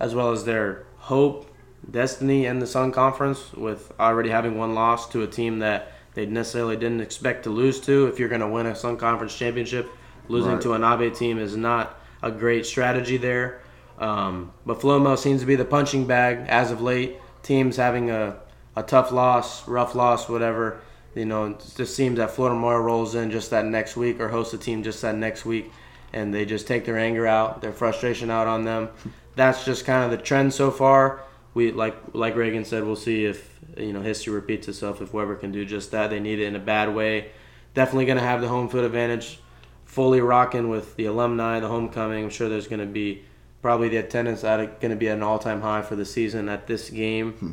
as 0.00 0.12
well 0.12 0.32
as 0.32 0.44
their 0.44 0.84
hope, 0.96 1.54
destiny 1.88 2.46
in 2.46 2.58
the 2.58 2.66
Sun 2.66 2.90
Conference, 2.90 3.52
with 3.52 3.92
already 4.00 4.30
having 4.30 4.58
one 4.58 4.74
loss 4.74 5.08
to 5.10 5.22
a 5.22 5.28
team 5.28 5.60
that 5.60 5.92
they 6.14 6.26
necessarily 6.26 6.76
didn't 6.76 7.00
expect 7.00 7.44
to 7.44 7.50
lose 7.50 7.80
to. 7.82 8.08
If 8.08 8.18
you're 8.18 8.28
going 8.28 8.40
to 8.40 8.48
win 8.48 8.66
a 8.66 8.74
Sun 8.74 8.96
Conference 8.96 9.36
championship, 9.36 9.88
losing 10.26 10.54
right. 10.54 10.62
to 10.62 10.72
an 10.72 10.82
Ave 10.82 11.10
team 11.10 11.38
is 11.38 11.56
not 11.56 12.00
a 12.22 12.32
great 12.32 12.66
strategy 12.66 13.16
there. 13.16 13.60
Um, 14.00 14.52
but 14.64 14.80
Flomo 14.80 15.16
seems 15.16 15.40
to 15.42 15.46
be 15.46 15.56
the 15.56 15.64
punching 15.64 16.06
bag 16.06 16.46
as 16.48 16.70
of 16.70 16.80
late. 16.80 17.18
Teams 17.42 17.76
having 17.76 18.10
a, 18.10 18.40
a 18.74 18.82
tough 18.82 19.12
loss, 19.12 19.68
rough 19.68 19.94
loss, 19.94 20.28
whatever. 20.28 20.80
You 21.14 21.26
know, 21.26 21.46
it 21.46 21.72
just 21.76 21.94
seems 21.94 22.16
that 22.16 22.30
Florida 22.30 22.54
Memorial 22.54 22.82
rolls 22.82 23.14
in 23.14 23.30
just 23.30 23.50
that 23.50 23.66
next 23.66 23.96
week 23.96 24.20
or 24.20 24.28
hosts 24.28 24.54
a 24.54 24.58
team 24.58 24.82
just 24.82 25.02
that 25.02 25.16
next 25.16 25.44
week, 25.44 25.70
and 26.12 26.32
they 26.32 26.44
just 26.44 26.66
take 26.66 26.84
their 26.84 26.98
anger 26.98 27.26
out, 27.26 27.60
their 27.60 27.72
frustration 27.72 28.30
out 28.30 28.46
on 28.46 28.64
them. 28.64 28.88
That's 29.36 29.64
just 29.64 29.84
kind 29.84 30.04
of 30.04 30.10
the 30.16 30.24
trend 30.24 30.54
so 30.54 30.70
far. 30.70 31.22
We 31.52 31.72
like 31.72 31.96
like 32.12 32.36
Reagan 32.36 32.64
said, 32.64 32.84
we'll 32.84 32.96
see 32.96 33.24
if 33.24 33.58
you 33.76 33.92
know 33.92 34.00
history 34.00 34.32
repeats 34.32 34.68
itself. 34.68 35.02
If 35.02 35.12
Webber 35.12 35.34
can 35.34 35.50
do 35.50 35.64
just 35.64 35.90
that, 35.90 36.10
they 36.10 36.20
need 36.20 36.38
it 36.38 36.46
in 36.46 36.56
a 36.56 36.60
bad 36.60 36.94
way. 36.94 37.32
Definitely 37.74 38.06
going 38.06 38.18
to 38.18 38.24
have 38.24 38.40
the 38.40 38.48
home 38.48 38.68
field 38.68 38.84
advantage, 38.84 39.40
fully 39.84 40.20
rocking 40.20 40.68
with 40.68 40.94
the 40.96 41.06
alumni, 41.06 41.58
the 41.60 41.68
homecoming. 41.68 42.24
I'm 42.24 42.30
sure 42.30 42.48
there's 42.48 42.68
going 42.68 42.80
to 42.80 42.86
be 42.86 43.24
probably 43.62 43.88
the 43.88 43.98
attendance 43.98 44.44
at 44.44 44.80
going 44.80 44.90
to 44.90 44.96
be 44.96 45.08
at 45.08 45.16
an 45.16 45.22
all-time 45.22 45.60
high 45.60 45.82
for 45.82 45.96
the 45.96 46.04
season 46.04 46.48
at 46.48 46.66
this 46.66 46.90
game. 46.90 47.32
Hmm. 47.32 47.52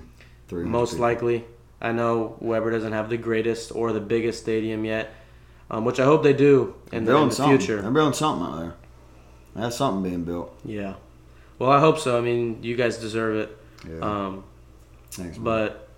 Most 0.72 0.98
likely, 0.98 1.44
I 1.82 1.92
know 1.92 2.38
Webber 2.40 2.72
doesn't 2.72 2.94
have 2.94 3.10
the 3.10 3.18
greatest 3.18 3.74
or 3.76 3.92
the 3.92 4.00
biggest 4.00 4.40
stadium 4.40 4.86
yet, 4.86 5.14
um, 5.70 5.84
which 5.84 6.00
I 6.00 6.06
hope 6.06 6.24
they 6.24 6.34
do 6.34 6.76
in 6.92 7.04
the, 7.04 7.16
in 7.18 7.30
the 7.30 7.36
future. 7.36 7.82
They're 7.82 7.92
building 7.92 8.14
something 8.14 8.48
out 8.48 8.60
there. 8.60 8.74
That's 9.56 9.76
something 9.76 10.10
being 10.10 10.24
built. 10.24 10.58
Yeah. 10.64 10.96
Well, 11.60 11.72
I 11.72 11.80
hope 11.80 12.00
so. 12.00 12.18
I 12.18 12.22
mean, 12.22 12.64
you 12.64 12.76
guys 12.76 12.98
deserve 12.98 13.36
it. 13.36 13.58
Yeah. 13.90 14.00
Um, 14.00 14.44
Thanks, 15.12 15.38
man. 15.38 15.44
but 15.44 15.90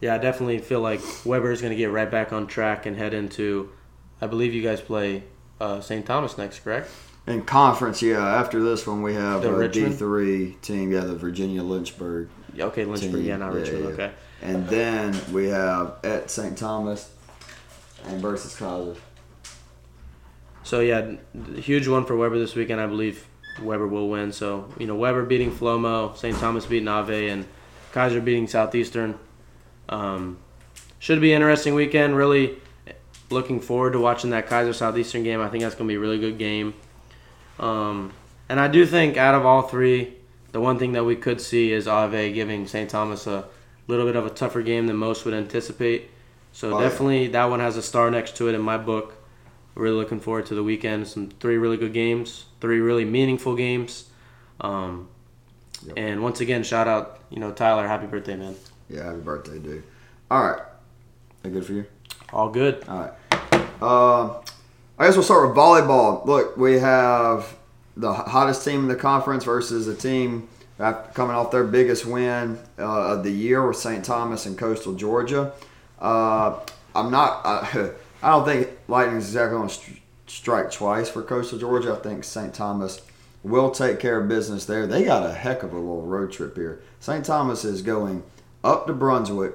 yeah, 0.00 0.14
I 0.14 0.18
definitely 0.18 0.58
feel 0.58 0.80
like 0.80 1.00
Webber 1.24 1.50
is 1.50 1.60
going 1.60 1.72
to 1.72 1.76
get 1.76 1.90
right 1.90 2.10
back 2.10 2.32
on 2.32 2.46
track 2.46 2.86
and 2.86 2.96
head 2.96 3.14
into. 3.14 3.70
I 4.20 4.26
believe 4.26 4.54
you 4.54 4.62
guys 4.62 4.80
play 4.80 5.24
uh, 5.60 5.80
St. 5.80 6.04
Thomas 6.04 6.38
next, 6.38 6.60
correct? 6.60 6.90
In 7.26 7.42
conference, 7.42 8.02
yeah. 8.02 8.26
After 8.38 8.62
this 8.62 8.86
one, 8.86 9.02
we 9.02 9.14
have 9.14 9.42
The 9.42 9.54
a? 9.56 9.68
D 9.68 9.90
three 9.90 10.56
team. 10.62 10.90
Yeah, 10.90 11.00
the 11.00 11.14
Virginia 11.14 11.62
Lynchburg 11.62 12.28
Okay, 12.58 12.84
Lynchburg. 12.84 13.12
team. 13.12 13.24
Yeah, 13.24 13.36
not 13.36 13.52
Richmond. 13.52 13.84
yeah. 13.84 13.90
Okay. 13.90 14.10
And 14.42 14.66
then 14.68 15.16
we 15.32 15.48
have 15.48 15.96
at 16.02 16.30
St. 16.30 16.56
Thomas 16.56 17.10
and 18.06 18.20
versus 18.20 18.54
Keiser. 18.56 18.96
So 20.62 20.80
yeah, 20.80 21.12
huge 21.56 21.88
one 21.88 22.04
for 22.06 22.16
Webber 22.16 22.38
this 22.38 22.54
weekend. 22.54 22.80
I 22.80 22.86
believe 22.86 23.26
Webber 23.62 23.86
will 23.86 24.08
win. 24.08 24.32
So 24.32 24.72
you 24.78 24.86
know, 24.86 24.94
Webber 24.96 25.24
beating 25.24 25.52
Flomo, 25.52 26.16
St. 26.16 26.36
Thomas 26.38 26.66
beating 26.66 26.88
Ave, 26.88 27.28
and 27.28 27.46
Keiser 27.92 28.24
beating 28.24 28.46
Southeastern. 28.46 29.18
Um, 29.88 30.38
should 30.98 31.20
be 31.20 31.32
an 31.32 31.42
interesting 31.42 31.74
weekend. 31.74 32.16
Really 32.16 32.56
looking 33.30 33.60
forward 33.60 33.92
to 33.92 34.00
watching 34.00 34.30
that 34.30 34.48
Keiser 34.48 34.74
Southeastern 34.74 35.22
game. 35.22 35.40
I 35.40 35.48
think 35.48 35.62
that's 35.62 35.74
going 35.74 35.86
to 35.88 35.92
be 35.92 35.96
a 35.96 36.00
really 36.00 36.18
good 36.18 36.38
game. 36.38 36.74
Um, 37.60 38.12
and 38.48 38.58
I 38.58 38.66
do 38.66 38.84
think 38.84 39.16
out 39.16 39.34
of 39.36 39.46
all 39.46 39.62
three, 39.62 40.14
the 40.52 40.60
one 40.60 40.78
thing 40.78 40.92
that 40.92 41.04
we 41.04 41.14
could 41.14 41.40
see 41.40 41.72
is 41.72 41.86
Ave 41.86 42.32
giving 42.32 42.66
St. 42.66 42.90
Thomas 42.90 43.26
a 43.28 43.44
little 43.86 44.06
bit 44.06 44.16
of 44.16 44.26
a 44.26 44.30
tougher 44.30 44.62
game 44.62 44.86
than 44.88 44.96
most 44.96 45.24
would 45.24 45.34
anticipate. 45.34 46.10
So 46.52 46.74
Oh, 46.74 46.78
yeah. 46.80 46.88
definitely 46.88 47.26
that 47.28 47.44
one 47.44 47.60
has 47.60 47.76
a 47.76 47.82
star 47.82 48.10
next 48.10 48.36
to 48.38 48.48
it 48.48 48.54
in 48.56 48.60
my 48.60 48.76
book. 48.78 49.14
Really 49.76 49.94
looking 49.96 50.18
forward 50.18 50.46
to 50.46 50.54
the 50.56 50.64
weekend. 50.64 51.06
Some 51.06 51.28
three 51.38 51.56
really 51.58 51.76
good 51.76 51.92
games, 51.92 52.46
three 52.60 52.80
really 52.80 53.04
meaningful 53.04 53.54
games. 53.54 54.06
Um, 54.60 55.08
Yep. 55.86 55.94
And 55.96 56.22
once 56.22 56.40
again, 56.42 56.62
shout 56.62 56.86
out, 56.88 57.20
you 57.30 57.40
know, 57.40 57.52
Tyler. 57.52 57.88
Happy 57.88 58.06
birthday, 58.06 58.36
man. 58.36 58.54
Yeah, 58.90 59.04
happy 59.04 59.20
birthday, 59.20 59.58
dude. 59.58 59.82
All 60.30 60.42
right. 60.42 60.60
That 61.42 61.50
good 61.54 61.64
for 61.64 61.72
you? 61.72 61.86
All 62.34 62.50
good. 62.50 62.84
All 62.86 63.10
right. 63.32 63.82
Um, 63.82 64.36
I 65.00 65.06
guess 65.06 65.14
we'll 65.14 65.24
start 65.24 65.48
with 65.48 65.56
volleyball. 65.56 66.26
Look, 66.26 66.58
we 66.58 66.74
have 66.74 67.56
the 67.96 68.12
hottest 68.12 68.66
team 68.66 68.80
in 68.80 68.88
the 68.88 68.94
conference 68.94 69.44
versus 69.44 69.88
a 69.88 69.94
team 69.94 70.46
coming 70.78 71.34
off 71.34 71.50
their 71.50 71.64
biggest 71.64 72.04
win 72.04 72.58
uh, 72.78 73.14
of 73.14 73.24
the 73.24 73.30
year 73.30 73.66
with 73.66 73.78
St. 73.78 74.04
Thomas 74.04 74.44
and 74.44 74.58
Coastal 74.58 74.92
Georgia. 74.92 75.54
Uh, 75.98 76.60
I'm 76.94 77.10
not. 77.10 77.40
I, 77.46 77.92
I 78.22 78.28
don't 78.28 78.44
think 78.44 78.68
Lightning's 78.88 79.28
exactly 79.28 79.56
going 79.56 79.70
to 79.70 79.74
stri- 79.74 80.00
strike 80.26 80.70
twice 80.70 81.08
for 81.08 81.22
Coastal 81.22 81.58
Georgia. 81.58 81.94
I 81.94 82.02
think 82.02 82.22
St. 82.22 82.52
Thomas 82.52 83.00
will 83.42 83.70
take 83.70 84.00
care 84.00 84.20
of 84.20 84.28
business 84.28 84.66
there. 84.66 84.86
They 84.86 85.04
got 85.04 85.24
a 85.24 85.32
heck 85.32 85.62
of 85.62 85.72
a 85.72 85.76
little 85.76 86.02
road 86.02 86.30
trip 86.30 86.56
here. 86.56 86.82
St. 87.00 87.24
Thomas 87.24 87.64
is 87.64 87.80
going 87.80 88.22
up 88.62 88.86
to 88.86 88.92
Brunswick, 88.92 89.54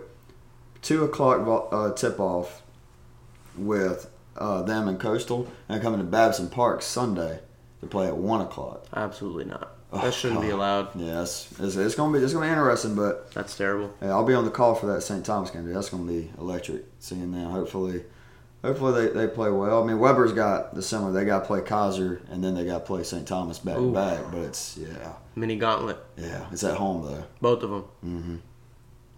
two 0.82 1.04
o'clock 1.04 1.70
uh, 1.72 1.94
tip 1.94 2.20
off 2.20 2.64
with 3.56 4.10
uh, 4.38 4.62
them 4.64 4.88
and 4.88 5.00
Coastal, 5.00 5.48
and 5.70 5.82
coming 5.82 6.00
to 6.00 6.06
Babson 6.06 6.50
Park 6.50 6.82
Sunday 6.82 7.40
to 7.82 7.88
play 7.88 8.08
at 8.08 8.18
one 8.18 8.42
o'clock. 8.42 8.86
Absolutely 8.94 9.46
not. 9.46 9.72
Oh, 9.94 10.02
That 10.02 10.14
shouldn't 10.14 10.42
be 10.42 10.50
allowed. 10.50 10.90
Yes, 11.00 11.48
it's, 11.60 11.76
it's, 11.76 11.96
gonna 11.96 12.18
be 12.18 12.24
it's 12.24 12.34
gonna 12.34 12.46
be 12.46 12.50
interesting, 12.50 12.96
but 12.96 13.32
That's 13.34 13.56
terrible. 13.56 13.94
yeah, 14.02 14.10
I'll 14.10 14.26
be 14.26 14.34
on 14.34 14.44
the 14.44 14.52
call 14.52 14.76
for 14.76 14.88
that 14.88 15.02
St. 15.02 15.26
Thomas 15.26 15.52
game. 15.52 15.66
Dude. 15.66 15.76
That's 15.76 15.90
gonna 15.90 16.04
be 16.12 16.32
electric. 16.38 16.84
Seeing 17.00 17.32
them, 17.32 17.50
hopefully, 17.52 18.04
hopefully 18.64 19.08
they, 19.08 19.14
they 19.14 19.28
play 19.34 19.50
well. 19.52 19.82
I 19.82 19.86
mean, 19.86 20.00
Webber's 20.00 20.34
got 20.34 20.74
the 20.76 20.82
summer. 20.82 21.12
They 21.14 21.24
got 21.24 21.42
to 21.42 21.46
play 21.46 21.62
Keiser, 21.62 22.20
and 22.30 22.44
then 22.44 22.56
they 22.56 22.66
got 22.66 22.80
to 22.80 22.86
play 22.86 23.04
St. 23.04 23.26
Thomas 23.28 23.60
back 23.60 23.76
to 23.76 23.94
back. 23.94 24.20
But 24.32 24.40
it's 24.42 24.76
yeah, 24.76 25.14
Mini 25.36 25.56
gauntlet. 25.56 25.98
yeah, 26.18 26.46
it's 26.52 26.64
at 26.64 26.76
home 26.76 27.06
though. 27.06 27.24
Both 27.40 27.64
of 27.64 27.70
them. 27.70 27.82
hmm 28.02 28.36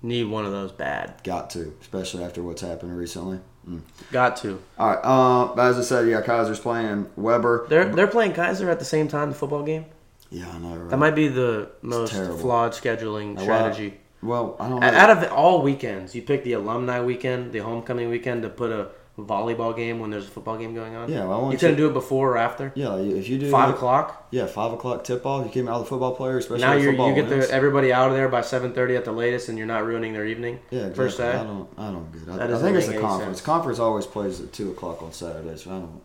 Need 0.04 0.26
one 0.26 0.46
of 0.46 0.52
those 0.52 0.72
bad. 0.72 1.16
Got 1.24 1.50
to, 1.52 1.74
especially 1.82 2.24
after 2.24 2.44
what's 2.44 2.62
happened 2.62 2.96
recently. 2.96 3.40
Mm. 3.68 3.82
Got 4.12 4.38
to. 4.38 4.62
All 4.80 4.90
right. 4.90 5.00
Uh, 5.04 5.54
as 5.62 5.78
I 5.78 5.82
said, 5.82 6.08
yeah, 6.08 6.22
Keiser's 6.22 6.60
playing 6.60 7.10
Webber. 7.18 7.68
They're 7.68 7.94
they're 7.94 8.08
playing 8.08 8.34
Keiser 8.34 8.72
at 8.72 8.80
the 8.80 8.86
same 8.86 9.08
time 9.08 9.30
the 9.30 9.36
football 9.36 9.64
game. 9.64 9.86
Yeah, 10.30 10.50
I 10.50 10.58
know. 10.60 10.76
Right? 10.76 10.90
That 10.90 10.98
might 10.98 11.16
be 11.16 11.28
the 11.28 11.70
most 11.82 12.14
flawed 12.14 12.72
scheduling 12.72 13.40
strategy. 13.40 14.00
well, 14.22 14.56
I 14.60 14.70
don't 14.70 14.80
know. 14.80 14.88
Out 14.88 15.10
of 15.10 15.32
all 15.32 15.62
weekends, 15.62 16.16
you 16.16 16.22
pick 16.22 16.44
the 16.44 16.54
alumni 16.54 17.02
weekend, 17.02 17.52
the 17.52 17.60
homecoming 17.60 18.10
weekend 18.10 18.44
to 18.44 18.50
put 18.50 18.72
a 18.72 18.90
volleyball 19.18 19.76
game 19.76 20.00
when 20.00 20.12
there's 20.12 20.28
a 20.28 20.30
football 20.30 20.58
game 20.58 20.76
going 20.76 20.96
on. 20.96 21.10
Yeah, 21.12 21.22
well, 21.26 21.34
I 21.34 21.42
want 21.42 21.54
you 21.54 21.60
couldn't 21.60 21.78
do 21.78 21.90
it 21.90 21.94
before 21.94 22.34
or 22.34 22.38
after. 22.38 22.72
yeah, 22.76 22.96
if 22.98 23.28
you 23.28 23.40
do 23.40 23.50
Five 23.50 23.70
like- 23.70 23.76
o'clock. 23.78 24.28
Yeah, 24.30 24.46
five 24.46 24.74
o'clock 24.74 25.04
tip 25.04 25.26
off. 25.26 25.46
You 25.46 25.52
came 25.52 25.68
out 25.68 25.76
of 25.76 25.84
the 25.86 25.90
football 25.90 26.14
players, 26.16 26.44
especially 26.46 26.62
Now 26.62 26.74
you 26.74 27.16
get 27.16 27.30
the, 27.30 27.50
everybody 27.52 27.92
out 27.94 28.10
of 28.10 28.16
there 28.16 28.28
by 28.28 28.42
seven 28.42 28.74
thirty 28.74 28.96
at 28.96 29.06
the 29.06 29.12
latest, 29.12 29.50
and 29.50 29.58
you're 29.58 29.66
not 29.68 29.86
ruining 29.86 30.14
their 30.14 30.26
evening. 30.26 30.60
Yeah, 30.70 30.80
exactly. 30.82 30.96
First 31.06 31.18
day. 31.18 31.32
I 31.32 31.44
don't. 31.44 31.70
I 31.78 31.92
don't 31.92 32.12
get. 32.12 32.22
It. 32.24 32.30
I, 32.42 32.56
I 32.58 32.62
think 32.62 32.78
it's 32.78 32.88
the 32.88 33.00
conference. 33.00 33.38
sense. 33.38 33.42
Conference 33.42 33.80
always 33.80 34.06
plays 34.06 34.40
at 34.42 34.52
two 34.54 34.70
o'clock 34.72 35.02
on 35.02 35.12
Saturdays. 35.14 35.64
So 35.64 35.72
I 35.72 35.80
don't. 35.80 36.02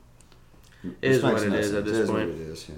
It 1.02 1.10
is 1.12 1.22
what 1.22 1.34
it 1.34 1.52
at 1.52 1.64
sense. 1.64 1.70
this 1.70 1.72
It 1.72 1.86
is 1.88 2.10
point. 2.10 2.28
what 2.30 2.36
it 2.38 2.40
is. 2.40 2.68
Yeah. 2.68 2.74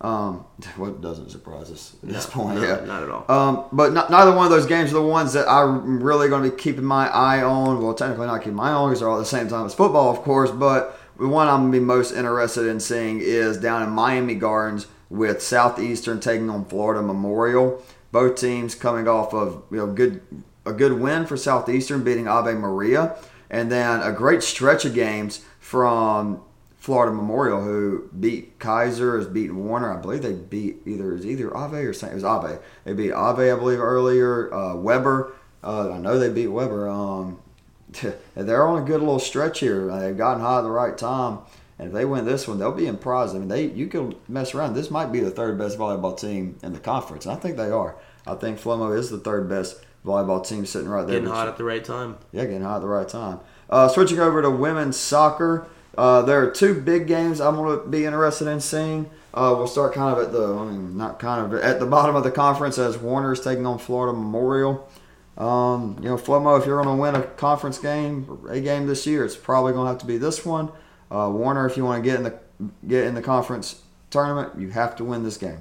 Um, 0.00 0.44
what 0.76 1.00
doesn't 1.00 1.30
surprise 1.30 1.70
us 1.70 1.96
at 2.02 2.08
this 2.08 2.26
point? 2.26 2.60
no, 2.60 2.66
yeah. 2.66 2.84
not 2.84 3.02
at 3.02 3.10
all. 3.10 3.24
Um, 3.28 3.64
but 3.72 3.92
not, 3.92 4.10
neither 4.10 4.34
one 4.34 4.44
of 4.44 4.50
those 4.50 4.66
games 4.66 4.90
are 4.90 4.94
the 4.94 5.02
ones 5.02 5.32
that 5.32 5.48
I'm 5.48 6.02
really 6.02 6.28
going 6.28 6.42
to 6.42 6.54
be 6.54 6.62
keeping 6.62 6.84
my 6.84 7.08
eye 7.08 7.42
on. 7.42 7.82
Well, 7.82 7.94
technically 7.94 8.26
not 8.26 8.40
keeping 8.40 8.54
my 8.54 8.70
eye 8.70 8.74
on 8.74 8.90
because 8.90 9.00
they're 9.00 9.08
all 9.08 9.16
at 9.16 9.20
the 9.20 9.26
same 9.26 9.48
time 9.48 9.66
as 9.66 9.74
football, 9.74 10.10
of 10.10 10.22
course. 10.22 10.50
But 10.50 10.98
the 11.18 11.28
one 11.28 11.48
I'm 11.48 11.62
going 11.62 11.72
to 11.72 11.78
be 11.78 11.84
most 11.84 12.12
interested 12.12 12.66
in 12.66 12.80
seeing 12.80 13.20
is 13.20 13.56
down 13.58 13.82
in 13.82 13.90
Miami 13.90 14.34
Gardens 14.34 14.86
with 15.10 15.42
Southeastern 15.42 16.20
taking 16.20 16.50
on 16.50 16.64
Florida 16.64 17.02
Memorial. 17.02 17.82
Both 18.10 18.40
teams 18.40 18.74
coming 18.74 19.08
off 19.08 19.32
of 19.34 19.64
you 19.70 19.78
know 19.78 19.86
good 19.86 20.22
a 20.66 20.72
good 20.72 20.92
win 20.92 21.26
for 21.26 21.36
Southeastern 21.36 22.04
beating 22.04 22.28
Ave 22.28 22.54
Maria, 22.54 23.16
and 23.50 23.70
then 23.70 24.00
a 24.00 24.12
great 24.12 24.42
stretch 24.42 24.84
of 24.84 24.94
games 24.94 25.44
from 25.60 26.40
Florida 26.84 27.14
Memorial, 27.14 27.62
who 27.62 28.10
beat 28.20 28.58
Keiser, 28.58 29.16
has 29.16 29.26
beaten 29.26 29.64
Warner. 29.64 29.90
I 29.90 30.02
believe 30.02 30.20
they 30.20 30.34
beat 30.34 30.82
either 30.84 31.12
it 31.12 31.14
was 31.14 31.24
either 31.24 31.56
Ave 31.56 31.78
or 31.78 31.94
Saint. 31.94 32.12
It 32.12 32.16
was 32.16 32.24
Ave. 32.24 32.58
They 32.84 32.92
beat 32.92 33.10
Ave, 33.10 33.50
I 33.50 33.56
believe, 33.56 33.80
earlier. 33.80 34.52
Uh, 34.52 34.74
Webber. 34.76 35.32
Uh, 35.62 35.92
I 35.92 35.98
know 35.98 36.18
they 36.18 36.28
beat 36.28 36.48
Webber. 36.48 36.86
Um, 36.90 37.40
they're 38.34 38.66
on 38.66 38.82
a 38.82 38.84
good 38.84 39.00
little 39.00 39.18
stretch 39.18 39.60
here. 39.60 39.90
Uh, 39.90 39.98
They've 40.00 40.14
gotten 40.14 40.42
hot 40.42 40.58
at 40.58 40.62
the 40.64 40.70
right 40.70 40.98
time, 40.98 41.38
and 41.78 41.88
if 41.88 41.94
they 41.94 42.04
win 42.04 42.26
this 42.26 42.46
one, 42.46 42.58
they'll 42.58 42.70
be 42.70 42.86
in 42.86 42.98
prize. 42.98 43.34
I 43.34 43.38
mean, 43.38 43.48
they 43.48 43.68
you 43.68 43.86
could 43.86 44.16
mess 44.28 44.54
around. 44.54 44.74
This 44.74 44.90
might 44.90 45.10
be 45.10 45.20
the 45.20 45.30
third 45.30 45.56
best 45.56 45.78
volleyball 45.78 46.20
team 46.20 46.58
in 46.62 46.74
the 46.74 46.80
conference, 46.80 47.24
and 47.24 47.34
I 47.34 47.40
think 47.40 47.56
they 47.56 47.70
are. 47.70 47.96
I 48.26 48.34
think 48.34 48.60
Flomo 48.60 48.94
is 48.94 49.08
the 49.08 49.18
third 49.18 49.48
best 49.48 49.82
volleyball 50.04 50.46
team 50.46 50.66
sitting 50.66 50.90
right 50.90 51.06
there. 51.06 51.18
Getting 51.18 51.34
hot 51.34 51.48
at 51.48 51.56
the 51.56 51.64
right 51.64 51.82
time. 51.82 52.18
yeah, 52.30 52.44
getting 52.44 52.60
hot 52.60 52.76
at 52.76 52.80
the 52.82 52.88
right 52.88 53.08
time. 53.08 53.40
Uh, 53.70 53.88
switching 53.88 54.18
over 54.20 54.42
to 54.42 54.50
women's 54.50 54.98
soccer, 54.98 55.66
uh, 55.96 56.22
there 56.22 56.42
are 56.42 56.50
two 56.50 56.80
big 56.80 57.06
games 57.06 57.40
I'm 57.40 57.56
going 57.56 57.80
to 57.80 57.86
be 57.86 58.04
interested 58.04 58.48
in 58.48 58.60
seeing. 58.60 59.10
Uh, 59.32 59.54
we'll 59.56 59.66
start 59.66 59.94
kind 59.94 60.16
of 60.16 60.24
at 60.24 60.32
the, 60.32 60.54
I 60.54 60.64
mean, 60.64 60.96
not 60.96 61.18
kind 61.18 61.44
of, 61.44 61.60
at 61.60 61.80
the 61.80 61.86
bottom 61.86 62.14
of 62.14 62.22
the 62.22 62.30
conference 62.30 62.78
as 62.78 62.96
Warner's 62.98 63.40
taking 63.40 63.66
on 63.66 63.78
Florida 63.78 64.16
Memorial. 64.16 64.88
Um, 65.36 65.96
you 66.00 66.08
know, 66.08 66.16
Flomo, 66.16 66.58
if 66.60 66.66
you're 66.66 66.80
going 66.80 66.96
to 66.96 67.00
win 67.00 67.16
a 67.16 67.22
conference 67.22 67.78
game, 67.78 68.46
a 68.48 68.60
game 68.60 68.86
this 68.86 69.06
year, 69.06 69.24
it's 69.24 69.36
probably 69.36 69.72
going 69.72 69.86
to 69.86 69.90
have 69.90 70.00
to 70.00 70.06
be 70.06 70.18
this 70.18 70.44
one. 70.44 70.70
Uh, 71.10 71.30
Warner, 71.32 71.66
if 71.66 71.76
you 71.76 71.84
want 71.84 72.02
to 72.02 72.08
get 72.08 72.16
in 72.18 72.22
the 72.22 72.38
get 72.86 73.04
in 73.06 73.14
the 73.14 73.22
conference 73.22 73.82
tournament, 74.10 74.58
you 74.58 74.70
have 74.70 74.94
to 74.96 75.04
win 75.04 75.24
this 75.24 75.36
game. 75.36 75.60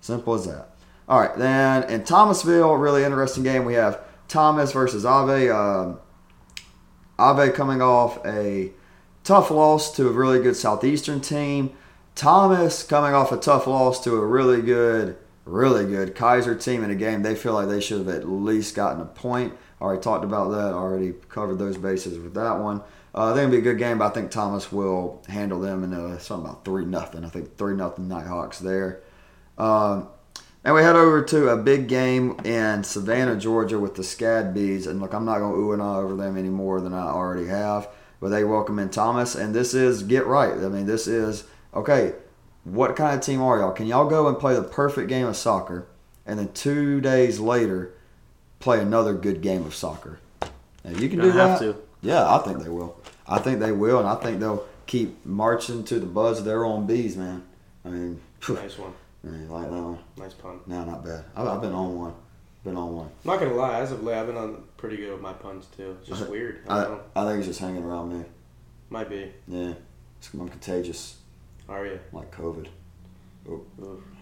Simple 0.00 0.34
as 0.34 0.46
that. 0.46 0.70
All 1.08 1.20
right, 1.20 1.36
then 1.36 1.88
in 1.90 2.04
Thomasville, 2.04 2.74
really 2.74 3.04
interesting 3.04 3.42
game. 3.42 3.64
We 3.66 3.74
have 3.74 4.00
Thomas 4.28 4.72
versus 4.72 5.04
Ave. 5.04 5.50
Um, 5.50 5.98
Ave 7.18 7.52
coming 7.52 7.82
off 7.82 8.24
a 8.24 8.72
tough 9.24 9.50
loss 9.50 9.94
to 9.96 10.08
a 10.08 10.12
really 10.12 10.40
good 10.40 10.56
Southeastern 10.56 11.20
team. 11.20 11.72
Thomas 12.14 12.82
coming 12.82 13.14
off 13.14 13.32
a 13.32 13.36
tough 13.36 13.66
loss 13.66 14.02
to 14.04 14.14
a 14.16 14.26
really 14.26 14.60
good, 14.60 15.16
really 15.44 15.86
good 15.86 16.14
Keiser 16.14 16.62
team 16.62 16.84
in 16.84 16.90
a 16.90 16.94
game 16.94 17.22
they 17.22 17.34
feel 17.34 17.54
like 17.54 17.68
they 17.68 17.80
should 17.80 17.98
have 17.98 18.08
at 18.08 18.28
least 18.28 18.74
gotten 18.74 19.00
a 19.00 19.06
point. 19.06 19.54
Already 19.80 20.02
talked 20.02 20.24
about 20.24 20.50
that. 20.50 20.74
Already 20.74 21.14
covered 21.28 21.58
those 21.58 21.76
bases 21.76 22.18
with 22.18 22.34
that 22.34 22.58
one. 22.58 22.82
Uh, 23.14 23.32
they're 23.32 23.44
gonna 23.44 23.52
be 23.52 23.58
a 23.58 23.62
good 23.62 23.78
game, 23.78 23.98
but 23.98 24.06
I 24.06 24.10
think 24.10 24.30
Thomas 24.30 24.70
will 24.70 25.22
handle 25.28 25.60
them 25.60 25.84
in 25.84 26.18
something 26.20 26.50
about 26.50 26.64
three 26.64 26.84
nothing. 26.84 27.24
I 27.24 27.28
think 27.28 27.56
three 27.56 27.74
nothing 27.74 28.08
Nighthawks 28.08 28.58
there. 28.58 29.02
Um, 29.58 30.08
and 30.64 30.74
we 30.74 30.82
head 30.82 30.94
over 30.94 31.22
to 31.24 31.48
a 31.48 31.56
big 31.56 31.88
game 31.88 32.38
in 32.44 32.84
Savannah, 32.84 33.36
Georgia 33.36 33.80
with 33.80 33.96
the 33.96 34.02
SCAD 34.02 34.54
Bees. 34.54 34.86
And 34.86 35.00
look, 35.00 35.12
I'm 35.12 35.24
not 35.24 35.40
going 35.40 35.52
to 35.52 35.58
ooh 35.58 35.72
and 35.72 35.82
ah 35.82 35.98
over 35.98 36.14
them 36.14 36.36
any 36.36 36.50
more 36.50 36.80
than 36.80 36.94
I 36.94 37.08
already 37.08 37.48
have. 37.48 37.88
But 38.22 38.28
they 38.28 38.44
welcome 38.44 38.78
in 38.78 38.88
Thomas. 38.88 39.34
And 39.34 39.52
this 39.52 39.74
is 39.74 40.04
get 40.04 40.26
right. 40.26 40.52
I 40.52 40.68
mean, 40.68 40.86
this 40.86 41.08
is, 41.08 41.42
okay, 41.74 42.14
what 42.62 42.94
kind 42.94 43.18
of 43.18 43.26
team 43.26 43.42
are 43.42 43.58
y'all? 43.58 43.72
Can 43.72 43.86
y'all 43.86 44.08
go 44.08 44.28
and 44.28 44.38
play 44.38 44.54
the 44.54 44.62
perfect 44.62 45.08
game 45.08 45.26
of 45.26 45.36
soccer 45.36 45.88
and 46.24 46.38
then 46.38 46.52
two 46.52 47.00
days 47.00 47.40
later 47.40 47.92
play 48.60 48.80
another 48.80 49.12
good 49.12 49.42
game 49.42 49.66
of 49.66 49.74
soccer? 49.74 50.20
And 50.84 51.00
you 51.00 51.08
can 51.08 51.18
do 51.18 51.32
that. 51.32 51.58
To. 51.58 51.76
Yeah, 52.00 52.32
I 52.32 52.38
think 52.38 52.62
they 52.62 52.68
will. 52.68 52.96
I 53.26 53.40
think 53.40 53.58
they 53.58 53.72
will, 53.72 53.98
and 53.98 54.08
I 54.08 54.14
think 54.14 54.38
they'll 54.38 54.66
keep 54.86 55.26
marching 55.26 55.82
to 55.84 55.98
the 55.98 56.06
buzz 56.06 56.38
of 56.38 56.44
their 56.44 56.64
own 56.64 56.86
bees, 56.86 57.16
man. 57.16 57.42
I 57.84 57.88
mean, 57.88 58.20
nice 58.48 58.78
one. 58.78 58.92
Man, 59.24 59.48
like 59.48 59.64
that 59.68 59.82
one. 59.82 59.98
Nice 60.16 60.34
pun. 60.34 60.60
No, 60.66 60.84
not 60.84 61.04
bad. 61.04 61.24
I've, 61.34 61.46
I've 61.48 61.60
been 61.60 61.72
on 61.72 61.98
one. 61.98 62.14
Been 62.64 62.76
on 62.76 62.94
one. 62.94 63.06
I'm 63.24 63.30
not 63.30 63.40
gonna 63.40 63.54
lie, 63.54 63.80
as 63.80 63.90
of 63.90 64.02
late, 64.04 64.16
I've 64.16 64.26
been 64.26 64.36
on 64.36 64.62
pretty 64.82 64.96
good 64.96 65.12
with 65.12 65.20
my 65.20 65.32
puns 65.32 65.66
too. 65.76 65.96
It's 66.00 66.08
just 66.08 66.24
I, 66.24 66.28
weird. 66.28 66.58
I, 66.68 66.84
I, 66.84 66.98
I, 67.14 67.24
think 67.24 67.36
he's 67.36 67.46
just 67.46 67.60
hanging 67.60 67.84
around 67.84 68.18
me. 68.18 68.24
Might 68.90 69.08
be. 69.08 69.30
Yeah, 69.46 69.74
it's, 70.18 70.34
I'm 70.34 70.48
contagious. 70.48 71.18
Are 71.68 71.86
you? 71.86 72.00
Like 72.12 72.34
COVID. 72.36 72.66
Oh. 73.48 73.62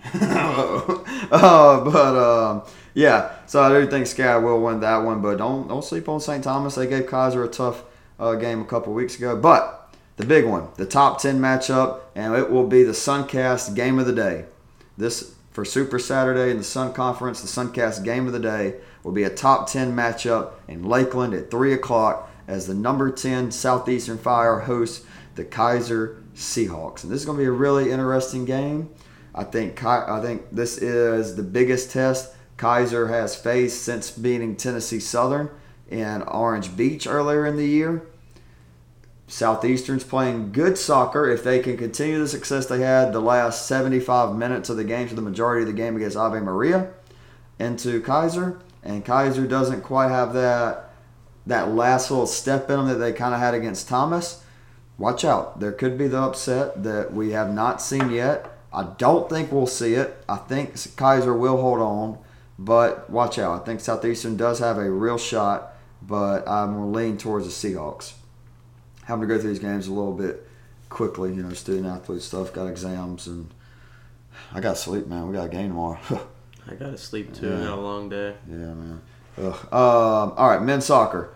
uh, 1.33 1.85
but 1.91 1.97
um, 1.97 2.63
yeah, 2.93 3.37
so 3.47 3.63
I 3.63 3.69
do 3.71 3.87
think 3.89 4.07
SCAD 4.07 4.43
will 4.43 4.61
win 4.61 4.81
that 4.81 4.99
one, 4.99 5.23
but 5.23 5.39
don't 5.39 5.67
don't 5.67 5.83
sleep 5.83 6.11
on 6.11 6.21
St. 6.21 6.45
Thomas. 6.45 6.75
They 6.75 6.87
gave 6.87 7.05
Keiser 7.05 7.43
a 7.43 7.49
tough 7.49 7.83
uh, 8.19 8.35
game 8.35 8.61
a 8.61 8.67
couple 8.67 8.93
weeks 8.93 9.17
ago, 9.17 9.37
but 9.37 9.95
the 10.19 10.27
big 10.27 10.45
one, 10.45 10.69
the 10.77 10.85
top 10.85 11.23
ten 11.23 11.41
matchup, 11.41 12.01
and 12.15 12.35
it 12.35 12.51
will 12.51 12.67
be 12.67 12.83
the 12.83 12.93
Suncast 12.93 13.75
game 13.75 13.99
of 13.99 14.05
the 14.05 14.13
day. 14.13 14.45
This 14.99 15.35
for 15.53 15.65
Super 15.65 15.99
Saturday 15.99 16.51
in 16.51 16.59
the 16.59 16.65
Sun 16.65 16.93
Conference, 16.93 17.41
the 17.41 17.49
Suncast 17.49 18.05
game 18.05 18.27
of 18.27 18.35
the 18.35 18.41
day 18.41 18.75
will 19.03 19.13
be 19.13 19.25
a 19.25 19.31
top 19.31 19.71
ten 19.71 19.95
matchup 19.95 20.53
in 20.69 20.85
Lakeland 20.85 21.35
at 21.35 21.51
three 21.51 21.73
o'clock 21.73 22.31
as 22.47 22.67
the 22.67 22.75
number 22.75 23.11
ten 23.11 23.51
Southeastern 23.51 24.19
Fire 24.19 24.61
hosts 24.61 25.05
the 25.35 25.45
Keiser 25.45 26.23
Seahawks, 26.35 27.03
and 27.03 27.13
this 27.13 27.21
is 27.21 27.27
going 27.27 27.39
to 27.39 27.43
be 27.43 27.49
a 27.49 27.53
really 27.53 27.91
interesting 27.91 28.45
game. 28.45 28.91
I 29.35 29.45
think 29.45 29.83
I 29.85 30.21
think 30.21 30.51
this 30.51 30.79
is 30.79 31.37
the 31.37 31.43
biggest 31.43 31.91
test 31.91 32.35
Keiser 32.59 33.09
has 33.09 33.37
faced 33.37 33.83
since 33.83 34.11
beating 34.11 34.57
Tennessee 34.57 35.01
Southern 35.01 35.51
in 35.89 36.23
Orange 36.23 36.77
Beach 36.77 37.07
earlier 37.07 37.47
in 37.47 37.57
the 37.57 37.67
year. 37.67 38.03
Southeastern's 39.29 40.03
playing 40.03 40.51
good 40.51 40.77
soccer. 40.77 41.31
If 41.31 41.45
they 41.45 41.61
can 41.61 41.77
continue 41.77 42.19
the 42.19 42.27
success 42.27 42.67
they 42.67 42.81
had 42.81 43.13
the 43.13 43.21
last 43.21 43.67
75 43.67 44.37
minutes 44.37 44.69
of 44.69 44.77
the 44.77 44.85
game, 44.85 45.07
for 45.07 45.15
the 45.15 45.23
majority 45.23 45.63
of 45.63 45.69
the 45.69 45.73
game 45.73 45.97
against 45.97 46.17
Ave 46.17 46.41
Maria, 46.41 46.91
into 47.59 48.03
Keiser, 48.03 48.61
and 48.83 49.05
Keiser 49.05 49.49
doesn't 49.49 49.83
quite 49.83 50.09
have 50.09 50.33
that 50.35 50.91
that 51.47 51.73
last 51.73 52.11
little 52.11 52.27
step 52.27 52.71
in 52.71 52.77
them 52.77 52.89
that 52.89 52.95
they 52.97 53.13
kind 53.13 53.35
of 53.35 53.41
had 53.41 53.55
against 53.55 53.89
Thomas. 53.89 54.45
Watch 54.99 55.25
out. 55.25 55.59
There 55.59 55.73
could 55.73 55.97
be 55.97 56.07
the 56.07 56.19
upset 56.19 56.83
that 56.83 57.13
we 57.13 57.33
have 57.33 57.53
not 57.53 57.81
seen 57.81 58.11
yet. 58.11 58.47
I 58.73 58.85
don't 58.99 59.29
think 59.29 59.51
we'll 59.51 59.67
see 59.67 59.95
it. 59.95 60.23
I 60.29 60.37
think 60.37 60.75
Keiser 60.75 61.37
will 61.37 61.61
hold 61.61 61.81
on, 61.81 62.19
but 62.59 63.09
watch 63.11 63.39
out. 63.39 63.61
I 63.61 63.65
think 63.65 63.81
Southeastern 63.81 64.37
does 64.37 64.59
have 64.59 64.77
a 64.77 64.91
real 64.91 65.19
shot, 65.19 65.73
but 66.03 66.47
I'm 66.47 66.75
going 66.75 66.93
to 66.93 66.99
lean 66.99 67.17
towards 67.19 67.47
the 67.47 67.69
Seahawks. 67.69 68.13
Having 69.05 69.29
to 69.29 69.35
go 69.35 69.41
through 69.41 69.51
these 69.51 69.59
games 69.59 69.89
a 69.89 69.93
little 69.93 70.13
bit 70.13 70.47
quickly, 70.91 71.35
you 71.35 71.43
know, 71.43 71.53
student 71.55 71.87
athlete 71.87 72.23
stuff, 72.23 72.53
got 72.53 72.67
exams, 72.67 73.27
and 73.27 73.53
I 74.53 74.61
got 74.61 74.77
to 74.77 74.81
sleep, 74.81 75.07
man. 75.07 75.27
We 75.27 75.35
got 75.35 75.47
a 75.47 75.49
game 75.49 75.71
tomorrow. 75.71 75.99
I 76.69 76.75
got 76.75 76.91
to 76.91 76.99
sleep 76.99 77.35
too. 77.35 77.49
Yeah. 77.49 77.65
Got 77.65 77.79
a 77.79 77.81
long 77.81 78.09
day. 78.09 78.35
Yeah, 78.49 78.57
man. 78.57 79.01
Um, 79.39 79.55
all 79.73 80.49
right, 80.49 80.63
men's 80.63 80.87
soccer. 80.87 81.35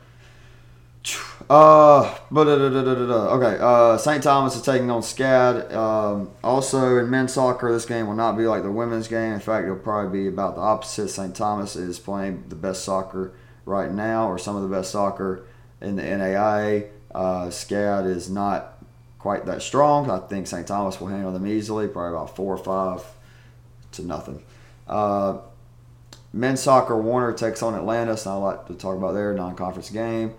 Uh, 1.51 2.17
okay. 2.33 3.59
Uh, 3.61 3.99
St. 3.99 4.23
Thomas 4.23 4.57
is 4.57 4.63
taking 4.63 4.91
on 4.91 5.03
SCAD. 5.03 5.73
Um, 5.75 6.31
also 6.43 6.99
in 6.99 7.11
men's 7.11 7.35
soccer, 7.35 7.71
this 7.73 7.85
game 7.85 8.07
will 8.07 8.15
not 8.15 8.39
be 8.39 8.47
like 8.47 8.63
the 8.63 8.71
women's 8.71 9.09
game. 9.09 9.35
In 9.35 9.41
fact, 9.41 9.65
it'll 9.65 9.77
probably 9.77 10.23
be 10.23 10.29
about 10.29 10.55
the 10.55 10.63
opposite. 10.63 11.09
St. 11.09 11.35
Thomas 11.37 11.77
is 11.77 11.99
playing 11.99 12.45
the 12.49 12.55
best 12.55 12.85
soccer 12.85 13.33
right 13.67 13.91
now, 13.91 14.29
or 14.31 14.39
some 14.39 14.57
of 14.57 14.63
the 14.63 14.75
best 14.75 14.91
soccer 14.91 15.45
in 15.81 15.97
the 15.97 16.03
NAIA. 16.03 16.89
Uh, 17.15 17.47
SCAD 17.47 18.07
is 18.07 18.31
not 18.31 18.83
quite 19.19 19.45
that 19.47 19.63
strong. 19.63 20.11
I 20.11 20.19
think 20.19 20.47
St. 20.47 20.67
Thomas 20.67 21.01
will 21.01 21.09
handle 21.09 21.33
them 21.33 21.47
easily, 21.47 21.87
probably 21.87 22.17
about 22.17 22.35
four 22.35 22.55
or 22.55 22.59
five 22.59 23.03
to 23.93 24.03
nothing. 24.03 24.43
Uh, 24.87 25.39
men's 26.33 26.63
soccer, 26.63 27.01
Warner 27.01 27.33
takes 27.33 27.63
on 27.63 27.75
Atlantis. 27.75 28.27
I 28.27 28.35
like 28.35 28.67
to 28.67 28.75
talk 28.75 28.97
about 28.97 29.13
their 29.13 29.33
non-conference 29.35 29.91
game. 29.91 30.35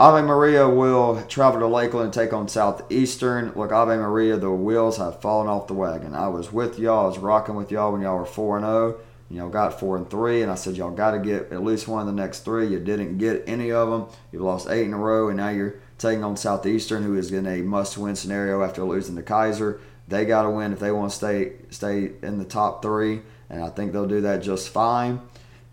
Ave 0.00 0.26
Maria 0.26 0.68
will 0.68 1.22
travel 1.28 1.60
to 1.60 1.66
Lakeland 1.66 2.06
and 2.06 2.12
take 2.12 2.32
on 2.32 2.48
Southeastern. 2.48 3.52
Look, 3.54 3.70
Ave 3.70 3.96
Maria, 3.96 4.36
the 4.36 4.50
wheels 4.50 4.96
have 4.96 5.20
fallen 5.20 5.46
off 5.46 5.68
the 5.68 5.74
wagon. 5.74 6.14
I 6.14 6.28
was 6.28 6.52
with 6.52 6.78
y'all. 6.78 7.04
I 7.04 7.08
was 7.08 7.18
rocking 7.18 7.54
with 7.54 7.70
y'all 7.70 7.92
when 7.92 8.00
y'all 8.00 8.18
were 8.18 8.26
4 8.26 8.56
and 8.56 8.66
0. 8.66 8.98
Y'all 9.30 9.48
got 9.48 9.78
4 9.78 9.96
and 9.96 10.10
3, 10.10 10.42
and 10.42 10.50
I 10.50 10.56
said 10.56 10.76
y'all 10.76 10.90
got 10.90 11.12
to 11.12 11.18
get 11.18 11.52
at 11.52 11.62
least 11.62 11.88
one 11.88 12.00
of 12.00 12.06
the 12.06 12.20
next 12.20 12.40
three. 12.40 12.66
You 12.66 12.80
didn't 12.80 13.18
get 13.18 13.44
any 13.46 13.70
of 13.70 13.90
them. 13.90 14.06
You've 14.30 14.42
lost 14.42 14.68
eight 14.68 14.86
in 14.86 14.92
a 14.92 14.98
row, 14.98 15.28
and 15.28 15.38
now 15.38 15.48
you're 15.50 15.76
taking 15.98 16.24
on 16.24 16.36
Southeastern, 16.36 17.02
who 17.02 17.16
is 17.16 17.32
in 17.32 17.46
a 17.46 17.62
must 17.62 17.96
win 17.96 18.16
scenario 18.16 18.62
after 18.62 18.82
losing 18.82 19.16
to 19.16 19.22
Keiser. 19.22 19.78
They 20.08 20.26
got 20.26 20.42
to 20.42 20.50
win 20.50 20.72
if 20.72 20.80
they 20.80 20.90
want 20.90 21.12
to 21.12 21.16
stay 21.16 21.52
stay 21.70 22.10
in 22.22 22.38
the 22.38 22.44
top 22.44 22.82
three, 22.82 23.22
and 23.52 23.62
I 23.62 23.68
think 23.68 23.92
they'll 23.92 24.06
do 24.08 24.22
that 24.22 24.42
just 24.42 24.70
fine. 24.70 25.20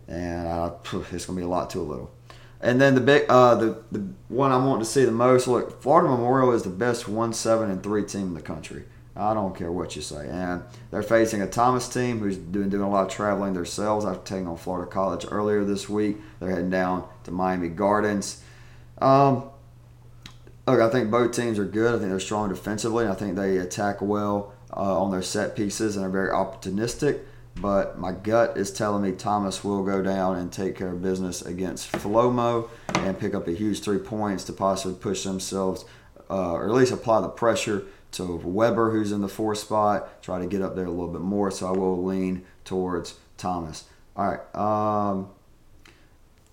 And 0.06 0.46
uh, 0.46 0.74
it's 0.84 1.24
going 1.24 1.24
to 1.24 1.32
be 1.32 1.42
a 1.42 1.48
lot 1.48 1.70
too 1.70 1.80
little. 1.80 2.10
And 2.60 2.78
then 2.78 2.94
the 2.94 3.00
big, 3.00 3.24
uh, 3.28 3.54
the 3.54 3.82
the 3.90 4.06
one 4.28 4.52
I 4.52 4.58
want 4.58 4.80
to 4.82 4.84
see 4.84 5.04
the 5.04 5.10
most. 5.10 5.48
Look, 5.48 5.80
Florida 5.82 6.10
Memorial 6.10 6.52
is 6.52 6.62
the 6.62 6.68
best 6.68 7.08
one 7.08 7.32
seven 7.32 7.70
and 7.70 7.82
three 7.82 8.04
team 8.04 8.28
in 8.28 8.34
the 8.34 8.42
country. 8.42 8.84
I 9.16 9.32
don't 9.34 9.56
care 9.56 9.72
what 9.72 9.96
you 9.96 10.02
say. 10.02 10.28
And 10.28 10.62
they're 10.90 11.02
facing 11.02 11.40
a 11.40 11.46
Thomas 11.46 11.88
team 11.88 12.18
who's 12.18 12.36
doing 12.36 12.68
doing 12.68 12.82
a 12.82 12.90
lot 12.90 13.06
of 13.06 13.12
traveling 13.12 13.54
themselves 13.54 14.04
after 14.04 14.22
taking 14.24 14.46
on 14.46 14.58
Florida 14.58 14.90
College 14.90 15.24
earlier 15.30 15.64
this 15.64 15.88
week. 15.88 16.18
They're 16.38 16.50
heading 16.50 16.70
down 16.70 17.08
to 17.24 17.30
Miami 17.30 17.68
Gardens. 17.68 18.42
Um, 19.00 19.44
look, 20.66 20.80
I 20.80 20.90
think 20.90 21.10
both 21.10 21.32
teams 21.32 21.58
are 21.58 21.64
good. 21.64 21.94
I 21.94 21.98
think 21.98 22.10
they're 22.10 22.20
strong 22.20 22.50
defensively. 22.50 23.06
I 23.06 23.14
think 23.14 23.36
they 23.36 23.56
attack 23.56 24.02
well 24.02 24.52
uh, 24.76 25.02
on 25.02 25.10
their 25.10 25.22
set 25.22 25.56
pieces 25.56 25.96
and 25.96 26.04
are 26.04 26.10
very 26.10 26.28
opportunistic 26.28 27.20
but 27.60 27.98
my 27.98 28.12
gut 28.12 28.56
is 28.56 28.72
telling 28.72 29.02
me 29.02 29.12
Thomas 29.12 29.62
will 29.62 29.84
go 29.84 30.02
down 30.02 30.36
and 30.36 30.52
take 30.52 30.76
care 30.76 30.88
of 30.88 31.02
business 31.02 31.42
against 31.42 31.92
Flomo 31.92 32.68
and 32.94 33.18
pick 33.18 33.34
up 33.34 33.46
a 33.48 33.52
huge 33.52 33.80
three 33.80 33.98
points 33.98 34.44
to 34.44 34.52
possibly 34.52 34.96
push 34.96 35.24
themselves, 35.24 35.84
uh, 36.28 36.52
or 36.52 36.66
at 36.66 36.74
least 36.74 36.92
apply 36.92 37.20
the 37.20 37.28
pressure 37.28 37.84
to 38.12 38.24
Webber, 38.24 38.90
who's 38.90 39.12
in 39.12 39.20
the 39.20 39.28
fourth 39.28 39.58
spot, 39.58 40.22
try 40.22 40.38
to 40.38 40.46
get 40.46 40.62
up 40.62 40.74
there 40.74 40.86
a 40.86 40.90
little 40.90 41.08
bit 41.08 41.20
more. 41.20 41.50
So 41.50 41.68
I 41.68 41.70
will 41.70 42.02
lean 42.02 42.44
towards 42.64 43.18
Thomas. 43.36 43.84
All 44.16 44.28
right. 44.28 44.54
Um, 44.54 45.30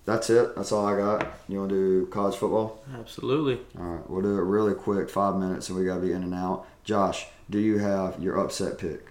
that's 0.05 0.30
it. 0.30 0.55
That's 0.55 0.72
all 0.72 0.86
I 0.86 0.95
got. 0.95 1.28
You 1.49 1.60
want 1.60 1.70
to 1.72 1.76
do 1.76 2.05
college 2.08 2.36
football? 2.36 2.82
Absolutely. 2.97 3.60
All 3.78 3.86
right. 3.86 4.10
We'll 4.10 4.22
do 4.22 4.38
it 4.38 4.43
really 4.43 4.74
quick, 4.74 5.10
five 5.10 5.36
minutes, 5.36 5.70
and 5.70 5.78
we 5.78 5.86
got 5.86 5.95
to 5.95 6.01
be 6.01 6.14
in 6.14 6.24
and 6.24 6.34
out. 6.34 6.66
Josh, 6.84 7.28
do 7.49 7.60
you 7.60 7.80
have 7.80 8.22
your 8.22 8.39
upset 8.39 8.78
pick? 8.78 9.08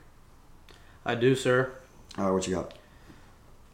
I 1.05 1.15
do, 1.15 1.35
sir. 1.35 1.73
All 2.19 2.25
right, 2.25 2.31
what 2.31 2.47
you 2.47 2.55
got? 2.55 2.73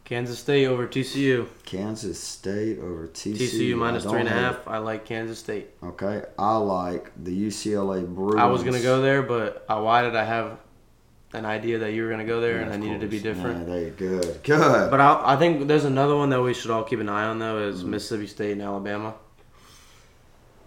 Kansas 0.05 0.37
State 0.37 0.65
over 0.65 0.85
TCU. 0.85 1.47
Kansas 1.63 2.19
State 2.19 2.79
over 2.79 3.07
TCU. 3.07 3.37
TCU 3.37 3.77
minus 3.77 4.03
three 4.03 4.19
and 4.19 4.27
a 4.27 4.31
half. 4.31 4.67
I 4.67 4.79
like 4.79 5.05
Kansas 5.05 5.39
State. 5.39 5.69
Okay, 5.81 6.23
I 6.37 6.57
like 6.57 7.11
the 7.23 7.31
UCLA 7.31 8.05
Bruins. 8.05 8.35
I 8.35 8.45
was 8.45 8.63
gonna 8.63 8.81
go 8.81 9.01
there, 9.01 9.23
but 9.23 9.65
I, 9.69 9.79
why 9.79 10.01
did 10.01 10.15
I 10.15 10.25
have 10.25 10.57
an 11.31 11.45
idea 11.45 11.79
that 11.79 11.93
you 11.93 12.03
were 12.03 12.09
gonna 12.09 12.25
go 12.25 12.41
there, 12.41 12.57
yeah, 12.57 12.63
and 12.63 12.73
I 12.73 12.77
needed 12.77 12.99
to 13.01 13.07
be 13.07 13.19
different? 13.19 13.59
Yeah, 13.59 13.75
there 13.75 13.89
good, 13.91 14.43
good. 14.43 14.91
But 14.91 14.99
I, 14.99 15.33
I 15.33 15.35
think 15.37 15.69
there's 15.69 15.85
another 15.85 16.17
one 16.17 16.29
that 16.31 16.41
we 16.41 16.53
should 16.53 16.71
all 16.71 16.83
keep 16.83 16.99
an 16.99 17.07
eye 17.07 17.23
on 17.23 17.39
though 17.39 17.59
is 17.59 17.83
mm. 17.83 17.87
Mississippi 17.87 18.27
State 18.27 18.51
and 18.51 18.61
Alabama. 18.61 19.15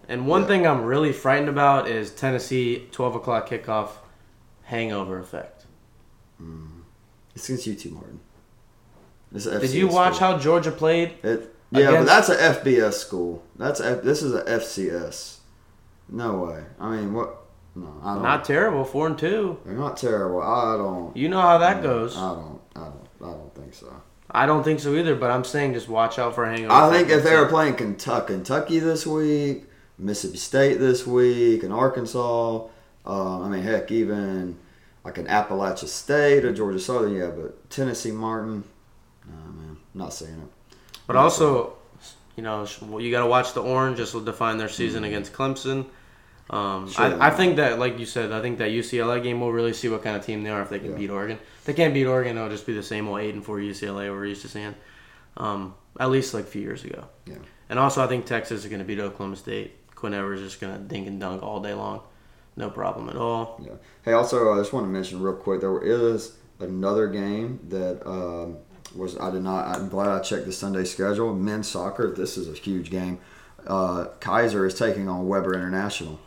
And 0.09 0.25
one 0.25 0.41
yeah. 0.41 0.47
thing 0.47 0.67
I'm 0.67 0.83
really 0.83 1.11
frightened 1.11 1.49
about 1.49 1.87
is 1.87 2.11
Tennessee 2.11 2.87
12 2.91 3.15
o'clock 3.15 3.49
kickoff 3.49 3.89
hangover 4.63 5.19
effect. 5.19 5.65
Mm. 6.41 6.76
It's 7.37 7.49
against 7.49 7.85
UT 7.85 7.91
Martin. 7.91 8.19
Did 9.31 9.69
you 9.71 9.87
watch 9.87 10.15
school. 10.15 10.27
how 10.27 10.39
Georgia 10.39 10.71
played? 10.71 11.13
It, 11.21 11.53
yeah, 11.69 11.91
but 11.91 12.05
that's 12.05 12.29
an 12.29 12.37
FBS 12.37 12.93
school. 12.93 13.43
That's 13.57 13.79
a, 13.79 13.97
this 13.97 14.23
is 14.23 14.33
a 14.33 14.41
FCS. 14.43 15.37
No 16.09 16.45
way. 16.45 16.63
I 16.79 16.95
mean, 16.95 17.13
what? 17.13 17.37
No, 17.75 17.93
I 18.03 18.15
don't. 18.15 18.23
Not 18.23 18.43
terrible. 18.43 18.83
Four 18.83 19.05
and 19.05 19.19
two. 19.19 19.59
They're 19.65 19.75
not 19.75 19.97
terrible. 19.97 20.41
I 20.41 20.77
don't. 20.77 21.15
You 21.15 21.29
know 21.29 21.41
how 21.41 21.59
that 21.59 21.83
goes. 21.83 22.17
I 22.17 22.33
don't. 22.33 22.59
I 22.75 22.85
don't. 22.85 23.07
I 23.21 23.33
don't 23.33 23.53
think 23.53 23.73
so. 23.75 24.01
I 24.31 24.47
don't 24.47 24.63
think 24.63 24.79
so 24.79 24.95
either. 24.95 25.13
But 25.13 25.29
I'm 25.29 25.43
saying 25.43 25.73
just 25.73 25.89
watch 25.89 26.17
out 26.17 26.33
for 26.33 26.43
a 26.43 26.49
hangover. 26.49 26.73
I 26.73 26.89
think 26.91 27.09
if 27.09 27.23
they 27.23 27.35
were 27.35 27.45
playing 27.45 27.75
Kentucky, 27.75 28.33
Kentucky 28.33 28.79
this 28.79 29.05
week, 29.05 29.65
Mississippi 29.99 30.37
State 30.39 30.79
this 30.79 31.05
week, 31.05 31.61
and 31.61 31.71
Arkansas. 31.71 32.67
Uh, 33.05 33.41
I 33.41 33.47
mean, 33.47 33.61
heck, 33.61 33.91
even 33.91 34.57
like 35.07 35.17
an 35.17 35.27
Appalachia 35.27 35.87
State 35.87 36.43
or 36.43 36.53
Georgia 36.53 36.79
Southern, 36.79 37.15
yeah, 37.15 37.29
but 37.29 37.69
Tennessee 37.69 38.11
Martin, 38.11 38.65
nah, 39.25 39.51
man, 39.51 39.77
not 39.93 40.13
saying 40.13 40.33
it. 40.33 40.75
But 41.07 41.13
not 41.13 41.23
also, 41.23 41.77
you 42.35 42.43
know, 42.43 42.67
you 42.99 43.09
got 43.09 43.21
to 43.21 43.27
watch 43.27 43.53
the 43.53 43.61
Orange. 43.61 43.99
This 43.99 44.13
will 44.13 44.25
define 44.25 44.57
their 44.57 44.67
season 44.67 45.03
mm-hmm. 45.03 45.13
against 45.13 45.31
Clemson. 45.31 45.85
Um, 46.49 46.89
sure, 46.89 47.05
I, 47.21 47.27
I, 47.27 47.29
think 47.29 47.55
that, 47.55 47.79
like 47.79 47.97
you 47.97 48.05
said, 48.05 48.33
I 48.33 48.41
think 48.41 48.57
that 48.57 48.71
UCLA 48.71 49.23
game 49.23 49.39
will 49.39 49.53
really 49.53 49.71
see 49.71 49.87
what 49.87 50.03
kind 50.03 50.17
of 50.17 50.25
team 50.25 50.43
they 50.43 50.49
are 50.49 50.61
if 50.61 50.69
they 50.69 50.79
can 50.79 50.91
yeah. 50.91 50.97
beat 50.97 51.09
Oregon. 51.09 51.39
If 51.59 51.63
they 51.63 51.73
can't 51.73 51.93
beat 51.93 52.05
Oregon, 52.05 52.35
it'll 52.35 52.49
just 52.49 52.65
be 52.65 52.73
the 52.73 52.83
same 52.83 53.07
old 53.07 53.21
eight 53.21 53.33
and 53.33 53.43
four 53.43 53.59
UCLA 53.59 54.09
we're 54.09 54.25
used 54.25 54.41
to 54.41 54.49
seeing. 54.49 54.75
Um, 55.37 55.73
at 56.01 56.09
least 56.09 56.33
like 56.33 56.43
a 56.43 56.47
few 56.47 56.61
years 56.61 56.83
ago. 56.83 57.05
Yeah. 57.25 57.35
And 57.69 57.79
also, 57.79 58.03
I 58.03 58.07
think 58.07 58.25
Texas 58.25 58.65
is 58.65 58.69
going 58.69 58.79
to 58.79 58.85
beat 58.85 58.99
Oklahoma 58.99 59.37
State. 59.37 59.95
Quinn 59.95 60.11
Ewers 60.11 60.41
is 60.41 60.51
just 60.51 60.61
going 60.61 60.73
to 60.73 60.83
dink 60.83 61.07
and 61.07 61.17
dunk 61.17 61.43
all 61.43 61.61
day 61.61 61.73
long. 61.73 62.01
No 62.57 62.69
problem 62.71 63.07
at 63.07 63.15
all. 63.15 63.61
Yeah. 63.63 63.73
Hey, 64.03 64.13
also, 64.13 64.51
I 64.51 64.57
just 64.57 64.73
want 64.73 64.85
to 64.85 64.89
mention 64.89 65.21
real 65.21 65.35
quick 65.35 65.61
there 65.61 65.79
is 65.79 66.33
another 66.59 67.07
game 67.07 67.59
that 67.69 68.05
um, 68.05 68.57
was 68.95 69.17
I 69.17 69.29
did 69.29 69.43
not. 69.43 69.77
I'm 69.77 69.89
glad 69.89 70.09
I 70.09 70.19
checked 70.21 70.47
the 70.47 70.51
Sunday 70.51 70.83
schedule. 70.83 71.33
Men's 71.35 71.67
soccer. 71.67 72.11
This 72.11 72.35
is 72.35 72.49
a 72.49 72.53
huge 72.53 72.89
game. 72.89 73.19
Uh, 73.65 74.07
Keiser 74.19 74.65
is 74.65 74.73
taking 74.73 75.07
on 75.07 75.27
Webber 75.27 75.53
International. 75.53 76.19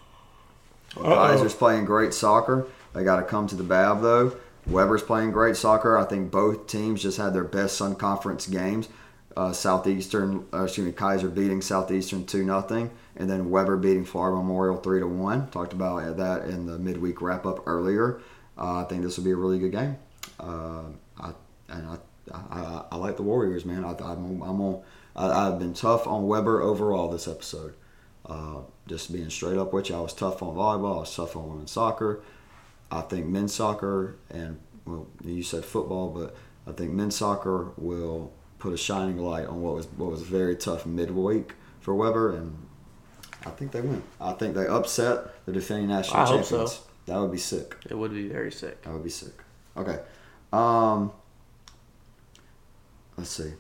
Uh-oh. 0.97 1.05
Keiser's 1.05 1.55
playing 1.55 1.85
great 1.85 2.15
soccer. 2.15 2.67
They 2.95 3.03
got 3.03 3.17
to 3.17 3.23
come 3.23 3.47
to 3.49 3.57
the 3.57 3.65
Bab 3.65 4.01
though. 4.01 4.37
Webber's 4.67 5.03
playing 5.03 5.33
great 5.33 5.57
soccer. 5.57 5.99
I 5.99 6.05
think 6.05 6.31
both 6.31 6.69
teams 6.69 7.03
just 7.03 7.19
had 7.19 7.35
their 7.35 7.45
best 7.45 7.77
Sun 7.77 7.97
Conference 7.97 8.47
games. 8.47 8.89
Uh, 9.37 9.53
Southeastern, 9.53 10.47
uh, 10.53 10.65
excuse 10.65 10.87
me, 10.87 10.93
Keiser 10.93 11.33
beating 11.33 11.63
Southeastern 11.63 12.27
two 12.27 12.45
nothing, 12.45 12.91
and 13.21 13.29
then 13.29 13.51
Webber 13.51 13.77
beating 13.77 14.07
Florida 14.07 14.35
Memorial 14.39 14.79
three 14.79 14.99
to 14.99 15.07
one. 15.07 15.51
Talked 15.51 15.75
about 15.75 16.17
that 16.17 16.47
in 16.47 16.65
the 16.65 16.79
midweek 16.79 17.21
wrap 17.21 17.45
up 17.45 17.69
earlier. 17.69 18.19
Uh, 18.57 18.81
I 18.81 18.85
think 18.85 19.03
this 19.03 19.19
will 19.19 19.25
be 19.25 19.31
a 19.31 19.37
really 19.37 19.59
good 19.59 19.73
game. 19.73 19.99
Uh, 20.41 20.85
I, 21.21 21.33
and 21.69 21.87
I, 21.87 21.99
I, 22.33 22.85
I, 22.91 22.97
like 22.97 23.17
the 23.17 23.23
Warriors, 23.23 23.67
man. 23.67 23.85
I, 23.85 23.91
am 23.91 24.43
I'm 24.43 24.61
on. 24.63 24.83
I, 25.15 25.45
have 25.45 25.59
been 25.59 25.75
tough 25.75 26.07
on 26.07 26.29
Webber 26.29 26.63
overall 26.63 27.11
this 27.11 27.29
episode. 27.29 27.75
Uh, 28.25 28.61
just 28.87 29.13
being 29.13 29.29
straight 29.29 29.59
up 29.59 29.75
with 29.75 29.91
you, 29.91 29.97
I 29.97 30.01
was 30.01 30.15
tough 30.15 30.43
on 30.43 30.57
volleyball. 30.57 30.97
I 30.97 31.01
was 31.01 31.15
tough 31.15 31.37
on 31.37 31.51
women's 31.51 31.73
soccer. 31.73 32.23
I 32.91 33.03
think 33.03 33.27
men's 33.27 33.55
soccer 33.55 34.17
and 34.31 34.59
well, 34.87 35.09
you 35.23 35.43
said 35.43 35.67
football, 35.67 36.09
but 36.09 36.35
I 36.67 36.73
think 36.73 36.93
men's 36.93 37.17
soccer 37.17 37.73
will 37.77 38.33
put 38.59 38.73
a 38.73 38.79
shining 38.79 39.19
light 39.19 39.47
on 39.47 39.61
what 39.61 39.75
was 39.75 39.87
what 39.97 40.11
was 40.11 40.23
very 40.23 40.57
tough 40.57 40.87
midweek 40.87 41.53
for 41.81 41.95
Webber 41.95 42.35
and 42.35 42.57
I 43.47 43.51
think 43.51 43.73
they 43.73 43.81
win. 43.81 44.03
I 44.21 44.33
think 44.33 44.55
they 44.55 44.67
upset 44.67 45.45
the 45.47 45.53
defending 45.53 45.89
national 45.89 46.21
I 46.21 46.25
champions. 46.25 46.51
Hope 46.51 46.69
so. 46.69 46.81
That 47.07 47.21
would 47.21 47.33
be 47.33 47.39
sick. 47.39 47.77
It 47.89 47.97
would 47.97 48.13
be 48.13 48.29
very 48.29 48.53
sick. 48.53 48.83
That 48.83 48.93
would 48.93 49.03
be 49.03 49.11
sick. 49.11 49.33
Okay. 49.77 49.99
Um, 50.53 51.13
let's 53.17 53.31
see. 53.31 53.53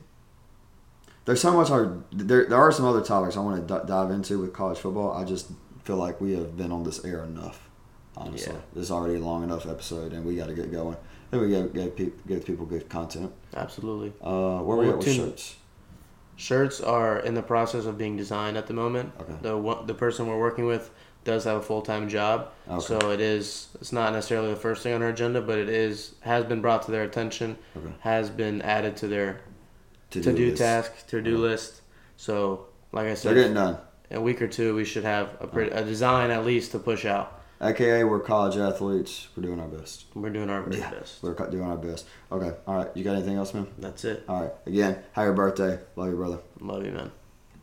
There's 1.24 1.40
so 1.40 1.52
much. 1.52 1.70
I, 1.70 1.86
there, 2.12 2.46
there 2.46 2.58
are 2.58 2.72
some 2.72 2.84
other 2.84 3.02
topics 3.02 3.36
I 3.36 3.40
want 3.40 3.66
to 3.66 3.74
d- 3.74 3.84
dive 3.86 4.10
into 4.10 4.40
with 4.40 4.52
college 4.52 4.78
football. 4.78 5.12
I 5.12 5.24
just 5.24 5.50
feel 5.84 5.96
like 5.96 6.20
we 6.20 6.32
have 6.32 6.56
been 6.56 6.72
on 6.72 6.84
this 6.84 7.04
air 7.04 7.24
enough. 7.24 7.68
Honestly, 8.16 8.52
yeah. 8.52 8.60
this 8.74 8.84
is 8.84 8.90
already 8.90 9.14
a 9.14 9.24
long 9.24 9.44
enough 9.44 9.66
episode, 9.66 10.12
and 10.12 10.24
we 10.24 10.36
got 10.36 10.48
to 10.48 10.54
get 10.54 10.70
going. 10.70 10.96
Then 11.30 11.40
we 11.40 11.48
give, 11.48 11.72
give, 11.72 11.96
pe- 11.96 12.10
give 12.26 12.44
people 12.44 12.66
good 12.66 12.88
content. 12.88 13.32
Absolutely. 13.54 14.12
Uh, 14.20 14.58
where 14.58 14.76
we 14.76 14.88
at 14.88 14.98
with 14.98 15.14
shirts? 15.14 15.56
Shirts 16.40 16.80
are 16.80 17.18
in 17.18 17.34
the 17.34 17.42
process 17.42 17.84
of 17.84 17.98
being 17.98 18.16
designed 18.16 18.56
at 18.56 18.66
the 18.66 18.72
moment. 18.72 19.12
Okay. 19.20 19.34
The 19.42 19.84
the 19.84 19.92
person 19.92 20.26
we're 20.26 20.38
working 20.38 20.64
with 20.64 20.90
does 21.22 21.44
have 21.44 21.58
a 21.58 21.62
full 21.62 21.82
time 21.82 22.08
job, 22.08 22.48
okay. 22.66 22.80
so 22.80 23.10
it 23.10 23.20
is 23.20 23.68
it's 23.78 23.92
not 23.92 24.14
necessarily 24.14 24.48
the 24.48 24.56
first 24.56 24.82
thing 24.82 24.94
on 24.94 25.02
our 25.02 25.10
agenda, 25.10 25.42
but 25.42 25.58
it 25.58 25.68
is 25.68 26.14
has 26.20 26.46
been 26.46 26.62
brought 26.62 26.84
to 26.84 26.92
their 26.92 27.02
attention, 27.02 27.58
okay. 27.76 27.92
has 28.00 28.30
been 28.30 28.62
added 28.62 28.96
to 28.96 29.06
their 29.06 29.42
to 30.12 30.20
do 30.20 30.56
task 30.56 31.06
to 31.08 31.20
do 31.20 31.36
list. 31.36 31.82
So, 32.16 32.68
like 32.90 33.06
I 33.06 33.12
said, 33.12 33.36
they're 33.36 33.42
getting 33.42 33.54
done. 33.54 33.76
In 34.08 34.16
a 34.16 34.20
week 34.22 34.40
or 34.40 34.48
two, 34.48 34.74
we 34.74 34.86
should 34.86 35.04
have 35.04 35.36
a, 35.40 35.46
pretty, 35.46 35.72
a 35.72 35.84
design 35.84 36.30
at 36.30 36.46
least 36.46 36.72
to 36.72 36.78
push 36.78 37.04
out. 37.04 37.39
AKA, 37.62 38.04
we're 38.04 38.20
college 38.20 38.56
athletes. 38.56 39.28
We're 39.36 39.42
doing 39.42 39.60
our 39.60 39.68
best. 39.68 40.06
We're 40.14 40.30
doing 40.30 40.48
our 40.48 40.66
yeah, 40.72 40.90
best. 40.90 41.22
We're 41.22 41.34
doing 41.34 41.64
our 41.64 41.76
best. 41.76 42.06
Okay. 42.32 42.56
All 42.66 42.74
right. 42.74 42.88
You 42.96 43.04
got 43.04 43.16
anything 43.16 43.36
else, 43.36 43.52
man? 43.52 43.66
That's 43.78 44.02
it. 44.04 44.24
All 44.28 44.40
right. 44.42 44.52
Again, 44.64 45.02
happy 45.12 45.34
birthday. 45.34 45.78
Love 45.94 46.08
you, 46.08 46.16
brother. 46.16 46.38
Love 46.60 46.86
you, 46.86 46.92
man. 46.92 47.12